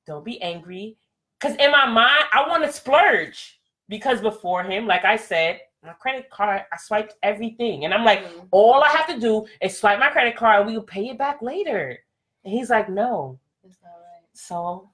don't 0.06 0.24
be 0.24 0.42
angry. 0.42 0.98
Cause 1.40 1.56
in 1.56 1.72
my 1.72 1.86
mind, 1.86 2.24
I 2.32 2.48
want 2.48 2.64
to 2.64 2.72
splurge. 2.72 3.60
Because 3.90 4.22
before 4.22 4.64
him, 4.64 4.88
like 4.88 5.04
I 5.04 5.18
said, 5.18 5.60
my 5.84 5.92
credit 5.94 6.30
card, 6.30 6.64
I 6.72 6.78
swiped 6.78 7.16
everything. 7.22 7.84
And 7.84 7.94
I'm 7.94 8.06
like, 8.06 8.24
Mhm. 8.24 8.48
all 8.52 8.82
I 8.82 8.88
have 8.90 9.08
to 9.08 9.20
do 9.20 9.46
is 9.60 9.78
swipe 9.78 10.00
my 10.00 10.10
credit 10.10 10.38
card 10.38 10.62
and 10.62 10.68
we 10.68 10.78
will 10.78 10.86
pay 10.86 11.10
it 11.10 11.18
back 11.18 11.42
later. 11.42 12.00
And 12.46 12.54
he's 12.54 12.70
like, 12.70 12.88
no. 12.88 13.40
Right. 13.64 13.74
So 14.32 14.90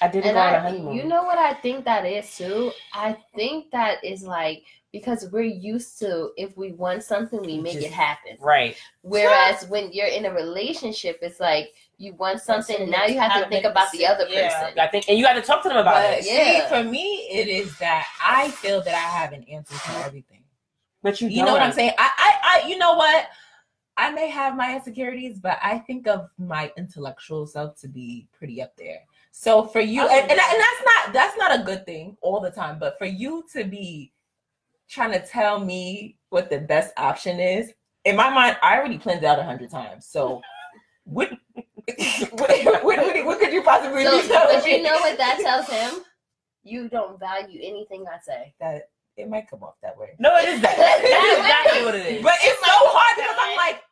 I 0.00 0.08
didn't 0.08 0.26
And 0.26 0.34
go 0.34 0.40
on 0.40 0.54
a 0.54 0.56
I, 0.56 0.60
honeymoon. 0.60 0.94
you 0.94 1.04
know 1.04 1.22
what 1.24 1.38
I 1.38 1.54
think 1.54 1.84
that 1.86 2.04
is 2.04 2.36
too? 2.36 2.70
I 2.92 3.16
think 3.34 3.70
that 3.70 4.02
is 4.04 4.22
like 4.24 4.64
because 4.92 5.28
we're 5.30 5.42
used 5.42 5.98
to 5.98 6.30
if 6.36 6.56
we 6.56 6.72
want 6.72 7.02
something, 7.02 7.40
we 7.42 7.58
make 7.58 7.74
Just- 7.74 7.86
it 7.86 7.92
happen. 7.92 8.36
right. 8.40 8.76
Whereas 9.02 9.66
when 9.68 9.92
you're 9.92 10.06
in 10.06 10.24
a 10.26 10.32
relationship, 10.32 11.18
it's 11.22 11.40
like 11.40 11.72
you 11.98 12.12
want 12.14 12.40
something, 12.40 12.76
Something 12.76 12.90
now 12.90 13.04
you 13.06 13.18
have 13.18 13.42
to 13.42 13.48
think 13.48 13.64
about 13.64 13.90
the 13.92 14.06
other 14.06 14.26
yeah. 14.28 14.60
person. 14.64 14.78
I 14.78 14.86
think 14.86 15.08
and 15.08 15.18
you 15.18 15.24
got 15.24 15.32
to 15.34 15.42
talk 15.42 15.62
to 15.62 15.68
them 15.68 15.78
about 15.78 15.94
But 16.02 16.18
it. 16.20 16.26
Yeah. 16.26 16.68
see, 16.68 16.74
for 16.74 16.88
me, 16.88 17.26
it 17.30 17.48
is 17.48 17.76
that 17.78 18.06
I 18.24 18.50
feel 18.50 18.82
that 18.82 18.94
I 18.94 18.98
have 19.18 19.32
an 19.32 19.44
answer 19.44 19.74
for 19.74 19.98
everything. 20.04 20.42
But 21.02 21.20
you, 21.20 21.28
You 21.28 21.44
know 21.44 21.52
what 21.52 21.62
I'm 21.62 21.72
saying? 21.72 21.92
I, 21.98 22.10
I, 22.18 22.60
I, 22.64 22.68
you 22.68 22.76
know 22.78 22.94
what? 22.94 23.26
I 23.98 24.10
may 24.10 24.28
have 24.28 24.56
my 24.56 24.74
insecurities, 24.74 25.38
but 25.38 25.58
I 25.62 25.78
think 25.78 26.06
of 26.06 26.28
my 26.36 26.70
intellectual 26.76 27.46
self 27.46 27.80
to 27.80 27.88
be 27.88 28.26
pretty 28.36 28.60
up 28.60 28.76
there. 28.76 29.00
So 29.38 29.64
for 29.64 29.80
you, 29.80 30.00
and, 30.00 30.10
and, 30.10 30.30
and 30.30 30.38
that's 30.38 30.82
not 30.82 31.12
that's 31.12 31.36
not 31.36 31.60
a 31.60 31.62
good 31.62 31.84
thing 31.84 32.16
all 32.22 32.40
the 32.40 32.50
time. 32.50 32.78
But 32.78 32.96
for 32.96 33.04
you 33.04 33.44
to 33.52 33.64
be 33.64 34.14
trying 34.88 35.12
to 35.12 35.20
tell 35.24 35.62
me 35.62 36.16
what 36.30 36.48
the 36.48 36.58
best 36.58 36.94
option 36.96 37.38
is, 37.38 37.70
in 38.06 38.16
my 38.16 38.30
mind, 38.30 38.56
I 38.62 38.78
already 38.78 38.96
planned 38.96 39.22
it 39.22 39.26
out 39.26 39.38
a 39.38 39.42
hundred 39.42 39.70
times. 39.70 40.06
So 40.06 40.40
what, 41.04 41.32
what, 41.52 41.66
what, 42.32 42.82
what, 42.82 43.26
what 43.26 43.38
could 43.38 43.52
you 43.52 43.62
possibly 43.62 44.04
So, 44.04 44.22
be 44.22 44.26
telling 44.26 44.56
but 44.56 44.64
me? 44.64 44.78
you 44.78 44.82
know 44.82 44.96
what 45.00 45.18
that 45.18 45.38
tells 45.42 45.68
him? 45.68 46.02
You 46.64 46.88
don't 46.88 47.20
value 47.20 47.60
anything 47.62 48.06
I 48.10 48.18
say. 48.22 48.54
that 48.58 48.88
it 49.18 49.28
might 49.28 49.50
come 49.50 49.62
off 49.62 49.74
that 49.82 49.98
way. 49.98 50.16
No, 50.18 50.34
it 50.36 50.48
is 50.48 50.62
that. 50.62 50.76
That's 50.78 51.40
exactly 51.40 51.84
what 51.84 51.94
it 51.94 52.06
is. 52.06 52.22
But 52.22 52.36
it's 52.40 52.58
so 52.58 52.72
hard 52.72 53.16
because 53.16 53.36
I'm 53.38 53.56
like, 53.58 53.82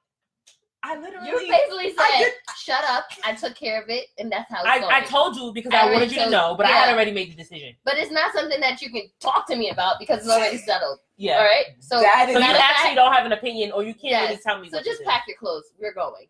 I 0.86 0.98
literally. 1.00 1.28
You 1.28 1.34
literally. 1.34 1.48
basically 1.48 1.94
I 1.98 2.10
said, 2.10 2.18
did- 2.24 2.32
"Shut 2.58 2.84
up." 2.84 3.04
I 3.24 3.34
took 3.34 3.54
care 3.56 3.80
of 3.82 3.88
it, 3.88 4.06
and 4.18 4.30
that's 4.30 4.50
how 4.50 4.60
it's 4.60 4.68
I, 4.68 4.78
going. 4.80 4.92
I 4.92 5.00
told 5.00 5.34
you 5.36 5.50
because 5.54 5.72
I 5.72 5.88
I, 5.88 5.92
wanted 5.92 6.12
you 6.12 6.18
to 6.18 6.30
know, 6.30 6.54
but 6.56 6.66
I 6.66 6.70
had 6.70 6.92
already 6.94 7.10
made 7.10 7.32
the 7.32 7.36
decision. 7.36 7.74
but 7.84 7.94
it's 7.96 8.10
not 8.12 8.32
something 8.34 8.60
that 8.60 8.82
you 8.82 8.90
can 8.90 9.02
talk 9.18 9.46
to 9.48 9.56
me 9.56 9.70
about 9.70 9.96
because 9.98 10.18
it's 10.18 10.28
already 10.28 10.58
settled. 10.70 10.98
Yeah. 11.16 11.38
All 11.38 11.44
right. 11.44 11.66
So, 11.80 12.00
That 12.00 12.28
is 12.28 12.34
So 12.34 12.40
you 12.40 12.44
actually 12.44 12.58
fact- 12.58 12.96
don't 12.96 13.12
have 13.12 13.24
an 13.24 13.32
opinion, 13.32 13.72
or 13.72 13.82
you 13.82 13.94
can't 13.94 14.04
Yes. 14.12 14.28
really 14.30 14.40
tell 14.42 14.60
me. 14.60 14.68
so 14.68 14.76
what 14.78 14.84
just 14.84 14.98
do. 15.00 15.04
pack 15.06 15.24
your 15.26 15.36
clothes. 15.38 15.64
We're 15.80 15.94
going. 15.94 16.26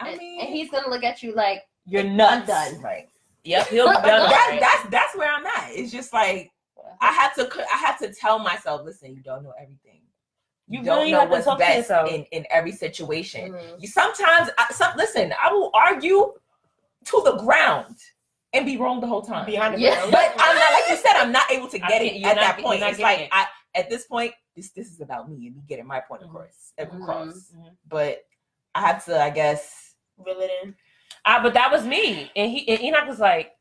I 0.00 0.10
And, 0.10 0.18
mean, 0.18 0.40
and 0.40 0.48
he's 0.48 0.70
gonna 0.70 0.88
look 0.88 1.04
at 1.04 1.22
you 1.22 1.34
like, 1.34 1.62
You're 1.86 2.04
nuts. 2.04 2.48
I'm 2.50 2.72
done. 2.74 2.82
right. 2.82 3.08
Yep, 3.44 3.68
he'll 3.68 3.88
be 3.88 3.94
done. 3.94 4.04
That, 4.04 4.20
already. 4.46 4.60
that's 4.60 4.88
that's 4.90 5.16
where 5.16 5.28
I'm 5.30 5.44
at. 5.44 5.70
It's 5.72 5.90
just 5.92 6.12
like 6.12 6.50
I 7.00 7.12
have 7.12 7.34
to 7.34 7.50
I 7.72 7.76
have 7.78 7.98
to 7.98 8.12
tell 8.12 8.38
myself, 8.38 8.82
listen, 8.84 9.14
you 9.14 9.22
don't 9.22 9.42
know 9.42 9.52
everything. 9.60 9.89
You 10.70 10.82
don't 10.84 10.98
really 11.00 11.12
know 11.12 11.24
what's 11.24 11.46
best 11.58 11.76
yourself. 11.78 12.10
in 12.10 12.24
in 12.30 12.46
every 12.50 12.72
situation. 12.72 13.52
Mhm. 13.52 13.80
You 13.82 13.88
sometimes 13.88 14.50
I, 14.56 14.72
some 14.72 14.92
listen. 14.96 15.34
I 15.42 15.52
will 15.52 15.70
argue 15.74 16.32
to 17.06 17.22
the 17.24 17.36
ground 17.36 17.96
and 18.52 18.64
be 18.64 18.76
wrong 18.76 19.00
the 19.00 19.06
whole 19.06 19.22
time. 19.22 19.46
Behind 19.46 19.74
the 19.74 19.80
Yeah. 19.80 20.08
But 20.10 20.32
I'm 20.38 20.56
not 20.56 20.72
like 20.72 20.84
you 20.90 20.96
said. 20.96 21.16
I'm 21.16 21.32
not 21.32 21.50
able 21.50 21.68
to 21.68 21.78
get 21.78 22.02
it 22.02 22.22
at 22.24 22.36
not- 22.36 22.56
that 22.56 22.58
point. 22.60 22.82
It's 22.82 23.00
like 23.00 23.20
it. 23.20 23.28
I 23.32 23.46
at 23.74 23.90
this 23.90 24.06
point, 24.06 24.32
this 24.54 24.70
this 24.70 24.88
is 24.92 25.00
about 25.00 25.28
me 25.30 25.46
and 25.48 25.56
me 25.56 25.62
getting 25.68 25.86
my 25.86 26.00
point 26.00 26.22
Mhm. 26.22 26.26
across. 26.30 26.72
Mhm. 26.78 27.02
across. 27.02 27.52
Mhm. 27.56 27.76
But 27.88 28.24
I 28.74 28.80
have 28.86 29.04
to, 29.06 29.20
I 29.20 29.30
guess. 29.30 29.94
Reel 30.18 30.40
it 30.40 30.50
in. 30.62 30.76
Uh, 31.24 31.42
but 31.42 31.54
that 31.54 31.70
was 31.72 31.84
me, 31.86 32.30
and 32.36 32.50
he 32.50 32.68
and 32.68 32.80
Enoch 32.80 33.06
was 33.08 33.18
like, 33.18 33.52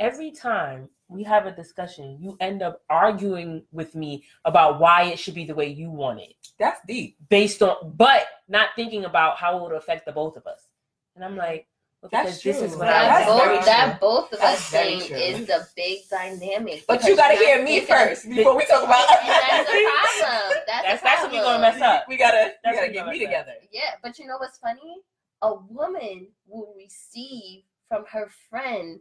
every 0.00 0.30
time 0.32 0.88
we 1.08 1.22
have 1.24 1.46
a 1.46 1.52
discussion, 1.52 2.16
you 2.20 2.36
end 2.40 2.62
up 2.62 2.80
arguing 2.88 3.62
with 3.70 3.94
me 3.94 4.24
about 4.44 4.80
why 4.80 5.04
it 5.04 5.18
should 5.18 5.34
be 5.34 5.44
the 5.44 5.54
way 5.54 5.68
you 5.68 5.90
want 5.90 6.20
it, 6.20 6.34
That's 6.58 6.80
deep. 6.86 7.16
based 7.28 7.62
on, 7.62 7.92
but 7.96 8.26
not 8.48 8.70
thinking 8.74 9.04
about 9.04 9.36
how 9.36 9.58
it 9.58 9.62
would 9.62 9.76
affect 9.76 10.06
the 10.06 10.12
both 10.12 10.36
of 10.36 10.46
us. 10.46 10.62
And 11.16 11.24
I'm 11.24 11.36
like, 11.36 11.66
well, 12.00 12.08
That's 12.10 12.42
because 12.42 12.60
this 12.60 12.62
is 12.72 12.76
what 12.78 12.86
That- 12.86 12.96
I 12.96 13.08
That 13.08 13.26
that's 13.26 13.28
both, 13.58 13.64
that 13.66 14.00
both 14.00 14.32
of 14.32 14.38
That's 14.40 14.60
us 14.62 14.70
very 14.70 15.00
thing 15.00 15.08
true. 15.08 15.16
is 15.18 15.46
the 15.46 15.66
big 15.76 15.98
dynamic. 16.08 16.84
But 16.88 17.04
you 17.04 17.14
got 17.14 17.28
to 17.28 17.36
hear 17.36 17.62
me 17.62 17.80
first 17.80 18.26
before 18.26 18.56
we 18.56 18.64
talk 18.64 18.84
about. 18.84 19.06
And 19.20 19.28
that's 19.28 19.70
the 19.70 19.90
problem. 19.90 20.62
That's, 20.66 20.66
That's- 20.66 21.00
the 21.00 21.04
that's 21.04 21.22
when 21.24 21.30
we 21.32 21.38
problem. 21.40 21.60
gonna 21.60 21.72
mess 21.78 21.82
up. 21.82 22.04
We 22.08 22.16
gotta, 22.16 22.52
we 22.64 22.72
gotta 22.72 22.92
get 22.92 23.06
me 23.06 23.12
saying. 23.18 23.26
together. 23.26 23.52
Yeah, 23.70 23.80
but 24.02 24.18
you 24.18 24.26
know 24.26 24.36
what's 24.38 24.56
funny? 24.56 25.02
A 25.42 25.54
woman 25.54 26.28
will 26.46 26.72
receive 26.76 27.64
from 27.88 28.04
her 28.10 28.30
friend 28.48 29.00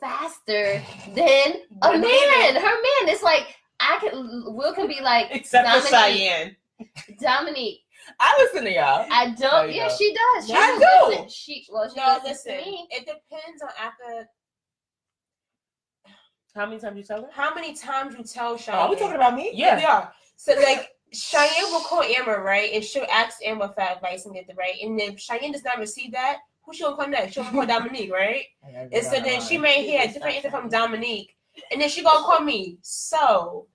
faster 0.00 0.82
than 1.14 1.54
a 1.82 1.92
Believe 1.92 2.02
man. 2.02 2.54
Her 2.56 2.62
man 2.62 3.08
is 3.14 3.22
like, 3.22 3.54
I 3.80 3.98
can. 4.00 4.44
Will 4.54 4.74
can 4.74 4.86
be 4.88 5.00
like, 5.00 5.28
Except 5.30 5.66
for 5.68 5.90
Dominique, 5.90 6.18
Cheyenne. 6.18 6.56
Dominique. 7.20 7.80
I 8.18 8.34
listen 8.38 8.64
to 8.64 8.72
y'all. 8.72 9.06
I 9.10 9.30
don't. 9.38 9.68
you 9.68 9.76
Yeah, 9.76 9.88
go. 9.88 9.94
she 9.96 10.14
does. 10.34 10.46
She 10.48 10.54
I 10.54 10.78
do. 10.78 11.08
Listen. 11.10 11.28
She 11.28 11.66
well, 11.70 11.88
she 11.88 11.96
No, 12.00 12.06
listens 12.24 12.28
listen. 12.46 12.52
to 12.64 12.70
me. 12.70 12.88
It 12.90 13.00
depends 13.00 13.62
on 13.62 13.68
after 13.80 14.28
How 16.54 16.66
many 16.66 16.80
times 16.80 16.96
you 16.96 17.02
tell 17.04 17.22
her? 17.22 17.28
how 17.32 17.54
many 17.54 17.74
times 17.74 18.14
you 18.18 18.24
tell 18.24 18.52
oh, 18.52 18.56
Cheyenne. 18.56 18.78
Are 18.80 18.90
we 18.90 18.96
talking 18.96 19.16
about 19.16 19.36
me? 19.36 19.50
Yeah. 19.54 19.76
We 19.78 19.84
are. 19.84 20.12
So 20.36 20.54
like 20.54 20.88
Cheyenne 21.12 21.70
will 21.70 21.80
call 21.82 22.02
Amber, 22.02 22.42
right? 22.42 22.70
And 22.72 22.82
she'll 22.84 23.06
ask 23.12 23.38
Amber 23.44 23.68
for 23.74 23.82
advice 23.82 24.24
and 24.26 24.34
get 24.34 24.46
the 24.46 24.54
right. 24.54 24.74
And 24.82 25.00
if 25.00 25.20
Cheyenne 25.20 25.52
does 25.52 25.64
not 25.64 25.78
receive 25.78 26.12
that, 26.12 26.38
who 26.64 26.74
she'll 26.74 26.94
call 26.96 27.08
next? 27.08 27.32
She'll 27.34 27.44
call 27.44 27.66
Dominique, 27.66 28.12
right? 28.12 28.44
And 28.92 29.04
so 29.04 29.20
then 29.20 29.40
she 29.40 29.58
may 29.58 29.84
hear 29.84 30.00
a 30.02 30.06
different 30.12 30.36
answer 30.36 30.50
from 30.50 30.68
Dominique. 30.68 31.34
And 31.72 31.80
then 31.80 31.88
she 31.88 32.02
gonna 32.02 32.24
call 32.24 32.40
me. 32.40 32.78
So 32.82 33.66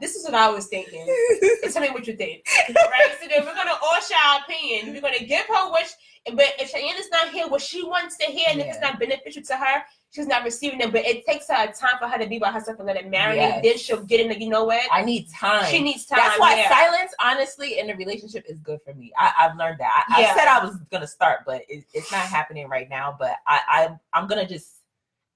this 0.00 0.14
is 0.14 0.24
what 0.24 0.34
I 0.34 0.48
was 0.50 0.66
thinking. 0.68 1.06
And 1.64 1.72
tell 1.72 1.82
me 1.82 1.90
what 1.90 2.06
you 2.06 2.14
think. 2.16 2.46
Right? 2.68 3.16
So 3.20 3.28
then 3.28 3.44
we're 3.44 3.54
gonna 3.54 3.72
all 3.82 4.00
share 4.00 4.18
our 4.28 4.40
opinion. 4.40 4.94
We're 4.94 5.00
gonna 5.00 5.24
give 5.26 5.46
her 5.46 5.70
what 5.70 5.86
she, 5.86 6.32
but 6.34 6.54
if 6.58 6.70
Cheyenne 6.70 6.96
is 6.98 7.10
not 7.10 7.30
here, 7.30 7.48
what 7.48 7.60
she 7.62 7.82
wants 7.82 8.16
to 8.18 8.26
hear, 8.26 8.46
and 8.50 8.60
if 8.60 8.66
it's 8.68 8.80
not 8.80 8.98
beneficial 9.00 9.42
to 9.42 9.56
her, 9.56 9.82
she's 10.12 10.26
not 10.26 10.44
receiving 10.44 10.80
it. 10.80 10.92
But 10.92 11.04
it 11.04 11.26
takes 11.26 11.48
her 11.48 11.66
time 11.72 11.96
for 11.98 12.06
her 12.06 12.18
to 12.18 12.26
be 12.26 12.38
by 12.38 12.52
herself 12.52 12.78
and 12.78 12.86
let 12.86 12.96
it 12.96 13.10
marinate. 13.10 13.34
Yes. 13.36 13.60
Then 13.64 13.78
she'll 13.78 14.04
get 14.04 14.20
in 14.20 14.28
the, 14.28 14.40
you 14.40 14.48
know 14.48 14.64
what? 14.64 14.82
I 14.92 15.02
need 15.02 15.28
time. 15.30 15.64
She 15.70 15.82
needs 15.82 16.06
time. 16.06 16.18
That's 16.18 16.38
why 16.38 16.54
yeah. 16.56 16.68
silence, 16.68 17.12
honestly, 17.20 17.78
in 17.78 17.90
a 17.90 17.96
relationship 17.96 18.44
is 18.48 18.58
good 18.58 18.78
for 18.84 18.94
me. 18.94 19.12
I, 19.18 19.32
I've 19.40 19.56
learned 19.56 19.78
that. 19.80 20.04
I, 20.08 20.20
Yeah. 20.20 20.32
I 20.32 20.36
said 20.36 20.46
I 20.48 20.64
was 20.64 20.76
gonna 20.90 21.06
start, 21.08 21.40
but 21.46 21.62
it, 21.68 21.84
it's 21.92 22.12
not 22.12 22.20
happening 22.22 22.68
right 22.68 22.88
now. 22.88 23.16
But 23.18 23.36
I, 23.46 23.60
I, 23.68 23.88
I'm 24.18 24.26
gonna 24.28 24.46
just 24.46 24.76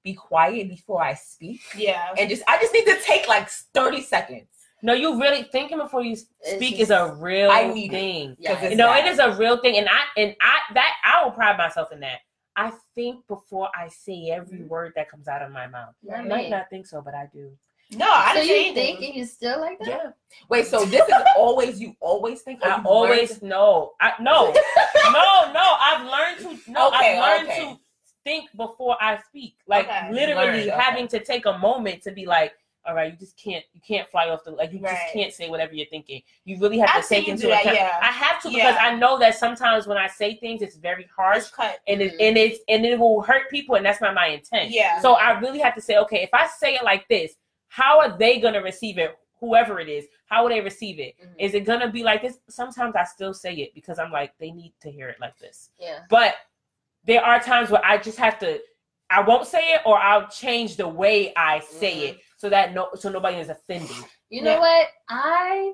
be 0.04 0.14
quiet 0.14 0.68
before 0.68 1.02
I 1.02 1.14
speak, 1.14 1.60
Yeah. 1.76 2.14
and 2.16 2.30
just 2.30 2.44
I 2.46 2.58
just 2.60 2.72
need 2.72 2.84
to 2.86 2.96
take 3.02 3.26
like 3.26 3.48
30 3.48 4.02
seconds. 4.02 4.46
No, 4.82 4.92
you 4.92 5.18
really 5.20 5.42
thinking 5.44 5.78
before 5.78 6.02
you 6.02 6.14
speak 6.14 6.76
just- 6.76 6.82
is 6.82 6.90
a 6.90 7.12
real 7.18 7.50
I 7.50 7.72
need 7.72 7.86
it. 7.92 7.96
thing. 7.96 8.36
Yeah, 8.38 8.52
it's 8.60 8.70
You 8.70 8.76
know, 8.76 8.92
it 8.92 9.02
that. 9.02 9.08
is 9.12 9.18
a 9.18 9.36
real 9.36 9.56
thing, 9.56 9.78
and 9.78 9.88
I 9.88 10.02
and 10.20 10.36
I 10.40 10.58
that 10.74 10.92
I 11.02 11.24
will 11.24 11.32
pride 11.32 11.56
myself 11.56 11.90
in 11.92 12.00
that. 12.00 12.20
I 12.56 12.72
think 12.94 13.26
before 13.28 13.68
I 13.74 13.88
say 13.88 14.30
every 14.30 14.62
word 14.62 14.92
that 14.96 15.10
comes 15.10 15.28
out 15.28 15.42
of 15.42 15.52
my 15.52 15.66
mouth. 15.66 15.94
Not 16.02 16.18
I 16.20 16.22
me. 16.22 16.28
might 16.28 16.50
not 16.50 16.70
think 16.70 16.86
so, 16.86 17.02
but 17.02 17.14
I 17.14 17.28
do. 17.32 17.50
No, 17.92 18.10
I 18.10 18.34
So 18.34 18.40
didn't 18.40 18.48
you 18.48 18.54
anything. 18.56 18.74
think 18.96 19.02
and 19.08 19.14
you 19.14 19.24
still 19.26 19.60
like 19.60 19.78
that? 19.80 19.88
Yeah, 19.88 20.10
Wait, 20.48 20.66
so 20.66 20.84
this 20.86 21.06
is 21.06 21.14
always 21.36 21.80
you 21.80 21.94
always 22.00 22.42
think? 22.42 22.64
I 22.64 22.82
always 22.82 23.30
learned- 23.30 23.42
know. 23.42 23.92
I 24.00 24.12
no, 24.20 24.52
no, 25.04 25.52
no. 25.52 25.74
I've 25.80 26.04
learned 26.04 26.38
to 26.64 26.70
no. 26.72 26.88
Okay, 26.88 27.18
I've 27.18 27.38
learned 27.46 27.48
okay. 27.50 27.64
to 27.74 27.78
think 28.24 28.50
before 28.56 28.96
I 29.00 29.18
speak. 29.28 29.56
Like 29.68 29.86
Okay. 29.86 30.10
literally 30.12 30.46
Learned, 30.46 30.70
okay. 30.70 30.80
having 30.82 31.06
to 31.08 31.20
take 31.22 31.46
a 31.46 31.58
moment 31.58 32.02
to 32.02 32.10
be 32.10 32.26
like, 32.26 32.54
all 32.86 32.94
right, 32.94 33.12
you 33.12 33.18
just 33.18 33.36
can't 33.36 33.64
you 33.72 33.80
can't 33.80 34.08
fly 34.10 34.28
off 34.28 34.44
the 34.44 34.50
like 34.52 34.72
you 34.72 34.80
Right. 34.80 34.92
just 34.96 35.12
can't 35.12 35.32
say 35.32 35.48
whatever 35.48 35.74
you're 35.74 35.86
thinking. 35.86 36.22
You 36.44 36.58
really 36.58 36.78
have 36.78 36.90
I've 36.94 37.02
to 37.02 37.08
take 37.08 37.28
into 37.28 37.48
account. 37.52 37.76
yeah. 37.76 37.98
I 38.00 38.06
have 38.06 38.40
to 38.42 38.50
Yeah. 38.50 38.70
because 38.70 38.76
I 38.80 38.94
know 38.94 39.18
that 39.18 39.34
sometimes 39.34 39.86
when 39.86 39.98
I 39.98 40.06
say 40.06 40.36
things, 40.36 40.62
it's 40.62 40.76
very 40.76 41.08
harsh 41.14 41.38
It's 41.38 41.52
and 41.88 42.00
it, 42.02 42.12
Mhm. 42.14 42.28
and 42.28 42.38
it's 42.38 42.60
and 42.68 42.86
it 42.86 42.98
will 42.98 43.22
hurt 43.22 43.50
people, 43.50 43.74
and 43.76 43.84
that's 43.84 44.00
not 44.00 44.14
my 44.14 44.28
intent. 44.28 44.70
Yeah. 44.70 45.00
So 45.00 45.14
I 45.14 45.38
really 45.40 45.58
have 45.58 45.74
to 45.74 45.80
say, 45.80 45.96
okay, 45.98 46.22
if 46.22 46.30
I 46.32 46.46
say 46.46 46.74
it 46.76 46.84
like 46.84 47.08
this, 47.08 47.34
how 47.68 47.98
are 48.00 48.16
they 48.16 48.38
gonna 48.38 48.62
receive 48.62 48.98
it? 48.98 49.16
Whoever 49.40 49.80
it 49.80 49.88
is, 49.88 50.06
how 50.26 50.42
will 50.44 50.50
they 50.50 50.60
receive 50.60 50.98
it? 50.98 51.14
Mhm. 51.20 51.34
Is 51.38 51.54
it 51.54 51.60
gonna 51.64 51.88
be 51.90 52.02
like 52.02 52.22
this? 52.22 52.38
Sometimes 52.48 52.94
I 52.96 53.04
still 53.04 53.34
say 53.34 53.52
it 53.54 53.74
because 53.74 53.98
I'm 53.98 54.10
like, 54.12 54.32
they 54.38 54.50
need 54.50 54.72
to 54.80 54.90
hear 54.90 55.08
it 55.08 55.20
like 55.20 55.36
this. 55.38 55.70
Yeah. 55.78 56.00
But 56.08 56.36
there 57.04 57.22
are 57.22 57.38
times 57.40 57.70
where 57.70 57.84
I 57.84 57.98
just 57.98 58.18
have 58.18 58.38
to. 58.40 58.60
I 59.10 59.20
won't 59.22 59.46
say 59.46 59.74
it, 59.74 59.80
or 59.86 59.98
I'll 59.98 60.28
change 60.28 60.76
the 60.76 60.88
way 60.88 61.32
I 61.36 61.60
say 61.60 61.96
Mhm. 61.96 62.08
it 62.10 62.20
so 62.36 62.48
that 62.48 62.74
no, 62.74 62.88
so 62.94 63.08
nobody 63.08 63.38
is 63.38 63.48
offended. 63.48 63.96
You 64.28 64.42
know 64.42 64.58
what? 64.58 64.88
I 65.08 65.72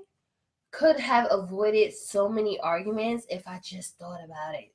could 0.70 0.98
have 0.98 1.28
avoided 1.30 1.94
so 1.94 2.28
many 2.28 2.58
arguments 2.60 3.26
if 3.30 3.46
I 3.46 3.60
just 3.62 3.96
thought 3.98 4.20
about 4.24 4.54
it. 4.54 4.72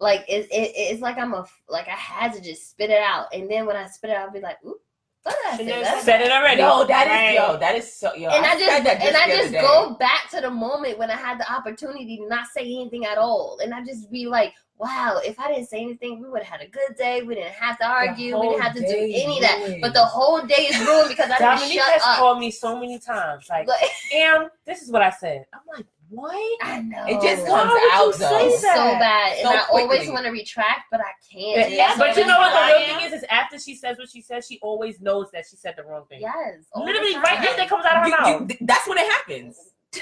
Like 0.00 0.24
it, 0.28 0.46
it 0.50 0.72
it's 0.74 1.02
like 1.02 1.18
I'm 1.18 1.34
a 1.34 1.46
like 1.68 1.86
I 1.86 1.92
had 1.92 2.32
to 2.32 2.40
just 2.40 2.70
spit 2.70 2.90
it 2.90 3.02
out, 3.02 3.32
and 3.34 3.50
then 3.50 3.66
when 3.66 3.76
I 3.76 3.86
spit 3.86 4.10
it 4.10 4.16
out, 4.16 4.26
I'll 4.28 4.32
be 4.32 4.40
like, 4.40 4.56
"Oop, 4.66 4.80
what 5.22 5.36
I 5.46 5.56
Should 5.58 5.68
that?" 5.68 6.02
Said 6.02 6.22
it 6.22 6.32
already. 6.32 6.62
Yo, 6.62 6.84
that 6.86 7.30
is 7.30 7.34
yo, 7.36 7.56
that 7.58 7.74
is 7.76 7.94
so 7.94 8.14
yo. 8.14 8.30
and 8.30 8.46
I 8.46 8.58
said 8.58 8.82
just 8.82 8.84
that 8.84 9.02
and 9.02 9.16
I 9.16 9.26
just 9.28 9.52
go 9.52 9.94
back 9.94 10.30
to 10.30 10.40
the 10.40 10.50
moment 10.50 10.98
when 10.98 11.10
I 11.10 11.16
had 11.16 11.38
the 11.38 11.52
opportunity 11.52 12.16
to 12.16 12.26
not 12.28 12.46
say 12.46 12.62
anything 12.62 13.04
at 13.04 13.18
all, 13.18 13.58
and 13.62 13.74
I 13.74 13.84
just 13.84 14.10
be 14.10 14.26
like, 14.26 14.54
"Wow, 14.80 15.20
if 15.24 15.38
I 15.38 15.48
didn't 15.48 15.68
say 15.68 15.80
anything, 15.82 16.20
we 16.22 16.28
would 16.30 16.42
have 16.42 16.60
had 16.60 16.66
a 16.66 16.70
good 16.70 16.96
day. 16.96 17.22
We 17.22 17.34
didn't 17.34 17.52
have 17.52 17.78
to 17.78 17.86
argue. 17.86 18.38
We 18.40 18.48
didn't 18.48 18.62
have 18.62 18.74
to 18.74 18.80
do 18.80 18.86
any 18.96 19.36
of 19.36 19.42
that. 19.42 19.78
But 19.82 19.92
the 19.94 20.04
whole 20.04 20.40
day 20.42 20.68
is 20.70 20.78
ruined 20.78 21.10
because 21.10 21.30
I 21.30 21.36
didn't 21.38 21.56
Dominique 21.58 21.78
shut 21.80 21.92
has 21.92 22.02
up. 22.02 22.18
called 22.18 22.38
me 22.38 22.50
so 22.50 22.78
many 22.80 22.98
times. 22.98 23.46
Like, 23.50 23.68
Like, 23.68 23.90
Am, 24.14 24.48
this 24.66 24.82
is 24.82 24.90
what 24.90 25.02
I 25.02 25.10
said. 25.10 25.44
I'm 25.52 25.60
like, 25.76 25.86
what? 26.08 26.34
I 26.62 26.80
know 26.80 27.04
It 27.06 27.20
just 27.22 27.46
comes 27.46 27.70
would 27.70 27.80
you 27.82 27.90
out 27.92 28.14
say 28.14 28.48
though. 28.48 28.56
So 28.56 28.66
that? 28.66 28.98
bad, 29.00 29.32
and 29.38 29.42
So 29.48 29.54
I 29.76 29.80
always 29.82 30.08
want 30.08 30.24
to 30.24 30.32
retract, 30.32 30.82
but 30.90 31.00
I 31.00 31.12
can't. 31.30 31.70
Yeah, 31.70 31.94
That's 31.94 31.98
but 31.98 32.16
you 32.16 32.26
know 32.26 32.38
what 32.38 32.50
the 32.52 32.74
real 32.74 32.98
thing 32.98 33.06
is? 33.06 33.12
Is 33.12 33.24
after 33.30 33.58
she 33.60 33.76
says 33.76 33.96
what 33.98 34.08
she 34.10 34.20
says, 34.20 34.46
she 34.46 34.58
always 34.60 35.00
knows 35.00 35.30
that 35.32 35.44
she 35.48 35.56
said 35.56 35.74
the 35.76 35.84
wrong 35.84 36.06
thing. 36.08 36.22
Yes, 36.22 36.64
all 36.72 36.84
the 36.84 36.90
Literally, 36.92 37.14
right 37.16 37.36
time. 37.36 37.44
there, 37.44 37.56
that 37.58 37.68
comes 37.68 37.84
out 37.84 37.96
of 37.98 38.02
her 38.02 38.08
You- 38.08 38.32
you- 38.34 38.38
mouth. 38.40 38.48
th- 38.48 38.60
that's 38.62 38.88
when 38.88 38.98
it 38.98 39.08
happens. 39.10 39.56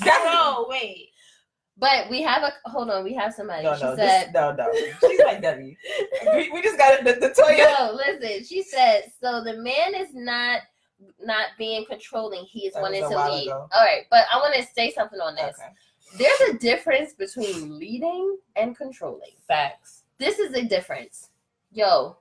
That's 0.00 0.24
No, 0.24 0.66
wait. 0.68 1.10
But 1.78 2.08
we 2.08 2.22
have 2.22 2.42
a 2.42 2.52
hold 2.68 2.88
on. 2.90 3.04
We 3.04 3.14
have 3.14 3.34
somebody. 3.34 3.64
no, 3.64 3.76
she 3.76 3.84
no, 3.84 3.96
said, 3.96 4.28
this, 4.28 4.34
no, 4.34 4.52
no. 4.52 4.72
She's 5.00 5.20
like 5.24 5.42
Debbie. 5.42 5.76
We, 6.34 6.50
we 6.50 6.62
just 6.62 6.78
got 6.78 7.04
the, 7.04 7.12
the 7.12 7.30
Toya. 7.30 7.78
"No, 7.78 7.92
listen." 7.94 8.44
She 8.44 8.62
said, 8.62 9.12
"So 9.20 9.44
the 9.44 9.58
man 9.58 9.94
is 9.94 10.14
not 10.14 10.60
not 11.20 11.48
being 11.58 11.84
controlling. 11.84 12.44
He 12.44 12.60
is 12.60 12.74
That 12.74 12.82
wanting 12.82 13.02
to 13.02 13.08
lead." 13.08 13.48
ago. 13.48 13.68
All 13.72 13.84
right, 13.84 14.06
but 14.10 14.24
I 14.32 14.38
want 14.38 14.54
to 14.54 14.62
say 14.74 14.90
something 14.90 15.20
on 15.20 15.34
this. 15.34 15.58
Okay. 15.58 15.72
There's 16.18 16.54
a 16.54 16.58
difference 16.58 17.12
between 17.12 17.78
leading 17.78 18.38
and 18.54 18.76
controlling. 18.76 19.32
Facts. 19.46 20.04
This 20.18 20.38
is 20.38 20.54
a 20.54 20.64
difference. 20.64 21.30
Yo, 21.72 22.16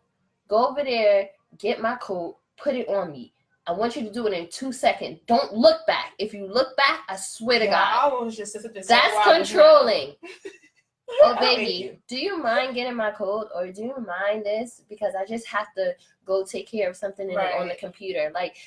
go 0.49 0.67
over 0.67 0.83
there, 0.83 1.29
get 1.59 1.79
my 1.79 1.95
coat, 1.95 2.37
put 2.57 2.75
it 2.75 2.89
on 2.89 3.11
me. 3.11 3.31
I 3.67 3.71
want 3.71 3.95
you 3.95 4.03
to 4.03 4.11
do 4.11 4.27
it 4.27 4.33
in 4.33 4.47
two 4.49 4.71
seconds. 4.71 5.19
Don't 5.25 5.53
look 5.53 5.85
back. 5.87 6.13
If 6.19 6.33
you 6.33 6.47
look 6.47 6.77
back, 6.77 7.01
I 7.09 7.15
swear 7.15 7.59
to 7.59 7.65
Yeah, 7.65 7.71
God, 7.71 8.23
I 8.23 8.29
just 8.29 8.53
sit 8.53 8.87
that's 8.87 9.27
controlling. 9.27 10.15
Oh, 11.21 11.35
baby, 11.39 11.99
do 12.07 12.17
you 12.17 12.41
mind 12.41 12.73
getting 12.73 12.95
my 12.95 13.11
code 13.11 13.47
or 13.55 13.71
do 13.71 13.83
you 13.83 14.05
mind 14.05 14.43
this? 14.43 14.81
Because 14.89 15.13
I 15.15 15.23
just 15.23 15.47
have 15.47 15.73
to 15.75 15.95
go 16.25 16.43
take 16.43 16.69
care 16.69 16.89
of 16.89 16.95
something 16.95 17.29
in 17.29 17.39
it 17.39 17.53
on 17.59 17.67
the 17.67 17.75
computer. 17.75 18.31
Like, 18.33 18.57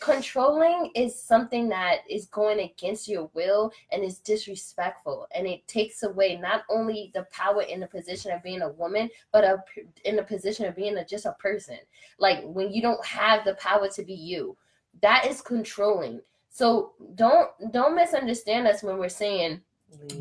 controlling 0.00 0.90
is 0.94 1.20
something 1.20 1.68
that 1.68 1.98
is 2.08 2.26
going 2.26 2.60
against 2.60 3.08
your 3.08 3.30
will 3.34 3.70
and 3.92 4.02
is 4.02 4.18
disrespectful. 4.18 5.26
And 5.34 5.46
it 5.46 5.66
takes 5.68 6.02
away 6.02 6.36
not 6.36 6.62
only 6.70 7.10
the 7.14 7.26
power 7.30 7.62
in 7.62 7.80
the 7.80 7.86
position 7.86 8.32
of 8.32 8.42
being 8.42 8.62
a 8.62 8.70
woman, 8.70 9.10
but 9.32 9.44
a, 9.44 9.62
in 10.04 10.16
the 10.16 10.22
position 10.22 10.66
of 10.66 10.76
being 10.76 10.96
a, 10.96 11.04
just 11.04 11.26
a 11.26 11.36
person. 11.38 11.78
Like, 12.18 12.42
when 12.44 12.72
you 12.72 12.80
don't 12.80 13.04
have 13.04 13.44
the 13.44 13.54
power 13.54 13.88
to 13.88 14.02
be 14.02 14.14
you, 14.14 14.56
that 15.02 15.26
is 15.26 15.40
controlling. 15.40 16.20
So 16.50 16.92
don't 17.16 17.50
don't 17.72 17.96
misunderstand 17.96 18.68
us 18.68 18.84
when 18.84 18.96
we're 18.96 19.08
saying 19.08 19.60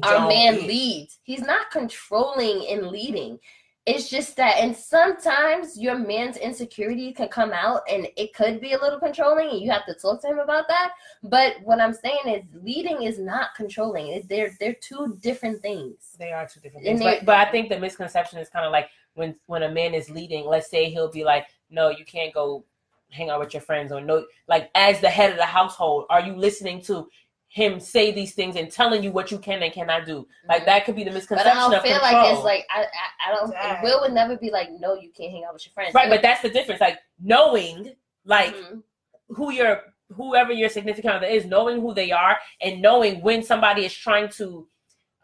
our 0.02 0.14
Don't 0.14 0.30
man 0.30 0.56
lead. 0.56 0.68
leads. 0.68 1.20
He's 1.24 1.42
not 1.42 1.72
controlling 1.72 2.68
and 2.70 2.88
leading. 2.88 3.40
It's 3.86 4.10
just 4.10 4.38
that, 4.38 4.60
and 4.60 4.74
sometimes 4.76 5.78
your 5.78 5.98
man's 5.98 6.38
insecurity 6.38 7.12
can 7.12 7.28
come 7.28 7.52
out, 7.52 7.82
and 7.92 8.08
it 8.16 8.34
could 8.34 8.62
be 8.62 8.72
a 8.72 8.80
little 8.80 8.98
controlling, 9.00 9.50
and 9.50 9.60
you 9.60 9.70
have 9.72 9.86
to 9.88 9.94
talk 9.94 10.22
to 10.22 10.28
him 10.28 10.40
about 10.40 10.70
that. 10.70 10.94
But 11.22 11.56
what 11.64 11.82
I'm 11.82 11.94
saying 11.94 12.20
is, 12.28 12.44
leading 12.64 13.04
is 13.04 13.20
not 13.20 13.50
controlling. 13.58 14.08
It- 14.08 14.30
They're 14.30 14.52
they're 14.60 14.76
two 14.76 15.18
different 15.22 15.62
things. 15.62 16.16
They 16.18 16.32
are 16.32 16.48
two 16.48 16.62
different 16.62 16.86
things. 16.86 17.00
But, 17.20 17.26
but 17.26 17.36
I 17.48 17.52
think 17.52 17.68
the 17.70 17.78
misconception 17.80 18.40
is 18.40 18.48
kind 18.48 18.66
of 18.66 18.72
like 18.72 18.88
when 19.16 19.36
when 19.48 19.64
a 19.64 19.70
man 19.72 19.94
is 19.94 20.10
leading, 20.10 20.46
let's 20.46 20.70
say 20.70 20.90
he'll 20.90 21.12
be 21.12 21.26
like, 21.26 21.48
No, 21.70 21.90
you 21.90 22.06
can't 22.06 22.34
go 22.34 22.64
hang 23.12 23.30
out 23.30 23.40
with 23.40 23.54
your 23.54 23.62
friends 23.62 23.92
or 23.92 24.02
no 24.02 24.26
like 24.48 24.72
as 24.74 25.00
the 25.00 25.10
head 25.10 25.30
of 25.32 25.38
the 25.38 25.46
household, 25.46 26.06
are 26.10 26.22
you 26.22 26.34
listening 26.36 26.82
to 26.82 27.08
him 27.54 27.80
say 27.80 28.12
these 28.12 28.34
things 28.34 28.56
and 28.56 28.72
telling 28.72 29.04
you 29.04 29.12
what 29.12 29.30
you 29.30 29.38
can 29.38 29.62
and 29.62 29.72
cannot 29.72 30.08
do? 30.08 30.28
Like 30.50 30.66
that 30.66 30.86
could 30.86 30.96
be 30.96 31.04
the 31.04 31.12
misconception. 31.12 31.54
But 31.54 31.58
I 31.58 31.62
don't 31.62 31.74
of 31.76 31.84
feel 31.84 32.00
control. 32.00 32.22
like 32.24 32.34
it's 32.34 32.44
like 32.44 32.66
I 32.76 32.82
I, 32.82 33.32
I 33.32 33.36
don't. 33.36 33.52
Dang. 33.52 33.84
Will 33.84 34.02
would 34.02 34.14
never 34.14 34.36
be 34.38 34.50
like, 34.50 34.70
no, 34.80 34.96
you 34.96 35.12
can't 35.16 35.32
hang 35.32 35.44
out 35.48 35.54
with 35.54 35.64
your 35.66 35.72
friends. 35.74 35.94
right, 35.94 36.10
but 36.10 36.24
that's 36.24 36.42
the 36.42 36.50
difference. 36.50 36.82
Like 36.82 36.98
knowing 37.22 37.94
like 38.26 38.56
Mhm. 38.56 38.82
who 39.30 39.52
your 39.52 39.82
whoever 40.16 40.52
your 40.52 40.70
significant 40.70 41.14
other 41.14 41.28
is, 41.28 41.46
knowing 41.46 41.80
who 41.80 41.94
they 41.94 42.12
are 42.12 42.38
and 42.62 42.82
knowing 42.82 43.22
when 43.22 43.44
somebody 43.44 43.86
is 43.86 43.94
trying 43.94 44.30
to 44.30 44.68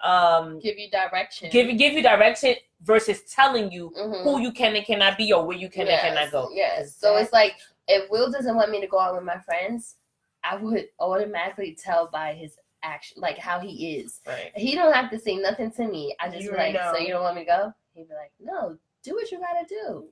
um 0.03 0.59
give 0.59 0.77
you 0.77 0.89
direction. 0.91 1.49
give 1.49 1.75
give 1.77 1.93
you 1.93 2.03
direction 2.03 2.55
versus 2.83 3.21
telling 3.23 3.71
you 3.71 3.91
Mhm. 3.97 4.23
who 4.23 4.39
you 4.39 4.51
can 4.51 4.75
and 4.75 4.85
cannot 4.85 5.17
be 5.17 5.33
or 5.33 5.43
where 5.45 5.57
you 5.57 5.69
can 5.69 5.87
Yes, 5.87 6.03
and 6.03 6.15
cannot 6.15 6.31
go. 6.31 6.49
Yes. 6.53 6.95
So 6.95 7.17
it's 7.17 7.33
like 7.33 7.55
if 7.87 8.07
Will 8.11 8.31
doesn't 8.31 8.55
want 8.55 8.69
me 8.71 8.79
to 8.81 8.87
go 8.87 8.99
out 8.99 9.15
with 9.15 9.23
my 9.23 9.39
friends, 9.39 9.95
I 10.43 10.55
would 10.55 10.87
automatically 10.99 11.77
tell 11.81 12.09
by 12.11 12.33
his 12.33 12.57
action, 12.83 13.17
like 13.21 13.37
how 13.37 13.59
he 13.59 13.97
is. 13.97 14.21
Right. 14.25 14.51
He 14.55 14.75
don't 14.75 14.93
have 14.93 15.09
to 15.11 15.19
say 15.19 15.35
nothing 15.35 15.71
to 15.71 15.87
me. 15.87 16.15
I 16.19 16.29
just 16.29 16.43
You 16.43 16.51
be 16.51 16.55
already 16.55 16.77
like, 16.77 16.95
so 16.95 16.97
you 16.97 17.09
don't 17.09 17.23
want 17.23 17.35
me 17.35 17.43
to 17.43 17.47
go? 17.47 17.73
He'd 17.93 18.07
be 18.07 18.13
like, 18.13 18.31
no, 18.39 18.77
do 19.03 19.13
what 19.13 19.31
you 19.31 19.39
gotta 19.39 19.65
do. 19.67 20.07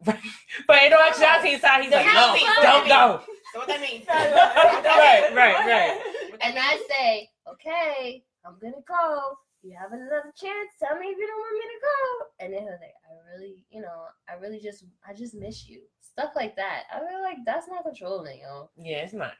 But 0.67 0.83
in 0.83 0.93
all 0.93 0.99
actuality, 0.99 1.53
inside 1.53 1.81
he's 1.81 1.91
The 1.91 1.97
like, 1.97 2.05
no, 2.07 2.11
healthy 2.11 2.45
don't 2.61 2.87
go. 2.87 3.21
So 3.53 3.59
what 3.59 3.67
that 3.67 3.81
mean? 3.81 4.03
right, 4.09 5.33
right, 5.33 5.65
right. 5.65 6.01
And 6.41 6.57
I 6.57 6.81
say, 6.89 7.29
okay, 7.51 8.23
I'm 8.45 8.57
gonna 8.61 8.83
go. 8.87 9.37
You 9.63 9.75
have 9.79 9.91
another 9.91 10.31
chance. 10.35 10.69
Tell 10.79 10.97
me 10.99 11.07
if 11.07 11.17
you 11.17 11.27
don't 11.27 11.39
want 11.39 11.53
me 11.53 11.61
to 11.61 11.79
go. 11.81 12.45
And 12.45 12.53
then 12.53 12.61
he'll 12.61 12.71
like, 12.71 12.95
I 13.03 13.35
really, 13.35 13.65
you 13.69 13.81
know, 13.81 14.05
I 14.29 14.33
really 14.39 14.59
just, 14.59 14.85
I 15.07 15.13
just 15.13 15.33
miss 15.33 15.67
you. 15.67 15.81
Stuff 15.99 16.31
like 16.35 16.55
that. 16.55 16.83
I 16.93 16.99
feel 16.99 17.21
like 17.21 17.37
that's 17.45 17.67
not 17.67 17.83
controlling, 17.83 18.39
yo. 18.39 18.69
Yeah, 18.77 18.97
it's 18.99 19.13
not. 19.13 19.33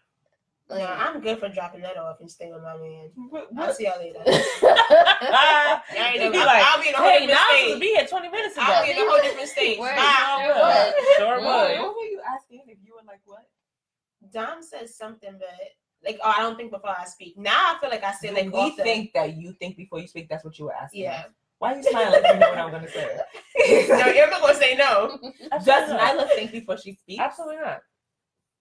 Like, 0.69 0.79
No, 0.79 0.85
I'm 0.85 1.21
good 1.21 1.39
for 1.39 1.47
dropping 1.47 1.81
that 1.81 1.95
off 1.97 2.19
and 2.19 2.29
staying 2.29 2.53
with 2.53 2.61
my 2.63 2.75
man. 2.77 3.09
What- 3.29 3.47
I'll 3.57 3.73
see 3.73 3.85
y'all 3.85 3.99
later. 3.99 4.19
Y'all 4.25 5.79
He'd 6.11 6.21
ain't 6.21 6.33
be 6.33 6.39
like, 6.39 6.63
I'll 6.63 6.81
be 6.81 6.89
in 6.89 6.95
a 6.95 6.97
whole 6.97 7.07
hey, 7.07 7.25
different 7.25 7.39
now 7.39 7.55
stage. 7.55 7.73
to 7.73 7.79
be 7.79 7.85
here 7.87 8.05
20 8.05 8.29
minutes 8.29 8.55
ago. 8.57 8.65
I'll 8.67 8.83
be 8.83 8.91
in 8.91 8.97
a 8.97 9.01
whole 9.09 9.21
different 9.21 9.49
state. 9.49 9.79
Word, 9.79 9.95
Bye. 9.95 10.43
sure 10.43 10.55
would. 10.55 10.93
Sure 11.17 11.37
would. 11.39 11.79
What 11.79 11.95
were 11.95 12.03
you 12.03 12.21
asking 12.27 12.63
if 12.67 12.77
you 12.83 12.93
were 12.95 13.05
like 13.07 13.21
what? 13.25 13.45
Dom 14.33 14.61
says 14.61 14.97
something, 14.97 15.35
but 15.39 15.47
like, 16.03 16.19
oh, 16.23 16.33
I 16.35 16.41
don't 16.41 16.57
think 16.57 16.71
before 16.71 16.89
I 16.97 17.05
speak. 17.05 17.37
Now 17.37 17.75
I 17.75 17.77
feel 17.79 17.89
like 17.89 18.03
I 18.03 18.11
say 18.13 18.31
like 18.31 18.45
we 18.45 18.51
both 18.51 18.77
of 18.77 18.83
think 18.83 19.13
that 19.13 19.37
you 19.37 19.53
think 19.53 19.77
before 19.77 19.99
you 19.99 20.07
speak. 20.07 20.27
That's 20.29 20.43
what 20.43 20.57
you 20.59 20.65
were 20.65 20.73
asking. 20.75 21.03
Yeah. 21.03 21.25
Why 21.59 21.73
are 21.73 21.77
you 21.77 21.83
smiling? 21.83 22.21
If 22.23 22.33
you 22.33 22.39
know 22.39 22.49
what 22.49 22.57
I'm 22.59 22.71
gonna 22.71 22.89
say. 22.89 23.19
no, 23.89 24.07
you're 24.07 24.29
not 24.29 24.41
gonna 24.41 24.53
say 24.55 24.75
no. 24.75 25.17
Does 25.63 25.89
Nyla 25.89 26.29
think 26.35 26.51
before 26.51 26.77
she 26.77 26.93
speaks? 26.93 27.19
Absolutely 27.21 27.57
not. 27.57 27.81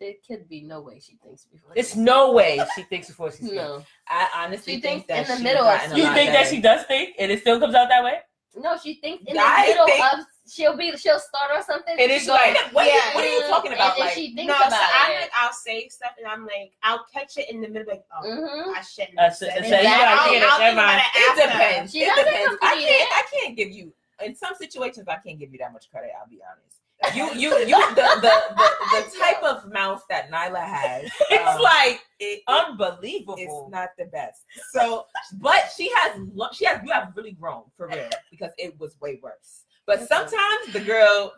There 0.01 0.13
could 0.27 0.49
be 0.49 0.61
no 0.63 0.81
way 0.81 1.01
she 1.01 1.17
thinks 1.25 1.45
before. 1.45 1.73
It's 1.75 1.95
she- 1.95 2.01
no 2.01 2.33
way 2.33 2.61
she 2.75 2.83
thinks 2.83 3.09
before 3.09 3.31
she 3.31 3.39
speaks. 3.39 3.55
no, 3.55 3.85
I 4.09 4.29
honestly 4.45 4.75
She 4.75 4.81
think 4.81 5.07
thinks 5.07 5.09
that 5.09 5.19
in 5.23 5.29
the 5.29 5.35
she's 5.37 5.43
middle 5.43 5.67
of 5.67 5.97
You 5.97 6.05
think 6.15 6.33
that 6.33 6.49
she 6.49 6.61
does 6.61 6.85
think 6.87 7.15
and 7.19 7.31
it 7.33 7.41
still 7.41 7.59
comes 7.61 7.75
out 7.75 7.89
that 7.89 8.05
way? 8.05 8.21
no. 8.59 8.77
She 8.83 8.95
thinks 8.95 9.25
in 9.27 9.35
the 9.37 9.43
I 9.43 9.67
middle 9.69 9.87
think- 9.87 10.05
of 10.15 10.21
she'll 10.49 10.77
be 10.77 10.97
she'll 10.97 11.19
start 11.19 11.51
on 11.57 11.63
something. 11.65 11.97
And 11.99 12.11
it's 12.11 12.27
goes, 12.27 12.37
like- 12.37 12.57
What, 12.73 12.87
Yeah. 12.87 13.15
what 13.15 13.25
are 13.25 13.29
you 13.29 13.41
talking 13.43 13.73
about? 13.73 13.93
And 13.93 14.01
then 14.01 14.07
Like, 14.07 14.15
she 14.15 14.35
thinks 14.35 14.49
no, 14.53 14.59
so 14.61 14.67
about 14.69 14.81
I'm 14.95 15.21
like, 15.21 15.31
I'll 15.35 15.53
say 15.53 15.89
stuff 15.89 16.13
and 16.19 16.27
I'm 16.27 16.45
like, 16.47 16.73
I'll 16.83 17.05
catch 17.13 17.37
it 17.39 17.51
in 17.51 17.61
the 17.61 17.69
middle, 17.69 17.93
like, 17.93 18.05
oh, 18.15 18.25
Mhm. 18.27 18.75
I 18.77 18.81
shouldn't. 18.83 19.19
Uh, 19.19 19.23
have 19.25 19.37
so- 19.37 19.47
said 19.47 19.65
so 19.67 19.75
it. 19.75 19.83
you 19.83 19.89
gotta 19.89 20.21
I'll- 20.23 20.31
get 20.31 20.43
it, 20.43 20.49
I'll 20.49 20.59
never 20.59 20.73
about 20.73 20.87
mind. 20.87 21.03
it 21.15 21.19
it 21.19 21.43
depends. 21.47 21.93
She 21.93 22.03
it 22.03 22.15
depends. 22.17 22.59
I 22.63 22.75
can't. 22.75 22.81
it. 22.85 23.09
I 23.13 23.23
can't 23.33 23.57
give 23.57 23.71
you. 23.71 23.93
In 24.25 24.35
some 24.35 24.55
situations, 24.55 25.09
I 25.09 25.17
can't 25.17 25.39
give 25.39 25.53
you 25.53 25.59
that 25.59 25.73
much 25.75 25.91
credit. 25.91 26.13
I'll 26.19 26.27
be 26.29 26.41
honest. 26.43 26.76
You, 27.15 27.33
you, 27.35 27.57
you. 27.59 27.95
The, 27.95 28.09
the, 28.21 28.43
the, 28.57 28.71
the 28.93 29.19
type 29.19 29.43
of 29.43 29.71
mouth 29.73 30.03
that 30.09 30.31
Nyla 30.31 30.65
has. 30.65 31.11
It's 31.31 31.49
um, 31.49 31.61
like 31.61 32.01
it, 32.19 32.43
unbelievable. 32.49 33.37
it's 33.39 33.71
not 33.71 33.91
the 33.99 34.07
best. 34.07 34.45
So, 34.73 35.07
but 35.35 35.71
she 35.77 35.91
has, 35.95 36.21
she 36.55 36.65
has, 36.65 36.81
you 36.85 36.93
have 36.93 37.13
really 37.15 37.33
grown 37.33 37.65
for 37.77 37.89
real 37.89 38.09
because 38.31 38.51
it 38.59 38.79
was 38.81 38.97
way 39.01 39.21
worse. 39.23 39.65
But 39.87 40.09
sometimes 40.09 40.73
the 40.73 40.81
girl, 40.81 41.33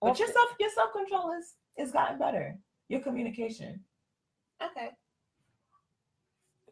but 0.00 0.18
your 0.18 0.28
self, 0.28 0.50
your 0.58 0.70
self 0.70 0.92
control 0.92 1.32
is 1.38 1.54
is 1.76 1.92
gotten 1.92 2.18
better. 2.18 2.56
Your 2.88 3.00
communication. 3.00 3.80
Okay. 4.62 4.90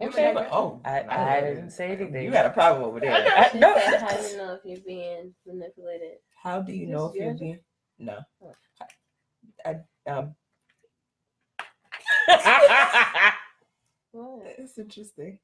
Okay. 0.02 0.32
But- 0.35 0.48
oh, 0.51 0.81
I, 0.85 1.05
I 1.09 1.40
didn't 1.40 1.70
say 1.70 1.93
anything. 1.93 2.24
You 2.24 2.32
had 2.32 2.47
a 2.47 2.51
problem 2.51 2.85
over 2.85 3.01
there. 3.01 3.12
I- 3.12 3.57
no. 3.59 3.74
said, 3.74 4.01
how 4.01 4.16
do 4.16 4.28
you 4.28 4.36
know 4.36 4.55
if 4.55 4.61
you're 4.65 4.86
being 4.86 5.35
manipulated? 5.47 6.19
How 6.43 6.62
do 6.62 6.73
you 6.73 6.86
know 6.86 7.07
if 7.07 7.15
you're 7.15 7.35
being? 7.35 7.61
No. 8.01 8.18
I, 9.64 9.77
um, 10.10 10.35
What? 14.12 14.43
it's 14.59 14.77
interesting. 14.78 15.39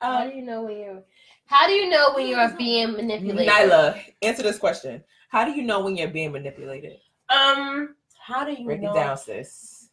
How 0.00 0.22
Um, 0.22 0.30
do 0.30 0.36
you 0.36 0.42
know 0.42 0.62
when 0.62 0.76
you're? 0.78 1.02
How 1.46 1.66
do 1.66 1.72
you 1.72 1.88
know 1.88 2.12
when 2.14 2.28
you're 2.28 2.50
being 2.56 2.92
manipulated? 2.92 3.52
Nyla, 3.52 4.00
answer 4.22 4.42
this 4.42 4.58
question. 4.58 5.02
How 5.30 5.44
do 5.44 5.50
you 5.52 5.62
know 5.62 5.80
when 5.82 5.96
you're 5.96 6.08
being 6.08 6.30
manipulated? 6.32 6.98
Um, 7.28 7.96
how 8.20 8.44
do 8.44 8.52
you 8.52 8.64
Break 8.66 8.82
know? 8.82 8.92
it 8.92 8.94
down, 8.94 9.16
sis. 9.16 9.88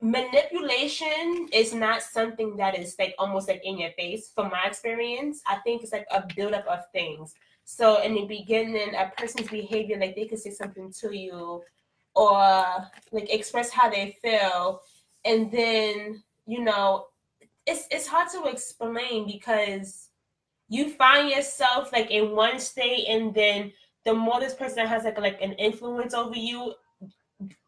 manipulation 0.00 1.48
is 1.52 1.74
not 1.74 2.02
something 2.02 2.56
that 2.56 2.78
is 2.78 2.96
like 2.98 3.14
almost 3.18 3.48
like 3.48 3.60
in 3.64 3.78
your 3.78 3.90
face 3.98 4.30
from 4.32 4.48
my 4.48 4.62
experience 4.64 5.42
i 5.48 5.56
think 5.64 5.82
it's 5.82 5.90
like 5.90 6.06
a 6.12 6.22
buildup 6.36 6.64
of 6.68 6.84
things 6.92 7.34
so 7.70 8.00
in 8.00 8.14
the 8.14 8.24
beginning 8.24 8.94
a 8.94 9.12
person's 9.18 9.50
behavior 9.50 9.98
like 9.98 10.16
they 10.16 10.24
could 10.24 10.38
say 10.38 10.50
something 10.50 10.90
to 10.90 11.14
you 11.14 11.62
or 12.14 12.64
like 13.12 13.30
express 13.30 13.68
how 13.68 13.90
they 13.90 14.16
feel 14.22 14.80
and 15.26 15.52
then 15.52 16.22
you 16.46 16.64
know 16.64 17.08
it's 17.66 17.86
it's 17.90 18.06
hard 18.06 18.26
to 18.26 18.44
explain 18.46 19.26
because 19.26 20.08
you 20.70 20.88
find 20.94 21.28
yourself 21.28 21.92
like 21.92 22.10
in 22.10 22.34
one 22.34 22.58
state 22.58 23.04
and 23.06 23.34
then 23.34 23.70
the 24.06 24.14
more 24.14 24.40
this 24.40 24.54
person 24.54 24.86
has 24.86 25.04
like 25.04 25.20
like 25.20 25.42
an 25.42 25.52
influence 25.52 26.14
over 26.14 26.36
you 26.36 26.72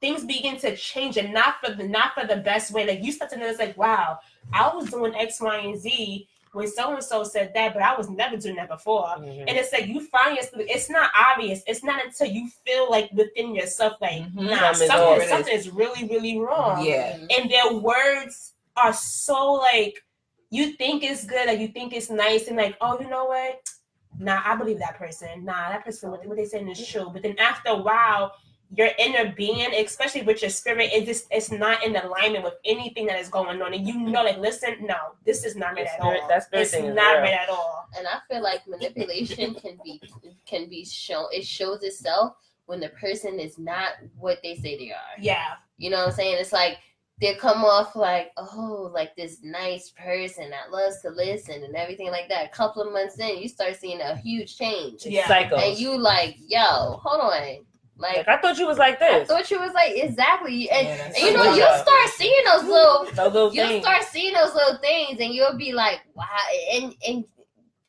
things 0.01 0.24
begin 0.24 0.56
to 0.56 0.74
change 0.77 1.18
and 1.18 1.32
not 1.32 1.56
for 1.62 1.74
the 1.74 1.86
not 1.86 2.14
for 2.14 2.27
the 2.27 2.36
best 2.36 2.72
way. 2.72 2.86
Like 2.86 3.05
you 3.05 3.12
start 3.12 3.31
to 3.32 3.36
notice, 3.36 3.59
like, 3.59 3.77
wow, 3.77 4.18
I 4.52 4.74
was 4.74 4.90
doing 4.90 5.14
X, 5.14 5.40
Y, 5.40 5.56
and 5.59 5.78
Z 5.78 6.27
when 6.52 6.66
so 6.66 6.94
and 6.94 7.02
so 7.05 7.22
said 7.22 7.52
that, 7.55 7.74
but 7.74 7.82
I 7.82 7.97
was 7.97 8.10
never 8.10 8.36
doing 8.36 8.56
that 8.56 8.68
before. 8.68 9.06
Mhm. 9.18 9.44
And 9.47 9.51
it's 9.51 9.72
like 9.72 9.86
you 9.86 10.01
find 10.06 10.36
yourself. 10.36 10.62
It's 10.68 10.90
not 10.90 11.10
obvious. 11.14 11.62
It's 11.66 11.85
not 11.85 12.05
until 12.05 12.27
you 12.27 12.48
feel 12.66 12.90
like 12.90 13.10
within 13.12 13.55
yourself, 13.55 13.94
like, 14.01 14.22
Mhm. 14.22 14.51
nah, 14.51 14.72
Something's 14.72 14.90
something, 14.90 15.28
something 15.28 15.55
is 15.55 15.70
really, 15.70 16.09
really 16.09 16.39
wrong. 16.39 16.85
Yeah. 16.85 17.16
And 17.36 17.51
their 17.51 17.72
words 17.72 18.55
are 18.77 18.93
so 18.93 19.52
like 19.52 20.02
you 20.51 20.72
think 20.72 21.05
it's 21.05 21.24
good, 21.24 21.47
like 21.47 21.60
you 21.60 21.68
think 21.68 21.93
it's 21.93 22.10
nice, 22.10 22.48
and 22.48 22.56
like, 22.56 22.77
oh, 22.81 22.98
you 23.01 23.09
know 23.09 23.27
what? 23.27 23.60
Nah, 24.18 24.43
I 24.44 24.56
believe 24.56 24.81
that 24.81 24.97
person. 24.98 25.44
Nah, 25.44 25.68
that 25.68 25.85
person, 25.85 26.10
what, 26.10 26.27
what 26.27 26.36
they 26.36 26.44
saying 26.44 26.68
is 26.68 26.85
true. 26.85 27.09
But 27.12 27.22
then 27.22 27.39
after 27.39 27.70
a 27.70 27.77
while, 27.77 28.32
your 28.72 28.90
inner 28.98 29.32
being, 29.36 29.72
especially 29.84 30.22
with 30.22 30.42
your 30.42 30.51
spirit, 30.51 30.90
it 30.92 31.05
just 31.05 31.26
it's 31.30 31.51
not 31.51 31.82
in 31.84 31.97
alignment 31.97 32.44
with 32.44 32.55
anything 32.64 33.06
that 33.06 33.18
is 33.18 33.28
going 33.28 33.60
on. 33.60 33.74
And 33.74 33.86
you 33.86 33.98
know, 33.98 34.22
like, 34.22 34.38
listen, 34.38 34.76
no, 34.82 34.94
this 35.26 35.44
is 35.44 35.56
not 35.56 35.74
right 35.74 35.86
That 35.86 35.94
at 35.94 36.01
spirit- 36.01 36.20
all. 36.22 36.28
that 36.28 36.42
spirit 36.44 36.62
it's 36.62 36.72
not 36.74 37.12
real. 37.14 37.20
right 37.22 37.32
at 37.32 37.48
all. 37.48 37.88
And 37.98 38.06
I 38.06 38.18
feel 38.32 38.42
like 38.42 38.66
manipulation 38.68 39.55
can 39.55 39.78
be 39.84 40.01
can 40.47 40.68
be 40.68 40.84
shown. 40.84 41.26
It 41.32 41.44
shows 41.44 41.82
itself 41.82 42.34
when 42.66 42.78
the 42.78 42.90
person 42.90 43.40
is 43.40 43.59
not 43.59 43.94
what 44.16 44.38
they 44.44 44.55
say 44.55 44.78
they 44.78 44.92
are. 44.92 45.18
Yeah. 45.20 45.55
You 45.78 45.90
know 45.90 45.98
what 45.98 46.09
I'm 46.09 46.12
saying? 46.14 46.36
It's 46.38 46.52
like 46.52 46.78
they 47.20 47.34
come 47.34 47.64
off 47.64 47.97
like, 47.97 48.30
oh, 48.38 48.90
like 48.94 49.14
this 49.16 49.38
nice 49.42 49.90
person 49.90 50.48
that 50.51 50.70
loves 50.70 51.02
to 51.02 51.10
listen 51.10 51.64
and 51.64 51.74
everything 51.74 52.10
like 52.12 52.28
that. 52.28 52.47
A 52.47 52.48
couple 52.51 52.82
of 52.82 52.92
months 52.92 53.18
in, 53.18 53.38
you 53.38 53.48
start 53.48 53.76
seeing 53.76 54.01
a 54.01 54.16
huge 54.16 54.56
change. 54.56 55.05
Yeah. 55.05 55.24
Psychos. 55.24 55.60
And 55.60 55.78
you 55.78 55.98
like, 55.98 56.36
yo, 56.47 56.98
hold 57.02 57.20
on. 57.20 57.66
Like, 58.01 58.16
like 58.16 58.28
I 58.28 58.40
thought 58.40 58.59
you 58.59 58.66
was 58.66 58.78
like 58.78 58.98
this. 58.98 59.09
I 59.14 59.18
this. 59.20 59.28
thought 59.28 59.51
you 59.51 59.60
was 59.60 59.72
like, 59.74 59.93
exactly. 59.94 60.70
And, 60.70 60.86
Yeah, 60.89 61.05
and 61.06 61.16
you 61.16 61.32
know, 61.35 61.55
you 61.55 61.62
bad. 61.62 61.82
start 61.86 62.09
seeing 62.16 62.44
those 62.47 62.64
little 62.64 63.09
No 63.16 63.24
little 63.28 63.55
you'll 63.55 63.66
things. 63.68 63.85
start 63.85 64.02
seeing 64.05 64.35
those 64.35 64.55
little 64.55 64.78
things 64.78 65.20
and 65.20 65.32
you'll 65.35 65.56
be 65.56 65.72
like, 65.72 66.01
wow. 66.14 66.27
And 66.72 66.94
and 67.06 67.24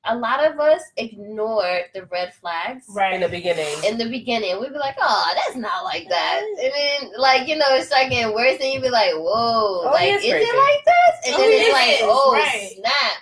a 0.05 0.15
lot 0.15 0.43
of 0.43 0.59
us 0.59 0.81
ignore 0.97 1.81
the 1.93 2.05
red 2.05 2.33
flags 2.33 2.85
Right. 2.89 3.13
in 3.13 3.21
the 3.21 3.29
beginning. 3.29 3.71
in 3.85 3.97
the 3.99 4.09
beginning. 4.09 4.59
We'd 4.59 4.73
be 4.73 4.79
like, 4.79 4.95
oh, 4.99 5.33
that's 5.35 5.55
not 5.55 5.83
like 5.83 6.09
that. 6.09 6.41
And 6.59 6.73
then 6.73 7.11
like, 7.19 7.47
you 7.47 7.55
know, 7.55 7.65
it's 7.69 7.87
start 7.87 8.09
getting 8.09 8.33
worse 8.33 8.57
and 8.59 8.73
you'd 8.73 8.81
be 8.81 8.89
like, 8.89 9.13
whoa, 9.13 9.83
Oh, 9.85 9.91
like 9.93 10.09
is 10.13 10.23
is 10.23 10.33
it 10.33 10.57
like 10.57 10.85
this? 10.85 11.27
And 11.27 11.35
Oh, 11.35 11.37
then 11.39 11.51
he 11.51 11.57
it's 11.57 11.73
like, 11.73 11.89
is, 11.91 11.99
oh 12.03 12.33
right. 12.33 12.71
snap. 12.77 13.17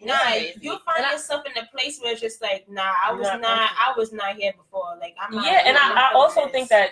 Nah, 0.00 0.16
Crazy. 0.22 0.58
you'll 0.60 0.78
find 0.78 0.98
And 0.98 1.06
I- 1.06 1.12
yourself 1.12 1.44
in 1.46 1.60
a 1.62 1.66
place 1.66 1.98
where 2.00 2.12
it's 2.12 2.20
just 2.20 2.40
like, 2.40 2.68
nah, 2.68 2.92
I 3.04 3.12
was 3.12 3.26
Not 3.26 3.40
not, 3.40 3.70
I 3.76 3.92
was 3.96 4.12
not 4.12 4.36
here 4.36 4.52
before. 4.52 4.96
Like, 5.00 5.16
I'm 5.20 5.34
not. 5.34 5.44
yeah, 5.44 5.62
and 5.64 5.76
I'm 5.76 5.96
I, 5.98 6.10
I 6.12 6.14
also 6.14 6.42
this. 6.44 6.52
think 6.52 6.68
that 6.68 6.90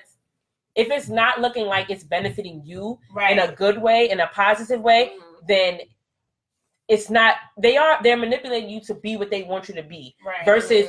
if 0.74 0.90
it's 0.90 1.08
not 1.08 1.40
looking 1.40 1.66
like 1.66 1.88
it's 1.88 2.04
benefiting 2.04 2.62
you 2.64 2.98
right. 3.14 3.32
in 3.32 3.38
a 3.38 3.52
good 3.54 3.80
way, 3.80 4.10
in 4.10 4.20
a 4.20 4.26
positive 4.28 4.80
way, 4.80 5.12
Mhm. 5.16 5.46
then 5.46 5.80
it's 6.88 7.08
not. 7.10 7.36
They 7.56 7.76
are 7.76 8.00
they're 8.02 8.16
manipulating 8.16 8.68
you 8.70 8.80
to 8.82 8.94
be 8.94 9.16
what 9.16 9.30
they 9.30 9.42
want 9.44 9.68
you 9.68 9.74
to 9.76 9.82
be. 9.82 10.14
right. 10.24 10.44
Versus 10.44 10.88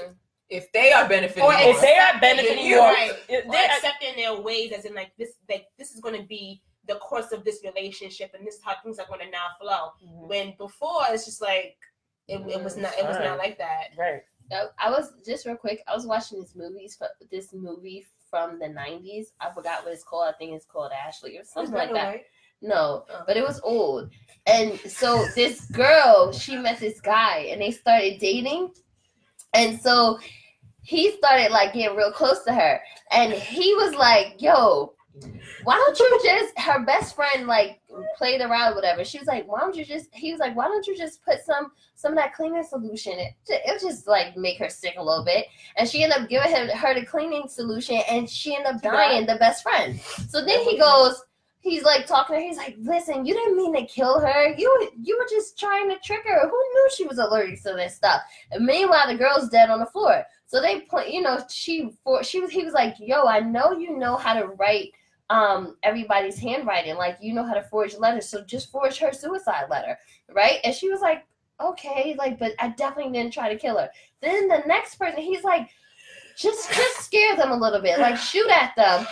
If 0.50 0.72
they 0.72 0.94
are 0.94 1.08
benefiting, 1.10 1.44
Or 1.44 1.52
you, 1.54 1.70
if 1.72 1.82
they 1.82 1.98
are 1.98 2.16
accepting 2.16 2.22
benefiting 2.22 2.66
you, 2.66 2.76
you, 2.76 2.80
or, 2.80 2.92
right. 2.94 3.12
if 3.28 3.46
or 3.46 3.52
they- 3.52 3.66
accepting 3.66 4.16
their 4.16 4.34
ways 4.40 4.72
as 4.72 4.86
in 4.86 4.96
like 4.96 5.12
this 5.18 5.34
like 5.50 5.66
this 5.78 5.92
is 5.94 6.00
going 6.00 6.16
to 6.20 6.26
be 6.26 6.62
the 6.86 6.96
course 6.96 7.34
of 7.34 7.44
this 7.44 7.60
relationship 7.66 8.34
and 8.34 8.48
this 8.48 8.56
is 8.56 8.64
how 8.64 8.74
things 8.82 8.98
are 8.98 9.06
going 9.08 9.20
to 9.20 9.30
now 9.30 9.48
flow 9.60 9.92
Mhm. 10.02 10.28
when 10.30 10.56
before 10.58 11.04
it's 11.10 11.26
just 11.26 11.42
like 11.42 11.78
it, 12.28 12.42
it 12.50 12.64
was 12.64 12.78
not 12.78 12.94
it 12.98 13.06
was 13.06 13.18
not 13.18 13.38
like 13.38 13.58
that 13.58 13.90
right. 13.98 14.22
I- 14.52 14.88
I 14.88 14.90
was 14.90 15.12
just 15.26 15.46
real 15.46 15.58
quick. 15.58 15.84
I 15.88 15.94
was 15.96 16.06
watching 16.06 16.40
this 16.40 16.56
movies, 16.56 16.98
this 17.32 17.54
movie 17.54 18.06
from 18.30 18.60
the 18.60 18.68
'90s. 18.68 19.28
I 19.42 19.52
forgot 19.54 19.84
what 19.84 19.94
it's 19.94 20.04
called. 20.04 20.34
I 20.34 20.38
think 20.38 20.54
it's 20.54 20.66
called 20.66 20.92
Ashley 20.94 21.38
or 21.38 21.44
something 21.44 21.74
like 21.74 21.94
that. 21.94 22.22
No, 22.62 23.06
Oh. 23.14 23.24
but 23.28 23.38
it 23.38 23.46
was 23.46 23.60
old. 23.62 24.10
And 24.46 24.80
so 24.80 25.26
this 25.36 25.66
girl, 25.66 26.32
she 26.32 26.56
met 26.58 26.80
this 26.80 27.00
guy 27.02 27.50
and 27.52 27.62
they 27.62 27.72
started 27.72 28.20
dating. 28.20 28.72
And 29.54 29.80
so 29.80 30.18
he 30.82 31.12
started 31.18 31.52
like 31.52 31.74
getting 31.74 31.96
real 31.98 32.12
close 32.12 32.44
to 32.46 32.54
her. 32.54 32.82
And 33.12 33.34
he 33.34 33.76
was 33.76 33.94
like, 33.96 34.42
yo, 34.42 34.94
why 35.64 35.76
don't 35.76 36.00
you 36.00 36.20
just 36.24 36.60
her 36.60 36.84
best 36.86 37.16
friend 37.16 37.48
like 37.48 37.82
play 37.88 38.38
played 38.38 38.42
around 38.42 38.76
whatever. 38.76 39.04
She 39.04 39.20
was 39.20 39.28
like, 39.28 39.48
why 39.48 39.60
don't 39.60 39.76
you 39.76 39.86
just 39.86 40.14
he 40.14 40.32
was 40.32 40.40
like, 40.40 40.56
why 40.56 40.66
don't 40.66 40.86
you 40.86 40.96
just 40.96 41.24
put 41.24 41.40
some 41.46 41.72
some 41.96 42.14
of 42.14 42.18
that 42.18 42.34
cleaning 42.34 42.64
solution? 42.64 43.14
It 43.14 43.34
it 43.48 43.82
just 43.82 44.08
like 44.08 44.38
make 44.38 44.60
her 44.60 44.70
sick 44.70 44.96
a 44.98 45.04
little 45.04 45.26
bit. 45.26 45.48
And 45.76 45.88
she 45.88 46.04
ended 46.04 46.20
up 46.20 46.30
giving 46.30 46.50
him 46.50 46.70
her 46.70 46.94
the 46.94 47.06
cleaning 47.06 47.48
solution 47.48 48.02
and 48.10 48.30
she 48.30 48.56
ended 48.56 48.76
up 48.76 48.82
dying, 48.82 49.26
the 49.26 49.38
best 49.38 49.64
friend. 49.64 50.00
So 50.30 50.44
then 50.46 50.62
he 50.64 50.78
goes, 50.78 51.24
he's 51.68 51.84
like 51.84 52.06
talking 52.06 52.36
to 52.36 52.42
her. 52.42 52.48
He's 52.48 52.58
like, 52.58 52.76
"Listen, 52.80 53.26
you 53.26 53.34
didn't 53.34 53.58
mean 53.58 53.76
to 53.76 53.86
kill 53.86 54.20
her. 54.20 54.54
You 54.58 54.90
you 55.02 55.18
were 55.18 55.28
just 55.30 55.60
trying 55.60 55.90
to 55.90 55.98
trick 56.00 56.24
her. 56.26 56.48
Who 56.48 56.50
knew 56.74 56.90
she 56.96 57.06
was 57.06 57.18
allergic 57.18 57.62
to 57.64 57.74
this 57.74 57.96
stuff?" 57.96 58.22
And 58.52 58.66
meanwhile, 58.66 59.08
the 59.08 59.18
girl's 59.18 59.50
dead 59.50 59.70
on 59.70 59.80
the 59.80 59.86
floor. 59.86 60.24
So 60.46 60.62
they 60.62 60.82
put, 60.82 61.10
you 61.10 61.22
know, 61.22 61.40
she 61.50 61.92
for 62.04 62.24
she 62.24 62.40
was 62.40 62.52
he 62.52 62.64
was 62.64 62.74
like, 62.74 62.96
"Yo, 63.00 63.26
I 63.26 63.40
know 63.40 63.74
you 63.74 63.98
know 63.98 64.16
how 64.16 64.34
to 64.34 64.48
write." 64.48 64.94
Um 65.30 65.76
everybody's 65.84 66.40
handwriting 66.40 66.96
like 66.96 67.18
you 67.20 67.34
know 67.34 67.46
how 67.46 67.54
to 67.54 67.64
forge 67.64 67.96
letters 67.98 68.30
so 68.30 68.44
just 68.46 68.72
forge 68.72 68.98
her 68.98 69.12
suicide 69.12 69.66
letter 69.70 69.98
right 70.34 70.60
and 70.64 70.74
she 70.74 70.90
was 70.90 71.02
like 71.02 71.26
okay 71.62 72.16
like 72.18 72.40
but 72.40 72.54
i 72.60 72.70
definitely 72.70 73.12
didn't 73.12 73.34
try 73.34 73.52
to 73.52 73.60
kill 73.60 73.78
her 73.78 73.90
then 74.22 74.48
the 74.48 74.62
next 74.66 74.96
person 74.96 75.22
he's 75.22 75.44
like 75.44 75.70
just 76.38 76.72
just 76.72 76.98
scare 77.00 77.36
them 77.36 77.52
a 77.52 77.58
little 77.58 77.82
bit 77.82 78.00
like 78.00 78.16
shoot 78.16 78.50
at 78.50 78.74
them 78.78 79.06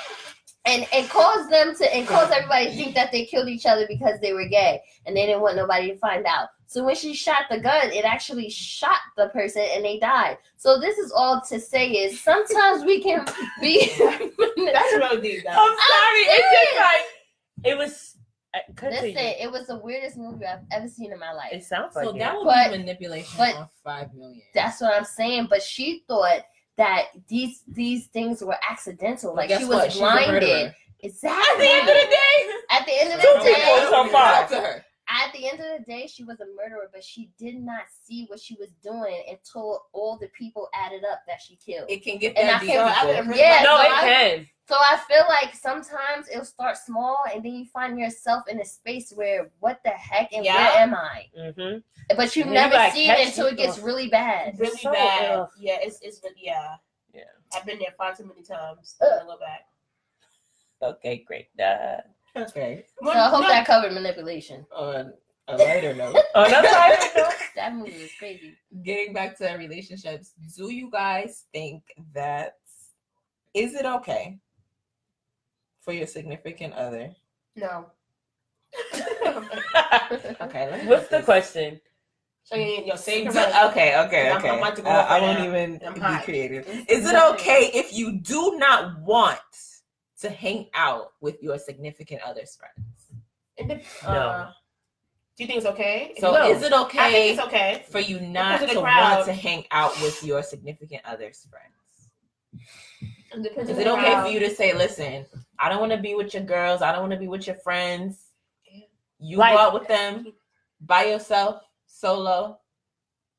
and 0.66 0.86
and 0.92 1.10
cause 1.10 1.48
them 1.50 1.76
to 1.76 1.96
and 1.96 2.08
cause 2.08 2.32
everybody 2.32 2.66
to 2.66 2.76
think 2.76 2.96
that 2.96 3.12
they 3.12 3.26
killed 3.26 3.48
each 3.48 3.66
other 3.66 3.86
because 3.88 4.20
they 4.20 4.34
were 4.34 4.48
gay 4.48 4.82
and 5.06 5.16
they 5.16 5.26
didn't 5.26 5.42
want 5.42 5.56
nobody 5.56 5.92
to 5.92 5.98
find 5.98 6.26
out. 6.26 6.50
So 6.68 6.84
when 6.84 6.96
she 6.96 7.14
shot 7.14 7.44
the 7.50 7.60
gun, 7.60 7.92
it 7.92 8.06
actually 8.06 8.50
shot 8.50 8.98
the 9.18 9.28
person 9.30 9.64
and 9.74 9.86
they 9.86 10.00
died. 10.00 10.38
So 10.58 10.80
this 10.80 10.98
is 10.98 11.12
all 11.12 11.42
to 11.50 11.60
say 11.60 11.90
is 11.92 12.20
sometimes 12.22 12.84
we 12.84 13.02
can 13.04 13.26
be 13.62 13.88
That's 13.98 14.96
real 14.98 15.22
deep, 15.22 15.44
though. 15.44 15.52
I'm 15.52 15.78
sorry. 15.78 16.22
It's 16.22 16.50
just 16.52 16.70
serious. 16.72 16.82
like 16.82 17.66
it 17.72 17.78
was. 17.78 18.18
uh, 18.56 18.60
Continue. 18.76 19.14
Listen, 19.16 19.34
it 19.42 19.52
was 19.52 19.68
the 19.68 19.78
weirdest 19.78 20.18
movie 20.18 20.46
I've 20.46 20.60
ever 20.72 20.88
seen 20.88 21.12
in 21.14 21.20
my 21.20 21.32
life. 21.34 21.50
It 21.52 21.64
sounds 21.64 21.96
like 21.96 22.06
so 22.06 22.16
it. 22.16 22.20
that 22.20 22.36
would 22.36 22.46
But- 22.46 22.72
be 22.72 22.78
manipulation 22.80 23.36
but- 23.38 23.56
on 23.56 23.70
five 23.84 24.14
million. 24.14 24.42
That's 24.54 24.82
what 24.82 24.94
I'm 24.96 25.06
saying. 25.06 25.48
But 25.50 25.62
she 25.62 26.04
thought 26.08 26.42
that 26.78 27.06
these 27.28 27.64
these 27.68 28.08
things 28.08 28.42
were 28.44 28.58
accidental. 28.70 29.34
Like 29.36 29.50
she 29.50 29.66
was 29.66 29.94
She's 29.94 30.02
a 30.02 30.06
murderer. 30.06 30.40
blinded. 30.40 30.76
Exactly. 31.02 31.42
At 31.42 31.58
the 31.58 31.70
end 31.70 31.90
of 31.90 31.96
the 31.96 32.10
day, 32.10 32.50
At 32.72 32.86
the 32.86 32.92
end 33.02 33.14
of 33.14 33.20
Two 33.22 33.34
the 33.34 33.40
people 33.46 34.50
day, 34.50 34.82
so 35.07 35.14
far. 35.14 35.26
Talk 35.26 35.34
to 35.34 35.40
her. 35.41 35.48
at 35.48 35.57
the 35.57 35.64
end 35.65 35.73
of 35.73 35.80
the 35.80 35.91
day, 35.91 36.07
she 36.07 36.23
was 36.23 36.40
a 36.40 36.45
murderer, 36.56 36.90
but 36.94 37.03
she 37.03 37.30
did 37.38 37.56
not 37.56 37.84
see 38.03 38.26
what 38.27 38.40
she 38.40 38.56
was 38.56 38.69
doing 38.84 39.23
until 39.30 39.86
all 39.94 40.18
the 40.18 40.27
people 40.30 40.69
added 40.73 41.03
up 41.10 41.22
that 41.27 41.41
she 41.41 41.56
killed. 41.57 41.90
It 41.90 42.03
can 42.03 42.18
get 42.18 42.38
And 42.38 42.49
that 42.49 42.57
I 42.57 42.60
deep. 42.65 42.69
can- 42.72 42.88
I 42.88 42.94
people. 42.94 43.07
didn't 43.07 43.27
really- 43.30 43.40
Yeah, 43.41 43.61
no, 43.64 43.77
so 43.77 43.82
it 43.84 43.91
I- 43.91 44.02
can. 44.02 44.49
So 44.68 44.76
I 44.80 44.98
feel 45.07 45.23
like 45.30 45.53
sometimes 45.53 46.27
it'll 46.27 46.44
start 46.44 46.76
small, 46.77 47.18
and 47.32 47.44
then 47.45 47.53
you 47.53 47.65
find 47.65 47.99
yourself 47.99 48.48
in 48.48 48.60
a 48.60 48.65
space 48.65 49.11
where, 49.14 49.52
what 49.60 49.80
the 49.84 49.91
heck, 49.91 50.34
and 50.34 50.44
Yeah. 50.44 50.56
where 50.56 50.77
am 50.82 50.95
I? 50.95 51.30
hmm 51.36 51.77
But 52.18 52.36
you 52.36 52.44
And 52.44 52.56
then 52.56 52.72
you 52.72 52.77
never 52.77 52.91
see 52.91 53.03
it 53.10 53.15
catch 53.15 53.27
until 53.27 53.45
it 53.45 53.57
gets 53.57 53.77
really 53.77 54.07
bad. 54.10 54.57
really 54.60 54.76
so 54.77 54.91
bad. 54.91 55.32
ugh. 55.40 55.49
Yeah, 55.60 55.77
it's 55.82 55.99
it's 56.02 56.19
yeah. 56.38 56.77
Yeah. 57.14 57.23
I've 57.56 57.64
been 57.65 57.77
there 57.77 57.94
far 57.95 58.15
too 58.15 58.26
many 58.26 58.41
times. 58.41 58.95
Ugh. 59.02 59.07
I'm 59.22 59.27
go 59.27 59.38
back. 59.38 59.68
Okay, 60.82 61.18
great. 61.18 61.48
Uh, 61.60 62.02
Okay. 62.36 62.86
So 63.03 63.10
I 63.10 63.30
hope 63.30 63.48
that 63.48 63.66
covered 63.66 63.94
manipulation. 63.94 64.66
On 64.76 65.14
a 65.48 65.57
lighter 65.57 65.94
note, 65.94 66.16
on 66.36 66.48
another 66.48 66.68
side, 66.68 66.98
though, 67.16 67.30
That 67.56 67.76
movie 67.76 68.02
was 68.02 68.12
crazy. 68.20 68.57
getting 68.84 69.14
back 69.14 69.38
to 69.38 69.53
relationships, 69.53 70.34
do 70.57 70.70
you 70.72 70.90
guys 70.91 71.45
think 71.53 71.84
that 72.14 72.56
is 73.53 73.74
it 73.76 73.86
okay 73.86 74.38
for 75.82 75.94
your 75.94 76.07
significant 76.07 76.74
other? 76.74 77.12
No. 77.56 77.86
Okay. 80.41 80.70
let 80.70 80.84
me 80.84 80.88
What's 80.90 81.07
the 81.07 81.18
this. 81.18 81.26
question? 81.26 81.80
So 82.44 82.56
you 82.56 82.84
your 82.86 82.98
same 82.98 83.32
So- 83.32 83.41
okay, 83.70 83.98
okay, 84.06 84.28
I'm- 84.30 84.38
okay. 84.38 84.49
I'm 84.49 84.57
about 84.60 84.76
to 84.76 84.82
go 84.82 84.90
Uh, 84.90 84.94
I 84.94 85.14
right 85.20 85.22
won't 85.22 85.40
even 85.40 85.82
I'm 85.86 85.94
be 85.94 86.24
creative. 86.24 86.68
Is 86.90 87.10
it 87.10 87.16
okay 87.34 87.72
if 87.74 87.94
you 87.94 88.20
do 88.20 88.57
not 88.57 88.99
want 88.99 89.40
to 90.22 90.30
hang 90.30 90.70
out 90.74 91.14
with 91.22 91.42
your 91.42 91.58
significant 91.58 92.22
other's 92.24 92.56
friends? 92.56 93.12
It 93.58 93.68
No. 94.04 94.10
uh, 94.10 94.52
do 95.38 95.44
you 95.44 95.48
think 95.48 95.58
it's 95.58 95.66
okay? 95.68 96.14
So 96.20 96.32
No. 96.32 96.50
is 96.50 96.62
it 96.64 96.72
okay? 96.74 97.00
I 97.00 97.12
think 97.12 97.40
okay 97.42 97.72
it's 97.74 97.82
okay. 97.82 97.86
for 97.90 98.00
you 98.00 98.20
not 98.22 98.60
to 98.62 98.68
crowd. 98.68 99.16
want 99.18 99.26
to 99.26 99.34
hang 99.34 99.66
out 99.72 99.92
with 100.02 100.24
your 100.24 100.42
significant 100.44 101.02
other's 101.06 101.46
friends? 101.50 102.10
It 103.34 103.44
depends 103.44 103.70
Is 103.70 103.78
it 103.78 103.88
okay 103.88 104.02
crowd. 104.14 104.26
for 104.26 104.32
you 104.32 104.40
to 104.40 104.50
say, 104.56 104.74
listen, 104.74 105.26
I 105.60 105.68
don't 105.70 105.80
want 105.82 105.92
to 105.92 105.98
be 105.98 106.16
with 106.16 106.34
your 106.34 106.44
girls. 106.44 106.82
I 106.82 106.92
don't 106.92 107.02
want 107.02 107.12
to 107.14 107.20
be 107.20 107.28
with 107.28 107.48
your 107.48 107.58
friends. 107.58 108.32
You 109.20 109.38
Like- 109.38 109.54
go 109.56 109.60
out 109.60 109.74
with 109.74 109.88
them 109.88 110.34
by 110.82 111.06
yourself, 111.06 111.62
solo. 111.86 112.60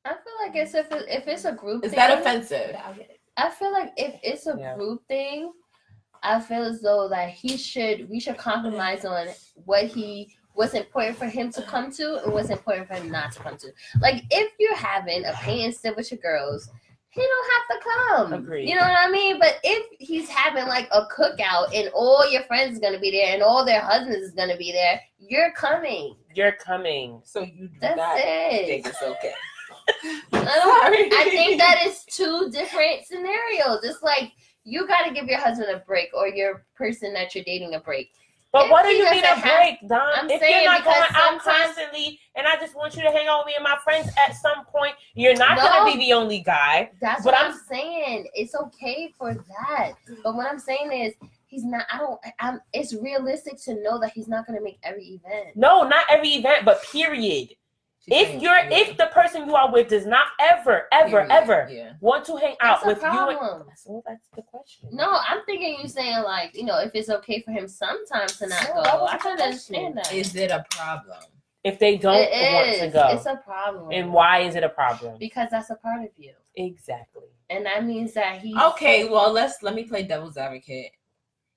I 0.05 0.11
feel 0.11 0.35
like 0.43 0.55
it's 0.55 0.75
if 0.75 0.91
it, 0.93 1.05
if 1.09 1.27
it's 1.27 1.45
a 1.47 1.53
group. 1.53 1.85
Is 1.85 1.91
thing, 1.93 1.99
that 1.99 2.19
offensive? 2.19 2.77
I'll 2.85 2.95
get 2.95 3.11
it. 3.11 3.21
I 3.37 3.51
feel 3.51 3.73
like 3.73 3.93
if 3.97 4.19
it's 4.23 4.47
a 4.47 4.57
Yeah. 4.59 4.75
group 4.77 5.07
thing, 5.09 5.53
I 6.27 6.41
feel 6.41 6.65
as 6.65 6.81
though 6.81 7.09
that 7.09 7.31
he 7.31 7.57
should 7.57 8.09
we 8.11 8.21
should 8.21 8.37
compromise 8.37 9.05
on 9.05 9.29
what 9.65 9.85
he 9.85 10.35
what's 10.55 10.75
important 10.75 11.17
for 11.17 11.27
him 11.27 11.51
to 11.53 11.63
come 11.63 11.91
to 11.93 12.23
and 12.25 12.33
what's 12.33 12.51
important 12.51 12.89
for 12.89 12.95
him 12.95 13.11
not 13.11 13.33
to 13.33 13.41
come 13.41 13.57
to. 13.59 13.73
Like 14.01 14.25
if 14.31 14.53
you're 14.59 14.77
having 14.77 15.25
a 15.25 15.33
paint 15.35 15.65
and 15.67 15.75
sip 15.75 15.97
with 15.97 16.11
your 16.11 16.19
girls, 16.21 16.69
he 17.11 17.21
don't 17.21 17.51
have 17.53 17.79
to 17.79 17.89
come. 17.89 18.33
Agreed. 18.45 18.69
You 18.69 18.75
know 18.75 18.83
what 18.83 18.99
I 18.99 19.11
mean? 19.11 19.39
But 19.39 19.59
if 19.63 19.87
he's 19.99 20.29
having 20.29 20.67
like 20.67 20.89
a 20.93 21.07
cookout 21.07 21.75
and 21.75 21.89
all 21.95 22.29
your 22.31 22.43
friends 22.45 22.75
is 22.75 22.79
gonna 22.79 22.99
be 22.99 23.11
there 23.11 23.33
and 23.33 23.43
all 23.43 23.65
their 23.65 23.81
husbands 23.81 24.27
is 24.27 24.33
gonna 24.33 24.57
be 24.57 24.73
there, 24.73 25.01
you're 25.19 25.53
coming. 25.53 26.17
You're 26.35 26.53
coming. 26.53 27.21
So 27.25 27.41
you 27.41 27.69
do 27.69 27.75
That's 27.81 27.97
not 27.97 28.17
it. 28.19 28.67
think 28.67 28.87
it's 28.87 29.03
okay. 29.03 29.33
I 30.33 30.89
don't 30.91 31.13
I 31.15 31.31
think 31.31 31.61
that 31.61 31.87
is 31.87 32.05
two 32.05 32.51
different 32.53 33.07
scenarios. 33.07 33.85
It's 33.85 34.03
like 34.03 34.33
you 34.67 34.87
got 34.87 35.05
to 35.05 35.15
give 35.15 35.27
your 35.27 35.39
husband 35.39 35.71
a 35.71 35.79
break 35.87 36.09
or 36.13 36.27
your 36.29 36.65
person 36.75 37.15
that 37.15 37.35
you're 37.35 37.45
dating 37.45 37.75
a 37.75 37.81
break. 37.81 38.11
But 38.53 38.67
If 38.67 38.71
why 38.73 38.83
do 38.83 38.89
you 38.89 39.11
need 39.11 39.25
a 39.25 39.41
break, 39.41 39.79
Don? 39.89 40.01
I'm 40.15 40.31
if 40.31 40.41
saying 40.41 40.63
you're 40.65 40.73
not 40.73 40.83
going 40.85 41.03
out 41.15 41.39
constantly, 41.41 42.19
and 42.35 42.47
I 42.47 42.57
just 42.57 42.75
want 42.75 42.97
you 42.97 43.03
to 43.03 43.11
hang 43.11 43.29
out 43.29 43.41
with 43.41 43.47
me 43.49 43.55
and 43.55 43.63
my 43.65 43.77
friends 43.85 44.09
at 44.19 44.35
some 44.35 44.65
point, 44.67 44.95
you're 45.15 45.37
not 45.37 45.57
No. 45.57 45.63
gonna 45.63 45.93
be 45.93 45.99
the 45.99 46.13
only 46.15 46.41
guy. 46.41 46.91
That's 47.01 47.23
But 47.23 47.35
what 47.35 47.41
I'm- 47.43 47.53
I'm, 47.53 47.59
saying. 47.69 48.29
It's 48.35 48.55
okay 48.55 49.13
for 49.17 49.35
that. 49.35 49.93
But 50.25 50.35
what 50.35 50.47
I'm 50.51 50.59
saying 50.59 50.91
is 50.93 51.15
he's 51.47 51.65
not 51.65 51.87
I 51.93 51.99
don't 51.99 52.21
I'm 52.41 52.61
it's 52.73 52.93
realistic 52.95 53.61
to 53.65 53.75
know 53.83 54.01
that 54.01 54.13
he's 54.13 54.27
not 54.29 54.47
going 54.47 54.59
to 54.59 54.65
make 54.65 54.79
every 54.83 55.21
event. 55.25 55.55
No, 55.57 55.83
not 55.83 56.07
every 56.09 56.31
event, 56.31 56.65
but 56.65 56.83
period. 56.85 57.55
If 58.09 58.41
you're 58.41 58.57
if 58.71 58.97
the 58.97 59.07
person 59.07 59.47
you 59.49 59.57
are 59.57 59.71
with 59.73 59.89
does 59.89 60.07
not 60.07 60.27
ever, 60.39 60.85
ever, 60.93 61.11
Period. 61.27 61.31
ever 61.31 61.69
yeah. 61.71 61.93
want 62.01 62.25
to 62.27 62.37
hang 62.37 62.55
out 62.61 62.83
That's 62.83 62.85
a 62.85 62.89
with 62.89 62.99
you, 63.03 63.09
and, 63.09 63.15
problem. 63.39 63.67
well, 63.87 64.03
that's 64.07 64.29
the 64.37 64.43
question. 64.43 64.89
No, 64.93 65.19
I'm 65.29 65.45
thinking 65.45 65.79
you 65.83 65.89
saying 65.89 66.23
like, 66.23 66.55
you 66.57 66.65
know, 66.65 66.79
if 66.79 66.93
it's 66.95 67.09
okay 67.11 67.41
for 67.43 67.51
him 67.51 67.67
sometimes 67.67 68.37
to 68.39 68.47
not 68.47 68.63
No, 68.69 68.83
go. 68.85 69.07
I 69.07 69.17
can 69.19 69.37
question. 69.37 69.43
understand 69.45 69.97
that. 69.97 70.13
Is 70.13 70.35
it 70.37 70.51
a 70.53 70.65
problem? 70.71 71.19
if 71.65 71.81
they 71.81 71.97
don't 71.97 72.15
It 72.15 72.53
want 72.55 72.69
is. 72.69 72.79
to 72.81 72.89
go, 72.91 73.09
It's 73.11 73.27
a 73.27 73.41
problem. 73.45 73.89
and 73.91 74.13
why 74.13 74.39
is 74.43 74.55
it 74.55 74.63
a 74.63 74.69
problem? 74.69 75.17
Because 75.19 75.49
that's 75.51 75.71
a 75.71 75.75
part 75.75 76.01
of 76.05 76.11
you. 76.17 76.33
Exactly. 76.55 77.25
And 77.51 77.67
that 77.67 77.85
means 77.85 78.13
that 78.15 78.41
he 78.41 78.57
Okay, 78.57 79.09
well 79.09 79.33
let's 79.33 79.65
let 79.65 79.75
me 79.75 79.83
play 79.83 80.05
devil's 80.05 80.37
advocate. 80.37 80.93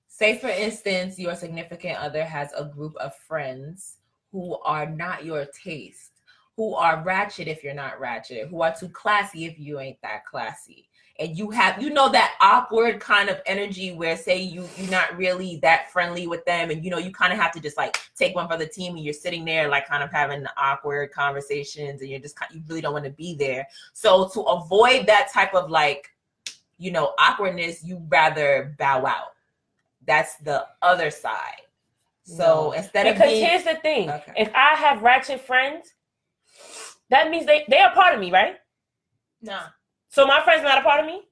Say 0.08 0.36
for 0.36 0.48
instance, 0.48 1.16
your 1.16 1.36
significant 1.36 1.96
other 2.00 2.24
has 2.24 2.52
a 2.56 2.64
group 2.64 2.96
of 2.96 3.14
friends 3.28 3.98
who 4.32 4.58
are 4.64 4.84
not 4.86 5.24
your 5.24 5.46
taste, 5.64 6.09
who 6.60 6.74
are 6.74 7.02
ratchet 7.02 7.48
if 7.48 7.64
you're 7.64 7.72
not 7.72 7.98
ratchet, 7.98 8.48
who 8.48 8.60
are 8.60 8.74
too 8.78 8.90
classy 8.90 9.46
if 9.46 9.58
you 9.58 9.80
ain't 9.80 9.96
that 10.02 10.26
classy. 10.26 10.90
And 11.18 11.34
you 11.34 11.50
have 11.52 11.80
you 11.80 11.88
know 11.88 12.10
that 12.10 12.34
awkward 12.42 13.00
kind 13.00 13.30
of 13.30 13.40
energy 13.46 13.92
where 13.92 14.14
say 14.14 14.42
you 14.42 14.68
you're 14.76 14.90
not 14.90 15.16
really 15.16 15.56
that 15.62 15.90
friendly 15.90 16.26
with 16.26 16.44
them 16.44 16.70
and 16.70 16.84
you 16.84 16.90
know 16.90 16.98
you 16.98 17.12
kind 17.12 17.32
of 17.32 17.38
have 17.38 17.50
to 17.52 17.60
just 17.60 17.78
like 17.78 17.96
take 18.14 18.34
one 18.34 18.46
for 18.46 18.58
the 18.58 18.66
team 18.66 18.94
and 18.94 19.02
you're 19.02 19.14
sitting 19.14 19.42
there 19.46 19.68
like 19.68 19.88
kind 19.88 20.02
of 20.02 20.12
having 20.12 20.44
awkward 20.58 21.10
conversations 21.12 22.02
and 22.02 22.10
you're 22.10 22.20
just 22.20 22.36
kind 22.36 22.54
you 22.54 22.60
really 22.68 22.82
don't 22.82 22.92
want 22.92 23.06
to 23.06 23.10
be 23.10 23.34
there. 23.34 23.66
So 23.94 24.28
to 24.34 24.40
avoid 24.42 25.06
that 25.06 25.30
type 25.32 25.54
of 25.54 25.70
like 25.70 26.10
you 26.76 26.92
know, 26.92 27.14
awkwardness, 27.18 27.82
you 27.82 28.02
rather 28.08 28.74
bow 28.78 29.06
out. 29.06 29.32
That's 30.06 30.36
the 30.36 30.66
other 30.82 31.10
side. 31.10 31.62
So 32.22 32.44
No. 32.44 32.72
instead 32.72 33.06
of 33.06 33.14
Because 33.14 33.32
here's 33.32 33.64
the 33.64 33.76
thing: 33.76 34.10
Okay. 34.10 34.32
if 34.36 34.50
I 34.54 34.74
have 34.74 35.00
ratchet 35.00 35.40
friends, 35.40 35.94
that 37.10 37.30
means 37.30 37.46
they 37.46 37.64
they 37.68 37.78
are 37.80 37.92
part 37.92 38.14
of 38.14 38.20
me, 38.20 38.30
right? 38.32 38.56
Nah. 39.42 39.66
So 40.08 40.26
my 40.26 40.42
friends 40.42 40.62
not 40.62 40.78
a 40.78 40.82
part 40.82 41.00
of 41.00 41.06
me. 41.06 41.22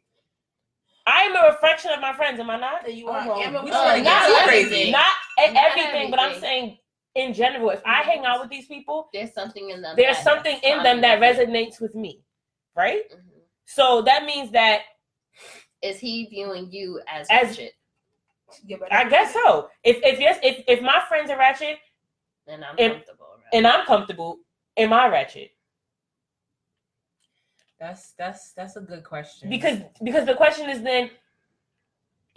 I 1.06 1.22
am 1.22 1.36
a 1.36 1.48
reflection 1.48 1.90
of 1.90 2.00
my 2.00 2.14
friends, 2.14 2.38
am 2.38 2.50
I 2.50 2.59
not? 2.59 2.84
That 2.84 2.94
you 2.94 3.09
Oh, 3.09 3.12
are. 3.12 3.26
well, 3.26 3.40
am 3.40 3.64
we 3.64 3.70
uh, 3.70 3.86
shouldn't 3.94 4.05
not 4.05 4.05
get 4.05 4.26
too 4.28 4.34
everything. 4.42 4.68
crazy. 4.70 4.90
Not 4.92 5.06
Not 5.38 5.56
everything, 5.72 6.10
but 6.10 6.20
I'm 6.20 6.38
saying 6.38 6.78
in 7.14 7.32
general, 7.32 7.70
if 7.70 7.80
I 7.86 8.02
hang 8.02 8.24
out 8.26 8.40
with 8.40 8.50
these 8.50 8.66
people, 8.66 9.09
there's 9.12 9.32
something 9.32 9.70
in 9.70 9.80
them. 9.82 9.94
there's 9.96 10.18
something 10.18 10.59
in 10.62 10.82
them 10.82 11.00
that 11.00 11.20
resonates 11.20 11.80
with 11.80 11.94
me, 11.94 12.22
right? 12.76 13.10
Mhm. 13.10 13.40
So 13.64 14.02
that 14.02 14.24
means 14.24 14.50
that 14.52 14.82
Is 15.80 15.98
he 15.98 16.26
viewing 16.26 16.70
you 16.72 17.00
as, 17.06 17.26
As- 17.30 17.48
ratchet? 17.59 17.72
I 18.90 19.09
guess 19.09 19.32
so. 19.32 19.70
If 19.84 19.96
if 20.02 20.18
yes, 20.20 20.38
if 20.42 20.64
if 20.66 20.80
my 20.82 21.00
friends 21.09 21.30
are 21.30 21.38
ratchet 21.38 21.78
And 22.46 22.64
I'm 22.64 22.74
If- 22.78 22.92
comfortable. 22.92 23.26
Right? 23.36 23.44
and 23.55 23.66
I'm 23.66 23.86
comfortable, 23.86 24.38
am 24.76 24.92
I 24.92 25.06
ratchet? 25.09 25.50
That's 27.78 28.12
that's 28.12 28.52
that's 28.52 28.76
a 28.76 28.80
good 28.80 29.05
question. 29.05 29.48
Because 29.50 29.80
because 30.02 30.26
the 30.26 30.34
question 30.34 30.68
is 30.68 30.82
then 30.82 31.10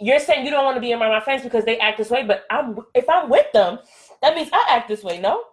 you're 0.00 0.18
saying 0.18 0.44
you 0.44 0.50
don't 0.50 0.64
want 0.64 0.76
to 0.76 0.80
be 0.80 0.92
around 0.92 1.10
my 1.12 1.20
friends 1.20 1.42
because 1.42 1.64
they 1.64 1.78
act 1.78 1.98
this 1.98 2.10
way, 2.10 2.24
but 2.24 2.44
I'm 2.50 2.78
if 2.94 3.08
I'm 3.08 3.28
with 3.28 3.50
them, 3.52 3.78
that 4.22 4.34
means 4.34 4.50
I 4.52 4.64
act 4.68 4.88
this 4.88 5.02
way, 5.04 5.18
no? 5.20 5.44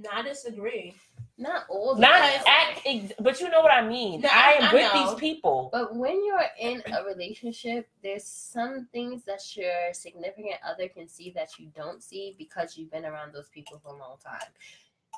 No, 0.00 0.10
I 0.12 0.22
disagree. 0.22 0.94
not 1.38 1.64
all 1.68 1.94
the 1.96 2.00
Not 2.00 2.20
time. 2.20 2.40
act, 2.46 2.80
ex- 2.86 3.12
but 3.20 3.40
you 3.40 3.48
know 3.50 3.60
what 3.60 3.72
I 3.72 3.86
mean. 3.86 4.20
No, 4.20 4.28
I 4.30 4.52
I- 4.60 4.64
am 4.64 4.70
I 4.70 4.74
with 4.74 4.94
know. 4.94 5.10
these 5.10 5.18
people. 5.20 5.70
But 5.72 5.96
when 5.96 6.24
you're 6.24 6.44
in 6.60 6.82
a 6.92 7.02
relationship, 7.04 7.88
there's 8.02 8.24
some 8.24 8.86
things 8.92 9.24
that 9.24 9.40
your 9.56 9.92
significant 9.92 10.56
other 10.64 10.86
can 10.88 11.08
see 11.08 11.30
that 11.30 11.58
you 11.58 11.68
don't 11.74 12.00
see 12.02 12.34
because 12.38 12.76
you've 12.76 12.92
been 12.92 13.04
around 13.04 13.32
those 13.34 13.48
people 13.48 13.80
for 13.82 13.88
a 13.94 13.98
long 13.98 14.18
time. 14.24 14.50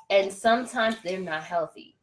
And 0.09 0.31
sometimes 0.33 0.95
they're 1.03 1.19
not 1.19 1.43
healthy. 1.43 1.95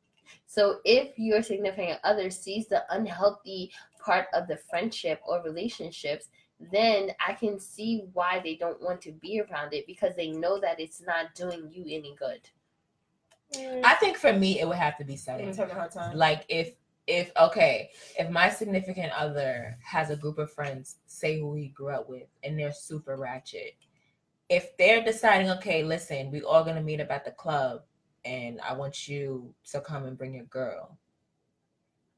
So 0.46 0.80
if 0.84 1.18
your 1.18 1.42
significant 1.42 2.00
other 2.04 2.30
sees 2.30 2.68
the 2.68 2.84
unhealthy 2.90 3.70
part 3.98 4.26
of 4.32 4.48
the 4.48 4.56
friendship 4.56 5.20
or 5.26 5.42
relationships, 5.42 6.28
then 6.72 7.10
I 7.24 7.34
can 7.34 7.60
see 7.60 8.04
why 8.12 8.40
they 8.42 8.56
don't 8.56 8.82
want 8.82 9.00
to 9.02 9.12
be 9.12 9.40
around 9.40 9.72
it 9.72 9.86
because 9.86 10.14
they 10.16 10.30
know 10.30 10.58
that 10.60 10.80
it's 10.80 11.00
not 11.00 11.34
doing 11.34 11.68
you 11.70 11.84
any 11.84 12.16
good. 12.18 12.40
Mm. 13.54 13.82
I 13.84 13.94
think 13.94 14.16
for 14.16 14.32
me 14.32 14.60
it 14.60 14.66
would 14.66 14.76
have 14.76 14.98
to 14.98 15.04
be 15.04 15.14
I'm 15.14 15.18
setting. 15.18 15.54
having 15.54 15.70
a 15.70 15.78
hard 15.78 15.90
time. 15.92 16.16
Like 16.16 16.44
if 16.48 16.74
if 17.06 17.32
okay, 17.40 17.90
if 18.18 18.28
my 18.28 18.50
significant 18.50 19.12
other 19.12 19.78
has 19.82 20.10
a 20.10 20.16
group 20.16 20.38
of 20.38 20.52
friends, 20.52 20.96
say 21.06 21.40
who 21.40 21.54
he 21.54 21.68
grew 21.68 21.88
up 21.88 22.08
with, 22.08 22.28
and 22.42 22.58
they're 22.58 22.72
super 22.72 23.16
ratchet, 23.16 23.76
if 24.50 24.76
they're 24.76 25.02
deciding, 25.02 25.50
okay, 25.50 25.82
listen, 25.82 26.30
we 26.30 26.42
all 26.42 26.64
gonna 26.64 26.82
meet 26.82 27.00
up 27.00 27.10
at 27.10 27.24
the 27.24 27.30
club, 27.30 27.82
and 28.28 28.60
I 28.60 28.74
want 28.74 29.08
you 29.08 29.54
to 29.72 29.80
come 29.80 30.04
and 30.04 30.18
bring 30.18 30.34
your 30.34 30.44
girl, 30.44 30.98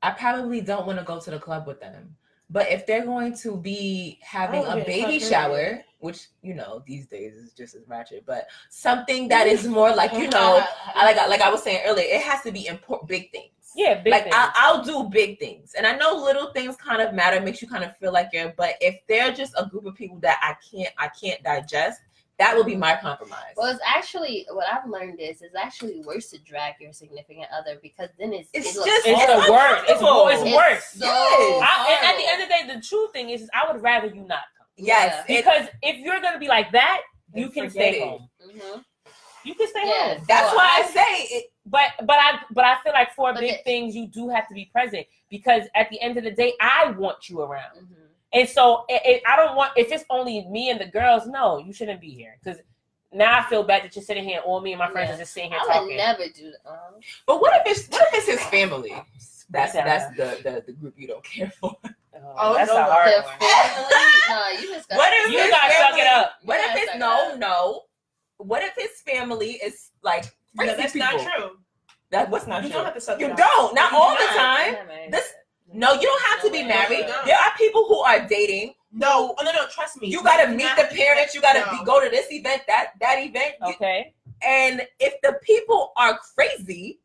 I 0.03 0.11
probably 0.13 0.61
don't 0.61 0.87
want 0.87 0.99
to 0.99 1.05
go 1.05 1.21
to 1.21 1.31
the 1.31 1.39
club 1.39 1.67
with 1.67 1.81
them. 1.81 2.17
But 2.53 2.71
if 2.71 2.85
they're 2.87 3.05
going 3.05 3.37
to 3.39 3.57
be 3.57 4.19
having 4.23 4.65
Oh, 4.67 4.73
a 4.73 4.85
baby 4.85 5.21
shower, 5.21 5.85
which 6.01 6.29
you 6.43 6.55
know 6.55 6.83
these 6.87 7.07
days 7.07 7.35
is 7.37 7.53
just 7.53 7.75
as 7.77 7.87
ratchet, 7.87 8.25
but 8.27 8.49
something 8.71 9.29
that 9.29 9.47
is 9.47 9.67
more 9.79 9.95
like 9.95 10.13
you 10.15 10.29
know, 10.29 10.65
I 10.95 11.05
like 11.05 11.17
like 11.29 11.41
I 11.43 11.51
was 11.51 11.63
saying 11.63 11.83
earlier, 11.87 12.07
it 12.09 12.23
has 12.23 12.43
to 12.43 12.51
be 12.51 12.67
important, 12.67 13.09
big 13.09 13.31
things 13.31 13.53
Yeah, 13.77 14.03
big 14.03 14.11
like 14.11 14.25
things. 14.25 14.35
I, 14.37 14.51
I'll 14.55 14.83
do 14.83 15.09
big 15.09 15.39
things, 15.39 15.75
and 15.77 15.87
I 15.87 15.95
know 15.97 16.15
little 16.17 16.53
things 16.53 16.75
kind 16.77 17.01
of 17.01 17.15
matter, 17.15 17.41
makes 17.41 17.63
you 17.63 17.69
kind 17.69 17.85
of 17.85 17.97
feel 17.99 18.13
like 18.13 18.31
you're. 18.33 18.53
But 18.57 18.75
if 18.81 18.99
they're 19.07 19.33
just 19.33 19.55
a 19.57 19.67
group 19.67 19.87
of 19.87 19.95
people 19.95 20.19
that 20.21 20.41
I 20.43 20.57
can't, 20.69 20.93
I 20.99 21.09
can't 21.09 21.43
digest, 21.45 22.01
that 22.41 22.57
will 22.57 22.65
be 22.65 22.75
my 22.75 22.97
compromise. 22.97 23.53
Well, 23.57 23.71
it's 23.71 23.81
actually 23.87 24.47
what 24.51 24.67
I've 24.73 24.89
learned 24.89 25.21
is 25.21 25.43
it's 25.43 25.55
actually 25.55 26.03
worse 26.07 26.31
to 26.31 26.39
drag 26.39 26.75
your 26.81 26.93
significant 26.93 27.47
other 27.57 27.79
because 27.83 28.09
then 28.19 28.33
it's 28.33 28.49
It's 28.55 28.71
it 28.77 28.85
just- 28.85 29.07
it's 29.07 29.27
the 29.27 29.53
worst. 29.53 29.83
It's, 29.89 30.01
Uncomfortable. 30.01 30.29
it's 30.29 30.43
It's 30.43 30.57
worse. 30.57 30.85
So 30.87 31.07
Yes. 31.07 31.63
I, 31.63 31.99
and 32.01 32.07
at 32.11 32.17
the 32.17 32.27
end 32.33 32.43
of 32.43 32.49
the 32.49 32.73
day, 32.73 32.75
the 32.81 32.81
true 32.87 33.09
thing 33.13 33.29
is, 33.31 33.49
I 33.55 33.71
would 33.71 33.83
rather 33.83 34.07
you 34.09 34.23
not 34.23 34.45
come 34.57 34.67
yes, 34.77 35.23
it- 35.29 35.45
because 35.45 35.69
if 35.83 35.99
you're 35.99 36.21
gonna 36.21 36.39
be 36.39 36.49
like 36.49 36.73
that, 36.73 37.03
you 37.35 37.45
Then 37.45 37.53
can 37.53 37.71
stay 37.71 38.01
it. 38.01 38.09
home. 38.09 38.29
Mhm. 38.45 38.85
You 39.45 39.55
can 39.55 39.69
stay 39.69 39.87
Yeah. 39.87 40.15
home. 40.15 40.25
that's 40.27 40.51
So 40.51 40.57
why 40.57 40.65
I, 40.65 40.83
I- 40.83 40.91
say 40.91 41.37
it. 41.37 41.45
But 41.67 41.91
but 42.05 42.17
I 42.19 42.41
but 42.51 42.65
I 42.65 42.77
feel 42.83 42.93
like 42.95 43.13
for 43.15 43.35
big 43.35 43.51
it- 43.53 43.65
things, 43.65 43.95
you 43.95 44.07
do 44.07 44.29
have 44.31 44.49
to 44.49 44.55
be 44.55 44.65
present 44.73 45.07
because 45.29 45.65
at 45.75 45.91
the 45.91 46.01
end 46.01 46.17
of 46.17 46.25
the 46.25 46.31
day, 46.31 46.55
I 46.61 46.91
want 46.93 47.29
you 47.29 47.43
around. 47.43 47.77
Mhm. 47.77 48.00
And 48.33 48.49
so 48.49 48.85
it, 48.89 49.03
it, 49.05 49.23
I 49.27 49.37
don't 49.37 49.57
want 49.57 49.73
if 49.77 49.91
it's 49.93 50.05
only 50.11 50.47
me 50.49 50.71
and 50.71 50.81
the 50.81 50.87
girls. 50.87 51.27
No, 51.27 51.59
you 51.59 51.73
shouldn't 51.73 52.01
be 52.01 52.11
here 52.11 52.37
because 52.43 52.61
now 53.13 53.39
I 53.41 53.43
feel 53.49 53.65
bad 53.65 53.83
that 53.83 53.97
you're 53.97 54.05
sitting 54.05 54.23
here 54.25 54.37
and 54.37 54.45
all 54.45 54.61
me 54.61 54.73
and 54.73 54.79
my 54.79 54.89
friends 54.91 55.09
Yeah. 55.09 55.15
are 55.17 55.19
just 55.19 55.33
sitting 55.33 55.51
here 55.51 55.59
I 55.61 55.67
would 55.67 55.73
talking. 55.73 55.97
never 55.97 56.23
do 56.35 56.53
that. 56.53 56.71
Uh, 56.71 57.01
But 57.27 57.41
what 57.41 57.53
if 57.67 57.79
it's 57.79 57.89
what 57.89 58.07
if 58.09 58.15
it's 58.15 58.27
his 58.29 58.41
family? 58.51 58.95
That's 59.51 59.75
Yeah. 59.75 59.85
that's 59.85 60.17
the, 60.17 60.39
the 60.49 60.63
the 60.67 60.73
group 60.73 60.95
you 60.97 61.09
don't 61.09 61.25
care 61.25 61.51
for. 61.61 61.77
Oh, 62.23 62.35
Oh, 62.37 62.55
that's 62.55 62.71
no, 62.71 62.77
a 62.77 62.83
hard 62.83 63.09
the 63.09 63.23
one. 63.23 63.39
family, 63.39 63.95
no, 64.29 64.61
you 64.61 64.75
just 64.75 64.89
got 64.91 64.99
What 64.99 65.11
if 65.15 65.33
You 65.33 65.39
his 65.39 65.51
gotta 65.51 65.73
suck 65.75 65.99
it 65.99 66.07
up. 66.07 66.33
What 66.45 66.57
You 66.61 66.67
if 66.69 66.77
it's 66.77 66.87
suck 66.87 66.95
it 66.97 66.99
no 66.99 67.35
no? 67.37 67.83
what 68.37 68.63
if 68.63 68.75
his 68.77 69.01
family 69.01 69.53
is 69.53 69.91
like 70.03 70.25
No, 70.55 70.67
that's 70.77 70.93
people? 70.93 71.09
not 71.13 71.21
true. 71.35 71.51
That 72.11 72.29
what's 72.29 72.47
not 72.47 72.63
You 72.63 72.69
true? 72.69 72.77
don't 72.79 72.85
have 72.85 72.95
to 72.95 73.01
suck 73.01 73.21
You 73.21 73.27
it 73.27 73.33
up. 73.33 73.39
don't. 73.39 73.75
Not 73.75 73.93
You 73.93 73.99
all 73.99 74.17
do 74.17 74.23
the 74.23 74.29
time. 74.29 74.67
I'm 74.67 74.73
not 74.75 74.87
married. 74.89 75.13
This- 75.13 75.33
No, 75.73 75.93
you 75.95 76.03
don't 76.03 76.23
have 76.31 76.43
to 76.43 76.51
be 76.51 76.63
married. 76.65 77.07
There 77.25 77.37
are 77.37 77.53
people 77.57 77.87
who 77.87 77.99
are 78.01 78.27
dating. 78.27 78.75
No, 78.93 79.35
oh, 79.39 79.45
no, 79.45 79.53
no. 79.53 79.67
Trust 79.69 80.01
me. 80.01 80.09
You 80.09 80.23
got 80.25 80.45
to 80.45 80.51
meet 80.51 80.63
the 80.63 80.69
have 80.69 80.89
to 80.89 80.95
be 80.95 81.01
parents. 81.01 81.35
You 81.35 81.41
got 81.41 81.53
to 81.53 81.61
married. 81.61 81.79
be 81.81 81.85
go 81.85 82.03
to 82.03 82.11
this 82.11 82.27
event, 82.31 82.63
that 82.67 82.93
that 83.01 83.19
event. 83.21 83.55
Okay. 83.63 84.15
And 84.43 84.83
if 84.99 85.15
the 85.23 85.39
people 85.43 85.93
are 85.97 86.19
crazy, 86.35 86.99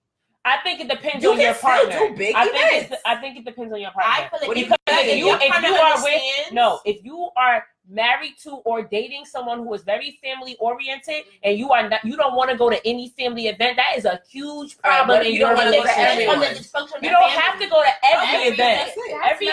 I 0.45 0.57
think 0.63 0.79
it 0.79 0.89
depends 0.89 1.23
You 1.23 1.31
on 1.33 1.39
your 1.39 1.53
can 1.53 1.57
still 1.57 1.69
partner. 1.89 2.07
do 2.09 2.15
big 2.17 2.35
I 2.35 2.45
think 2.45 2.55
events. 2.55 2.91
it's, 2.93 3.01
I 3.05 3.15
think 3.17 3.37
it 3.37 3.45
depends 3.45 3.73
on 3.73 3.81
your 3.81 3.91
partner. 3.91 4.11
I 4.11 4.29
feel 4.29 4.47
like 4.47 4.57
if, 4.57 4.57
you 4.57 4.65
Because 4.65 5.05
if 5.05 5.17
you 5.17 5.33
if 5.33 5.63
you 5.63 5.75
are 5.75 6.03
with 6.03 6.53
no, 6.53 6.79
if 6.85 7.03
you 7.03 7.29
are 7.37 7.65
married 7.89 8.35
to 8.43 8.51
or 8.65 8.81
dating 8.83 9.25
someone 9.25 9.59
who 9.59 9.73
is 9.73 9.83
very 9.83 10.19
family 10.23 10.55
oriented 10.59 11.23
and 11.43 11.57
you 11.57 11.71
are 11.71 11.87
not 11.89 12.03
you 12.03 12.17
don't 12.17 12.35
want 12.35 12.49
to 12.49 12.57
go 12.57 12.69
to 12.69 12.85
any 12.87 13.09
family 13.17 13.47
event, 13.47 13.77
that 13.77 13.93
is 13.97 14.05
a 14.05 14.19
huge 14.29 14.77
problem 14.79 15.21
in 15.21 15.33
you 15.33 15.39
don't 15.39 15.55
go 15.55 15.61
to 15.61 15.67
relationship. 15.67 15.97
everyone? 15.97 16.35
on 16.35 16.41
the 16.41 16.47
dysfunction 16.47 16.97
of 16.97 17.03
You 17.03 17.09
don't 17.11 17.29
have 17.31 17.59
to 17.59 17.67
go 17.67 17.83
to 17.83 17.89
every 18.13 18.35
Every 18.35 18.47
event. 18.53 18.57
That's 18.57 18.97
it. 18.97 19.17
That's 19.21 19.33
Every- 19.33 19.47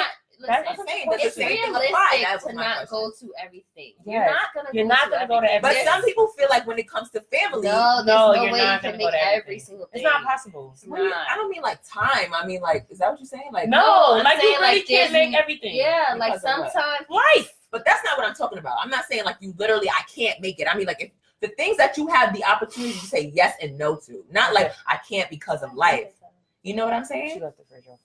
not, 0.49 0.65
that's 0.65 0.79
listen, 0.79 0.85
what 0.85 0.89
I'm 0.89 0.89
saying. 0.89 1.09
That's 1.11 1.25
it's 1.25 1.35
the 1.37 1.41
same 1.43 1.49
thing 1.49 1.61
realistic 1.73 1.91
applies. 1.91 2.23
That 2.23 2.35
was 2.35 2.45
to 2.45 2.53
my 2.55 2.63
not 2.63 2.89
go 2.89 3.11
to 3.21 3.27
everything. 3.43 3.93
Yes. 4.05 4.07
You're 4.07 4.25
not 4.25 4.49
gonna. 4.55 4.69
You're 4.73 4.85
go 4.85 4.89
not 4.89 5.05
to 5.05 5.11
gonna 5.11 5.29
go 5.29 5.41
to 5.41 5.53
everything. 5.53 5.85
but 5.85 5.93
some 5.93 6.03
people 6.05 6.27
feel 6.29 6.49
like 6.51 6.67
when 6.67 6.79
it 6.79 6.89
comes 6.89 7.11
to 7.11 7.21
family, 7.21 7.69
No, 7.69 8.03
there's 8.05 8.07
No, 8.07 8.33
no, 8.33 8.43
you're 8.43 8.53
way 8.53 8.59
not 8.59 8.63
you 8.63 8.67
gonna 8.67 8.81
can 8.81 8.93
go 8.93 9.05
make 9.07 9.13
to 9.13 9.21
every 9.23 9.37
everything. 9.41 9.61
single 9.61 9.89
It's 9.93 10.03
not 10.05 10.23
possible. 10.25 10.73
It's 10.75 10.85
What 10.87 10.97
do 10.99 11.03
you- 11.05 11.13
I 11.15 11.35
don't 11.37 11.51
mean 11.51 11.63
like 11.63 11.81
time. 11.89 12.35
I 12.35 12.47
mean 12.47 12.61
like, 12.61 12.87
is 12.91 12.99
that 12.99 13.11
what 13.11 13.21
you're 13.21 13.27
saying? 13.27 13.51
Like, 13.53 13.69
No, 13.69 13.79
No, 13.79 14.15
I'm 14.19 14.25
like 14.25 14.37
you 14.37 14.41
saying, 14.43 14.61
really 14.61 14.79
like, 14.79 14.87
can't 14.87 15.13
make 15.13 15.35
everything. 15.35 15.75
Yeah, 15.77 16.15
like 16.17 16.33
Because 16.35 16.45
of 16.45 16.59
what? 16.61 16.73
sometimes. 16.73 17.07
Life. 17.09 17.55
But 17.71 17.85
that's 17.85 18.05
not 18.05 18.19
what 18.19 18.27
I'm 18.29 18.35
talking 18.35 18.59
about. 18.59 18.77
I'm 18.83 18.91
not 18.91 19.05
saying 19.07 19.25
like 19.25 19.37
you 19.41 19.55
literally 19.57 19.89
I 19.89 20.03
can't 20.15 20.41
make 20.41 20.61
it. 20.61 20.69
I 20.69 20.77
mean 20.77 20.87
like 20.87 21.01
if 21.01 21.11
the 21.41 21.49
things 21.49 21.77
that 21.79 21.97
you 21.97 22.07
have 22.09 22.33
the 22.35 22.45
opportunity 22.45 22.93
to 22.93 23.07
say 23.07 23.33
yes 23.35 23.57
and 23.61 23.77
no 23.77 23.97
to, 23.97 24.25
not 24.31 24.55
like 24.55 24.73
I 24.87 24.99
can't 25.09 25.29
because 25.31 25.63
of 25.63 25.75
life. 25.75 26.09
You 26.63 26.77
know 26.77 26.85
what 26.85 26.95
I'm 26.95 27.03
She 27.03 27.09
saying? 27.09 27.41
left 27.41 27.59
the 27.59 27.65
fridge 27.65 27.85
open. 27.89 27.99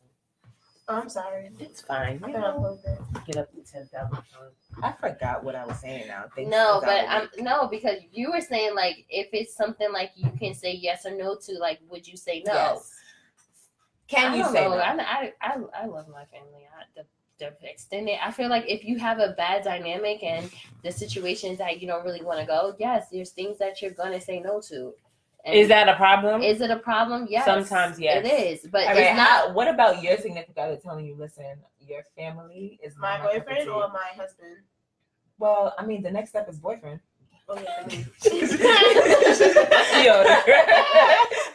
Oh, 0.89 0.95
I'm 1.01 1.09
sorry. 1.09 1.49
It's 1.59 1.81
fine. 1.81 2.21
I 2.23 2.27
You 2.29 2.35
I 2.37 2.39
know, 2.39 2.79
get 3.25 3.35
up 3.37 3.51
to 3.51 3.61
ten 3.71 3.87
thousand 3.87 4.11
pounds. 4.11 4.55
I 4.81 4.93
forgot 4.93 5.43
what 5.43 5.53
I 5.55 5.65
was 5.65 5.79
saying 5.79 6.07
now. 6.07 6.25
Things 6.33 6.49
No, 6.49 6.79
but 6.79 7.05
what 7.05 7.09
I'm 7.09 7.27
we- 7.35 7.43
no 7.43 7.67
because 7.67 7.97
you 8.13 8.31
were 8.31 8.39
saying 8.41 8.73
like 8.75 9.05
if 9.09 9.27
it's 9.33 9.55
something 9.55 9.91
like 9.91 10.11
you 10.15 10.31
can 10.39 10.53
say 10.53 10.73
yes 10.73 11.05
or 11.05 11.15
no 11.15 11.35
to, 11.35 11.53
like 11.59 11.79
would 11.89 12.07
you 12.07 12.15
say 12.15 12.41
no? 12.45 12.53
Yes. 12.53 12.93
Can 14.07 14.31
I 14.31 14.35
you 14.37 14.43
say 14.45 14.63
know. 14.63 14.69
no? 14.69 14.77
I, 14.77 14.93
I, 15.01 15.33
I, 15.41 15.57
I 15.83 15.85
love 15.87 16.07
my 16.07 16.23
family. 16.25 16.65
I, 16.73 16.83
the, 16.95 17.05
the 17.39 17.53
extended. 17.69 18.17
I 18.25 18.31
feel 18.31 18.49
like 18.49 18.63
if 18.67 18.85
you 18.85 18.97
have 18.99 19.19
a 19.19 19.33
bad 19.37 19.63
dynamic 19.65 20.23
and 20.23 20.49
the 20.83 20.91
situations 20.91 21.57
that 21.57 21.81
you 21.81 21.87
don't 21.87 22.05
really 22.05 22.23
want 22.23 22.39
to 22.39 22.45
go, 22.45 22.73
yes, 22.79 23.09
there's 23.11 23.31
things 23.31 23.57
that 23.57 23.81
you're 23.81 23.91
gonna 23.91 24.21
say 24.21 24.39
no 24.39 24.61
to. 24.69 24.93
And 25.47 25.55
Is 25.55 25.69
that 25.69 25.87
a 25.87 25.95
problem? 25.95 26.41
is 26.41 26.59
it 26.59 26.69
a 26.69 26.75
problem? 26.75 27.25
Yes. 27.29 27.45
Sometimes, 27.45 27.97
yes. 27.97 28.25
It 28.25 28.27
is, 28.29 28.69
but 28.69 28.83
All 28.83 28.89
it's 28.91 28.99
right, 28.99 29.15
not. 29.15 29.27
how- 29.29 29.53
what 29.53 29.69
about 29.69 30.03
your 30.03 30.17
significant 30.17 30.57
other 30.57 30.75
telling 30.75 31.05
you, 31.05 31.15
listen, 31.15 31.57
your 31.79 32.03
family 32.17 32.77
is 32.83 32.97
My 32.97 33.17
not 33.17 33.31
boyfriend 33.31 33.61
tea"? 33.63 33.69
or 33.69 33.87
my 33.87 34.09
husband? 34.21 34.57
Well, 35.39 35.73
I 35.77 35.85
mean, 35.85 36.03
the 36.03 36.11
next 36.11 36.31
step 36.31 36.49
is 36.49 36.59
boyfriend. 36.59 36.99
Oh, 37.47 37.57
yeah, 37.57 37.81
I 37.81 37.87
mean. 37.87 38.05
Yo, 40.05 40.25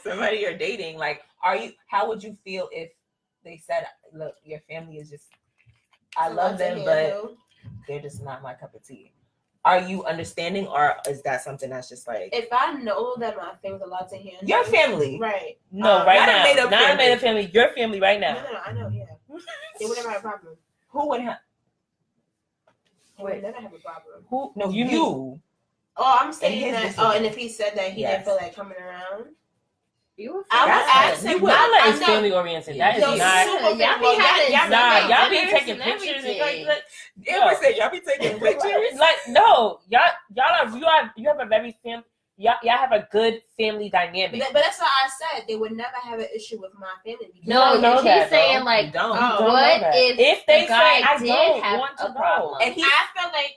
somebody 0.03 0.39
you're 0.39 0.57
dating, 0.57 0.97
like, 0.97 1.21
are 1.43 1.55
you? 1.57 1.73
How 1.87 2.09
would 2.09 2.23
you 2.23 2.35
feel 2.45 2.71
if 2.73 2.91
they 3.45 3.59
said, 3.59 3.87
"Look, 4.13 4.37
your 4.43 4.61
family 4.71 4.97
is 4.99 5.11
just, 5.11 5.27
I 6.17 6.29
love 6.29 6.57
them, 6.57 6.83
but 6.85 7.35
they're 7.87 8.01
just 8.01 8.23
not 8.23 8.41
my 8.43 8.55
cup 8.55 8.75
of 8.75 8.83
tea." 8.87 9.13
Are 9.65 9.81
you 9.81 10.05
understanding, 10.05 10.67
or 10.67 10.97
is 11.09 11.23
that 11.23 11.43
something 11.43 11.71
that's 11.71 11.89
just 11.89 12.09
like 12.09 12.31
if 12.33 12.49
I 12.51 12.73
know 12.75 13.15
that 13.19 13.37
my 13.37 13.53
thing's 13.63 13.81
allowed 13.81 14.09
to 14.09 14.17
handle 14.17 14.41
your 14.43 14.65
family? 14.65 15.19
right? 15.21 15.57
no, 15.71 15.99
Um, 16.01 16.07
right 16.07 16.17
not 16.19 16.29
a 16.29 16.33
now. 16.33 16.43
made-up 16.45 16.71
not 16.71 16.91
a 16.91 16.97
made 16.97 17.13
up 17.13 17.21
family. 17.21 17.51
Your 17.55 17.69
family 17.69 18.01
right 18.01 18.19
now. 18.19 18.35
no, 18.35 18.43
no, 18.53 18.59
I 18.67 18.73
know, 18.73 18.89
yeah. 18.89 19.05
They 19.79 19.87
would 19.87 19.97
never 19.97 20.11
have 20.11 20.19
a 20.19 20.23
problem. 20.23 20.57
Who 20.89 21.09
would 21.11 21.21
have? 21.21 21.39
They 23.19 23.23
would 23.25 23.43
never 23.43 23.61
have 23.61 23.73
a 23.73 23.79
problem. 23.79 24.25
Who? 24.29 24.53
No, 24.57 24.71
you. 24.71 24.85
you. 24.87 25.41
Oh, 25.97 26.19
I'm 26.21 26.33
saying 26.33 26.73
that. 26.73 26.83
decision. 26.83 27.05
Oh, 27.05 27.13
and 27.13 27.25
if 27.25 27.37
he 27.37 27.49
said 27.49 27.73
that 27.77 27.93
he 27.93 28.01
Yes. 28.01 28.13
didn't 28.13 28.25
feel 28.25 28.37
like 28.37 28.57
coming 28.57 28.79
around, 28.79 29.27
You 30.23 30.45
I 30.51 30.65
was 30.67 30.87
asking. 30.89 31.13
ask 31.13 31.23
fine. 31.23 31.33
You 31.37 31.43
would. 31.43 31.53
I- 31.53 31.57
Y'all 31.57 31.75
I'm 31.89 31.95
is 31.95 32.01
not- 32.01 32.09
family 32.09 32.33
oriented. 32.33 32.81
That 32.81 32.97
is 32.97 33.03
Yo, 33.03 33.15
not. 33.17 33.47
super 33.47 33.63
Y'all 33.63 33.77
be 33.77 33.83
well, 33.83 34.13
y'all- 34.13 34.21
having 34.23 34.53
y'all- 34.53 34.69
Nah, 34.71 34.99
Sunday 34.99 35.15
y'all 35.15 35.31
be 35.31 35.51
taking 35.51 35.81
and 35.81 35.83
pictures 35.83 36.25
and 36.25 36.37
everything. 36.37 36.67
like, 36.67 36.83
Amber 37.29 37.55
said 37.61 37.77
y'all 37.77 37.91
be 37.91 38.01
taking 38.01 38.39
pictures. 38.47 38.99
like 38.99 39.17
no, 39.29 39.81
y'all 39.89 40.01
y'all 40.35 40.55
are 40.61 40.79
you 40.79 40.85
have 40.87 41.11
you 41.17 41.29
have 41.29 41.41
a 41.41 41.47
very 41.47 41.77
fam 41.85 42.03
y'all 42.37 42.55
y'all 42.63 42.77
have 42.79 42.93
a 42.93 43.07
good 43.13 43.43
family 43.59 43.89
dynamic. 43.91 44.41
that- 44.41 44.53
but 44.53 44.63
that's 44.63 44.81
why 44.81 44.87
I 44.89 45.09
said 45.37 45.45
they 45.49 45.57
would 45.57 45.73
never 45.73 45.97
have 46.03 46.19
an 46.19 46.29
issue 46.35 46.61
with 46.61 46.73
my 46.79 46.89
family. 47.05 47.31
No, 47.45 47.79
No, 47.81 47.93
he's 47.93 48.01
uh, 48.01 48.05
that, 48.05 48.31
saying 48.31 48.59
though. 48.61 48.65
like, 48.65 48.93
don't. 48.93 49.17
Oh. 49.17 49.37
Don't 49.39 49.53
what 49.53 49.83
if 49.95 50.19
if 50.19 50.47
they 50.47 50.63
the 50.63 50.69
guy 50.69 51.01
say 51.01 51.03
I 51.03 51.19
did 51.19 51.27
don't 51.29 51.63
have 51.63 51.79
want 51.81 51.93
a 52.01 52.07
to 52.07 52.13
problem? 52.13 52.55
go, 52.59 52.65
And 52.65 52.75
he 52.75 52.83
I 52.83 53.05
feel 53.17 53.31
like 53.33 53.57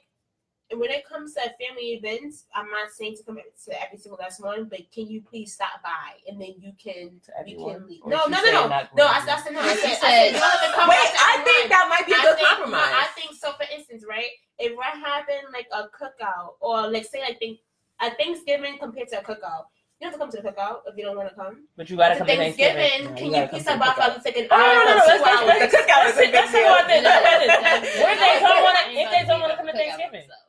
when 0.74 0.90
it 0.90 1.06
comes 1.08 1.34
to 1.36 1.42
family 1.62 1.94
events, 1.94 2.46
I'm 2.56 2.70
not 2.72 2.90
saying 2.92 3.18
to 3.18 3.24
come 3.24 3.38
to 3.38 3.84
every 3.84 3.98
single 4.00 4.18
last 4.20 4.42
one, 4.42 4.66
but 4.66 4.80
can 4.92 5.08
you 5.08 5.22
please 5.22 5.54
stop 5.54 5.82
by 5.84 6.18
and 6.28 6.42
then 6.42 6.56
you 6.60 6.74
can 6.82 7.22
To 7.26 7.32
we 7.46 7.54
can 7.54 7.86
leave. 7.88 8.02
Or 8.04 8.10
No, 8.10 8.26
no, 8.26 8.42
no, 8.42 8.52
no. 8.52 8.62
No, 8.68 8.68
going 8.68 9.10
I, 9.10 9.22
to? 9.26 9.32
I 9.32 9.40
said 9.42 9.54
no. 9.54 9.62
I 9.62 9.76
said, 9.76 9.92
I 9.92 9.94
said- 9.94 10.00
said 10.02 10.26
you 10.34 10.40
don't 10.40 10.74
come 10.74 10.90
Wait, 10.90 10.98
I 10.98 11.42
think 11.46 11.70
that 11.70 11.86
might 11.90 12.06
be 12.08 12.14
a 12.14 12.18
I 12.18 12.22
good 12.24 12.36
think, 12.38 12.50
compromise. 12.50 12.82
I 12.94 13.08
think 13.16 13.38
so. 13.38 13.52
For 13.54 13.66
instance, 13.74 14.04
right? 14.10 14.30
If 14.58 14.74
we're 14.76 14.84
having 14.84 15.46
like 15.54 15.68
a 15.72 15.84
cookout, 15.94 16.56
or 16.60 16.90
like 16.90 17.06
say 17.06 17.22
like 17.22 17.38
think 17.40 17.60
a 18.02 18.10
Thanksgiving 18.16 18.78
compared 18.80 19.10
to 19.10 19.20
a 19.20 19.24
cookout, 19.24 19.70
you 20.02 20.10
don't 20.10 20.12
have 20.12 20.14
to 20.14 20.20
come 20.20 20.32
to 20.32 20.42
the 20.42 20.50
cookout 20.50 20.80
if 20.88 20.98
you 20.98 21.06
don't 21.06 21.16
want 21.16 21.30
to 21.30 21.36
come. 21.36 21.68
But 21.78 21.90
you 21.90 21.96
gotta 21.96 22.16
To 22.16 22.20
come 22.20 22.28
to 22.28 22.36
Thanksgiving. 22.36 22.76
Thanksgiving, 22.76 23.12
Yeah, 23.12 23.16
can 23.16 23.28
you 23.32 23.42
you 23.44 23.48
please 23.48 23.62
stop 23.64 23.80
by 23.80 23.94
for 23.96 24.18
the 24.18 24.20
second 24.20 24.48
Oh, 24.52 24.58
no, 24.58 24.66
no, 24.66 24.74
no, 24.74 24.76
hour, 24.76 24.86
no, 24.86 24.92
two 24.92 25.08
let's, 25.08 25.08
let's, 25.08 25.24
hours? 25.24 25.48
let's, 25.48 25.72
The 25.72 25.78
cookout 25.78 26.02
let's, 26.04 26.10
is 26.10 26.18
a 26.18 26.20
big 26.26 26.34
let's 26.36 26.52
see 26.52 26.58
deal. 26.60 26.72
what 26.74 26.88
they, 26.90 27.00
No, 27.00 27.10
let's- 27.16 28.00
what 28.02 28.12
if 28.12 28.20
they 28.20 28.34
don't 28.44 28.64
want 28.66 28.76
to, 28.76 28.84
Ain't 28.86 28.96
if 28.96 29.06
gonna 29.06 29.16
they 29.16 29.24
don't 29.28 29.40
be 29.40 29.44
want 29.46 29.52
to 29.52 29.56
no 29.56 29.56
come 29.56 29.68
to 29.68 29.72
cookout 29.72 29.80
Thanksgiving? 29.80 30.28
myself. 30.28 30.45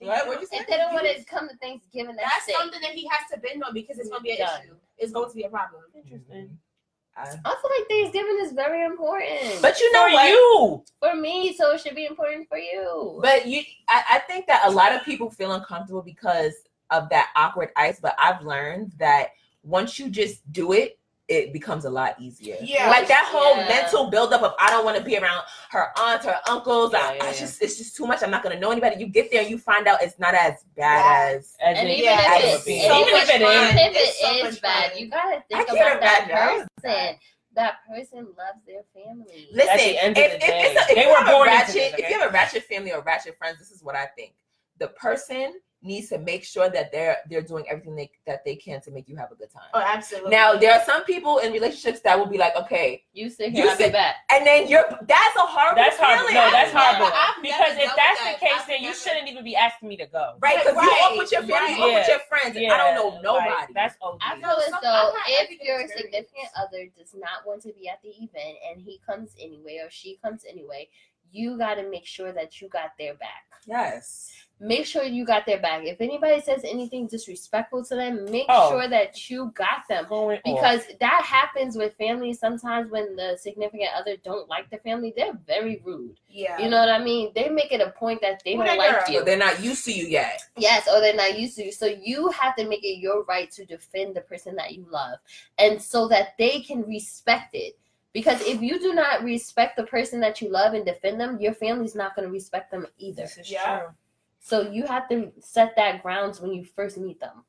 What? 0.00 0.26
What'd 0.26 0.40
you 0.42 0.46
say? 0.46 0.58
If 0.58 0.66
they 0.68 0.76
don't 0.76 0.92
want 0.94 1.06
to 1.06 1.24
come 1.24 1.48
to 1.48 1.56
Thanksgiving, 1.56 2.16
that's, 2.16 2.30
That's 2.30 2.44
sick. 2.46 2.54
something 2.56 2.80
that 2.80 2.92
he 2.92 3.08
has 3.10 3.28
to 3.32 3.38
bend 3.40 3.62
on 3.64 3.74
because 3.74 3.98
it's 3.98 4.08
going 4.08 4.20
to 4.20 4.24
be 4.24 4.30
an 4.32 4.38
Done. 4.38 4.60
issue. 4.64 4.74
It's 4.98 5.12
going 5.12 5.28
to 5.28 5.34
be 5.34 5.42
a 5.44 5.48
problem. 5.48 5.82
Interesting. 5.94 6.58
I- 7.16 7.22
I 7.22 7.24
feel 7.60 7.70
like 7.76 7.88
Thanksgiving 7.88 8.38
is 8.42 8.52
very 8.52 8.84
important 8.84 9.60
But 9.60 9.80
you 9.80 9.92
know 9.92 10.06
For 10.06 10.12
what? 10.12 10.28
you, 10.28 10.84
for 11.00 11.16
me, 11.20 11.52
so 11.56 11.72
it 11.72 11.80
should 11.80 11.96
be 11.96 12.06
important 12.06 12.48
for 12.48 12.58
you. 12.58 13.18
But 13.20 13.44
you, 13.46 13.62
I, 13.88 14.04
I 14.08 14.18
think 14.20 14.46
that 14.46 14.62
a 14.66 14.70
lot 14.70 14.92
of 14.92 15.02
people 15.04 15.28
feel 15.28 15.52
uncomfortable 15.52 16.02
because 16.02 16.54
of 16.90 17.08
that 17.08 17.30
awkward 17.34 17.70
ice. 17.74 17.98
But 18.00 18.14
I've 18.20 18.42
learned 18.42 18.92
that 18.98 19.30
once 19.64 19.98
you 19.98 20.10
just 20.10 20.50
do 20.52 20.72
it, 20.74 20.96
it 21.28 21.52
becomes 21.52 21.84
a 21.84 21.90
lot 21.90 22.16
easier. 22.18 22.56
Yeah. 22.62 22.88
like 22.88 23.06
that 23.08 23.26
whole 23.30 23.56
Yeah. 23.58 23.68
mental 23.68 24.08
buildup 24.10 24.42
of 24.42 24.54
I 24.58 24.70
don't 24.70 24.84
want 24.84 24.96
to 24.96 25.04
be 25.04 25.16
around 25.18 25.42
her 25.70 25.88
aunts, 25.98 26.24
her 26.24 26.40
uncles. 26.48 26.94
I, 26.94 26.98
Yeah, 26.98 27.12
yeah, 27.12 27.22
I 27.24 27.26
yeah. 27.26 27.32
just 27.38 27.62
it's 27.62 27.76
just 27.76 27.94
too 27.96 28.06
much. 28.06 28.22
I'm 28.22 28.30
not 28.30 28.42
gonna 28.42 28.58
know 28.58 28.70
anybody. 28.70 28.96
You 28.96 29.06
get 29.08 29.30
there 29.30 29.42
and 29.42 29.50
you 29.50 29.58
find 29.58 29.86
out 29.86 30.02
it's 30.02 30.18
not 30.18 30.34
as 30.34 30.64
bad 30.74 31.04
Yeah. 31.32 31.36
as. 31.36 31.56
as 31.60 31.78
and 31.78 31.88
in- 31.88 31.94
even 31.94 32.04
Yeah, 32.04 32.36
if 32.38 32.44
it's 32.44 32.66
it's, 32.66 32.86
so 32.86 33.00
even 33.00 33.12
much 33.12 33.22
if 33.22 33.30
it 33.30 33.42
fun. 33.42 33.64
is, 33.66 33.74
if 33.74 33.96
It's 33.96 34.20
so 34.20 34.30
it 34.30 34.42
much 34.44 34.52
is 34.54 34.60
bad, 34.60 34.90
fun. 34.92 34.98
you 35.00 35.10
gotta 35.10 35.44
think 35.48 35.66
can't 35.66 35.78
about 35.78 36.00
that 36.00 36.28
imagine. 36.30 36.68
I 36.78 36.80
person. 36.80 37.18
That 37.54 37.74
person 37.90 38.18
loves 38.38 38.60
their 38.66 38.82
family. 38.94 39.48
Listen, 39.52 39.70
At 39.70 40.14
the 40.14 40.20
if, 40.20 40.34
if, 40.34 40.76
a, 40.76 40.80
if 40.80 40.94
they 40.94 41.02
you 41.02 41.08
were 41.10 41.16
have 41.16 41.28
a 41.28 41.30
born 41.32 41.48
ratchet, 41.48 41.94
if 41.98 42.08
you 42.08 42.18
have 42.18 42.30
a 42.30 42.32
ratchet 42.32 42.62
family 42.64 42.92
or 42.92 43.00
ratchet 43.02 43.36
friends, 43.36 43.58
this 43.58 43.70
is 43.72 43.82
what 43.82 43.96
I 43.96 44.06
think. 44.16 44.34
The 44.78 44.88
person 44.88 45.54
needs 45.80 46.08
to 46.08 46.18
make 46.18 46.42
sure 46.42 46.68
that 46.68 46.90
they're 46.90 47.18
they're 47.30 47.40
doing 47.42 47.64
everything 47.70 47.94
they 47.94 48.10
that 48.26 48.44
they 48.44 48.56
can 48.56 48.80
to 48.80 48.90
make 48.90 49.08
you 49.08 49.14
have 49.16 49.30
a 49.30 49.36
good 49.36 49.48
time. 49.50 49.70
Oh, 49.74 49.78
absolutely. 49.80 50.30
Now 50.30 50.56
there 50.56 50.72
are 50.74 50.82
some 50.84 51.04
people 51.04 51.38
in 51.38 51.52
relationships 51.52 52.00
that 52.00 52.18
will 52.18 52.26
be 52.26 52.36
like, 52.36 52.56
okay, 52.56 53.04
You 53.12 53.30
sit 53.30 53.52
You 53.54 53.62
here, 53.62 53.70
I'll 53.70 53.76
be 53.78 53.84
sit- 53.84 53.92
back. 53.92 54.16
and 54.30 54.44
then 54.44 54.66
you're 54.66 54.82
that's 55.06 55.36
a 55.36 55.46
horrible 55.46 55.76
That's 55.76 55.96
horrible. 55.96 56.26
feeling. 56.26 56.34
No, 56.34 56.50
that's 56.50 56.74
I've 56.74 56.98
never- 56.98 57.04
horrible. 57.04 57.16
I've 57.16 57.42
Because 57.42 57.74
if 57.78 57.92
that's 57.94 58.20
with 58.24 58.34
the 58.34 58.46
case, 58.46 58.58
I've 58.58 58.66
then 58.66 58.82
you 58.82 58.92
shouldn't 58.94 59.28
even 59.28 59.44
be 59.44 59.54
asking 59.54 59.88
me 59.88 59.96
to 59.98 60.06
go. 60.06 60.34
Right, 60.40 60.58
because 60.58 60.74
you 60.74 60.90
off 60.90 61.16
with 61.16 61.30
your 61.30 61.42
Right, 61.42 61.50
family, 61.50 61.74
you 61.78 61.82
off 61.82 61.86
right. 61.86 61.98
with 62.02 62.08
your 62.08 62.22
friends, 62.26 62.56
and 62.56 62.72
I 62.72 62.76
don't 62.76 62.94
know 62.98 63.08
like, 63.14 63.22
nobody. 63.22 63.72
that's 63.74 63.94
OD. 64.02 64.18
I 64.20 64.34
feel 64.40 64.50
as 64.58 64.70
some- 64.70 64.80
though 64.82 65.12
if 65.28 65.60
your 65.62 65.86
significant 65.86 66.50
other 66.58 66.90
does 66.98 67.14
not 67.14 67.46
want 67.46 67.62
to 67.62 67.72
be 67.72 67.88
at 67.88 68.02
the 68.02 68.10
event 68.18 68.58
and 68.68 68.82
he 68.82 68.98
comes 69.06 69.36
anyway 69.40 69.78
or 69.78 69.90
she 69.90 70.18
comes 70.24 70.42
anyway, 70.48 70.88
you 71.32 71.58
got 71.58 71.74
to 71.74 71.88
make 71.90 72.06
sure 72.06 72.32
that 72.32 72.60
you 72.60 72.68
got 72.68 72.90
their 72.98 73.14
back. 73.14 73.44
yes. 73.66 74.32
Make 74.60 74.86
sure 74.86 75.04
you 75.04 75.24
got 75.24 75.46
their 75.46 75.60
back. 75.60 75.84
If 75.84 76.00
anybody 76.00 76.40
says 76.40 76.62
anything 76.64 77.06
disrespectful 77.06 77.84
to 77.84 77.94
them, 77.94 78.24
make 78.28 78.46
Oh. 78.48 78.70
sure 78.70 78.88
that 78.88 79.30
you 79.30 79.52
got 79.54 79.86
them. 79.88 80.06
Going 80.08 80.38
off. 80.38 80.42
Because 80.44 80.82
that 80.98 81.22
happens 81.24 81.76
with 81.76 81.94
families 81.96 82.40
sometimes 82.40 82.90
when 82.90 83.14
the 83.14 83.38
significant 83.40 83.90
other 83.96 84.16
don't 84.16 84.48
like 84.48 84.68
the 84.70 84.78
family, 84.78 85.12
they're 85.16 85.38
very 85.46 85.80
rude. 85.84 86.18
yeah. 86.28 86.58
You 86.58 86.68
know 86.70 86.80
what 86.80 86.88
I 86.88 86.98
mean? 86.98 87.30
They 87.36 87.48
make 87.50 87.70
it 87.70 87.80
a 87.80 87.90
point 87.92 88.20
that 88.22 88.42
they 88.44 88.54
don't 88.56 88.66
like 88.76 89.06
girl? 89.06 89.14
you. 89.14 89.24
They're 89.24 89.36
not 89.38 89.62
used 89.62 89.84
to 89.84 89.92
you 89.92 90.08
yet. 90.08 90.42
Yes, 90.56 90.88
or 90.92 91.00
they're 91.00 91.14
not 91.14 91.38
used 91.38 91.54
to. 91.58 91.66
You. 91.66 91.70
So 91.70 91.86
you 91.86 92.28
have 92.30 92.56
to 92.56 92.68
make 92.68 92.82
it 92.82 92.98
your 92.98 93.22
right 93.26 93.48
to 93.52 93.64
defend 93.64 94.16
the 94.16 94.22
person 94.22 94.56
that 94.56 94.72
you 94.74 94.86
love, 94.90 95.20
and 95.58 95.80
so 95.80 96.08
that 96.08 96.36
they 96.36 96.62
can 96.62 96.82
respect 96.82 97.54
it. 97.54 97.78
Because 98.12 98.40
if 98.42 98.60
you 98.62 98.78
do 98.80 98.94
not 98.94 99.22
respect 99.22 99.76
the 99.76 99.84
person 99.84 100.18
that 100.20 100.40
you 100.40 100.48
love 100.50 100.74
and 100.74 100.84
defend 100.84 101.20
them, 101.20 101.38
your 101.40 101.52
family's 101.54 101.94
not 101.94 102.16
going 102.16 102.26
to 102.26 102.32
respect 102.32 102.70
them 102.70 102.86
either. 102.98 103.22
This 103.22 103.38
is 103.38 103.50
Yeah. 103.50 103.78
true. 103.80 103.88
So 104.40 104.62
you 104.70 104.86
have 104.86 105.08
to 105.10 105.30
set 105.40 105.74
that 105.76 106.02
grounds 106.02 106.40
when 106.40 106.52
you 106.52 106.64
first 106.64 106.96
meet 106.96 107.20
them. 107.20 107.44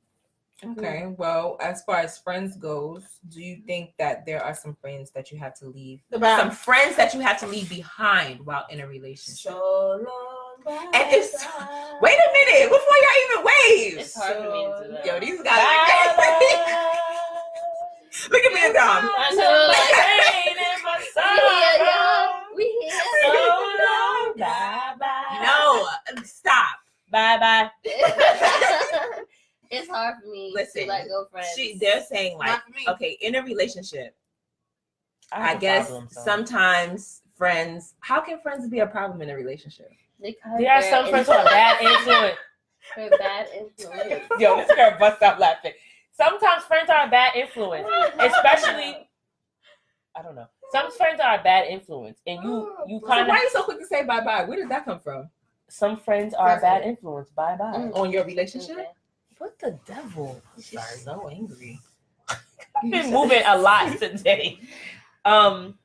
Okay. 0.62 1.04
Mm-hmm. 1.04 1.16
Well, 1.16 1.56
as 1.62 1.84
far 1.84 2.00
as 2.00 2.18
friends 2.18 2.58
goes, 2.58 3.20
do 3.30 3.42
you 3.42 3.62
think 3.66 3.94
that 3.98 4.26
there 4.26 4.44
are 4.44 4.54
some 4.54 4.76
friends 4.82 5.10
that 5.12 5.32
you 5.32 5.38
have 5.40 5.54
to 5.60 5.68
leave? 5.70 6.02
About 6.12 6.38
Some 6.38 6.52
friends 6.52 6.98
that 6.98 7.14
you 7.14 7.22
have 7.22 7.40
to 7.40 7.48
leave 7.48 7.70
behind 7.70 8.46
while 8.46 8.66
in 8.70 8.82
a 8.82 8.88
relationship. 8.88 9.54
so 9.54 10.02
long. 10.04 10.58
bye, 10.66 10.92
And 10.94 11.14
it's- 11.14 11.46
bye. 11.46 11.98
Wait 12.02 12.20
a 12.20 12.30
minute, 12.34 12.70
before 12.70 12.98
y'all 13.02 13.20
even 13.24 13.44
wave. 13.46 13.98
It's 14.00 14.14
hard 14.16 14.36
for 14.36 14.52
me 14.52 14.66
to 14.66 14.84
do 14.84 14.90
that. 14.96 15.06
Yo, 15.06 15.18
these 15.22 15.42
guys. 15.42 15.56
Look 18.30 18.44
at 18.44 18.52
me 18.54 18.60
and 18.66 18.74
Dom. 18.74 19.10
I 19.16 19.32
know, 19.34 19.68
like, 19.70 19.96
we 19.96 20.02
here, 21.36 21.86
yeah. 21.86 22.42
We 22.56 22.64
here. 22.82 22.92
Bye 24.38 24.94
bye. 25.00 25.42
No, 25.44 25.88
stop. 26.24 26.80
Bye 27.12 27.38
bye. 27.38 27.70
it's 29.72 29.90
hard 29.90 30.16
for 30.22 30.30
me 30.30 30.52
Listen, 30.54 30.84
to 30.84 30.88
let 30.88 31.08
go 31.08 31.26
friends. 31.32 31.48
She, 31.56 31.78
they're 31.80 32.02
saying 32.02 32.38
like, 32.38 32.62
okay, 32.88 33.18
in 33.22 33.36
a 33.36 33.44
relationship, 33.44 34.16
I, 35.32 35.54
a 35.54 35.60
guess 35.60 35.88
problem, 35.88 36.08
so. 36.12 36.22
sometimes 36.22 37.22
friends. 37.36 37.96
How 38.00 38.22
can 38.22 38.40
friends 38.40 38.68
be 38.68 38.80
a 38.80 38.88
problem 38.88 39.22
in 39.22 39.30
a 39.30 39.36
relationship? 39.36 39.92
Because 40.22 40.60
there 40.60 40.72
are 40.72 40.82
some 40.82 41.10
friends 41.10 41.28
who 41.28 41.34
are 41.34 41.46
bad 41.46 41.82
influence. 41.82 42.38
Bad 43.20 43.48
influence. 43.58 44.24
Yo, 44.40 44.58
this 44.58 44.76
girl 44.76 44.96
bust 45.00 45.22
out 45.22 45.40
laughing. 45.40 45.74
Sometimes 46.12 46.64
friends 46.64 46.90
are 46.90 47.08
a 47.08 47.10
bad 47.10 47.36
influence, 47.36 47.88
especially. 48.20 49.08
I 50.16 50.22
don't 50.22 50.36
know. 50.36 50.48
Some 50.72 50.92
friends 50.92 51.20
are 51.20 51.40
a 51.40 51.44
bad 51.44 51.68
influence, 51.68 52.20
and 52.28 52.44
you 52.44 52.76
you 52.88 53.00
So 53.00 53.08
kind 53.08 53.28
why 53.28 53.38
are 53.38 53.44
you 53.44 53.50
so 53.52 53.64
quick 53.64 53.80
to 53.80 53.86
say 53.86 54.04
bye 54.04 54.22
bye? 54.22 54.44
Where 54.44 54.58
did 54.58 54.70
that 54.70 54.86
come 54.86 55.00
from? 55.00 55.30
some 55.70 55.98
friends 55.98 56.34
are 56.34 56.58
a 56.58 56.62
bad 56.62 56.84
influence. 56.84 57.30
Bye 57.30 57.56
bye. 57.56 57.74
Mm. 57.76 57.96
On 57.96 58.12
your 58.12 58.26
relationship? 58.26 58.72
Okay. 58.72 58.88
What 59.38 59.58
the 59.60 59.80
devil? 59.86 60.42
She's 60.62 61.04
so 61.04 61.30
angry. 61.30 61.80
I've 62.30 62.92
been 62.92 63.14
moving 63.14 63.42
a 63.46 63.58
lot 63.58 63.98
today. 64.00 64.60
Um, 65.24 65.76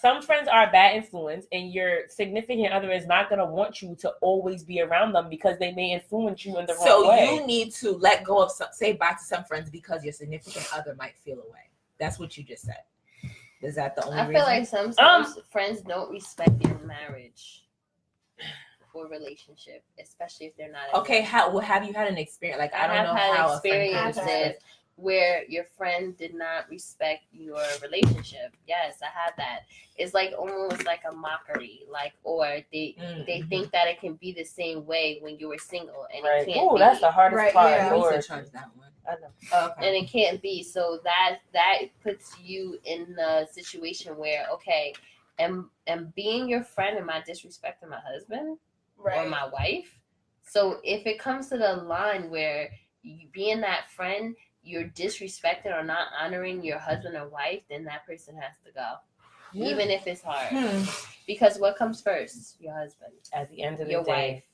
some 0.00 0.22
friends 0.22 0.48
are 0.48 0.68
a 0.68 0.70
bad 0.70 0.96
influence, 0.96 1.46
and 1.52 1.72
your 1.72 2.08
significant 2.08 2.72
other 2.72 2.90
is 2.90 3.06
not 3.06 3.28
gonna 3.28 3.44
want 3.44 3.82
you 3.82 3.94
to 3.96 4.10
always 4.22 4.62
be 4.62 4.80
around 4.80 5.12
them 5.12 5.28
because 5.28 5.58
they 5.58 5.72
may 5.72 5.92
influence 5.92 6.44
you 6.44 6.58
in 6.58 6.66
the 6.66 6.74
wrong 6.74 7.08
way. 7.08 7.26
So 7.26 7.34
you 7.34 7.46
need 7.46 7.72
to 7.74 7.92
let 7.92 8.24
go 8.24 8.42
of 8.42 8.50
some, 8.50 8.68
say 8.72 8.92
bye 8.94 9.12
to 9.12 9.24
some 9.24 9.44
friends 9.44 9.68
because 9.68 10.04
your 10.04 10.12
significant 10.12 10.66
other 10.72 10.94
might 10.98 11.16
feel 11.18 11.36
away. 11.36 11.70
That's 11.98 12.18
what 12.18 12.36
you 12.36 12.44
just 12.44 12.64
said. 12.64 12.82
Is 13.64 13.74
that 13.76 13.96
the 13.96 14.04
only 14.04 14.18
I 14.18 14.26
reason? 14.28 14.34
feel 14.34 14.44
like 14.44 14.66
sometimes 14.66 15.26
um, 15.36 15.42
friends 15.50 15.80
don't 15.80 16.10
respect 16.10 16.62
your 16.66 16.78
marriage 16.80 17.66
or 18.92 19.08
relationship, 19.08 19.82
especially 20.00 20.46
if 20.46 20.56
they're 20.56 20.70
not. 20.70 20.94
okay, 21.00 21.22
how 21.22 21.50
well 21.50 21.60
have 21.60 21.84
you 21.84 21.92
had 21.92 22.06
an 22.08 22.16
experience? 22.18 22.60
Like 22.60 22.74
I, 22.74 22.84
I 22.84 22.86
don't 22.86 22.96
have 22.96 23.06
know 23.06 23.14
had 23.14 23.36
how 23.36 23.46
a 23.56 23.60
friend 23.60 23.90
can 23.90 24.08
experiences 24.08 24.22
respect- 24.22 24.62
where 24.96 25.44
your 25.48 25.64
friend 25.64 26.16
did 26.16 26.34
not 26.34 26.68
respect 26.70 27.24
your 27.32 27.60
relationship. 27.82 28.54
Yes, 28.66 28.98
I 29.02 29.06
had 29.06 29.32
that. 29.36 29.60
It's 29.96 30.14
like 30.14 30.32
almost 30.38 30.84
like 30.86 31.00
a 31.08 31.12
mockery, 31.14 31.82
like 31.90 32.12
or 32.22 32.58
they 32.72 32.94
they 33.26 33.40
Mhm. 33.40 33.48
think 33.48 33.70
that 33.72 33.88
it 33.88 34.00
can 34.00 34.14
be 34.14 34.32
the 34.32 34.44
same 34.44 34.86
way 34.86 35.18
when 35.20 35.38
you 35.38 35.48
were 35.48 35.58
single, 35.58 36.06
and 36.14 36.24
right? 36.24 36.46
it 36.46 36.52
can't. 36.52 36.66
Oh, 36.70 36.74
be. 36.74 36.78
that's 36.80 37.00
the 37.00 37.10
hardest 37.10 37.38
Right, 37.38 37.52
part. 37.52 37.70
yeah. 37.70 37.90
I 37.92 37.96
Lord. 37.96 38.24
charge 38.24 38.50
that 38.50 38.70
one. 38.76 38.88
I 39.06 39.16
know. 39.16 39.66
Okay. 39.72 39.86
and 39.86 39.96
it 39.96 40.08
can't 40.08 40.40
be 40.40 40.62
so 40.62 40.98
that 41.04 41.40
that 41.52 41.80
puts 42.02 42.38
you 42.38 42.78
in 42.84 43.14
the 43.14 43.46
situation 43.50 44.16
where 44.16 44.46
okay 44.50 44.94
am 45.38 45.70
am 45.86 46.10
being 46.16 46.48
your 46.48 46.62
friend 46.62 46.96
am 46.96 47.10
i 47.10 47.20
disrespecting 47.20 47.88
my 47.90 47.98
husband 48.00 48.56
or 48.96 49.26
my 49.28 49.46
wife 49.48 50.00
so 50.46 50.80
if 50.84 51.06
it 51.06 51.18
comes 51.18 51.48
to 51.50 51.58
the 51.58 51.74
line 51.76 52.30
where 52.30 52.70
you 53.02 53.26
being 53.32 53.60
that 53.60 53.90
friend 53.90 54.34
you're 54.64 54.84
disrespecting 54.84 55.66
or 55.78 55.84
not 55.84 56.08
honoring 56.18 56.64
your 56.64 56.78
husband 56.78 57.14
or 57.16 57.28
wife 57.28 57.60
then 57.68 57.84
that 57.84 58.04
person 58.06 58.34
has 58.36 58.54
to 58.64 58.72
go 58.72 58.94
Yeah. 59.52 59.72
even 59.72 59.90
if 59.90 60.06
it's 60.06 60.22
hard 60.22 60.48
Hmm. 60.48 60.82
because 61.26 61.58
what 61.58 61.76
comes 61.76 62.00
first 62.00 62.60
your 62.60 62.74
husband 62.74 63.12
At 63.32 63.50
the 63.50 63.62
end 63.62 63.80
of 63.80 63.86
the 63.86 63.92
your 63.92 64.04
day, 64.04 64.32
wife 64.34 64.44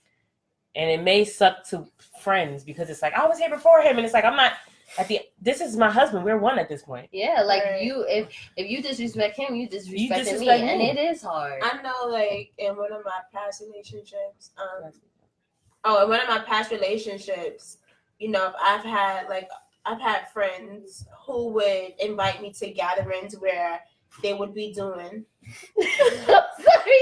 and 0.77 0.89
it 0.91 1.03
may 1.03 1.25
suck 1.25 1.65
to 1.71 1.87
friends 2.21 2.63
because 2.65 2.91
it's 2.91 3.03
like 3.03 3.15
I 3.15 3.27
was 3.27 3.39
here 3.39 3.51
before 3.51 3.81
him, 3.83 3.97
and 3.97 4.05
it's 4.05 4.15
like 4.15 4.25
I'm 4.25 4.37
not. 4.37 4.53
At 4.99 5.07
the 5.09 5.21
this 5.41 5.61
is 5.61 5.77
my 5.77 5.91
husband. 5.91 6.25
We're 6.25 6.39
one 6.39 6.59
at 6.59 6.69
this 6.69 6.83
point. 6.83 7.09
yeah 7.13 7.43
like 7.43 7.63
Right. 7.65 7.83
you 7.83 8.05
if 8.09 8.29
if 8.57 8.69
you 8.71 8.83
disrespect 8.83 9.37
him 9.37 9.55
you 9.55 9.69
disrespecting 9.69 10.11
me 10.11 10.19
disrespect 10.19 10.63
and 10.63 10.79
me. 10.81 10.91
it 10.91 10.99
is 10.99 11.23
hard 11.23 11.61
I 11.63 11.81
know, 11.83 12.09
like 12.09 12.53
in 12.59 12.77
one 12.77 12.93
of 12.93 13.05
my 13.05 13.21
past 13.33 13.63
relationships, 13.67 14.51
um, 14.59 14.91
oh, 15.85 16.03
in 16.05 16.09
one 16.09 16.21
of 16.21 16.29
my 16.29 16.41
past 16.41 16.71
relationships, 16.73 17.79
you 18.19 18.29
know, 18.31 18.53
I've 18.61 18.85
had 18.85 19.29
like 19.29 19.49
I've 19.85 20.01
had 20.01 20.31
friends 20.31 21.07
who 21.27 21.49
would 21.49 21.95
invite 21.99 22.43
me 22.43 22.53
to 22.55 22.71
gatherings 22.71 23.35
where 23.39 23.81
they 24.23 24.35
would 24.35 24.55
be 24.55 24.73
doing. 24.73 25.25
Sorry. 25.81 26.97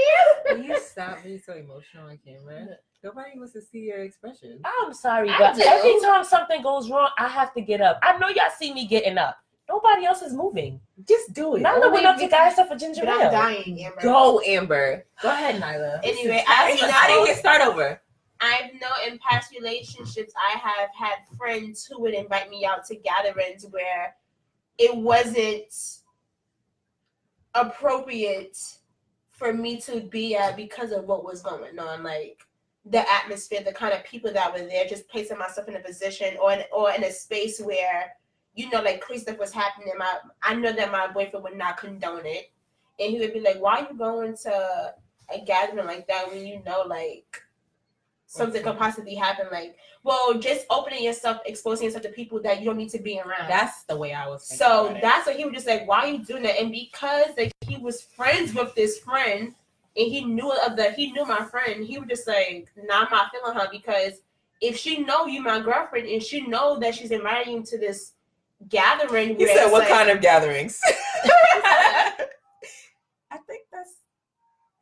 Will 0.57 0.63
you 0.63 0.79
stop 0.79 1.23
being 1.23 1.39
so 1.39 1.53
emotional 1.53 2.07
on 2.09 2.19
camera? 2.25 2.77
Nobody 3.03 3.37
wants 3.37 3.53
to 3.53 3.61
see 3.61 3.79
your 3.79 4.03
expression. 4.03 4.59
I'm 4.65 4.93
sorry, 4.93 5.29
but 5.37 5.59
every 5.59 6.01
time 6.01 6.23
something 6.23 6.61
goes 6.61 6.89
wrong, 6.89 7.09
I 7.17 7.27
have 7.27 7.53
to 7.53 7.61
get 7.61 7.81
up. 7.81 7.99
I 8.03 8.17
know 8.17 8.27
y'all 8.27 8.49
see 8.57 8.73
me 8.73 8.87
getting 8.87 9.17
up. 9.17 9.37
Nobody 9.69 10.05
else 10.05 10.21
is 10.21 10.33
moving. 10.33 10.81
Just 11.07 11.31
do 11.33 11.55
it. 11.55 11.63
Nyla 11.63 11.93
went 11.93 12.05
up 12.05 12.17
to 12.17 12.27
guy 12.27 12.51
stuff 12.51 12.69
for 12.69 12.75
ginger 12.75 13.01
But 13.05 13.09
I'm 13.09 13.31
dying, 13.31 13.83
Amber. 13.83 14.01
Go, 14.01 14.41
Amber. 14.41 15.05
Go 15.21 15.29
ahead, 15.29 15.61
Nyla. 15.61 15.99
Anyway, 16.03 16.43
I 16.47 16.71
you 16.71 16.77
didn't, 16.77 16.95
I 16.95 17.07
didn't 17.07 17.25
get 17.27 17.37
start 17.37 17.61
over. 17.61 18.01
I 18.41 18.71
know 18.81 18.89
in 19.07 19.19
past 19.19 19.53
relationships, 19.53 20.33
I 20.37 20.57
have 20.57 20.89
had 20.97 21.37
friends 21.37 21.85
who 21.85 21.99
would 22.01 22.13
invite 22.13 22.49
me 22.49 22.65
out 22.65 22.85
to 22.85 22.95
gatherings 22.95 23.65
where 23.69 24.15
it 24.77 24.95
wasn't 24.95 25.73
appropriate 27.53 28.57
for 29.29 29.53
me 29.53 29.79
to 29.81 30.01
be 30.01 30.35
at 30.35 30.55
because 30.55 30.91
of 30.91 31.05
what 31.05 31.25
was 31.25 31.41
going 31.41 31.77
on. 31.79 32.03
Like 32.03 32.45
the 32.85 33.03
atmosphere, 33.11 33.61
the 33.63 33.73
kind 33.73 33.93
of 33.93 34.03
people 34.05 34.31
that 34.31 34.53
were 34.53 34.65
there, 34.67 34.85
just 34.85 35.09
placing 35.09 35.37
myself 35.37 35.67
in 35.67 35.75
a 35.75 35.81
position 35.81 36.37
or 36.41 36.53
in, 36.53 36.63
or 36.71 36.91
in 36.91 37.03
a 37.03 37.11
space 37.11 37.59
where, 37.59 38.13
you 38.55 38.69
know, 38.69 38.81
like 38.81 39.03
stuff 39.17 39.37
was 39.37 39.51
happening. 39.51 39.93
My 39.97 40.19
I 40.43 40.55
know 40.55 40.71
that 40.71 40.91
my 40.91 41.07
boyfriend 41.07 41.43
would 41.43 41.57
not 41.57 41.77
condone 41.77 42.25
it. 42.25 42.51
And 42.99 43.11
he 43.11 43.19
would 43.19 43.33
be 43.33 43.41
like, 43.41 43.59
Why 43.59 43.79
are 43.79 43.87
you 43.91 43.97
going 43.97 44.35
to 44.43 44.93
a 45.33 45.45
gathering 45.45 45.85
like 45.85 46.07
that 46.07 46.27
when 46.29 46.45
you 46.45 46.61
know 46.65 46.83
like 46.87 47.41
something 48.29 48.63
could 48.63 48.77
possibly 48.77 49.15
happen? 49.15 49.47
Like, 49.51 49.75
well, 50.03 50.35
just 50.39 50.65
opening 50.69 51.03
yourself, 51.03 51.39
exposing 51.45 51.85
yourself 51.85 52.03
to 52.03 52.09
people 52.09 52.41
that 52.43 52.59
you 52.59 52.65
don't 52.65 52.77
need 52.77 52.89
to 52.91 52.99
be 52.99 53.19
around. 53.19 53.49
That's 53.49 53.83
the 53.83 53.97
way 53.97 54.13
I 54.13 54.27
was. 54.27 54.47
So 54.47 54.97
that's 55.01 55.27
what 55.27 55.35
he 55.35 55.45
was 55.45 55.53
just 55.53 55.67
like, 55.67 55.87
why 55.87 55.99
are 55.99 56.07
you 56.07 56.19
doing 56.23 56.43
that? 56.43 56.59
And 56.59 56.71
because 56.71 57.27
like 57.37 57.51
he 57.61 57.77
was 57.77 58.01
friends 58.01 58.53
with 58.53 58.73
this 58.75 58.99
friend 58.99 59.53
and 59.97 60.11
he 60.11 60.23
knew 60.23 60.51
of 60.65 60.75
the 60.77 60.91
he 60.91 61.11
knew 61.11 61.25
my 61.25 61.43
friend, 61.45 61.85
he 61.85 61.97
was 61.97 62.07
just 62.07 62.27
like, 62.27 62.69
nah, 62.77 63.01
I'm 63.01 63.07
not 63.11 63.31
feeling 63.31 63.55
her 63.57 63.67
because 63.71 64.21
if 64.61 64.77
she 64.77 64.99
know 65.03 65.25
you 65.25 65.41
my 65.41 65.59
girlfriend 65.59 66.07
and 66.07 66.21
she 66.21 66.45
know 66.47 66.77
that 66.79 66.95
she's 66.95 67.11
inviting 67.11 67.57
you 67.57 67.63
to 67.63 67.77
this 67.77 68.13
gathering 68.67 69.39
You 69.39 69.47
said 69.47 69.71
what 69.71 69.81
like- 69.81 69.89
kind 69.89 70.09
of 70.09 70.21
gatherings? 70.21 70.79
I 73.31 73.37
think 73.47 73.63
that's. 73.71 73.91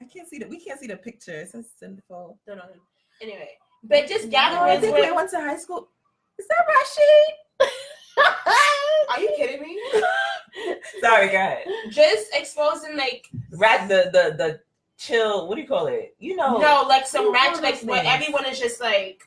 I 0.01 0.05
can't 0.05 0.27
see 0.27 0.39
the. 0.39 0.47
We 0.47 0.59
can't 0.59 0.79
see 0.79 0.87
the 0.87 0.97
picture. 0.97 1.41
It 1.41 1.49
says 1.49 1.69
sinful. 1.77 2.37
no, 2.47 2.55
no, 2.55 2.61
no. 2.61 2.81
Anyway. 3.21 3.49
But 3.83 4.07
just 4.07 4.25
Oh, 4.25 4.27
I 4.27 4.31
gatherings 4.31 4.81
think 4.81 4.95
we 4.95 5.01
where 5.01 5.15
went 5.15 5.29
to 5.31 5.39
high 5.39 5.57
school. 5.57 5.89
Is 6.37 6.47
that 6.47 6.65
Rashid? 6.67 7.69
are 9.09 9.21
you 9.21 9.29
kidding 9.37 9.61
me? 9.61 9.79
Sorry, 11.01 11.27
go 11.27 11.35
ahead. 11.35 11.65
just 11.89 12.27
exposing 12.33 12.97
like 12.97 13.27
Rat 13.51 13.87
the 13.87 14.09
the 14.11 14.35
the 14.37 14.59
chill. 14.97 15.47
What 15.47 15.55
do 15.55 15.61
you 15.61 15.67
call 15.67 15.87
it? 15.87 16.15
You 16.19 16.35
know. 16.35 16.57
no, 16.57 16.85
like 16.87 17.05
some 17.07 17.27
Ooh, 17.27 17.33
ratchet 17.33 17.53
one 17.55 17.63
like 17.63 17.81
of 17.81 17.87
where 17.87 18.01
things. 18.01 18.13
everyone 18.13 18.45
is 18.45 18.59
just 18.59 18.81
like 18.81 19.23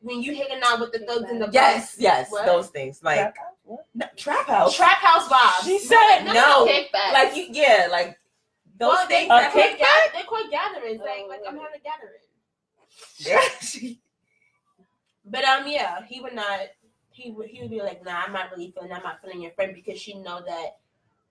when 0.00 0.22
you 0.22 0.34
hanging 0.34 0.60
out 0.64 0.78
with 0.80 0.92
the 0.92 1.00
thugs 1.00 1.28
in 1.30 1.38
the 1.40 1.48
Yes, 1.52 1.96
bus. 1.96 2.00
yes, 2.00 2.30
What? 2.30 2.46
those 2.46 2.68
things 2.68 3.02
like 3.02 3.34
no, 3.94 4.06
trap 4.16 4.46
house. 4.46 4.76
Trap 4.76 4.98
house 4.98 5.28
vibes. 5.28 5.64
She 5.66 5.78
said 5.80 6.24
no. 6.24 6.66
Kickbacks. 6.66 7.12
Like 7.12 7.36
you, 7.36 7.46
yeah, 7.50 7.88
like 7.90 8.16
those 8.78 8.90
Well, 8.92 9.08
they, 9.08 9.26
things. 9.28 9.30
A 9.32 9.34
they, 9.34 9.42
that- 9.42 9.52
call 9.52 9.62
kickback? 9.62 9.78
ga- 9.78 10.18
they 10.18 10.24
call 10.24 10.50
gatherings. 10.50 11.00
Like, 11.00 11.22
Oh, 11.24 11.28
like 11.28 11.40
I'm 11.48 11.58
oh. 11.58 11.62
having 11.62 11.80
a 11.80 11.82
gathering. 11.82 12.22
Yeah, 13.18 13.40
But 15.30 15.44
um, 15.44 15.68
yeah, 15.68 16.04
he 16.06 16.20
would 16.20 16.34
not. 16.34 16.60
He 17.10 17.30
would. 17.30 17.48
He 17.48 17.60
would 17.60 17.70
be 17.70 17.80
like, 17.80 18.04
"Nah, 18.04 18.22
I'm 18.26 18.32
not 18.32 18.50
really 18.50 18.70
feeling. 18.70 18.92
I'm 18.92 19.02
not 19.02 19.20
feeling 19.20 19.42
your 19.42 19.52
friend 19.52 19.74
because 19.74 20.00
she 20.00 20.14
know 20.14 20.40
that 20.46 20.78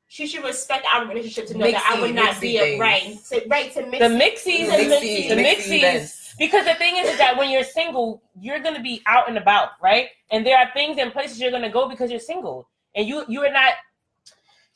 she 0.07 0.26
should 0.26 0.44
respect 0.44 0.85
our 0.94 1.06
relationship 1.07 1.48
to 1.48 1.57
know 1.57 1.69
that 1.69 1.84
I 1.91 1.99
would 1.99 2.15
not 2.15 2.39
be 2.39 2.57
a 2.57 2.80
right 2.80 3.18
to 3.30 3.41
right 3.49 3.73
to 3.73 3.85
mix. 3.85 3.99
The 3.99 4.14
mixies, 4.14 4.65
The 4.68 4.84
the 4.84 4.95
mixies, 4.95 5.30
the 5.30 5.35
mixy 5.35 5.81
mixies. 5.81 6.35
Because 6.38 6.65
the 6.65 6.76
thing 6.76 6.98
is, 6.98 7.10
is 7.10 7.18
that 7.18 7.35
when 7.35 7.49
you're 7.49 7.64
single, 7.64 8.22
you're 8.39 8.60
gonna 8.60 8.81
be 8.81 9.02
out 9.07 9.27
and 9.27 9.38
about, 9.38 9.72
right? 9.81 10.10
And 10.31 10.45
there 10.45 10.57
are 10.57 10.69
things 10.73 10.98
and 10.99 11.11
places 11.11 11.39
you're 11.39 11.52
gonna 11.52 11.72
go 11.72 11.89
because 11.89 12.11
you're 12.11 12.19
single, 12.19 12.69
and 12.95 13.07
you 13.07 13.26
you 13.27 13.44
are 13.44 13.52
not. 13.52 13.73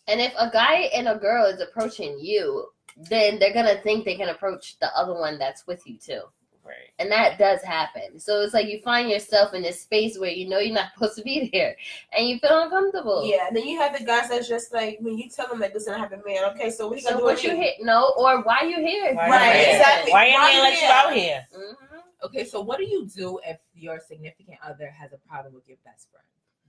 And 0.07 0.19
if 0.19 0.33
a 0.37 0.49
guy 0.51 0.89
and 0.95 1.07
a 1.07 1.15
girl 1.15 1.45
is 1.45 1.61
approaching 1.61 2.17
you, 2.19 2.67
then 2.97 3.39
they're 3.39 3.53
gonna 3.53 3.79
think 3.83 4.03
they 4.03 4.15
can 4.15 4.29
approach 4.29 4.79
the 4.79 4.95
other 4.97 5.13
one 5.13 5.37
that's 5.37 5.65
with 5.67 5.85
you 5.85 5.97
too. 5.97 6.21
Right. 6.63 6.89
and 6.99 7.11
that 7.11 7.37
does 7.39 7.61
happen. 7.63 8.19
So 8.19 8.41
it's 8.41 8.53
like 8.53 8.67
you 8.67 8.79
find 8.81 9.09
yourself 9.09 9.53
in 9.53 9.61
this 9.63 9.81
space 9.81 10.17
where 10.19 10.29
you 10.31 10.47
know 10.47 10.59
you're 10.59 10.73
not 10.75 10.91
supposed 10.93 11.17
to 11.17 11.23
be 11.23 11.49
there, 11.51 11.75
and 12.15 12.27
you 12.27 12.39
feel 12.39 12.61
uncomfortable. 12.63 13.23
Yeah, 13.25 13.49
then 13.51 13.67
you 13.67 13.79
have 13.79 13.97
the 13.97 14.03
guys 14.05 14.29
that's 14.29 14.47
just 14.47 14.73
like 14.73 14.97
when 15.01 15.17
you 15.17 15.29
tell 15.29 15.47
them 15.47 15.59
like 15.59 15.73
listen, 15.73 15.93
I 15.93 15.97
have 15.99 16.11
a 16.13 16.17
man. 16.25 16.45
Okay, 16.53 16.69
so 16.69 16.87
what 16.87 16.97
you 16.97 17.03
gonna 17.03 17.15
So 17.15 17.19
do 17.19 17.25
what 17.25 17.43
you 17.43 17.51
me? 17.53 17.57
here? 17.63 17.73
No, 17.81 18.13
or 18.17 18.41
why 18.43 18.61
you 18.63 18.77
here? 18.77 19.13
Why 19.15 19.29
Right, 19.29 19.55
you 19.59 19.65
here? 19.65 19.75
exactly. 19.75 20.11
Why 20.11 20.27
you 20.27 20.33
Why 20.33 20.47
ain't 20.49 20.55
you 20.55 20.61
let 20.61 20.81
you 20.81 20.87
out 20.87 21.13
here? 21.13 21.47
hmm 21.53 21.97
Okay, 22.23 22.45
so 22.45 22.61
what 22.61 22.77
do 22.77 22.85
you 22.85 23.07
do 23.07 23.39
if 23.45 23.57
your 23.73 23.99
significant 23.99 24.57
other 24.63 24.87
has 24.91 25.11
a 25.11 25.17
problem 25.27 25.55
with 25.55 25.67
your 25.67 25.77
best 25.83 26.07
friend? 26.11 26.23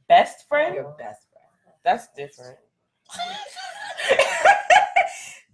Best 0.08 0.48
friend? 0.48 0.74
Your 0.74 0.94
best 0.98 1.26
friend. 1.30 1.76
That's 1.84 2.08
different. 2.16 2.56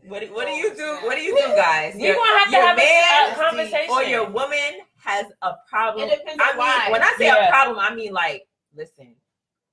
What 0.07 0.20
do, 0.20 0.33
what 0.33 0.47
do 0.47 0.53
you 0.53 0.75
do? 0.75 0.99
What 1.03 1.16
do 1.16 1.23
you 1.23 1.37
do, 1.37 1.49
guys? 1.55 1.95
You're 1.97 2.15
gonna 2.15 2.39
have 2.39 2.47
to 2.51 2.57
your 2.57 2.66
have 2.66 2.77
a- 2.79 2.81
man 2.81 3.33
a 3.33 3.35
conversation. 3.35 3.91
or 3.91 4.03
your 4.05 4.29
woman 4.31 4.81
has 5.05 5.27
a 5.43 5.55
problem. 5.69 6.09
It 6.09 6.19
depends 6.19 6.43
I 6.43 6.49
mean, 6.51 6.59
why. 6.59 6.89
when 6.91 7.03
I 7.03 7.15
say 7.19 7.27
Yeah. 7.27 7.49
a 7.49 7.51
problem, 7.51 7.79
I 7.79 7.95
mean 7.95 8.12
like, 8.12 8.47
listen, 8.75 9.15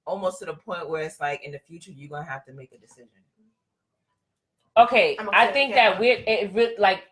almost 0.06 0.40
to 0.40 0.46
the 0.46 0.54
point 0.54 0.90
where 0.90 1.04
it's 1.04 1.20
like 1.20 1.44
in 1.44 1.52
the 1.52 1.60
future 1.60 1.92
you're 1.92 2.10
gonna 2.10 2.26
have 2.30 2.44
to 2.46 2.54
make 2.54 2.72
a 2.74 2.78
decision. 2.78 3.10
Okay, 4.78 5.16
I'm 5.20 5.30
I 5.32 5.48
think 5.48 5.70
with 5.70 5.76
that 5.78 5.92
that. 5.92 6.00
we're 6.00 6.22
it 6.28 6.54
re- 6.54 6.76
like 6.78 7.04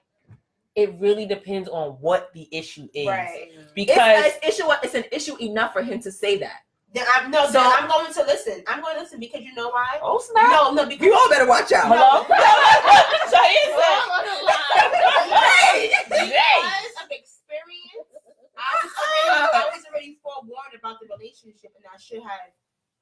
it 0.76 0.94
really 1.00 1.26
depends 1.26 1.70
on 1.70 1.92
what 2.02 2.34
the 2.34 2.48
issue 2.52 2.90
is. 2.94 3.08
Right. 3.08 3.52
Because 3.76 4.26
it's, 4.26 4.38
it's 4.44 4.60
issue. 4.60 4.70
It's 4.84 4.96
an 4.96 5.04
issue 5.12 5.38
enough 5.42 5.72
for 5.72 5.82
him 5.82 6.00
to 6.02 6.12
say 6.12 6.38
that. 6.40 6.62
Then 6.94 7.06
I'm 7.14 7.32
no, 7.32 7.46
So- 7.48 7.54
then 7.54 7.64
I'm 7.66 7.88
going 7.90 8.14
to 8.14 8.22
listen. 8.24 8.64
I'm 8.68 8.82
going 8.82 8.96
to 8.96 9.02
listen 9.02 9.20
because 9.20 9.42
you 9.42 9.54
know 9.56 9.70
why? 9.70 9.98
Oh 10.02 10.20
snap! 10.20 10.50
No, 10.52 10.72
no, 10.72 10.86
because 10.86 11.06
You 11.06 11.14
all 11.14 11.30
better 11.30 11.48
watch 11.48 11.72
out. 11.72 11.86
hello. 11.90 12.22
so 12.30 13.38
here's 13.42 13.74
We're 13.74 13.82
the- 13.82 14.14
on 14.14 14.26
line. 14.46 15.90
because 16.10 16.96
of 17.02 17.10
experience, 17.10 18.10
I 18.58 18.70
was, 18.84 18.94
already, 18.94 19.50
I 19.54 19.70
was 19.74 19.84
already 19.90 20.18
forewarned 20.22 20.76
about 20.78 21.00
the 21.02 21.08
relationship, 21.18 21.74
and 21.76 21.86
I 21.92 21.98
should 21.98 22.22
have 22.22 22.54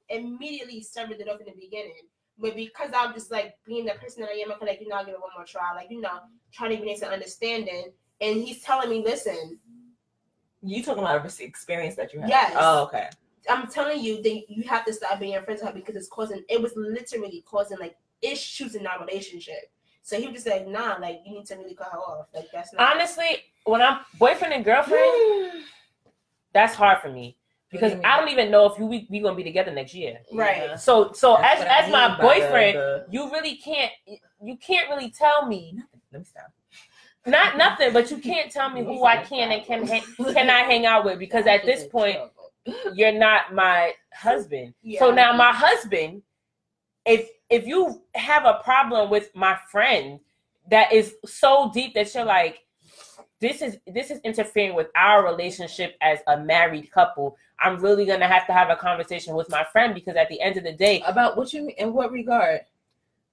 immediately 0.10 0.82
severed 0.82 1.20
it 1.20 1.28
off 1.28 1.40
in 1.42 1.46
the 1.48 1.60
beginning. 1.60 2.08
But 2.38 2.56
because 2.56 2.90
I'm 2.96 3.14
just 3.14 3.30
like 3.30 3.56
being 3.68 3.86
the 3.86 3.94
person 3.94 4.22
that 4.22 4.30
I 4.32 4.36
am, 4.40 4.52
I 4.52 4.58
feel 4.58 4.68
like 4.68 4.80
you 4.82 4.88
know, 4.88 4.96
I'll 4.96 5.06
give 5.06 5.16
it 5.16 5.22
one 5.22 5.30
more 5.36 5.46
try. 5.46 5.74
Like 5.76 5.92
you 5.92 6.00
know, 6.02 6.20
trying 6.54 6.72
to 6.72 6.78
get 6.78 6.88
into 6.88 7.08
understanding, 7.10 7.92
and 8.22 8.42
he's 8.42 8.62
telling 8.64 8.90
me, 8.90 9.04
listen, 9.04 9.60
You 10.64 10.82
talking 10.82 11.04
about 11.04 11.26
a 11.26 11.44
experience 11.44 11.96
that 11.96 12.14
you 12.14 12.22
had? 12.22 12.30
Yes. 12.30 12.54
Oh, 12.58 12.84
okay. 12.84 13.10
I'm 13.50 13.68
telling 13.68 14.02
you 14.04 14.22
that 14.22 14.44
you 14.50 14.64
have 14.64 14.86
to 14.86 14.94
stop 14.94 15.20
being 15.20 15.34
your 15.34 15.42
friends 15.44 15.62
with 15.62 15.70
her 15.72 15.76
because 15.76 15.96
it's 15.96 16.08
causing. 16.08 16.44
It 16.50 16.62
was 16.62 16.74
literally 16.76 17.44
causing 17.46 17.80
like 17.80 17.96
issues 18.22 18.76
in 18.76 18.86
our 18.88 19.00
relationship. 19.06 19.72
So 20.04 20.18
he 20.20 20.26
was 20.28 20.36
just 20.44 20.48
like, 20.48 20.68
nah, 20.68 20.98
like 21.00 21.22
you 21.26 21.34
need 21.34 21.46
to 21.48 21.56
really 21.56 21.74
cut 21.76 21.90
her 21.92 21.98
off. 22.00 22.28
Like 22.34 22.48
that's 22.52 22.74
not 22.74 22.96
honestly, 22.96 23.26
when 23.66 23.82
I'm 23.82 24.00
boyfriend 24.20 24.54
and 24.54 24.66
girlfriend, 24.66 25.04
that's 26.54 26.76
hard 26.76 27.00
for 27.02 27.10
me 27.10 27.38
because 27.72 27.94
do 27.94 28.02
I 28.04 28.20
don't 28.20 28.30
even 28.30 28.52
know 28.52 28.66
if 28.66 28.78
you 28.78 28.86
we, 28.86 29.08
we 29.10 29.20
gonna 29.20 29.36
be 29.36 29.44
together 29.44 29.72
next 29.72 29.94
year. 29.94 30.20
Right. 30.34 30.80
So 30.80 31.12
so 31.14 31.38
That's 31.40 31.62
as 31.62 31.66
what 31.66 31.68
I 31.68 31.78
as 31.80 31.84
mean 31.86 31.92
my 31.94 32.08
by 32.10 32.16
the- 32.16 32.22
boyfriend, 32.24 32.78
the- 32.78 33.06
you 33.12 33.32
really 33.32 33.56
can't 33.56 33.92
you 34.44 34.58
can't 34.58 34.90
really 34.90 35.12
tell 35.12 35.46
me 35.46 35.80
Let 36.12 36.20
me 36.22 36.26
stop. 36.26 36.52
not 37.26 37.58
nothing, 37.58 37.94
but 37.94 38.10
you 38.12 38.18
can't 38.18 38.52
tell 38.52 38.70
me 38.70 38.84
who 38.84 39.04
I 39.06 39.18
can 39.18 39.52
and 39.52 39.64
can 39.64 39.86
hang, 39.88 40.02
cannot 40.34 40.66
hang 40.66 40.86
out 40.86 41.06
with 41.06 41.20
because 41.20 41.46
at 41.48 41.64
this 41.66 41.86
point 41.88 42.18
you're 42.94 43.12
not 43.12 43.54
my 43.54 43.94
husband. 44.14 44.74
So 45.00 45.12
now 45.12 45.34
my 45.34 45.52
husband, 45.52 46.24
if 47.06 47.30
if 47.50 47.68
you 47.68 48.02
have 48.16 48.46
a 48.46 48.62
problem 48.64 49.10
with 49.10 49.30
my 49.36 49.58
friend 49.72 50.20
that 50.70 50.94
is 50.94 51.16
so 51.26 51.72
deep 51.74 51.94
that 51.96 52.14
you're 52.14 52.26
like, 52.26 52.60
this 53.40 53.62
is 53.62 53.78
this 53.88 54.12
is 54.12 54.20
interfering 54.24 54.76
with 54.76 54.88
our 54.96 55.26
relationship 55.26 55.96
as 56.02 56.20
a 56.28 56.40
married 56.40 56.92
couple. 56.92 57.38
I'm 57.60 57.78
really 57.78 58.06
gonna 58.06 58.28
have 58.28 58.48
to 58.48 58.54
have 58.54 58.70
a 58.70 58.76
conversation 58.76 59.36
with 59.36 59.50
my 59.50 59.64
friend 59.72 59.94
because 59.94 60.16
at 60.16 60.30
the 60.30 60.40
end 60.42 60.58
of 60.58 60.64
the 60.64 60.74
day, 60.74 61.02
About 61.06 61.38
what 61.38 61.54
you 61.54 61.64
mean? 61.64 61.76
In 61.78 61.94
what 61.94 62.12
regard? 62.12 62.62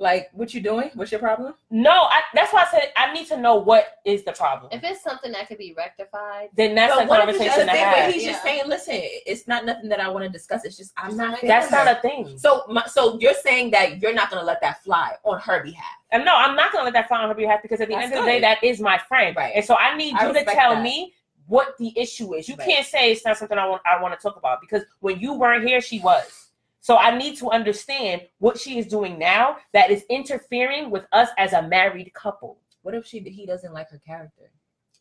Like 0.01 0.29
what 0.33 0.55
you 0.55 0.61
doing? 0.61 0.91
What's 0.95 1.11
your 1.11 1.19
problem? 1.21 1.55
no, 1.71 1.91
I, 1.91 2.21
that's 2.33 2.53
why 2.53 2.63
I 2.63 2.71
said 2.71 2.93
I 2.97 3.13
need 3.13 3.27
to 3.29 3.37
know 3.37 3.57
what 3.57 3.97
is 4.05 4.23
the 4.23 4.31
problem. 4.33 4.71
If 4.73 4.85
it's 4.85 5.03
something 5.03 5.33
that 5.33 5.49
could 5.49 5.59
be 5.59 5.75
rectified, 5.77 6.51
Then 6.55 6.77
that's 6.77 6.95
But 6.95 7.05
a 7.05 7.09
what 7.09 7.21
if 7.29 7.29
it's 7.31 7.39
conversation 7.39 7.61
to 7.61 7.67
that- 7.67 7.95
but 7.97 8.03
have. 8.05 8.15
He's 8.15 8.25
just 8.25 8.43
saying, 8.45 8.63
listen, 8.67 8.95
it's 8.97 9.49
not 9.49 9.65
nothing 9.65 9.89
that 9.89 9.99
I 10.01 10.09
want 10.09 10.25
to 10.25 10.31
discuss. 10.31 10.65
It's 10.65 10.77
just 10.77 10.93
I'm 10.97 11.17
not. 11.17 11.41
That's 11.43 11.69
That's 11.69 11.73
not 11.73 11.89
a 11.89 12.01
thing. 12.01 12.39
So, 12.39 12.63
my, 12.69 12.87
so 12.87 13.19
you're 13.19 13.35
saying 13.35 13.73
that 13.73 14.01
you're 14.01 14.15
not 14.15 14.31
gonna 14.31 14.45
let 14.45 14.61
that 14.61 14.85
fly 14.85 15.15
on 15.25 15.41
her 15.41 15.65
behalf? 15.65 15.85
And 16.13 16.25
no, 16.25 16.35
I'm 16.37 16.55
not 16.55 16.73
gonna 16.73 16.85
let 16.85 16.93
that 16.95 17.09
fly 17.09 17.21
on 17.23 17.29
her 17.29 17.35
behalf 17.35 17.61
because 17.63 17.81
at 17.81 17.89
the 17.89 17.95
That's 17.95 18.05
end 18.05 18.15
of 18.15 18.21
the 18.25 18.31
day, 18.31 18.41
that 18.41 18.63
is 18.63 18.81
my 18.81 18.99
friend. 18.99 19.35
Right. 19.37 19.53
And 19.57 19.65
so 19.65 19.75
I 19.77 19.97
need 19.97 20.15
I 20.15 20.29
you 20.29 20.33
to 20.33 20.45
tell 20.45 20.75
that. 20.77 20.83
me 20.83 21.13
what 21.49 21.77
the 21.79 21.93
issue 21.99 22.35
is. 22.35 22.49
You 22.49 22.55
Right. 22.57 22.69
can't 22.69 22.87
say 22.87 23.11
it's 23.11 23.25
not 23.25 23.37
something 23.37 23.59
I 23.59 23.67
want 23.67 23.83
I 23.85 24.01
want 24.01 24.15
to 24.19 24.23
talk 24.23 24.37
about 24.37 24.61
because 24.61 24.85
when 25.01 25.19
you 25.19 25.33
weren't 25.35 25.67
here, 25.67 25.81
she 25.81 25.99
was. 25.99 26.45
So 26.89 26.97
I 26.97 27.15
need 27.19 27.37
to 27.41 27.51
understand 27.51 28.23
what 28.39 28.59
she 28.59 28.79
is 28.79 28.87
doing 28.87 29.19
now 29.19 29.59
that 29.75 29.91
is 29.91 30.05
interfering 30.09 30.89
with 30.89 31.05
us 31.13 31.29
as 31.37 31.53
a 31.53 31.61
married 31.61 32.15
couple. 32.15 32.63
What 32.81 32.95
if 32.95 33.05
she 33.05 33.21
he 33.21 33.45
doesn't 33.45 33.75
like 33.75 33.91
her 33.91 33.99
character? 33.99 34.51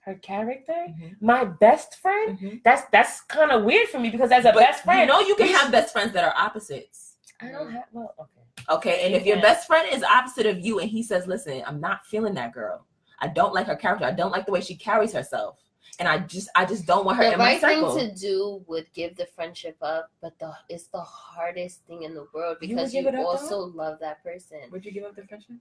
Her 0.02 0.16
character, 0.16 0.88
Mhm. 0.90 1.16
my 1.22 1.46
best 1.46 1.96
friend. 1.96 2.60
That's 2.66 2.82
that's 2.92 3.22
kind 3.22 3.52
of 3.52 3.64
weird 3.64 3.88
for 3.88 4.00
me 4.00 4.10
because 4.10 4.34
as 4.34 4.44
a 4.44 4.52
But 4.52 4.60
best 4.60 4.84
friend, 4.84 5.00
you 5.00 5.06
know 5.06 5.22
you 5.22 5.36
can 5.36 5.48
have 5.48 5.72
best 5.72 5.94
friends 5.94 6.12
that 6.12 6.26
are 6.26 6.34
opposites. 6.36 7.16
I 7.40 7.48
don't 7.54 7.72
have 7.72 7.86
well, 7.94 8.14
okay. 8.20 8.66
Okay, 8.70 9.06
and 9.06 9.16
if 9.16 9.26
your 9.26 9.40
best 9.40 9.66
friend 9.66 9.88
is 9.90 10.04
opposite 10.04 10.46
of 10.46 10.60
you 10.60 10.80
and 10.80 10.90
he 10.90 11.02
says, 11.02 11.26
"Listen, 11.26 11.64
I'm 11.66 11.80
not 11.80 12.06
feeling 12.06 12.34
that 12.34 12.52
girl. 12.52 12.86
I 13.20 13.30
don't 13.30 13.54
like 13.54 13.68
her 13.68 13.78
character. 13.78 14.04
I 14.04 14.12
don't 14.12 14.32
like 14.32 14.46
the 14.46 14.52
way 14.52 14.60
she 14.60 14.76
carries 14.76 15.14
herself, 15.14 15.58
and 16.00 16.08
I 16.08 16.20
just, 16.20 16.50
I 16.56 16.66
just 16.66 16.86
don't 16.86 17.06
want 17.06 17.18
her 17.18 17.24
the 17.24 17.34
in 17.34 17.40
my 17.40 17.60
right 17.60 17.62
thing 17.62 17.82
to 17.98 18.14
do 18.14 18.64
would 18.68 18.86
give 18.94 19.16
the 19.16 19.26
friendship 19.26 19.78
up, 19.82 20.12
but 20.22 20.38
the 20.40 20.54
it's 20.70 20.88
the 20.88 21.02
hardest 21.02 21.86
thing 21.88 22.04
in 22.04 22.14
the 22.14 22.28
world 22.34 22.58
because 22.60 22.92
give 22.92 23.04
you, 23.04 23.10
it 23.10 23.16
up, 23.16 23.22
though? 23.22 23.28
also 23.28 23.66
love 23.66 24.00
that 24.00 24.24
person. 24.24 24.60
Would 24.72 24.86
you 24.86 24.92
give 24.92 25.04
up 25.06 25.16
the 25.16 25.26
friendship? 25.26 25.56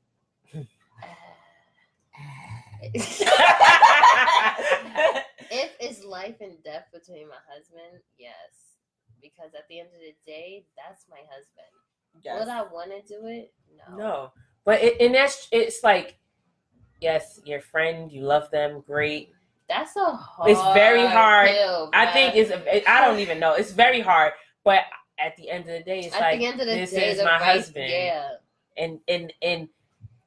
if 5.50 5.70
it's 5.80 6.04
life 6.04 6.36
and 6.40 6.62
death 6.62 6.86
between 6.92 7.28
my 7.28 7.36
husband, 7.48 8.02
yes. 8.18 8.36
Because 9.22 9.54
at 9.54 9.66
the 9.68 9.80
end 9.80 9.88
of 9.94 10.00
the 10.00 10.14
day, 10.30 10.66
that's 10.76 11.06
my 11.10 11.20
husband. 11.30 11.66
Would 12.24 12.48
I 12.48 12.62
want 12.62 12.90
to 12.90 13.00
do 13.02 13.26
it? 13.26 13.52
No. 13.90 13.96
No, 13.96 14.32
but 14.64 14.82
it, 14.82 15.00
and 15.00 15.14
that's 15.14 15.48
it's 15.52 15.82
like, 15.82 16.18
yes, 17.00 17.40
your 17.44 17.60
friend, 17.60 18.10
you 18.10 18.22
love 18.22 18.50
them, 18.50 18.82
great. 18.86 19.30
That's 19.68 19.97
a 19.97 20.05
hard. 20.05 20.51
It's 20.51 20.60
very 20.74 21.05
hard. 21.06 21.48
pill, 21.48 21.90
I 21.93 22.06
think 22.12 22.34
it's 22.36 22.52
I 22.88 23.01
don't 23.05 23.18
even 23.18 23.40
know. 23.40 23.55
It's 23.55 23.72
very 23.72 24.01
hard, 24.01 24.32
but 24.64 24.80
at 25.18 25.36
the 25.36 25.51
end 25.51 25.62
of 25.62 25.70
the 25.78 25.82
day, 25.82 26.01
it's 26.01 26.14
At 26.14 26.20
like 26.20 26.38
the 26.38 26.47
end 26.47 26.60
of 26.60 26.66
the 26.66 26.74
this 26.74 26.90
day, 26.93 27.10
is 27.10 27.18
the 27.18 27.24
my 27.24 27.32
right- 27.32 27.43
husband, 27.56 27.90
Yeah. 27.90 28.28
and 28.76 29.01
and 29.09 29.32
and 29.43 29.68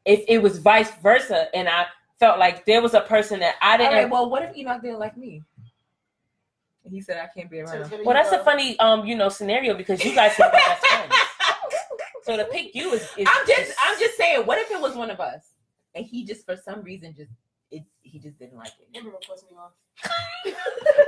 if 0.05 0.25
it 0.27 0.39
was 0.41 0.57
vice 0.57 0.91
versa, 1.01 1.47
and 1.53 1.69
I 1.69 1.85
felt 2.19 2.37
like 2.39 2.65
there 2.65 2.81
was 2.81 2.93
a 2.95 3.01
person 3.01 3.39
that 3.39 3.55
I 3.61 3.77
didn't. 3.77 3.93
right. 3.93 4.09
Well, 4.09 4.29
what 4.29 4.43
if 4.43 4.55
Enoch 4.57 4.81
didn't 4.81 4.99
like 4.99 5.15
me? 5.15 5.43
He 6.89 7.01
said 7.01 7.17
I 7.17 7.27
can't 7.27 7.49
be 7.51 7.59
around. 7.59 7.81
it's 7.81 7.89
well, 7.91 7.99
be 7.99 8.13
that's 8.13 8.31
a 8.31 8.43
funny 8.43 8.77
um 8.79 9.05
you 9.05 9.15
know 9.15 9.29
scenario 9.29 9.75
because 9.75 10.03
you 10.03 10.13
guys 10.15 10.37
are 10.39 10.51
best 10.51 10.85
friends. 10.87 11.13
So 12.23 12.35
to 12.35 12.45
pick 12.45 12.73
you 12.75 12.93
is, 12.93 13.03
is 13.17 13.27
I'm 13.29 13.47
just, 13.47 13.61
is- 13.61 13.75
I'm 13.81 13.99
just 13.99 14.17
saying. 14.17 14.45
What 14.45 14.57
if 14.57 14.69
it 14.71 14.81
was 14.81 14.95
one 14.95 15.11
of 15.11 15.19
us, 15.19 15.43
and 15.95 16.05
he 16.05 16.25
just 16.25 16.45
for 16.45 16.55
some 16.57 16.81
reason 16.81 17.11
just 17.15 17.29
it, 17.31 17.37
he 18.09 18.19
just 18.19 18.37
didn't 18.39 18.57
like 18.57 18.71
it. 18.79 18.97
Amber 18.97 19.11
will 19.11 19.19
piss 19.19 19.43
me 19.49 19.57
off. 19.57 19.71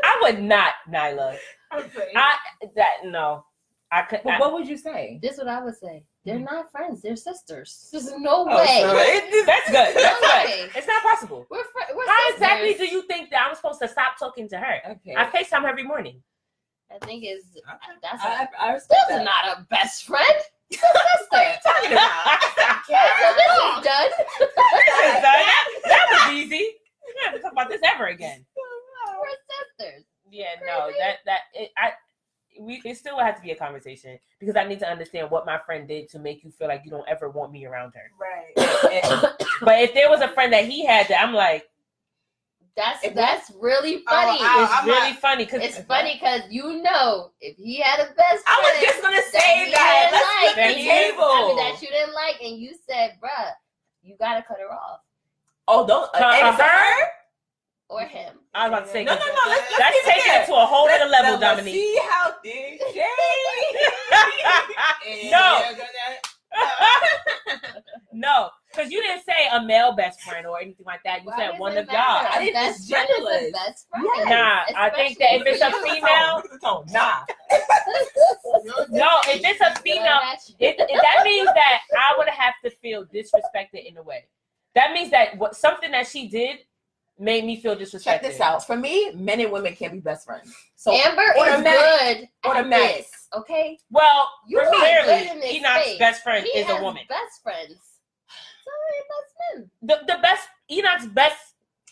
I 0.03 0.19
would 0.22 0.41
not, 0.41 0.73
Nyla. 0.90 1.38
I'm. 1.72 1.84
I 2.15 2.34
that 2.76 2.90
no, 3.06 3.45
I 3.91 4.02
could. 4.03 4.22
But 4.23 4.34
I, 4.34 4.40
what 4.40 4.53
would 4.53 4.68
you 4.68 4.78
say? 4.78 5.19
This 5.22 5.34
is 5.34 5.38
what 5.40 5.48
I 5.48 5.61
would 5.64 5.76
say. 5.76 6.03
They're 6.26 6.36
Mm-hmm. 6.36 6.44
not 6.45 6.72
friends. 6.72 7.02
They're 7.02 7.15
sisters. 7.15 7.90
There's 7.91 8.11
no 8.19 8.45
Oh, 8.48 8.56
way. 8.57 8.82
so 8.82 8.95
it- 8.95 9.45
that's 9.45 9.65
good. 9.72 9.95
That's 9.95 10.22
No 10.22 10.28
good. 10.28 10.45
way. 10.49 10.69
It's 10.76 10.88
not 10.88 11.02
possible. 11.03 11.48
We're 11.49 11.64
fr- 11.64 11.95
we're 11.95 12.06
How 12.06 12.18
sisters. 12.28 12.34
exactly 12.36 12.73
do 12.76 12.86
you 12.91 13.02
think 13.03 13.30
that 13.32 13.48
I'm 13.48 13.56
supposed 13.56 13.82
to 13.82 13.88
stop 13.88 14.19
talking 14.19 14.48
to 14.49 14.57
her? 14.57 14.76
Okay. 14.91 15.15
I 15.18 15.26
FaceTime 15.26 15.61
her 15.64 15.69
every 15.69 15.84
morning. 15.84 16.22
I 16.94 17.03
think 17.06 17.23
is 17.26 17.44
Okay. 17.57 17.94
that's 18.03 18.22
I, 18.23 18.44
a, 18.44 18.48
I 18.61 18.73
respect 18.73 19.02
that. 19.10 19.23
not 19.23 19.57
a 19.57 19.65
best 19.69 20.03
friend. 20.06 20.26
It's 20.69 20.82
a 20.84 20.86
sister. 20.86 21.60
talking 21.64 21.91
about? 21.94 22.41
so 22.86 22.94
this 23.40 23.53
is 23.57 23.84
done. 23.84 24.11
that, 25.22 25.65
that 25.86 26.06
was 26.11 26.34
easy. 26.34 26.65
We 27.14 27.22
don't 27.22 27.32
have 27.32 27.36
to 27.36 27.42
talk 27.42 27.52
about 27.52 27.70
this 27.70 27.82
ever 27.84 28.08
again. 28.08 28.46
We're 28.56 29.78
sisters. 29.80 30.06
Yeah, 30.30 30.46
no, 30.66 30.92
that 30.98 31.18
that 31.26 31.40
it, 31.54 31.72
I 31.78 31.92
we 32.60 32.82
it 32.86 32.98
still 32.98 33.18
has 33.20 33.36
to 33.36 33.42
be 33.42 33.52
a 33.52 33.56
conversation 33.56 34.18
because 34.40 34.56
I 34.56 34.64
need 34.66 34.80
to 34.80 34.88
understand 34.90 35.30
what 35.30 35.46
my 35.46 35.58
friend 35.66 35.88
did 35.88 36.10
to 36.10 36.20
make 36.20 36.44
you 36.44 36.52
feel 36.52 36.68
like 36.68 36.82
you 36.86 36.92
don't 36.92 37.08
ever 37.08 37.30
want 37.30 37.52
me 37.52 37.66
around 37.66 37.94
her. 37.96 38.12
right. 38.20 39.34
But 39.62 39.80
if 39.82 39.94
there 39.94 40.10
was 40.10 40.22
a 40.22 40.28
friend 40.30 40.52
that 40.54 40.66
he 40.66 40.86
had 40.86 41.08
that 41.10 41.22
I'm 41.24 41.34
like, 41.36 41.70
That's 42.76 43.04
If 43.04 43.14
that's 43.14 43.52
really 43.60 43.98
oh, 44.08 44.12
funny. 44.12 44.40
I- 44.42 44.64
it's 44.64 44.74
I'm 44.74 44.86
really 44.88 45.12
not- 45.12 45.20
funny 45.20 45.46
because 45.46 45.62
it's 45.62 45.80
funny 45.86 46.14
because 46.20 46.42
you 46.50 46.82
know 46.82 47.32
if 47.42 47.58
he 47.58 47.80
had 47.82 48.00
a 48.00 48.14
best 48.14 48.44
friend, 48.44 48.48
I 48.48 48.62
was 48.62 48.82
just 48.82 49.02
gonna 49.02 49.16
that 49.18 49.32
say 49.32 49.66
he 49.66 49.72
that. 49.72 50.10
didn't 50.10 50.14
Let's 50.14 50.32
flip 50.32 50.46
like, 50.48 50.56
the 50.56 50.62
and 50.62 50.86
you- 50.86 50.92
I 50.92 50.96
mean, 50.96 51.12
table. 51.12 51.56
that 51.58 51.82
you 51.82 51.88
didn't 51.90 52.14
like, 52.16 52.42
and 52.42 52.58
you 52.58 52.74
said, 52.90 53.18
"Bruh, 53.22 53.52
you 54.02 54.16
gotta 54.18 54.42
cut 54.48 54.58
her 54.60 54.72
off," 54.74 55.02
Oh, 55.73 55.85
don't. 55.88 56.11
Cut 56.14 56.34
and 56.34 56.56
her? 56.56 56.64
her? 56.64 57.07
or 57.89 58.02
him. 58.02 58.34
I 58.53 58.68
was 58.68 58.77
about 58.80 58.85
to 58.88 58.91
say 58.91 59.03
No, 59.06 59.14
no, 59.14 59.19
'cause 59.19 59.27
no. 59.30 59.34
Let's, 59.49 59.61
let's 59.72 59.77
that's 59.77 59.95
keep 59.95 60.07
it 60.07 60.14
taking 60.15 60.34
it 60.41 60.45
to 60.48 60.53
a 60.56 60.65
whole 60.65 60.89
other 60.89 61.06
level, 61.10 61.31
let's 61.31 61.41
Dominique. 61.41 61.76
See 61.76 61.99
how 62.10 62.31
DJ. 62.45 62.80
No. 65.31 65.61
And 65.65 65.77
you're 65.77 65.77
gonna- 65.77 66.19
no, 68.14 68.49
because 68.69 68.91
you 68.91 69.02
didn't 69.02 69.23
say 69.23 69.48
a 69.53 69.61
male 69.65 69.93
best 69.95 70.22
friend 70.22 70.45
or 70.45 70.60
anything 70.60 70.85
like 70.85 71.02
that. 71.06 71.22
You 71.23 71.30
Why 71.30 71.38
said 71.38 71.57
one 71.60 71.77
of 71.77 71.85
y'all. 71.88 71.93
matter? 71.93 72.27
I 72.30 72.38
A 72.38 72.39
didn't- 72.39 72.53
best 72.53 72.80
it's 72.80 72.89
friend 72.89 73.10
is 73.10 73.52
best 73.53 73.88
friend. 73.89 74.06
Yes. 74.15 74.30
Nah, 74.30 74.64
I 74.81 74.89
think 74.89 75.18
that 75.19 75.34
if 75.35 75.43
it's 75.48 75.61
a 75.61 75.72
female- 75.81 76.43
Look 76.52 76.64
at. 76.88 76.93
Nah. 76.93 77.23
No, 78.89 79.07
if 79.27 79.41
it's 79.43 79.61
a 79.61 79.73
female, 79.81 80.19
it, 80.60 80.76
it- 80.77 81.02
that 81.02 81.23
means 81.23 81.48
that 81.48 81.81
I 81.98 82.14
would 82.18 82.27
have 82.30 82.53
to 82.65 82.69
feel 82.81 83.06
disrespected 83.06 83.85
in 83.85 83.95
a 83.98 84.03
way. 84.03 84.26
That 84.76 84.93
means 84.93 85.11
that 85.11 85.38
what 85.38 85.56
something 85.56 85.91
that 85.91 86.07
she 86.07 86.27
did 86.27 86.60
made 87.19 87.45
me 87.45 87.56
feel 87.60 87.76
disrespected. 87.76 88.03
Check 88.03 88.22
this 88.23 88.39
out. 88.39 88.65
For 88.65 88.76
me, 88.76 89.11
men 89.14 89.39
and 89.41 89.52
women 89.52 89.76
can't 89.76 89.93
be 89.93 89.99
best 89.99 90.26
friends. 90.26 90.53
So 90.76 90.91
Amber 90.91 91.22
is 91.38 91.41
automatic- 91.53 92.30
good 92.41 92.49
automatic. 92.49 92.89
at 92.89 92.98
this, 92.98 93.27
okay? 93.38 93.77
Well, 93.91 94.30
You 94.48 94.60
are 94.60 94.69
clearly, 94.69 95.26
good 95.27 95.43
Enoch's 95.56 95.84
space. 95.84 95.99
best 95.99 96.23
friend 96.23 96.45
He 96.52 96.60
is 96.60 96.69
a 96.69 96.81
woman. 96.81 97.03
best 97.07 97.43
friends. 97.43 97.76
So 98.65 98.72
best 99.10 99.35
friend. 99.53 99.69
The, 99.84 100.14
the 100.14 100.19
best 100.22 100.48
Enoch's 100.72 101.07
best 101.07 101.38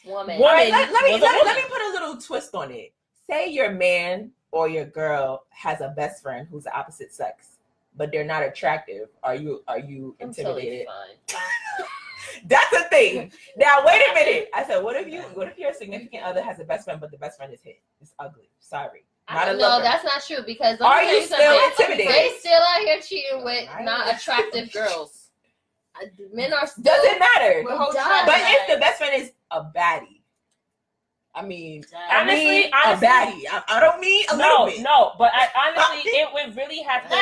Woman. 0.05 0.39
Woman. 0.39 0.41
All 0.41 0.53
right, 0.53 0.71
let, 0.71 0.91
let 0.93 1.03
me 1.03 1.11
was 1.13 1.21
a 1.21 1.25
let, 1.25 1.45
let 1.45 1.57
me 1.57 1.63
put 1.69 1.81
a 1.81 1.91
little 1.91 2.17
twist 2.21 2.55
on 2.55 2.71
it. 2.71 2.93
Say 3.29 3.49
your 3.49 3.69
man 3.71 4.31
or 4.51 4.67
your 4.69 4.85
girl 4.85 5.43
has 5.49 5.81
a 5.81 5.89
best 5.89 6.23
friend 6.23 6.47
who's 6.49 6.63
the 6.63 6.75
opposite 6.75 7.13
sex, 7.13 7.57
but 7.97 8.09
they're 8.11 8.23
not 8.25 8.41
attractive. 8.41 9.09
Are 9.23 9.35
you 9.35 9.61
are 9.67 9.77
you 9.79 10.15
I'm 10.21 10.33
totally 10.33 10.81
intimidated? 10.81 10.87
fine. 12.33 12.47
That's 12.47 12.69
the 12.71 12.83
thing. 12.89 13.31
Now 13.57 13.79
wait 13.85 14.01
a 14.09 14.13
minute. 14.15 14.49
I 14.53 14.63
said, 14.65 14.83
what 14.83 14.95
if 14.95 15.07
you 15.07 15.21
what 15.33 15.47
if 15.47 15.57
your 15.57 15.73
significant 15.73 16.23
other 16.23 16.41
has 16.41 16.59
a 16.59 16.63
best 16.63 16.85
friend, 16.85 16.99
but 16.99 17.11
the 17.11 17.17
best 17.17 17.37
friend 17.37 17.53
is 17.53 17.61
hit? 17.61 17.81
It's 18.01 18.13
ugly. 18.19 18.49
Sorry. 18.59 19.05
I 19.27 19.35
Not 19.35 19.43
a 19.43 19.51
don't 19.51 19.59
know. 19.59 19.81
That's 19.81 20.03
not 20.03 20.23
true 20.25 20.43
because 20.45 20.81
Are 20.81 21.01
me 21.03 21.11
you 21.17 21.23
still 21.25 21.37
something. 21.37 21.71
intimidated? 21.91 22.11
They 22.11 22.31
still 22.39 22.59
out 22.61 22.79
here 22.81 22.99
cheating 22.99 23.43
with 23.45 23.69
not 23.81 24.15
attractive 24.15 24.71
girls. 24.73 25.29
Uh, 26.01 26.05
Men 26.33 26.51
are 26.53 26.65
still. 26.65 26.83
Doesn't 26.83 27.19
matter. 27.19 27.61
With 27.63 27.77
whole 27.77 27.91
Does. 27.93 28.25
But 28.25 28.35
if 28.39 28.73
the 28.73 28.79
best 28.79 28.97
friend 28.97 29.21
is 29.21 29.31
a 29.51 29.61
baddie, 29.65 30.21
I 31.35 31.43
mean, 31.45 31.83
I 31.95 32.21
Honestly, 32.21 32.45
mean 32.45 32.71
honestly- 32.73 33.07
a 33.07 33.11
baddie. 33.11 33.41
I, 33.51 33.63
I 33.67 33.79
don't 33.79 34.01
mean 34.01 34.25
a 34.31 34.37
no, 34.37 34.43
little 34.63 34.65
bit. 34.65 34.81
no. 34.81 35.11
But 35.19 35.31
I 35.35 35.47
honestly, 35.67 36.09
it 36.11 36.27
would 36.33 36.57
really 36.57 36.81
have 36.81 37.07
to. 37.09 37.15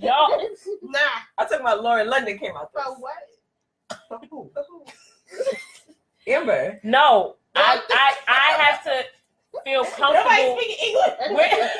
No, 0.00 0.28
Nah. 0.82 0.98
I'm 1.36 1.48
my 1.50 1.56
about 1.72 1.82
Lauren 1.82 2.08
London 2.08 2.38
came 2.38 2.56
out. 2.56 2.72
Bro, 2.72 2.94
what? 3.00 3.12
Amber. 6.26 6.80
no. 6.84 7.36
I, 7.56 7.80
I, 7.90 8.14
I 8.28 8.62
have 8.62 8.84
to 8.84 9.02
feel 9.64 9.82
comfortable. 9.98 10.14
Nobody 10.14 10.54
speaking 10.56 10.86
English. 10.88 11.14
Where- 11.34 11.70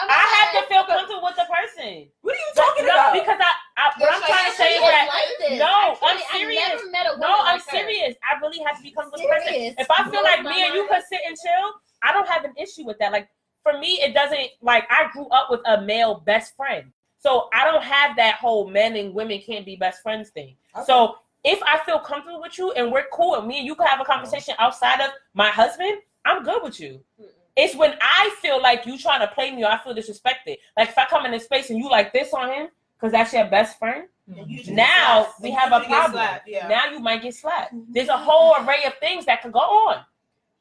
I 0.00 0.22
have 0.38 0.62
to 0.62 0.68
feel 0.68 0.84
comfortable 0.84 1.22
with 1.24 1.34
the 1.34 1.46
person. 1.50 2.06
What 2.20 2.30
are 2.34 2.38
you 2.38 2.52
talking 2.54 2.86
no, 2.86 2.92
about? 2.92 3.12
because 3.14 3.34
I, 3.40 3.50
I 3.76 3.90
what 3.98 4.14
I'm 4.14 4.22
trying 4.22 4.50
to 4.52 4.56
say 4.56 4.74
is 4.76 4.80
that 4.80 5.58
no, 5.58 5.96
I'm 6.06 6.20
serious. 6.30 6.62
I 6.62 6.76
never 6.76 6.90
met 6.90 7.06
a 7.06 7.10
woman 7.18 7.20
No, 7.26 7.34
I'm 7.40 7.58
like 7.58 7.64
her. 7.66 7.70
serious. 7.78 8.14
I 8.22 8.38
really 8.38 8.62
have 8.62 8.76
to 8.76 8.82
be 8.84 8.92
comfortable 8.92 9.26
with 9.28 9.42
the 9.42 9.50
person. 9.50 9.74
If 9.76 9.90
I 9.90 10.04
feel 10.04 10.12
Blows 10.12 10.22
like 10.22 10.42
my 10.44 10.50
me 10.52 10.64
and 10.66 10.74
you 10.74 10.86
mind. 10.86 11.02
could 11.02 11.02
sit 11.10 11.20
and 11.26 11.34
chill, 11.36 11.66
I 12.02 12.12
don't 12.12 12.28
have 12.28 12.44
an 12.44 12.52
issue 12.56 12.84
with 12.84 12.96
that. 12.98 13.10
Like 13.10 13.28
for 13.64 13.76
me, 13.80 13.98
it 13.98 14.14
doesn't 14.14 14.50
like 14.62 14.84
I 14.88 15.10
grew 15.12 15.26
up 15.34 15.48
with 15.50 15.60
a 15.66 15.80
male 15.82 16.22
best 16.24 16.54
friend. 16.54 16.92
So 17.18 17.48
I 17.52 17.64
don't 17.64 17.82
have 17.82 18.14
that 18.16 18.36
whole 18.36 18.68
men 18.70 18.94
and 18.94 19.12
women 19.12 19.40
can't 19.44 19.66
be 19.66 19.74
best 19.74 20.02
friends 20.02 20.30
thing. 20.30 20.54
Okay. 20.76 20.84
So 20.86 21.16
if 21.44 21.60
I 21.62 21.78
feel 21.84 21.98
comfortable 21.98 22.40
with 22.40 22.58
you 22.58 22.72
and 22.72 22.90
we're 22.92 23.06
cool 23.12 23.36
and 23.36 23.46
me 23.46 23.58
and 23.58 23.66
you 23.66 23.74
can 23.74 23.86
have 23.86 24.00
a 24.00 24.04
conversation 24.04 24.54
outside 24.58 25.00
of 25.00 25.10
my 25.34 25.48
husband, 25.48 25.98
I'm 26.24 26.42
good 26.42 26.62
with 26.62 26.80
you. 26.80 27.00
Mm-mm. 27.20 27.26
It's 27.56 27.74
when 27.74 27.94
I 28.00 28.34
feel 28.40 28.62
like 28.62 28.86
you 28.86 28.98
trying 28.98 29.20
to 29.20 29.28
play 29.28 29.54
me 29.54 29.64
or 29.64 29.70
I 29.70 29.78
feel 29.82 29.94
disrespected. 29.94 30.58
Like 30.76 30.90
if 30.90 30.98
I 30.98 31.06
come 31.06 31.26
in 31.26 31.34
a 31.34 31.40
space 31.40 31.70
and 31.70 31.78
you 31.78 31.90
like 31.90 32.12
this 32.12 32.32
on 32.32 32.52
him 32.52 32.68
because 32.96 33.12
that's 33.12 33.32
your 33.32 33.46
best 33.46 33.78
friend, 33.78 34.04
You 34.28 34.34
mm-hmm. 34.34 34.56
should 34.56 34.74
now 34.74 35.24
slapped. 35.24 35.40
we 35.42 35.50
have 35.50 35.72
a 35.72 35.84
problem. 35.84 36.26
Yeah. 36.46 36.68
Now 36.68 36.86
you 36.90 37.00
might 37.00 37.22
get 37.22 37.34
slapped. 37.34 37.74
There's 37.90 38.08
a 38.08 38.12
mm-hmm. 38.12 38.24
whole 38.24 38.54
array 38.64 38.84
of 38.86 38.94
things 38.98 39.24
that 39.26 39.42
could 39.42 39.52
go 39.52 39.60
on. 39.60 40.04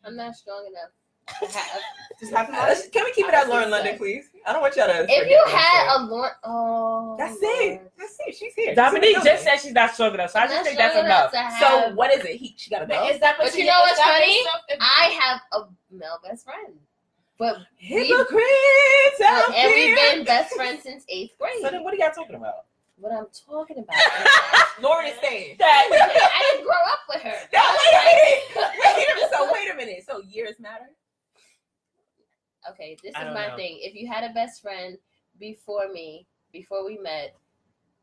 I'm 0.04 0.16
not 0.16 0.36
strong 0.36 0.66
enough. 0.68 0.92
To 1.28 1.46
have- 1.58 1.82
Just 2.20 2.34
have 2.34 2.48
to 2.48 2.54
Uh, 2.54 2.66
let's- 2.68 2.88
Can 2.90 3.04
we 3.06 3.12
keep 3.14 3.28
it 3.28 3.34
at 3.34 3.48
Lauren 3.48 3.70
London, 3.70 3.98
please? 3.98 4.30
I 4.46 4.52
don't 4.54 4.62
want 4.62 4.76
y'all 4.76 4.88
to. 4.88 5.06
if 5.08 5.30
you 5.30 5.44
had 5.56 5.96
a 5.98 6.04
Lauren, 6.06 6.32
oh, 6.44 7.16
That's 7.18 7.38
it. 7.42 7.92
That's 7.98 8.18
it. 8.26 8.36
She's 8.36 8.54
here. 8.56 8.74
Dominique 8.74 9.16
She's 9.18 9.24
just 9.24 9.44
said 9.44 9.58
she's 9.58 9.74
not 9.74 9.94
strong 9.94 10.14
enough, 10.14 10.32
so 10.32 10.40
I 10.40 10.48
just 10.48 10.64
think 10.64 10.78
that's 10.78 10.94
strong 10.94 11.06
enough. 11.06 11.34
have- 11.34 11.60
So 11.90 11.94
what 11.96 12.12
is 12.14 12.24
it? 12.26 12.38
He 12.38 12.56
she 12.58 12.70
got 12.72 12.82
a 12.82 12.86
But 12.86 12.94
belt. 12.94 13.12
is 13.12 13.20
that 13.20 13.38
But 13.38 13.54
you 13.56 13.66
know 13.66 13.80
what's 13.82 14.00
funny? 14.02 14.40
I 14.80 15.10
have 15.22 15.42
a 15.52 15.68
male 15.92 16.20
best 16.24 16.46
friend, 16.46 16.80
but 17.38 17.58
Hypocrites 17.78 19.22
out 19.24 19.44
but- 19.48 19.56
and 19.56 19.74
we've 19.74 19.96
been 19.96 20.24
best 20.24 20.54
friends 20.56 20.84
since 20.84 21.04
eighth 21.10 21.38
grade. 21.38 21.62
So 21.62 21.70
then, 21.70 21.84
what 21.84 21.94
are 21.94 21.98
y'all 21.98 22.12
talking 22.12 22.36
about? 22.36 22.64
what 23.00 23.12
I'm 23.12 23.28
talking 23.48 23.78
about. 23.78 23.96
Lauren 24.82 25.06
is 25.06 25.14
saying. 25.22 25.56
That 25.60 25.88
I 25.92 26.52
didn't 26.52 26.66
grow 26.66 26.74
up 26.92 27.00
with 27.08 27.22
her. 27.22 27.36
Now, 27.54 27.62
wait 27.70 27.94
a 27.94 28.06
minute. 28.06 28.74
Wait 28.84 29.08
a 29.08 29.16
minute. 29.16 29.30
So 29.32 29.54
wait 29.54 29.70
a 29.72 29.76
minute. 29.76 30.04
So 30.10 30.22
years 30.22 30.56
matter. 30.60 30.90
Okay, 32.72 32.98
this 33.04 33.12
is 33.16 33.34
my 33.34 33.48
know. 33.48 33.56
thing. 33.56 33.80
If 33.82 33.96
you 33.96 34.08
had 34.08 34.30
a 34.30 34.34
best 34.34 34.62
friend 34.62 34.98
before 35.40 35.92
me, 35.92 36.28
before 36.52 36.86
we 36.86 36.98
met, 36.98 37.36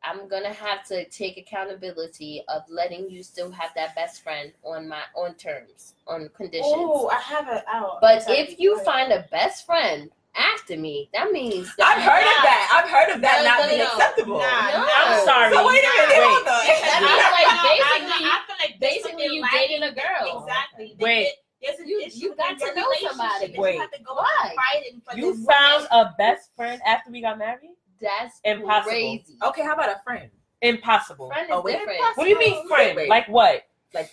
I'm 0.03 0.29
gonna 0.29 0.53
have 0.53 0.85
to 0.89 1.09
take 1.09 1.39
accountability 1.39 2.43
of 2.49 2.63
letting 2.69 3.09
you 3.09 3.23
still 3.23 3.51
have 3.51 3.71
that 3.75 3.95
best 3.95 4.23
friend 4.23 4.53
on 4.63 4.89
my 4.89 5.03
on 5.17 5.35
terms, 5.35 5.95
on 6.07 6.29
conditions. 6.37 6.67
Oh, 6.75 7.09
I 7.09 7.21
have 7.21 7.49
it 7.49 7.65
out. 7.67 7.91
Oh, 7.95 7.99
but 8.01 8.25
if 8.29 8.61
you 8.61 8.79
find 8.81 9.13
a 9.13 9.27
best 9.31 9.65
friend 9.65 10.11
after 10.37 10.77
me, 10.77 11.09
that 11.15 11.33
means 11.33 11.75
that 11.77 11.87
I've 11.97 12.03
heard 12.03 12.21
of 12.21 12.41
that. 12.45 12.65
I've 12.75 12.91
heard 12.91 13.15
of 13.17 13.21
that 13.23 13.39
No, 13.39 13.49
not 13.49 13.59
no, 13.61 13.69
being 13.69 13.79
no. 13.81 13.93
acceptable. 13.93 14.39
Nah, 14.39 14.69
No. 14.77 14.85
I'm 14.85 15.25
sorry. 15.25 15.55
So 15.55 15.67
wait 15.67 15.81
a 15.81 15.93
minute. 15.95 16.21
Wait. 16.21 16.29
Hold 16.29 16.49
on. 16.53 16.63
That 16.69 17.01
means 17.01 17.25
like 17.39 17.51
basically, 17.65 18.23
I 18.29 18.37
feel 18.45 18.59
like 18.61 18.75
basically 18.81 19.29
you 19.33 19.43
dating 19.53 19.83
a 19.89 19.93
girl. 19.95 20.45
Exactly. 20.45 20.97
Wait. 21.01 21.33
There's 21.65 21.81
an 21.81 21.89
You- 21.89 22.01
issue 22.01 22.19
you 22.19 22.35
got 22.37 22.59
to 22.59 22.75
know 22.75 22.93
somebody. 23.09 23.47
that 23.47 23.55
you 23.55 23.61
Wait. 23.61 23.79
have 23.79 23.91
to 23.93 24.03
go 24.03 24.15
Why? 24.15 24.55
fighting 24.73 25.01
for 25.09 25.17
you 25.17 25.35
found 25.47 25.87
woman. 25.91 26.07
a 26.09 26.15
best 26.19 26.51
friend 26.57 26.81
after 26.87 27.11
we 27.11 27.21
got 27.21 27.39
married? 27.39 27.75
that's 28.01 28.41
Impossible. 28.45 28.91
crazy. 28.91 29.37
Okay, 29.43 29.63
how 29.63 29.73
about 29.75 29.89
a 29.89 30.01
friend? 30.05 30.31
Impossible. 30.61 31.29
Friend 31.29 31.45
is 31.49 31.51
Oh, 31.55 31.63
wait. 31.63 31.79
different. 31.79 32.01
What 32.17 32.25
do 32.25 32.31
you 32.31 32.39
mean 32.39 32.69
friend? 32.69 32.97
Wait. 32.97 33.09
Like 33.09 33.27
what? 33.29 33.63
Like 33.95 34.11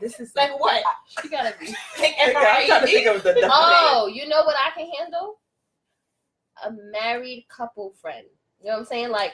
this 0.00 0.18
is 0.18 0.34
like 0.34 0.58
what? 0.58 0.82
You 1.24 1.30
gotta 1.30 1.54
be. 1.60 1.66
Okay, 1.98 2.14
I'm 2.20 2.32
trying 2.32 2.80
to 2.80 2.86
think 2.86 3.06
of 3.06 3.22
the. 3.22 3.32
the 3.34 3.48
Oh, 3.52 4.06
you 4.12 4.26
know 4.28 4.42
what 4.44 4.56
I 4.56 4.70
can 4.76 4.90
handle? 4.98 5.38
A 6.64 6.72
married 6.90 7.46
couple 7.48 7.94
friend. 8.00 8.26
You 8.60 8.66
know 8.68 8.72
what 8.74 8.78
I'm 8.80 8.84
saying? 8.86 9.10
Like, 9.10 9.32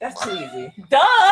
That's 0.00 0.22
too 0.22 0.32
easy. 0.32 0.72
Duh. 0.90 1.30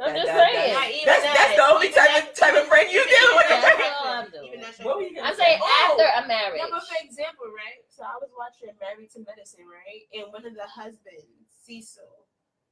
I'm 0.00 0.14
That- 0.14 0.16
just 0.16 0.26
that- 0.32 0.50
saying. 0.52 0.72
Not 0.74 1.06
That's 1.06 1.22
that. 1.22 1.34
that's 1.36 1.56
the 1.56 1.66
only 1.68 1.86
Even 1.88 1.98
type 2.00 2.08
that- 2.10 2.28
of 2.30 2.34
type 2.34 2.54
of 2.56 2.66
friend 2.68 2.90
you 2.90 3.00
even 3.00 3.08
deal 3.12 3.36
with. 3.36 3.48
that- 3.48 3.62
That's 3.62 4.00
I'm 4.00 4.30
doing. 4.30 4.46
even 4.48 4.60
that. 4.62 4.74
What 4.84 4.96
were 4.96 5.02
you 5.02 5.14
gonna 5.14 5.28
I'm 5.28 5.34
say? 5.36 5.42
saying 5.44 5.60
Oh, 5.62 5.98
after 6.00 6.24
a 6.24 6.28
marriage. 6.28 6.60
Yeah, 6.60 6.68
but 6.70 6.82
for 6.88 6.96
example, 7.04 7.46
right? 7.52 7.80
So 7.88 8.02
I 8.04 8.16
was 8.20 8.30
watching 8.36 8.68
Married 8.80 9.10
to 9.12 9.20
Medicine, 9.20 9.66
right? 9.68 10.08
And 10.14 10.32
one 10.32 10.46
of 10.46 10.54
the 10.54 10.66
husbands, 10.66 11.28
Cecil, 11.64 12.24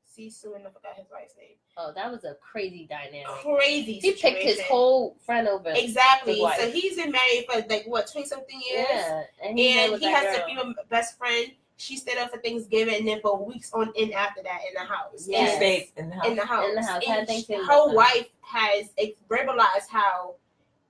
Cecil, 0.07 0.55
and 0.55 0.67
I 0.67 0.71
forgot 0.71 0.97
his 0.97 1.07
wife's 1.13 1.37
name. 1.37 1.57
Oh, 1.77 1.93
that 1.93 2.11
was 2.11 2.25
a 2.25 2.35
crazy 2.41 2.87
dynamic. 2.89 3.27
Crazy. 3.27 4.01
He 4.01 4.13
picked 4.13 4.43
his 4.43 4.61
whole 4.63 5.17
friend 5.25 5.47
over. 5.47 5.71
Exactly. 5.71 6.41
So 6.41 6.71
he's 6.71 6.97
been 6.97 7.13
married 7.13 7.45
for 7.51 7.61
like 7.69 7.85
what 7.87 8.11
twenty 8.11 8.27
something 8.27 8.61
years, 8.71 8.87
Yeah, 8.91 9.23
and 9.45 9.59
he, 9.59 9.79
and 9.79 9.99
he 10.01 10.07
has 10.07 10.37
girl. 10.37 10.49
to 10.49 10.55
be 10.55 10.61
a 10.81 10.85
best 10.87 11.19
friend. 11.19 11.53
She 11.81 11.97
stayed 11.97 12.19
up 12.19 12.31
for 12.33 12.39
Thanksgiving, 12.39 12.97
and 12.97 13.07
then 13.09 13.21
for 13.21 13.43
weeks 13.43 13.73
on 13.73 13.93
end 13.97 14.13
after 14.13 14.43
that 14.43 14.61
in 14.69 14.75
the 14.75 14.81
house. 14.93 15.27
Yes. 15.29 15.51
And- 15.53 15.57
stayed 15.57 15.89
in 15.97 16.09
the 16.11 16.17
house. 16.17 16.27
in 16.27 16.37
the 16.37 16.45
house. 16.45 16.69
In 16.69 16.75
the 16.75 16.83
house, 16.83 17.03
And 17.07 17.15
had 17.17 17.27
Thanksgiving 17.29 17.65
her 17.67 17.77
with 17.85 17.87
them. 17.91 17.95
wife 17.95 18.27
has 18.43 18.89
verbalized 19.31 19.89
how 19.89 20.35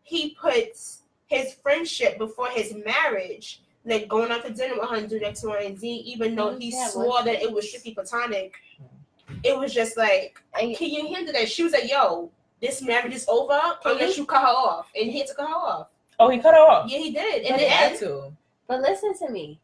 he 0.02 0.30
puts 0.30 1.02
his 1.26 1.52
friendship 1.54 2.16
before 2.16 2.48
his 2.48 2.74
marriage, 2.86 3.60
like 3.84 4.08
going 4.08 4.32
out 4.32 4.46
to 4.46 4.50
dinner 4.52 4.76
with 4.80 4.88
her 4.88 4.96
and 4.96 5.10
do 5.10 5.22
X, 5.22 5.44
Y, 5.44 5.60
and 5.60 5.78
Z, 5.78 5.86
even 5.86 6.34
though 6.34 6.56
he 6.56 6.70
Yeah, 6.70 6.88
swore 6.88 7.06
what- 7.08 7.24
that 7.26 7.42
it 7.42 7.52
was 7.52 7.68
strictly 7.68 7.92
platonic. 7.92 8.54
It 9.44 9.58
was 9.58 9.74
just 9.74 9.98
like, 9.98 10.40
And- 10.58 10.74
can 10.74 10.88
you 10.88 11.06
handle 11.14 11.34
that? 11.34 11.50
She 11.50 11.62
was 11.64 11.74
like, 11.74 11.90
yo, 11.90 12.30
this 12.62 12.80
marriage 12.80 13.12
is 13.14 13.28
over 13.28 13.60
unless 13.84 14.16
you 14.16 14.24
cut 14.24 14.40
her 14.40 14.48
off. 14.48 14.90
And 14.98 15.10
he 15.10 15.18
had 15.18 15.28
to 15.28 15.34
cut 15.34 15.48
her 15.48 15.54
off. 15.54 15.88
Oh, 16.18 16.30
he 16.30 16.38
cut 16.38 16.54
her 16.54 16.60
off. 16.60 16.90
Yeah, 16.90 16.98
he 16.98 17.10
did. 17.12 17.42
And 17.42 17.50
But 17.56 17.60
he 17.60 17.66
had 17.66 17.98
to. 17.98 18.32
But 18.66 18.80
listen 18.80 19.16
to 19.18 19.28
me. 19.28 19.60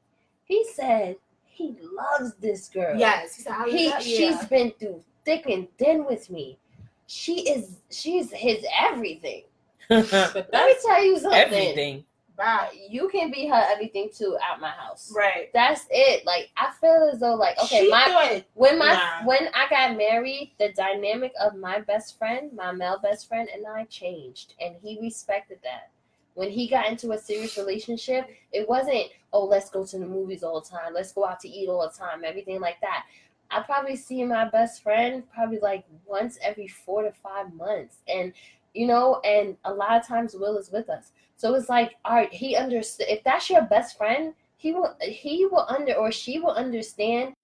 He 0.54 0.64
said 0.72 1.16
he 1.46 1.76
loves 2.00 2.34
this 2.34 2.68
girl. 2.68 2.96
yes. 2.96 3.34
He 3.36 3.42
said, 3.42 3.52
how 3.52 3.68
He, 3.68 3.86
is 3.86 3.92
that? 3.92 4.02
she's 4.02 4.18
Yeah. 4.42 4.46
been 4.46 4.70
through 4.78 5.02
thick 5.24 5.46
and 5.46 5.66
thin 5.78 6.04
with 6.04 6.30
me. 6.30 6.58
She 7.06 7.48
is, 7.48 7.80
she's 7.90 8.30
his 8.32 8.64
everything. 8.78 9.42
But 9.88 10.48
Let 10.52 10.66
me 10.66 10.74
tell 10.84 11.04
you 11.04 11.18
something. 11.18 11.40
Everything. 11.40 12.04
bad. 12.36 12.70
You 12.88 13.08
can 13.08 13.30
be 13.30 13.46
her 13.48 13.62
everything 13.72 14.10
too 14.14 14.36
out 14.46 14.60
my 14.60 14.70
house. 14.70 15.12
Right. 15.14 15.50
That's 15.52 15.86
it. 15.90 16.24
Like 16.26 16.50
I 16.56 16.70
feel 16.80 17.10
as 17.12 17.18
though, 17.20 17.34
like 17.34 17.58
okay, 17.64 17.82
She 17.84 17.90
my 17.90 18.04
thought- 18.06 18.42
when 18.54 18.78
my 18.78 18.92
Nah. 18.94 19.26
when 19.26 19.48
I 19.54 19.68
got 19.68 19.96
married, 19.96 20.52
the 20.58 20.72
dynamic 20.72 21.32
of 21.40 21.56
my 21.56 21.80
best 21.80 22.16
friend, 22.18 22.52
my 22.54 22.70
male 22.72 22.98
best 23.02 23.28
friend, 23.28 23.48
and 23.54 23.64
I 23.66 23.84
changed, 23.84 24.54
and 24.60 24.74
he 24.82 24.98
respected 25.00 25.58
that. 25.64 25.90
when 26.36 26.50
he 26.50 26.66
got 26.66 26.86
into 26.88 27.12
a 27.12 27.18
serious 27.18 27.56
relationship, 27.56 28.22
it 28.50 28.68
wasn't, 28.68 29.06
oh, 29.34 29.44
let's 29.44 29.68
go 29.68 29.84
to 29.84 29.98
the 29.98 30.06
movies 30.06 30.42
all 30.42 30.60
the 30.60 30.68
time, 30.68 30.94
let's 30.94 31.12
go 31.12 31.26
out 31.26 31.40
to 31.40 31.48
eat 31.48 31.68
all 31.68 31.82
the 31.82 31.98
time, 31.98 32.22
everything 32.24 32.60
like 32.60 32.80
that. 32.80 33.04
I 33.50 33.60
probably 33.60 33.96
see 33.96 34.24
my 34.24 34.48
best 34.48 34.82
friend 34.82 35.22
probably 35.32 35.58
like 35.58 35.84
once 36.06 36.38
every 36.40 36.68
four 36.68 37.02
to 37.02 37.12
five 37.12 37.52
months. 37.52 37.98
And, 38.08 38.32
you 38.72 38.86
know, 38.86 39.20
and 39.24 39.56
a 39.64 39.74
lot 39.74 40.00
of 40.00 40.06
times 40.06 40.34
Will 40.34 40.56
is 40.56 40.70
with 40.70 40.88
us. 40.88 41.12
So 41.36 41.54
it's 41.54 41.68
like, 41.68 41.92
all 42.04 42.14
right, 42.14 42.32
he 42.32 42.56
understood. 42.56 43.08
If 43.08 43.22
that's 43.24 43.50
your 43.50 43.62
best 43.62 43.98
friend, 43.98 44.34
he 44.56 44.72
will, 44.72 44.96
he 45.02 45.46
will 45.46 45.66
under, 45.68 45.94
or 45.94 46.10
she 46.10 46.38
will 46.38 46.52
understand 46.52 47.34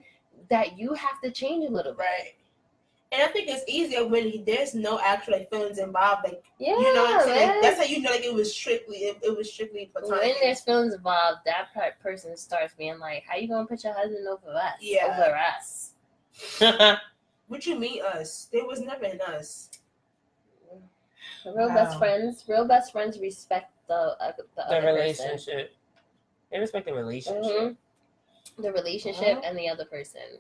that 0.49 0.79
you 0.79 0.95
have 0.95 1.21
to 1.23 1.31
change 1.31 1.69
a 1.69 1.73
little 1.73 1.93
bit. 1.93 2.01
Right. 2.01 2.35
And 3.13 3.23
I 3.23 3.27
think 3.27 3.49
it's 3.49 3.65
easier 3.69 4.07
when 4.07 4.29
he, 4.29 4.39
there's 4.39 4.73
no 4.73 5.01
actual 5.01 5.35
like, 5.35 5.51
feelings 5.51 5.79
involved. 5.79 6.23
Like 6.25 6.45
Yeah, 6.59 6.71
you 6.71 6.95
know 6.95 7.03
what 7.03 7.15
I'm 7.23 7.27
saying? 7.27 7.49
man. 7.49 7.61
That's 7.63 7.79
how 7.79 7.85
you 7.85 8.01
know 8.01 8.11
like 8.11 8.25
it 8.25 8.33
was 8.33 8.55
strictly 8.55 8.99
it, 8.99 9.19
it 9.23 9.37
was 9.37 9.53
strictly 9.53 9.91
platonic. 9.93 10.23
when 10.23 10.35
there's 10.41 10.61
feelings 10.61 10.95
involved, 10.95 11.41
that 11.47 11.75
per- 11.75 11.95
person 12.01 12.37
starts 12.37 12.75
being 12.75 12.99
like, 13.01 13.25
"How 13.29 13.37
you 13.37 13.49
gonna 13.49 13.67
put 13.67 13.83
your 13.83 13.95
husband 13.95 14.27
over 14.29 14.57
us? 14.57 14.75
Yeah. 14.81 15.07
Over 15.07 15.37
us? 15.37 15.95
What 17.49 17.67
you 17.67 17.77
mean 17.77 18.01
us? 18.15 18.49
There 18.53 18.65
was 18.65 18.81
never 18.81 19.07
in 19.07 19.21
us. 19.23 19.71
Real 21.45 21.69
best 21.69 21.99
friends, 21.99 22.45
real 22.47 22.65
best 22.65 22.93
friends 22.93 23.19
respect 23.19 23.73
the 23.89 24.17
uh, 24.21 24.33
the, 24.37 24.45
the 24.55 24.69
other 24.69 24.87
relationship. 24.87 25.75
They 26.53 26.59
respect 26.61 26.87
the 26.87 26.95
relationship. 26.95 27.43
Person. 27.43 27.77
hmm 28.57 28.63
The 28.63 28.73
relationship 28.73 29.41
and 29.43 29.59
the 29.59 29.69
other 29.69 29.85
person. 29.85 30.39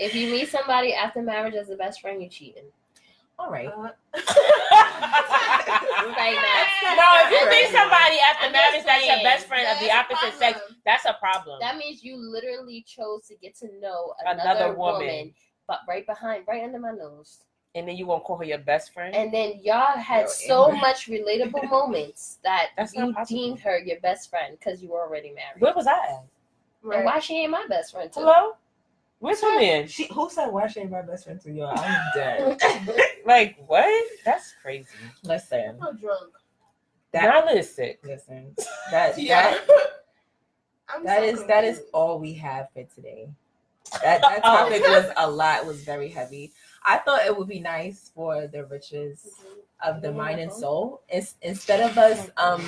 If 0.00 0.14
you 0.14 0.30
meet 0.32 0.48
somebody 0.48 0.94
after 0.94 1.20
marriage 1.22 1.54
as 1.54 1.68
a 1.70 1.76
best 1.76 2.00
friend, 2.00 2.20
you're 2.22 2.30
cheating. 2.30 2.64
All 3.38 3.50
right. 3.50 3.68
Uh, 3.68 3.90
Right 6.16 6.36
now. 6.36 6.96
no, 6.96 7.06
if 7.24 7.30
you 7.30 7.50
meet 7.50 7.68
somebody 7.76 8.16
after 8.30 8.46
I'm 8.46 8.52
marriage 8.52 8.84
that's 8.84 9.06
your 9.06 9.22
best 9.22 9.46
friend 9.46 9.66
of 9.66 9.78
the 9.80 9.86
that's 9.86 10.10
a 10.10 10.14
opposite 10.14 10.38
sex, 10.38 10.60
that's 10.84 11.04
a 11.04 11.14
problem. 11.20 11.58
That 11.60 11.76
means 11.76 12.02
you 12.02 12.16
literally 12.16 12.84
chose 12.86 13.26
to 13.28 13.34
get 13.36 13.54
to 13.56 13.68
know 13.80 14.14
Another 14.26 14.40
another, 14.42 14.74
woman. 14.74 15.00
woman. 15.06 15.34
but 15.68 15.80
right 15.88 16.06
behind, 16.06 16.44
right 16.48 16.62
under 16.64 16.78
my 16.78 16.92
nose. 16.92 17.38
and 17.74 17.86
then 17.86 17.96
you 17.96 18.06
won't 18.06 18.24
call 18.24 18.36
her 18.38 18.44
your 18.44 18.58
best 18.58 18.92
friend. 18.92 19.14
And 19.14 19.32
then 19.32 19.60
y'all 19.62 19.96
had 19.96 20.22
Yo, 20.22 20.26
so 20.28 20.64
Amber. 20.70 20.80
much 20.80 21.06
relatable 21.06 21.68
moments 21.70 22.38
that 22.42 22.68
That's 22.76 22.94
you 22.94 23.14
deemed 23.28 23.60
her 23.60 23.78
your 23.78 24.00
best 24.00 24.28
friend 24.30 24.56
because 24.58 24.82
you 24.82 24.90
were 24.90 25.00
already 25.00 25.30
married. 25.32 25.60
Where 25.60 25.74
was 25.74 25.86
I 25.86 25.92
at? 25.92 26.24
And 26.94 27.04
why 27.04 27.18
she 27.20 27.36
ain't 27.42 27.50
my 27.52 27.66
best 27.68 27.92
friend 27.92 28.10
too? 28.12 28.20
Hello? 28.20 28.52
Where's 29.20 29.40
her 29.42 29.58
man? 29.60 29.86
She 29.86 30.06
who 30.12 30.28
said 30.30 30.46
why 30.48 30.66
she 30.66 30.80
ain't 30.80 30.90
my 30.90 31.02
best 31.02 31.24
friend 31.24 31.40
to 31.42 31.52
you? 31.52 31.64
I'm 31.64 32.00
dead. 32.14 32.60
Like 33.26 33.56
what? 33.66 34.08
That's 34.24 34.54
crazy. 34.62 34.88
Listen, 35.22 35.76
I'm 35.80 35.96
drunk. 35.98 36.32
that 37.12 37.44
Nyla 37.44 37.54
is 37.58 37.72
sick. 37.72 38.00
listen 38.02 38.56
that 38.90 39.18
Yeah. 39.18 39.50
that 39.50 39.66
I'm 40.88 41.04
that 41.04 41.18
so 41.18 41.24
is 41.24 41.44
that 41.46 41.64
is 41.64 41.82
all 41.92 42.18
we 42.18 42.32
have 42.34 42.68
for 42.72 42.82
today. 42.94 43.28
That 44.02 44.22
that 44.22 44.42
topic 44.42 44.82
was 44.86 45.12
a 45.18 45.30
lot. 45.30 45.66
Was 45.66 45.82
very 45.84 46.08
heavy. 46.08 46.52
I 46.82 46.96
thought 46.98 47.26
it 47.26 47.36
would 47.36 47.46
be 47.48 47.60
nice 47.60 48.10
for 48.14 48.46
the 48.46 48.64
riches 48.64 49.28
of 49.84 50.00
the 50.00 50.10
mind 50.12 50.40
and 50.40 50.50
soul, 50.50 51.02
Ins- 51.12 51.34
instead 51.42 51.80
of 51.80 51.98
us 51.98 52.30
um, 52.38 52.62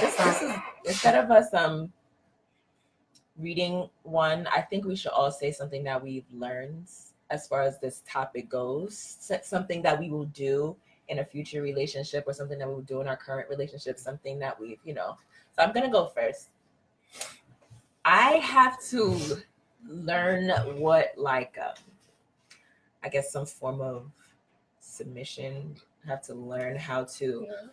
this, 0.00 0.16
this 0.16 0.42
is 0.42 0.52
instead 0.84 1.16
of 1.16 1.30
us 1.32 1.52
um 1.52 1.92
reading 3.38 3.88
one. 4.02 4.46
I 4.48 4.60
think 4.60 4.84
we 4.84 4.96
should 4.96 5.12
all 5.12 5.30
say 5.30 5.52
something 5.52 5.84
that 5.84 6.02
we've 6.02 6.26
learned 6.32 6.88
as 7.30 7.46
far 7.46 7.62
as 7.62 7.78
this 7.80 8.02
topic 8.06 8.48
goes. 8.48 9.16
Something 9.42 9.82
that 9.82 9.98
we 9.98 10.10
will 10.10 10.26
do 10.26 10.76
in 11.08 11.18
a 11.18 11.24
future 11.24 11.62
relationship, 11.62 12.24
or 12.26 12.32
something 12.32 12.58
that 12.58 12.68
we 12.68 12.74
will 12.74 12.82
do 12.82 13.00
in 13.00 13.08
our 13.08 13.16
current 13.16 13.48
relationship. 13.48 13.98
Something 13.98 14.38
that 14.38 14.58
we've 14.58 14.78
you 14.84 14.94
know. 14.94 15.16
So 15.56 15.62
I'm 15.62 15.72
gonna 15.72 15.90
go 15.90 16.06
first. 16.06 16.48
I 18.04 18.32
have 18.36 18.82
to 18.90 19.18
learn 19.86 20.50
what 20.78 21.12
like 21.16 21.56
um, 21.60 21.74
I 23.02 23.08
guess 23.08 23.32
some 23.32 23.46
form 23.46 23.80
of 23.80 24.10
submission. 24.80 25.76
I 26.04 26.10
have 26.10 26.22
to 26.22 26.34
learn 26.34 26.76
how 26.76 27.04
to 27.04 27.46
Yeah. 27.48 27.68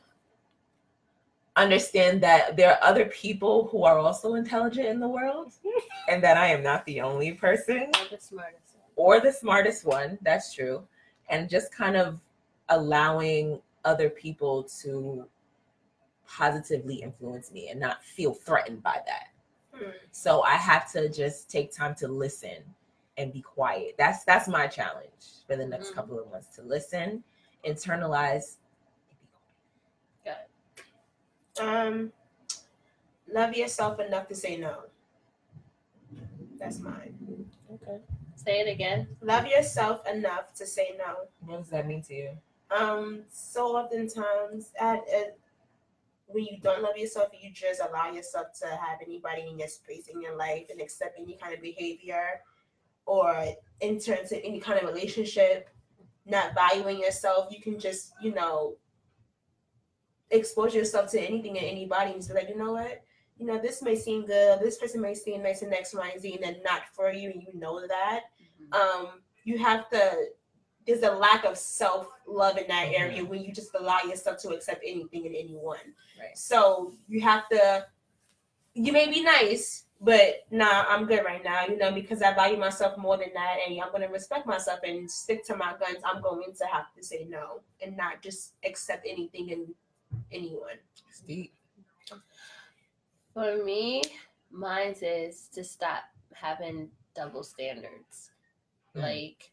Understand 1.64 2.22
that 2.24 2.56
there 2.58 2.72
are 2.72 2.80
other 2.84 3.06
people 3.06 3.68
who 3.72 3.84
are 3.84 3.98
also 3.98 4.36
intelligent 4.36 4.88
in 4.88 5.00
the 5.00 5.08
world 5.08 5.54
and 6.10 6.24
that 6.24 6.38
I 6.38 6.48
am 6.48 6.64
not 6.64 6.86
the 6.86 7.02
only 7.02 7.34
person 7.34 7.92
You're 8.00 8.10
the 8.18 8.20
smartest. 8.20 8.76
or 8.96 9.20
the 9.20 9.32
smartest 9.32 9.86
one. 9.86 10.18
That's 10.22 10.54
true. 10.54 10.88
And 11.30 11.50
just 11.50 11.72
kind 11.74 11.96
of 11.96 12.20
allowing 12.70 13.60
other 13.86 14.10
people 14.10 14.64
to 14.82 15.26
positively 16.28 16.96
influence 16.96 17.52
me 17.52 17.70
and 17.70 17.80
not 17.80 18.04
feel 18.04 18.34
threatened 18.34 18.84
by 18.84 19.00
that. 19.06 19.28
Hmm. 19.74 19.90
So 20.12 20.42
I 20.44 20.56
have 20.56 20.92
to 20.94 21.10
just 21.10 21.50
take 21.50 21.72
time 21.72 21.96
to 21.96 22.08
listen 22.08 22.58
and 23.18 23.34
be 23.34 23.42
quiet. 23.42 23.96
That's 23.98 24.24
that's 24.24 24.48
my 24.48 24.68
challenge 24.68 25.44
for 25.48 25.56
the 25.56 25.66
next 25.66 25.92
Mhm. 25.92 25.96
couple 25.96 26.20
of 26.20 26.30
months 26.32 26.56
to 26.56 26.62
listen, 26.62 27.24
internalize, 27.66 28.58
and 29.10 29.18
be 29.20 29.28
quiet. 30.24 30.48
Good. 30.78 30.84
Um, 31.60 32.12
love 33.32 33.56
yourself 33.56 34.00
enough 34.00 34.28
to 34.30 34.36
say 34.36 34.58
no. 34.58 34.78
That's 36.60 36.80
mine. 36.80 37.16
Okay. 37.74 38.00
Say 38.36 38.62
it 38.62 38.72
again. 38.72 39.08
Love 39.22 39.48
yourself 39.48 40.02
enough 40.08 40.54
to 40.56 40.66
say 40.66 40.96
no. 40.98 41.28
What 41.46 41.60
does 41.60 41.70
that 41.70 41.88
mean 41.88 42.02
to 42.04 42.14
you? 42.14 42.30
Um, 42.72 43.24
so 43.30 43.78
oftentimes 43.78 44.72
at, 44.80 45.00
at 45.10 45.38
when 46.28 46.46
you 46.46 46.58
don't 46.62 46.84
love 46.84 46.96
yourself, 46.98 47.30
you 47.40 47.52
just 47.52 47.82
allow 47.82 48.12
yourself 48.12 48.48
to 48.62 48.68
have 48.68 49.00
anybody 49.06 49.48
in 49.50 49.58
your 49.58 49.68
space 49.68 50.08
in 50.08 50.22
your 50.22 50.36
life 50.36 50.68
and 50.70 50.80
accept 50.80 51.20
any 51.20 51.38
kind 51.42 51.54
of 51.54 51.62
behavior 51.62 52.42
or 53.06 53.46
enter 53.82 54.14
into 54.14 54.44
any 54.46 54.60
kind 54.60 54.80
of 54.80 54.88
relationship, 54.88 55.70
not 56.26 56.54
valuing 56.54 57.00
yourself. 57.00 57.52
You 57.52 57.62
can 57.62 57.80
just, 57.80 58.14
you 58.22 58.34
know, 58.34 58.76
expose 60.32 60.74
yourself 60.76 61.12
to 61.12 61.22
anything 61.22 61.58
and 61.58 61.68
anybody 61.68 62.12
and 62.12 62.20
just 62.20 62.30
be 62.30 62.36
like, 62.36 62.50
you 62.50 62.58
know 62.58 62.74
what? 62.74 63.02
You 63.38 63.46
know, 63.46 63.60
this 63.60 63.82
may 63.82 63.96
seem 63.96 64.26
good, 64.26 64.60
this 64.60 64.78
person 64.78 65.02
may 65.02 65.14
seem 65.14 65.42
nice 65.42 65.62
and 65.62 65.74
X, 65.74 65.94
Y, 65.94 66.10
and 66.12 66.22
Z, 66.22 66.34
and 66.34 66.44
then 66.44 66.58
not 66.64 66.82
for 66.94 67.12
you, 67.12 67.32
and 67.32 67.42
you 67.42 67.58
know 67.58 67.82
that. 67.88 68.24
Um, 68.74 69.22
you 69.46 69.58
have 69.58 69.90
to 69.92 70.28
there's 70.90 71.04
a 71.04 71.12
lack 71.12 71.46
of 71.46 71.58
self 71.58 72.08
love 72.28 72.58
in 72.58 72.68
that 72.68 72.90
area 72.94 73.24
when 73.24 73.44
you 73.44 73.54
just 73.54 73.70
allow 73.76 74.00
yourself 74.02 74.42
to 74.42 74.50
accept 74.50 74.84
anything 74.86 75.28
and 75.28 75.36
anyone. 75.36 75.78
Right. 76.20 76.36
So 76.36 76.94
you 77.08 77.22
have 77.22 77.48
to. 77.50 77.86
You 78.74 78.92
may 78.94 79.10
be 79.10 79.24
nice, 79.24 79.86
but 80.02 80.46
nah, 80.52 80.86
I'm 80.88 81.06
good 81.06 81.24
right 81.24 81.44
now. 81.44 81.66
You 81.68 81.78
know, 81.78 81.92
because 81.92 82.22
I 82.22 82.34
value 82.34 82.58
myself 82.58 82.98
more 82.98 83.18
than 83.18 83.30
that, 83.36 83.58
and 83.66 83.80
I'm 83.80 83.90
going 83.90 84.02
to 84.02 84.08
respect 84.08 84.48
myself 84.48 84.80
and 84.84 85.10
stick 85.10 85.46
to 85.46 85.56
my 85.56 85.76
guns. 85.80 86.00
I'm 86.04 86.22
going 86.22 86.54
to 86.58 86.66
have 86.66 86.92
to 86.96 87.04
say 87.04 87.28
no 87.30 87.62
and 87.86 87.96
not 87.96 88.24
just 88.24 88.54
accept 88.66 89.06
anything 89.08 89.52
and 89.52 89.68
anyone. 90.32 90.80
It's 91.10 91.22
deep. 91.22 91.54
For 93.34 93.64
me, 93.64 94.02
mine 94.50 94.96
is 95.02 95.48
to 95.50 95.64
stop 95.64 96.04
having 96.34 96.92
double 97.16 97.44
standards. 97.44 98.32
Mm. 98.96 99.02
Like 99.02 99.52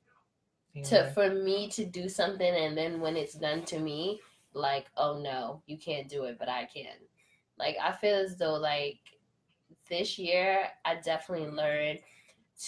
Yeah. 0.74 0.84
to 0.84 1.10
for 1.12 1.30
me 1.30 1.68
to 1.70 1.84
do 1.86 2.08
something 2.08 2.54
and 2.54 2.76
then 2.76 3.00
when 3.00 3.16
it's 3.16 3.34
done 3.34 3.64
to 3.66 3.78
me, 3.80 4.20
like, 4.54 4.88
oh 4.96 5.20
no, 5.20 5.62
you 5.66 5.78
can't 5.78 6.08
do 6.08 6.24
it, 6.24 6.38
but 6.38 6.48
I 6.48 6.66
can. 6.66 6.98
Like 7.58 7.76
I 7.82 7.92
feel 7.92 8.16
as 8.16 8.36
though 8.38 8.54
like 8.56 9.00
this 9.88 10.18
year 10.18 10.70
I 10.84 10.96
definitely 10.96 11.48
learned 11.50 12.00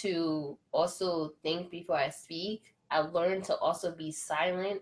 to 0.01 0.57
also 0.71 1.29
think 1.43 1.69
before 1.71 1.97
I 1.97 2.09
speak. 2.09 2.75
I 2.91 2.99
learned 2.99 3.45
to 3.45 3.57
also 3.57 3.91
be 3.95 4.11
silent 4.11 4.81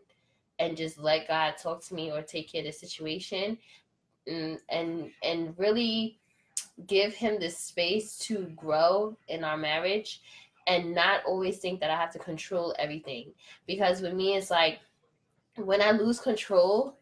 and 0.60 0.78
just 0.78 0.98
let 0.98 1.28
God 1.28 1.56
talk 1.58 1.84
to 1.86 1.94
me 1.94 2.12
or 2.12 2.22
take 2.22 2.52
care 2.52 2.62
of 2.62 2.68
the 2.68 2.72
situation 2.72 3.58
and 4.26 4.60
and, 4.70 5.12
and 5.24 5.54
really 5.58 6.20
give 6.86 7.14
him 7.14 7.40
the 7.40 7.50
space 7.50 8.18
to 8.18 8.44
grow 8.56 9.18
in 9.28 9.44
our 9.44 9.58
marriage 9.58 10.22
and 10.68 10.94
not 10.94 11.22
always 11.26 11.58
think 11.58 11.80
that 11.80 11.90
I 11.90 11.96
have 11.96 12.12
to 12.12 12.20
control 12.20 12.76
everything. 12.78 13.32
Because 13.66 14.02
with 14.02 14.14
me, 14.14 14.36
it's 14.36 14.52
like 14.52 14.80
when 15.56 15.82
I 15.82 15.92
lose 15.92 16.20
control, 16.20 16.98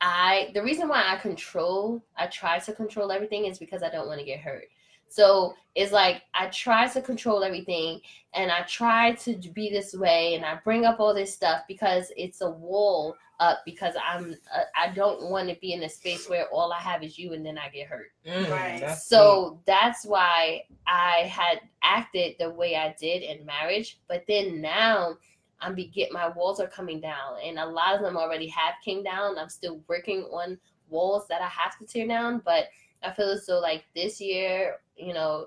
I 0.00 0.50
the 0.54 0.62
reason 0.62 0.88
why 0.88 1.02
I 1.06 1.16
control, 1.16 2.04
I 2.16 2.26
try 2.26 2.58
to 2.58 2.72
control 2.72 3.10
everything 3.10 3.46
is 3.46 3.58
because 3.58 3.82
I 3.82 3.90
don't 3.90 4.06
want 4.06 4.20
to 4.20 4.26
get 4.26 4.40
hurt. 4.40 4.66
So 5.08 5.54
it's 5.74 5.92
like 5.92 6.22
I 6.34 6.46
try 6.48 6.86
to 6.88 7.00
control 7.02 7.44
everything 7.44 8.00
and 8.34 8.50
I 8.50 8.62
try 8.62 9.12
to 9.12 9.34
be 9.54 9.70
this 9.70 9.94
way 9.94 10.34
and 10.34 10.44
I 10.44 10.58
bring 10.64 10.84
up 10.84 11.00
all 11.00 11.14
this 11.14 11.34
stuff 11.34 11.62
because 11.68 12.12
it's 12.16 12.40
a 12.40 12.50
wall 12.50 13.16
up 13.38 13.58
because 13.66 13.94
I'm 14.02 14.34
uh, 14.54 14.62
I 14.78 14.92
don't 14.94 15.30
want 15.30 15.48
to 15.48 15.56
be 15.60 15.72
in 15.72 15.82
a 15.82 15.88
space 15.88 16.28
where 16.28 16.46
all 16.48 16.72
I 16.72 16.80
have 16.80 17.02
is 17.02 17.18
you 17.18 17.34
and 17.34 17.44
then 17.44 17.58
I 17.58 17.68
get 17.68 17.86
hurt. 17.88 18.12
Mm, 18.26 18.50
Right. 18.50 18.80
that's 18.80 19.06
So 19.06 19.60
that's 19.66 20.06
why 20.06 20.62
I 20.86 21.30
had 21.30 21.60
acted 21.82 22.36
the 22.38 22.50
way 22.50 22.76
I 22.76 22.94
did 22.98 23.22
in 23.22 23.44
marriage. 23.44 23.98
But 24.08 24.24
then 24.26 24.60
now 24.60 25.16
I'm 25.60 25.74
be 25.74 25.86
get 25.86 26.12
my 26.12 26.28
walls 26.28 26.60
are 26.60 26.66
coming 26.66 27.00
down, 27.00 27.38
and 27.44 27.58
a 27.58 27.66
lot 27.66 27.94
of 27.94 28.02
them 28.02 28.16
already 28.16 28.48
have 28.48 28.74
came 28.84 29.02
down. 29.02 29.38
I'm 29.38 29.48
still 29.48 29.80
working 29.88 30.22
on 30.24 30.58
walls 30.88 31.26
that 31.28 31.40
I 31.40 31.48
have 31.48 31.78
to 31.78 31.86
tear 31.86 32.06
down, 32.06 32.42
but 32.44 32.66
I 33.06 33.12
feel 33.12 33.30
as 33.30 33.46
though 33.46 33.60
like 33.60 33.84
this 33.94 34.20
year, 34.20 34.76
you 34.96 35.14
know, 35.14 35.46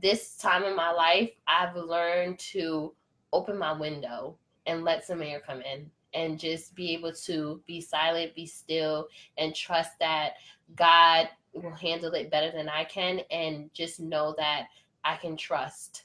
this 0.00 0.36
time 0.36 0.64
in 0.64 0.74
my 0.74 0.90
life, 0.90 1.30
I've 1.46 1.76
learned 1.76 2.38
to 2.40 2.92
open 3.32 3.58
my 3.58 3.72
window 3.72 4.36
and 4.66 4.84
let 4.84 5.04
some 5.04 5.22
air 5.22 5.40
come 5.40 5.60
in 5.62 5.90
and 6.14 6.38
just 6.38 6.74
be 6.74 6.92
able 6.94 7.12
to 7.12 7.60
be 7.66 7.80
silent, 7.80 8.34
be 8.34 8.46
still, 8.46 9.08
and 9.36 9.54
trust 9.54 9.98
that 10.00 10.34
God 10.74 11.28
will 11.52 11.74
handle 11.74 12.12
it 12.14 12.30
better 12.30 12.50
than 12.50 12.68
I 12.68 12.84
can, 12.84 13.20
and 13.30 13.72
just 13.72 14.00
know 14.00 14.34
that 14.38 14.66
I 15.04 15.16
can 15.16 15.36
trust. 15.36 16.04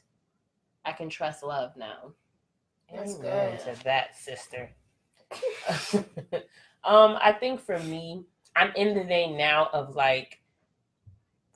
I 0.85 0.91
can 0.91 1.09
trust 1.09 1.43
love 1.43 1.75
now. 1.77 2.11
That's 2.93 3.15
Amen 3.15 3.57
good. 3.65 3.75
to 3.75 3.83
that, 3.83 4.17
sister. 4.17 4.69
um, 6.83 7.17
I 7.21 7.35
think 7.39 7.61
for 7.61 7.79
me, 7.79 8.25
I'm 8.55 8.71
in 8.75 8.93
the 8.95 9.03
day 9.03 9.31
now 9.31 9.69
of 9.73 9.95
like 9.95 10.42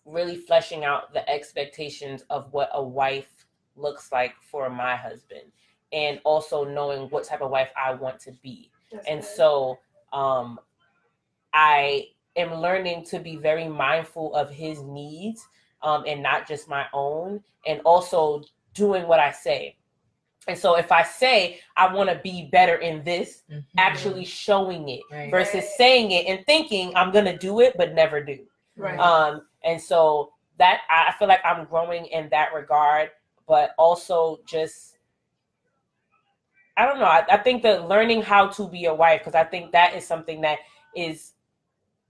really 0.08 0.38
fleshing 0.38 0.86
out 0.86 1.14
the 1.14 1.28
expectations 1.30 2.24
of 2.30 2.52
what 2.54 2.70
a 2.74 2.82
wife 2.82 3.46
looks 3.76 4.12
like 4.12 4.34
for 4.42 4.70
my 4.70 4.96
husband, 4.96 5.44
and 5.92 6.20
also 6.24 6.64
knowing 6.64 7.10
what 7.10 7.24
type 7.26 7.42
of 7.42 7.52
wife 7.52 7.70
I 7.76 7.94
want 7.94 8.20
to 8.22 8.32
be. 8.42 8.72
That's 8.92 9.06
And 9.08 9.22
good. 9.22 9.28
so, 9.30 9.80
um, 10.14 10.60
I 11.54 12.08
am 12.36 12.54
learning 12.56 13.06
to 13.06 13.20
be 13.20 13.36
very 13.36 13.68
mindful 13.68 14.34
of 14.36 14.50
his 14.50 14.82
needs, 14.84 15.46
um, 15.82 16.04
and 16.08 16.24
not 16.24 16.48
just 16.48 16.68
my 16.70 16.86
own, 16.94 17.44
and 17.66 17.82
also 17.82 18.44
doing 18.74 19.08
what 19.08 19.20
I 19.20 19.32
say. 19.32 19.76
And 20.48 20.58
so, 20.58 20.78
if 20.78 20.92
I 20.92 21.04
say 21.04 21.60
I 21.76 21.94
want 21.94 22.10
to 22.10 22.20
be 22.24 22.46
better 22.52 22.76
in 22.76 23.04
this, 23.04 23.44
Mhm. 23.52 23.64
actually 23.78 24.26
showing 24.26 24.88
it 24.90 25.02
Right. 25.12 25.30
versus 25.30 25.56
Right. 25.56 25.64
saying 25.78 26.12
it 26.12 26.26
and 26.28 26.46
thinking 26.46 26.96
I'm 26.96 27.12
gonna 27.12 27.38
do 27.38 27.60
it 27.60 27.76
but 27.78 27.94
never 27.94 28.24
do. 28.24 28.46
right. 28.78 29.00
Um, 29.00 29.47
and 29.64 29.82
so 29.82 30.34
that 30.58 30.82
I 30.90 31.14
feel 31.18 31.28
like 31.28 31.42
I'm 31.46 31.66
growing 31.66 32.06
in 32.08 32.30
that 32.30 32.54
regard, 32.54 33.12
but 33.48 33.72
also 33.78 34.40
just 34.48 34.98
I 36.78 36.86
don't 36.86 37.00
know. 37.00 37.06
I, 37.06 37.26
I 37.30 37.38
think 37.38 37.64
that 37.64 37.88
learning 37.88 38.22
how 38.22 38.48
to 38.50 38.68
be 38.68 38.86
a 38.86 38.94
wife 38.94 39.22
because 39.22 39.34
I 39.36 39.44
think 39.44 39.72
that 39.72 39.96
is 39.96 40.06
something 40.06 40.42
that 40.42 40.60
is 40.96 41.34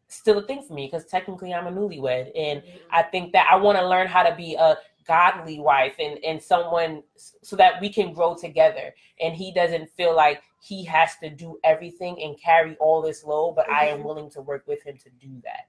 still 0.10 0.40
a 0.40 0.42
thing 0.46 0.62
for 0.62 0.74
me 0.74 0.88
because 0.88 1.06
technically 1.06 1.54
I'm 1.54 1.68
a 1.68 1.72
newlywed 1.72 2.32
and 2.36 2.62
I 2.92 3.04
think 3.04 3.34
that 3.34 3.48
I 3.52 3.56
want 3.56 3.78
to 3.78 3.88
learn 3.88 4.08
how 4.08 4.24
to 4.24 4.36
be 4.36 4.56
a 4.56 4.78
godly 5.06 5.60
wife 5.60 5.96
and 6.00 6.18
and 6.24 6.42
someone 6.42 7.02
so 7.16 7.56
that 7.56 7.80
we 7.82 7.90
can 7.90 8.14
grow 8.14 8.36
together 8.36 8.94
and 9.22 9.34
he 9.34 9.54
doesn't 9.54 9.90
feel 9.92 10.14
like 10.16 10.42
he 10.62 10.84
has 10.84 11.16
to 11.24 11.30
do 11.30 11.58
everything 11.64 12.22
and 12.24 12.40
carry 12.40 12.76
all 12.78 13.02
this 13.02 13.24
load 13.24 13.54
but 13.56 13.70
I 13.70 13.88
am 13.88 14.00
Mhm. 14.00 14.04
willing 14.04 14.30
to 14.32 14.42
work 14.42 14.66
with 14.68 14.84
him 14.84 14.98
to 14.98 15.10
do 15.10 15.42
that 15.44 15.68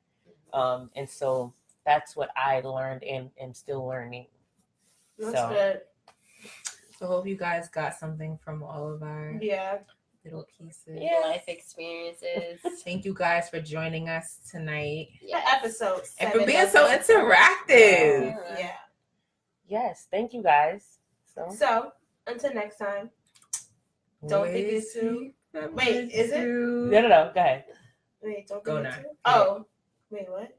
um 0.58 0.90
and 0.96 1.08
so 1.08 1.52
that's 1.88 2.14
what 2.14 2.28
I 2.36 2.60
learned 2.60 3.02
and 3.02 3.30
am 3.40 3.54
still 3.54 3.86
learning 3.86 4.26
That's 5.18 5.32
so 5.32 5.48
good. 5.48 5.80
So 6.98 7.06
hope 7.06 7.26
you 7.26 7.36
guys 7.36 7.68
got 7.68 7.94
something 7.94 8.38
from 8.44 8.62
all 8.62 8.92
of 8.92 9.02
our 9.02 9.38
Yeah. 9.40 9.78
little 10.24 10.44
pieces. 10.58 10.98
Yeah. 11.00 11.20
Life 11.24 11.44
experiences. 11.48 12.60
Thank 12.84 13.04
you 13.06 13.14
guys 13.14 13.48
for 13.48 13.60
joining 13.60 14.08
us 14.10 14.40
tonight 14.50 15.08
The 15.22 15.28
Yes. 15.28 15.54
episode. 15.56 16.02
and 16.20 16.32
for 16.32 16.44
being 16.44 16.68
so 16.68 16.86
interactive. 16.88 18.36
Yeah. 18.58 18.72
yes 19.66 20.06
thank 20.10 20.32
you 20.34 20.42
guys 20.42 20.98
so 21.34 21.48
So 21.54 21.92
until 22.26 22.52
next 22.54 22.76
time. 22.78 23.10
Don't 24.26 24.48
think 24.52 24.66
it's 24.76 24.92
too- 24.92 25.32
Wait, 25.72 26.10
is 26.12 26.32
it? 26.32 26.44
no 26.46 27.00
no 27.00 27.08
no 27.08 27.30
go 27.34 27.40
ahead 27.40 27.64
Wait, 28.22 28.48
don't 28.48 28.64
Go 28.64 28.76
go 28.76 28.82
now. 28.82 28.90
now. 28.90 29.04
Oh, 29.24 29.66
wait, 30.10 30.28
what? 30.28 30.57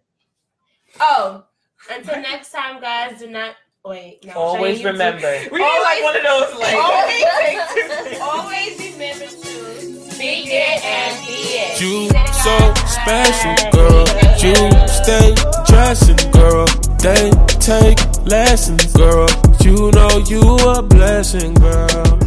Oh, 1.00 1.44
until 1.92 2.22
next 2.22 2.52
time, 2.52 2.82
guys. 2.82 3.20
Do 3.20 3.28
not 3.30 3.56
wait. 3.86 4.26
No, 4.26 4.34
always 4.34 4.78
I 4.78 4.82
use 4.82 4.86
remember 4.86 5.40
We 5.52 5.60
need 5.60 5.80
like 5.84 6.04
one 6.04 6.16
of 6.16 6.24
those 6.24 6.60
like 6.60 6.76
Always- 6.76 8.22
Always 8.22 8.94
remember 8.94 9.26
to 9.26 10.12
Speak 10.12 10.48
it 10.48 10.84
and 10.84 11.26
be 11.26 11.34
it. 11.56 11.80
You 11.80 12.10
so 12.44 12.74
special, 12.86 13.56
girl. 13.72 14.06
You 14.44 14.56
stay 14.88 15.34
dressing, 15.68 16.32
girl. 16.32 16.66
They 17.00 17.32
take 17.60 18.00
lessons, 18.26 18.92
girl. 18.94 19.28
You 19.62 19.92
know 19.92 20.18
you 20.28 20.42
a 20.70 20.82
blessing, 20.82 21.54
girl. 21.54 22.20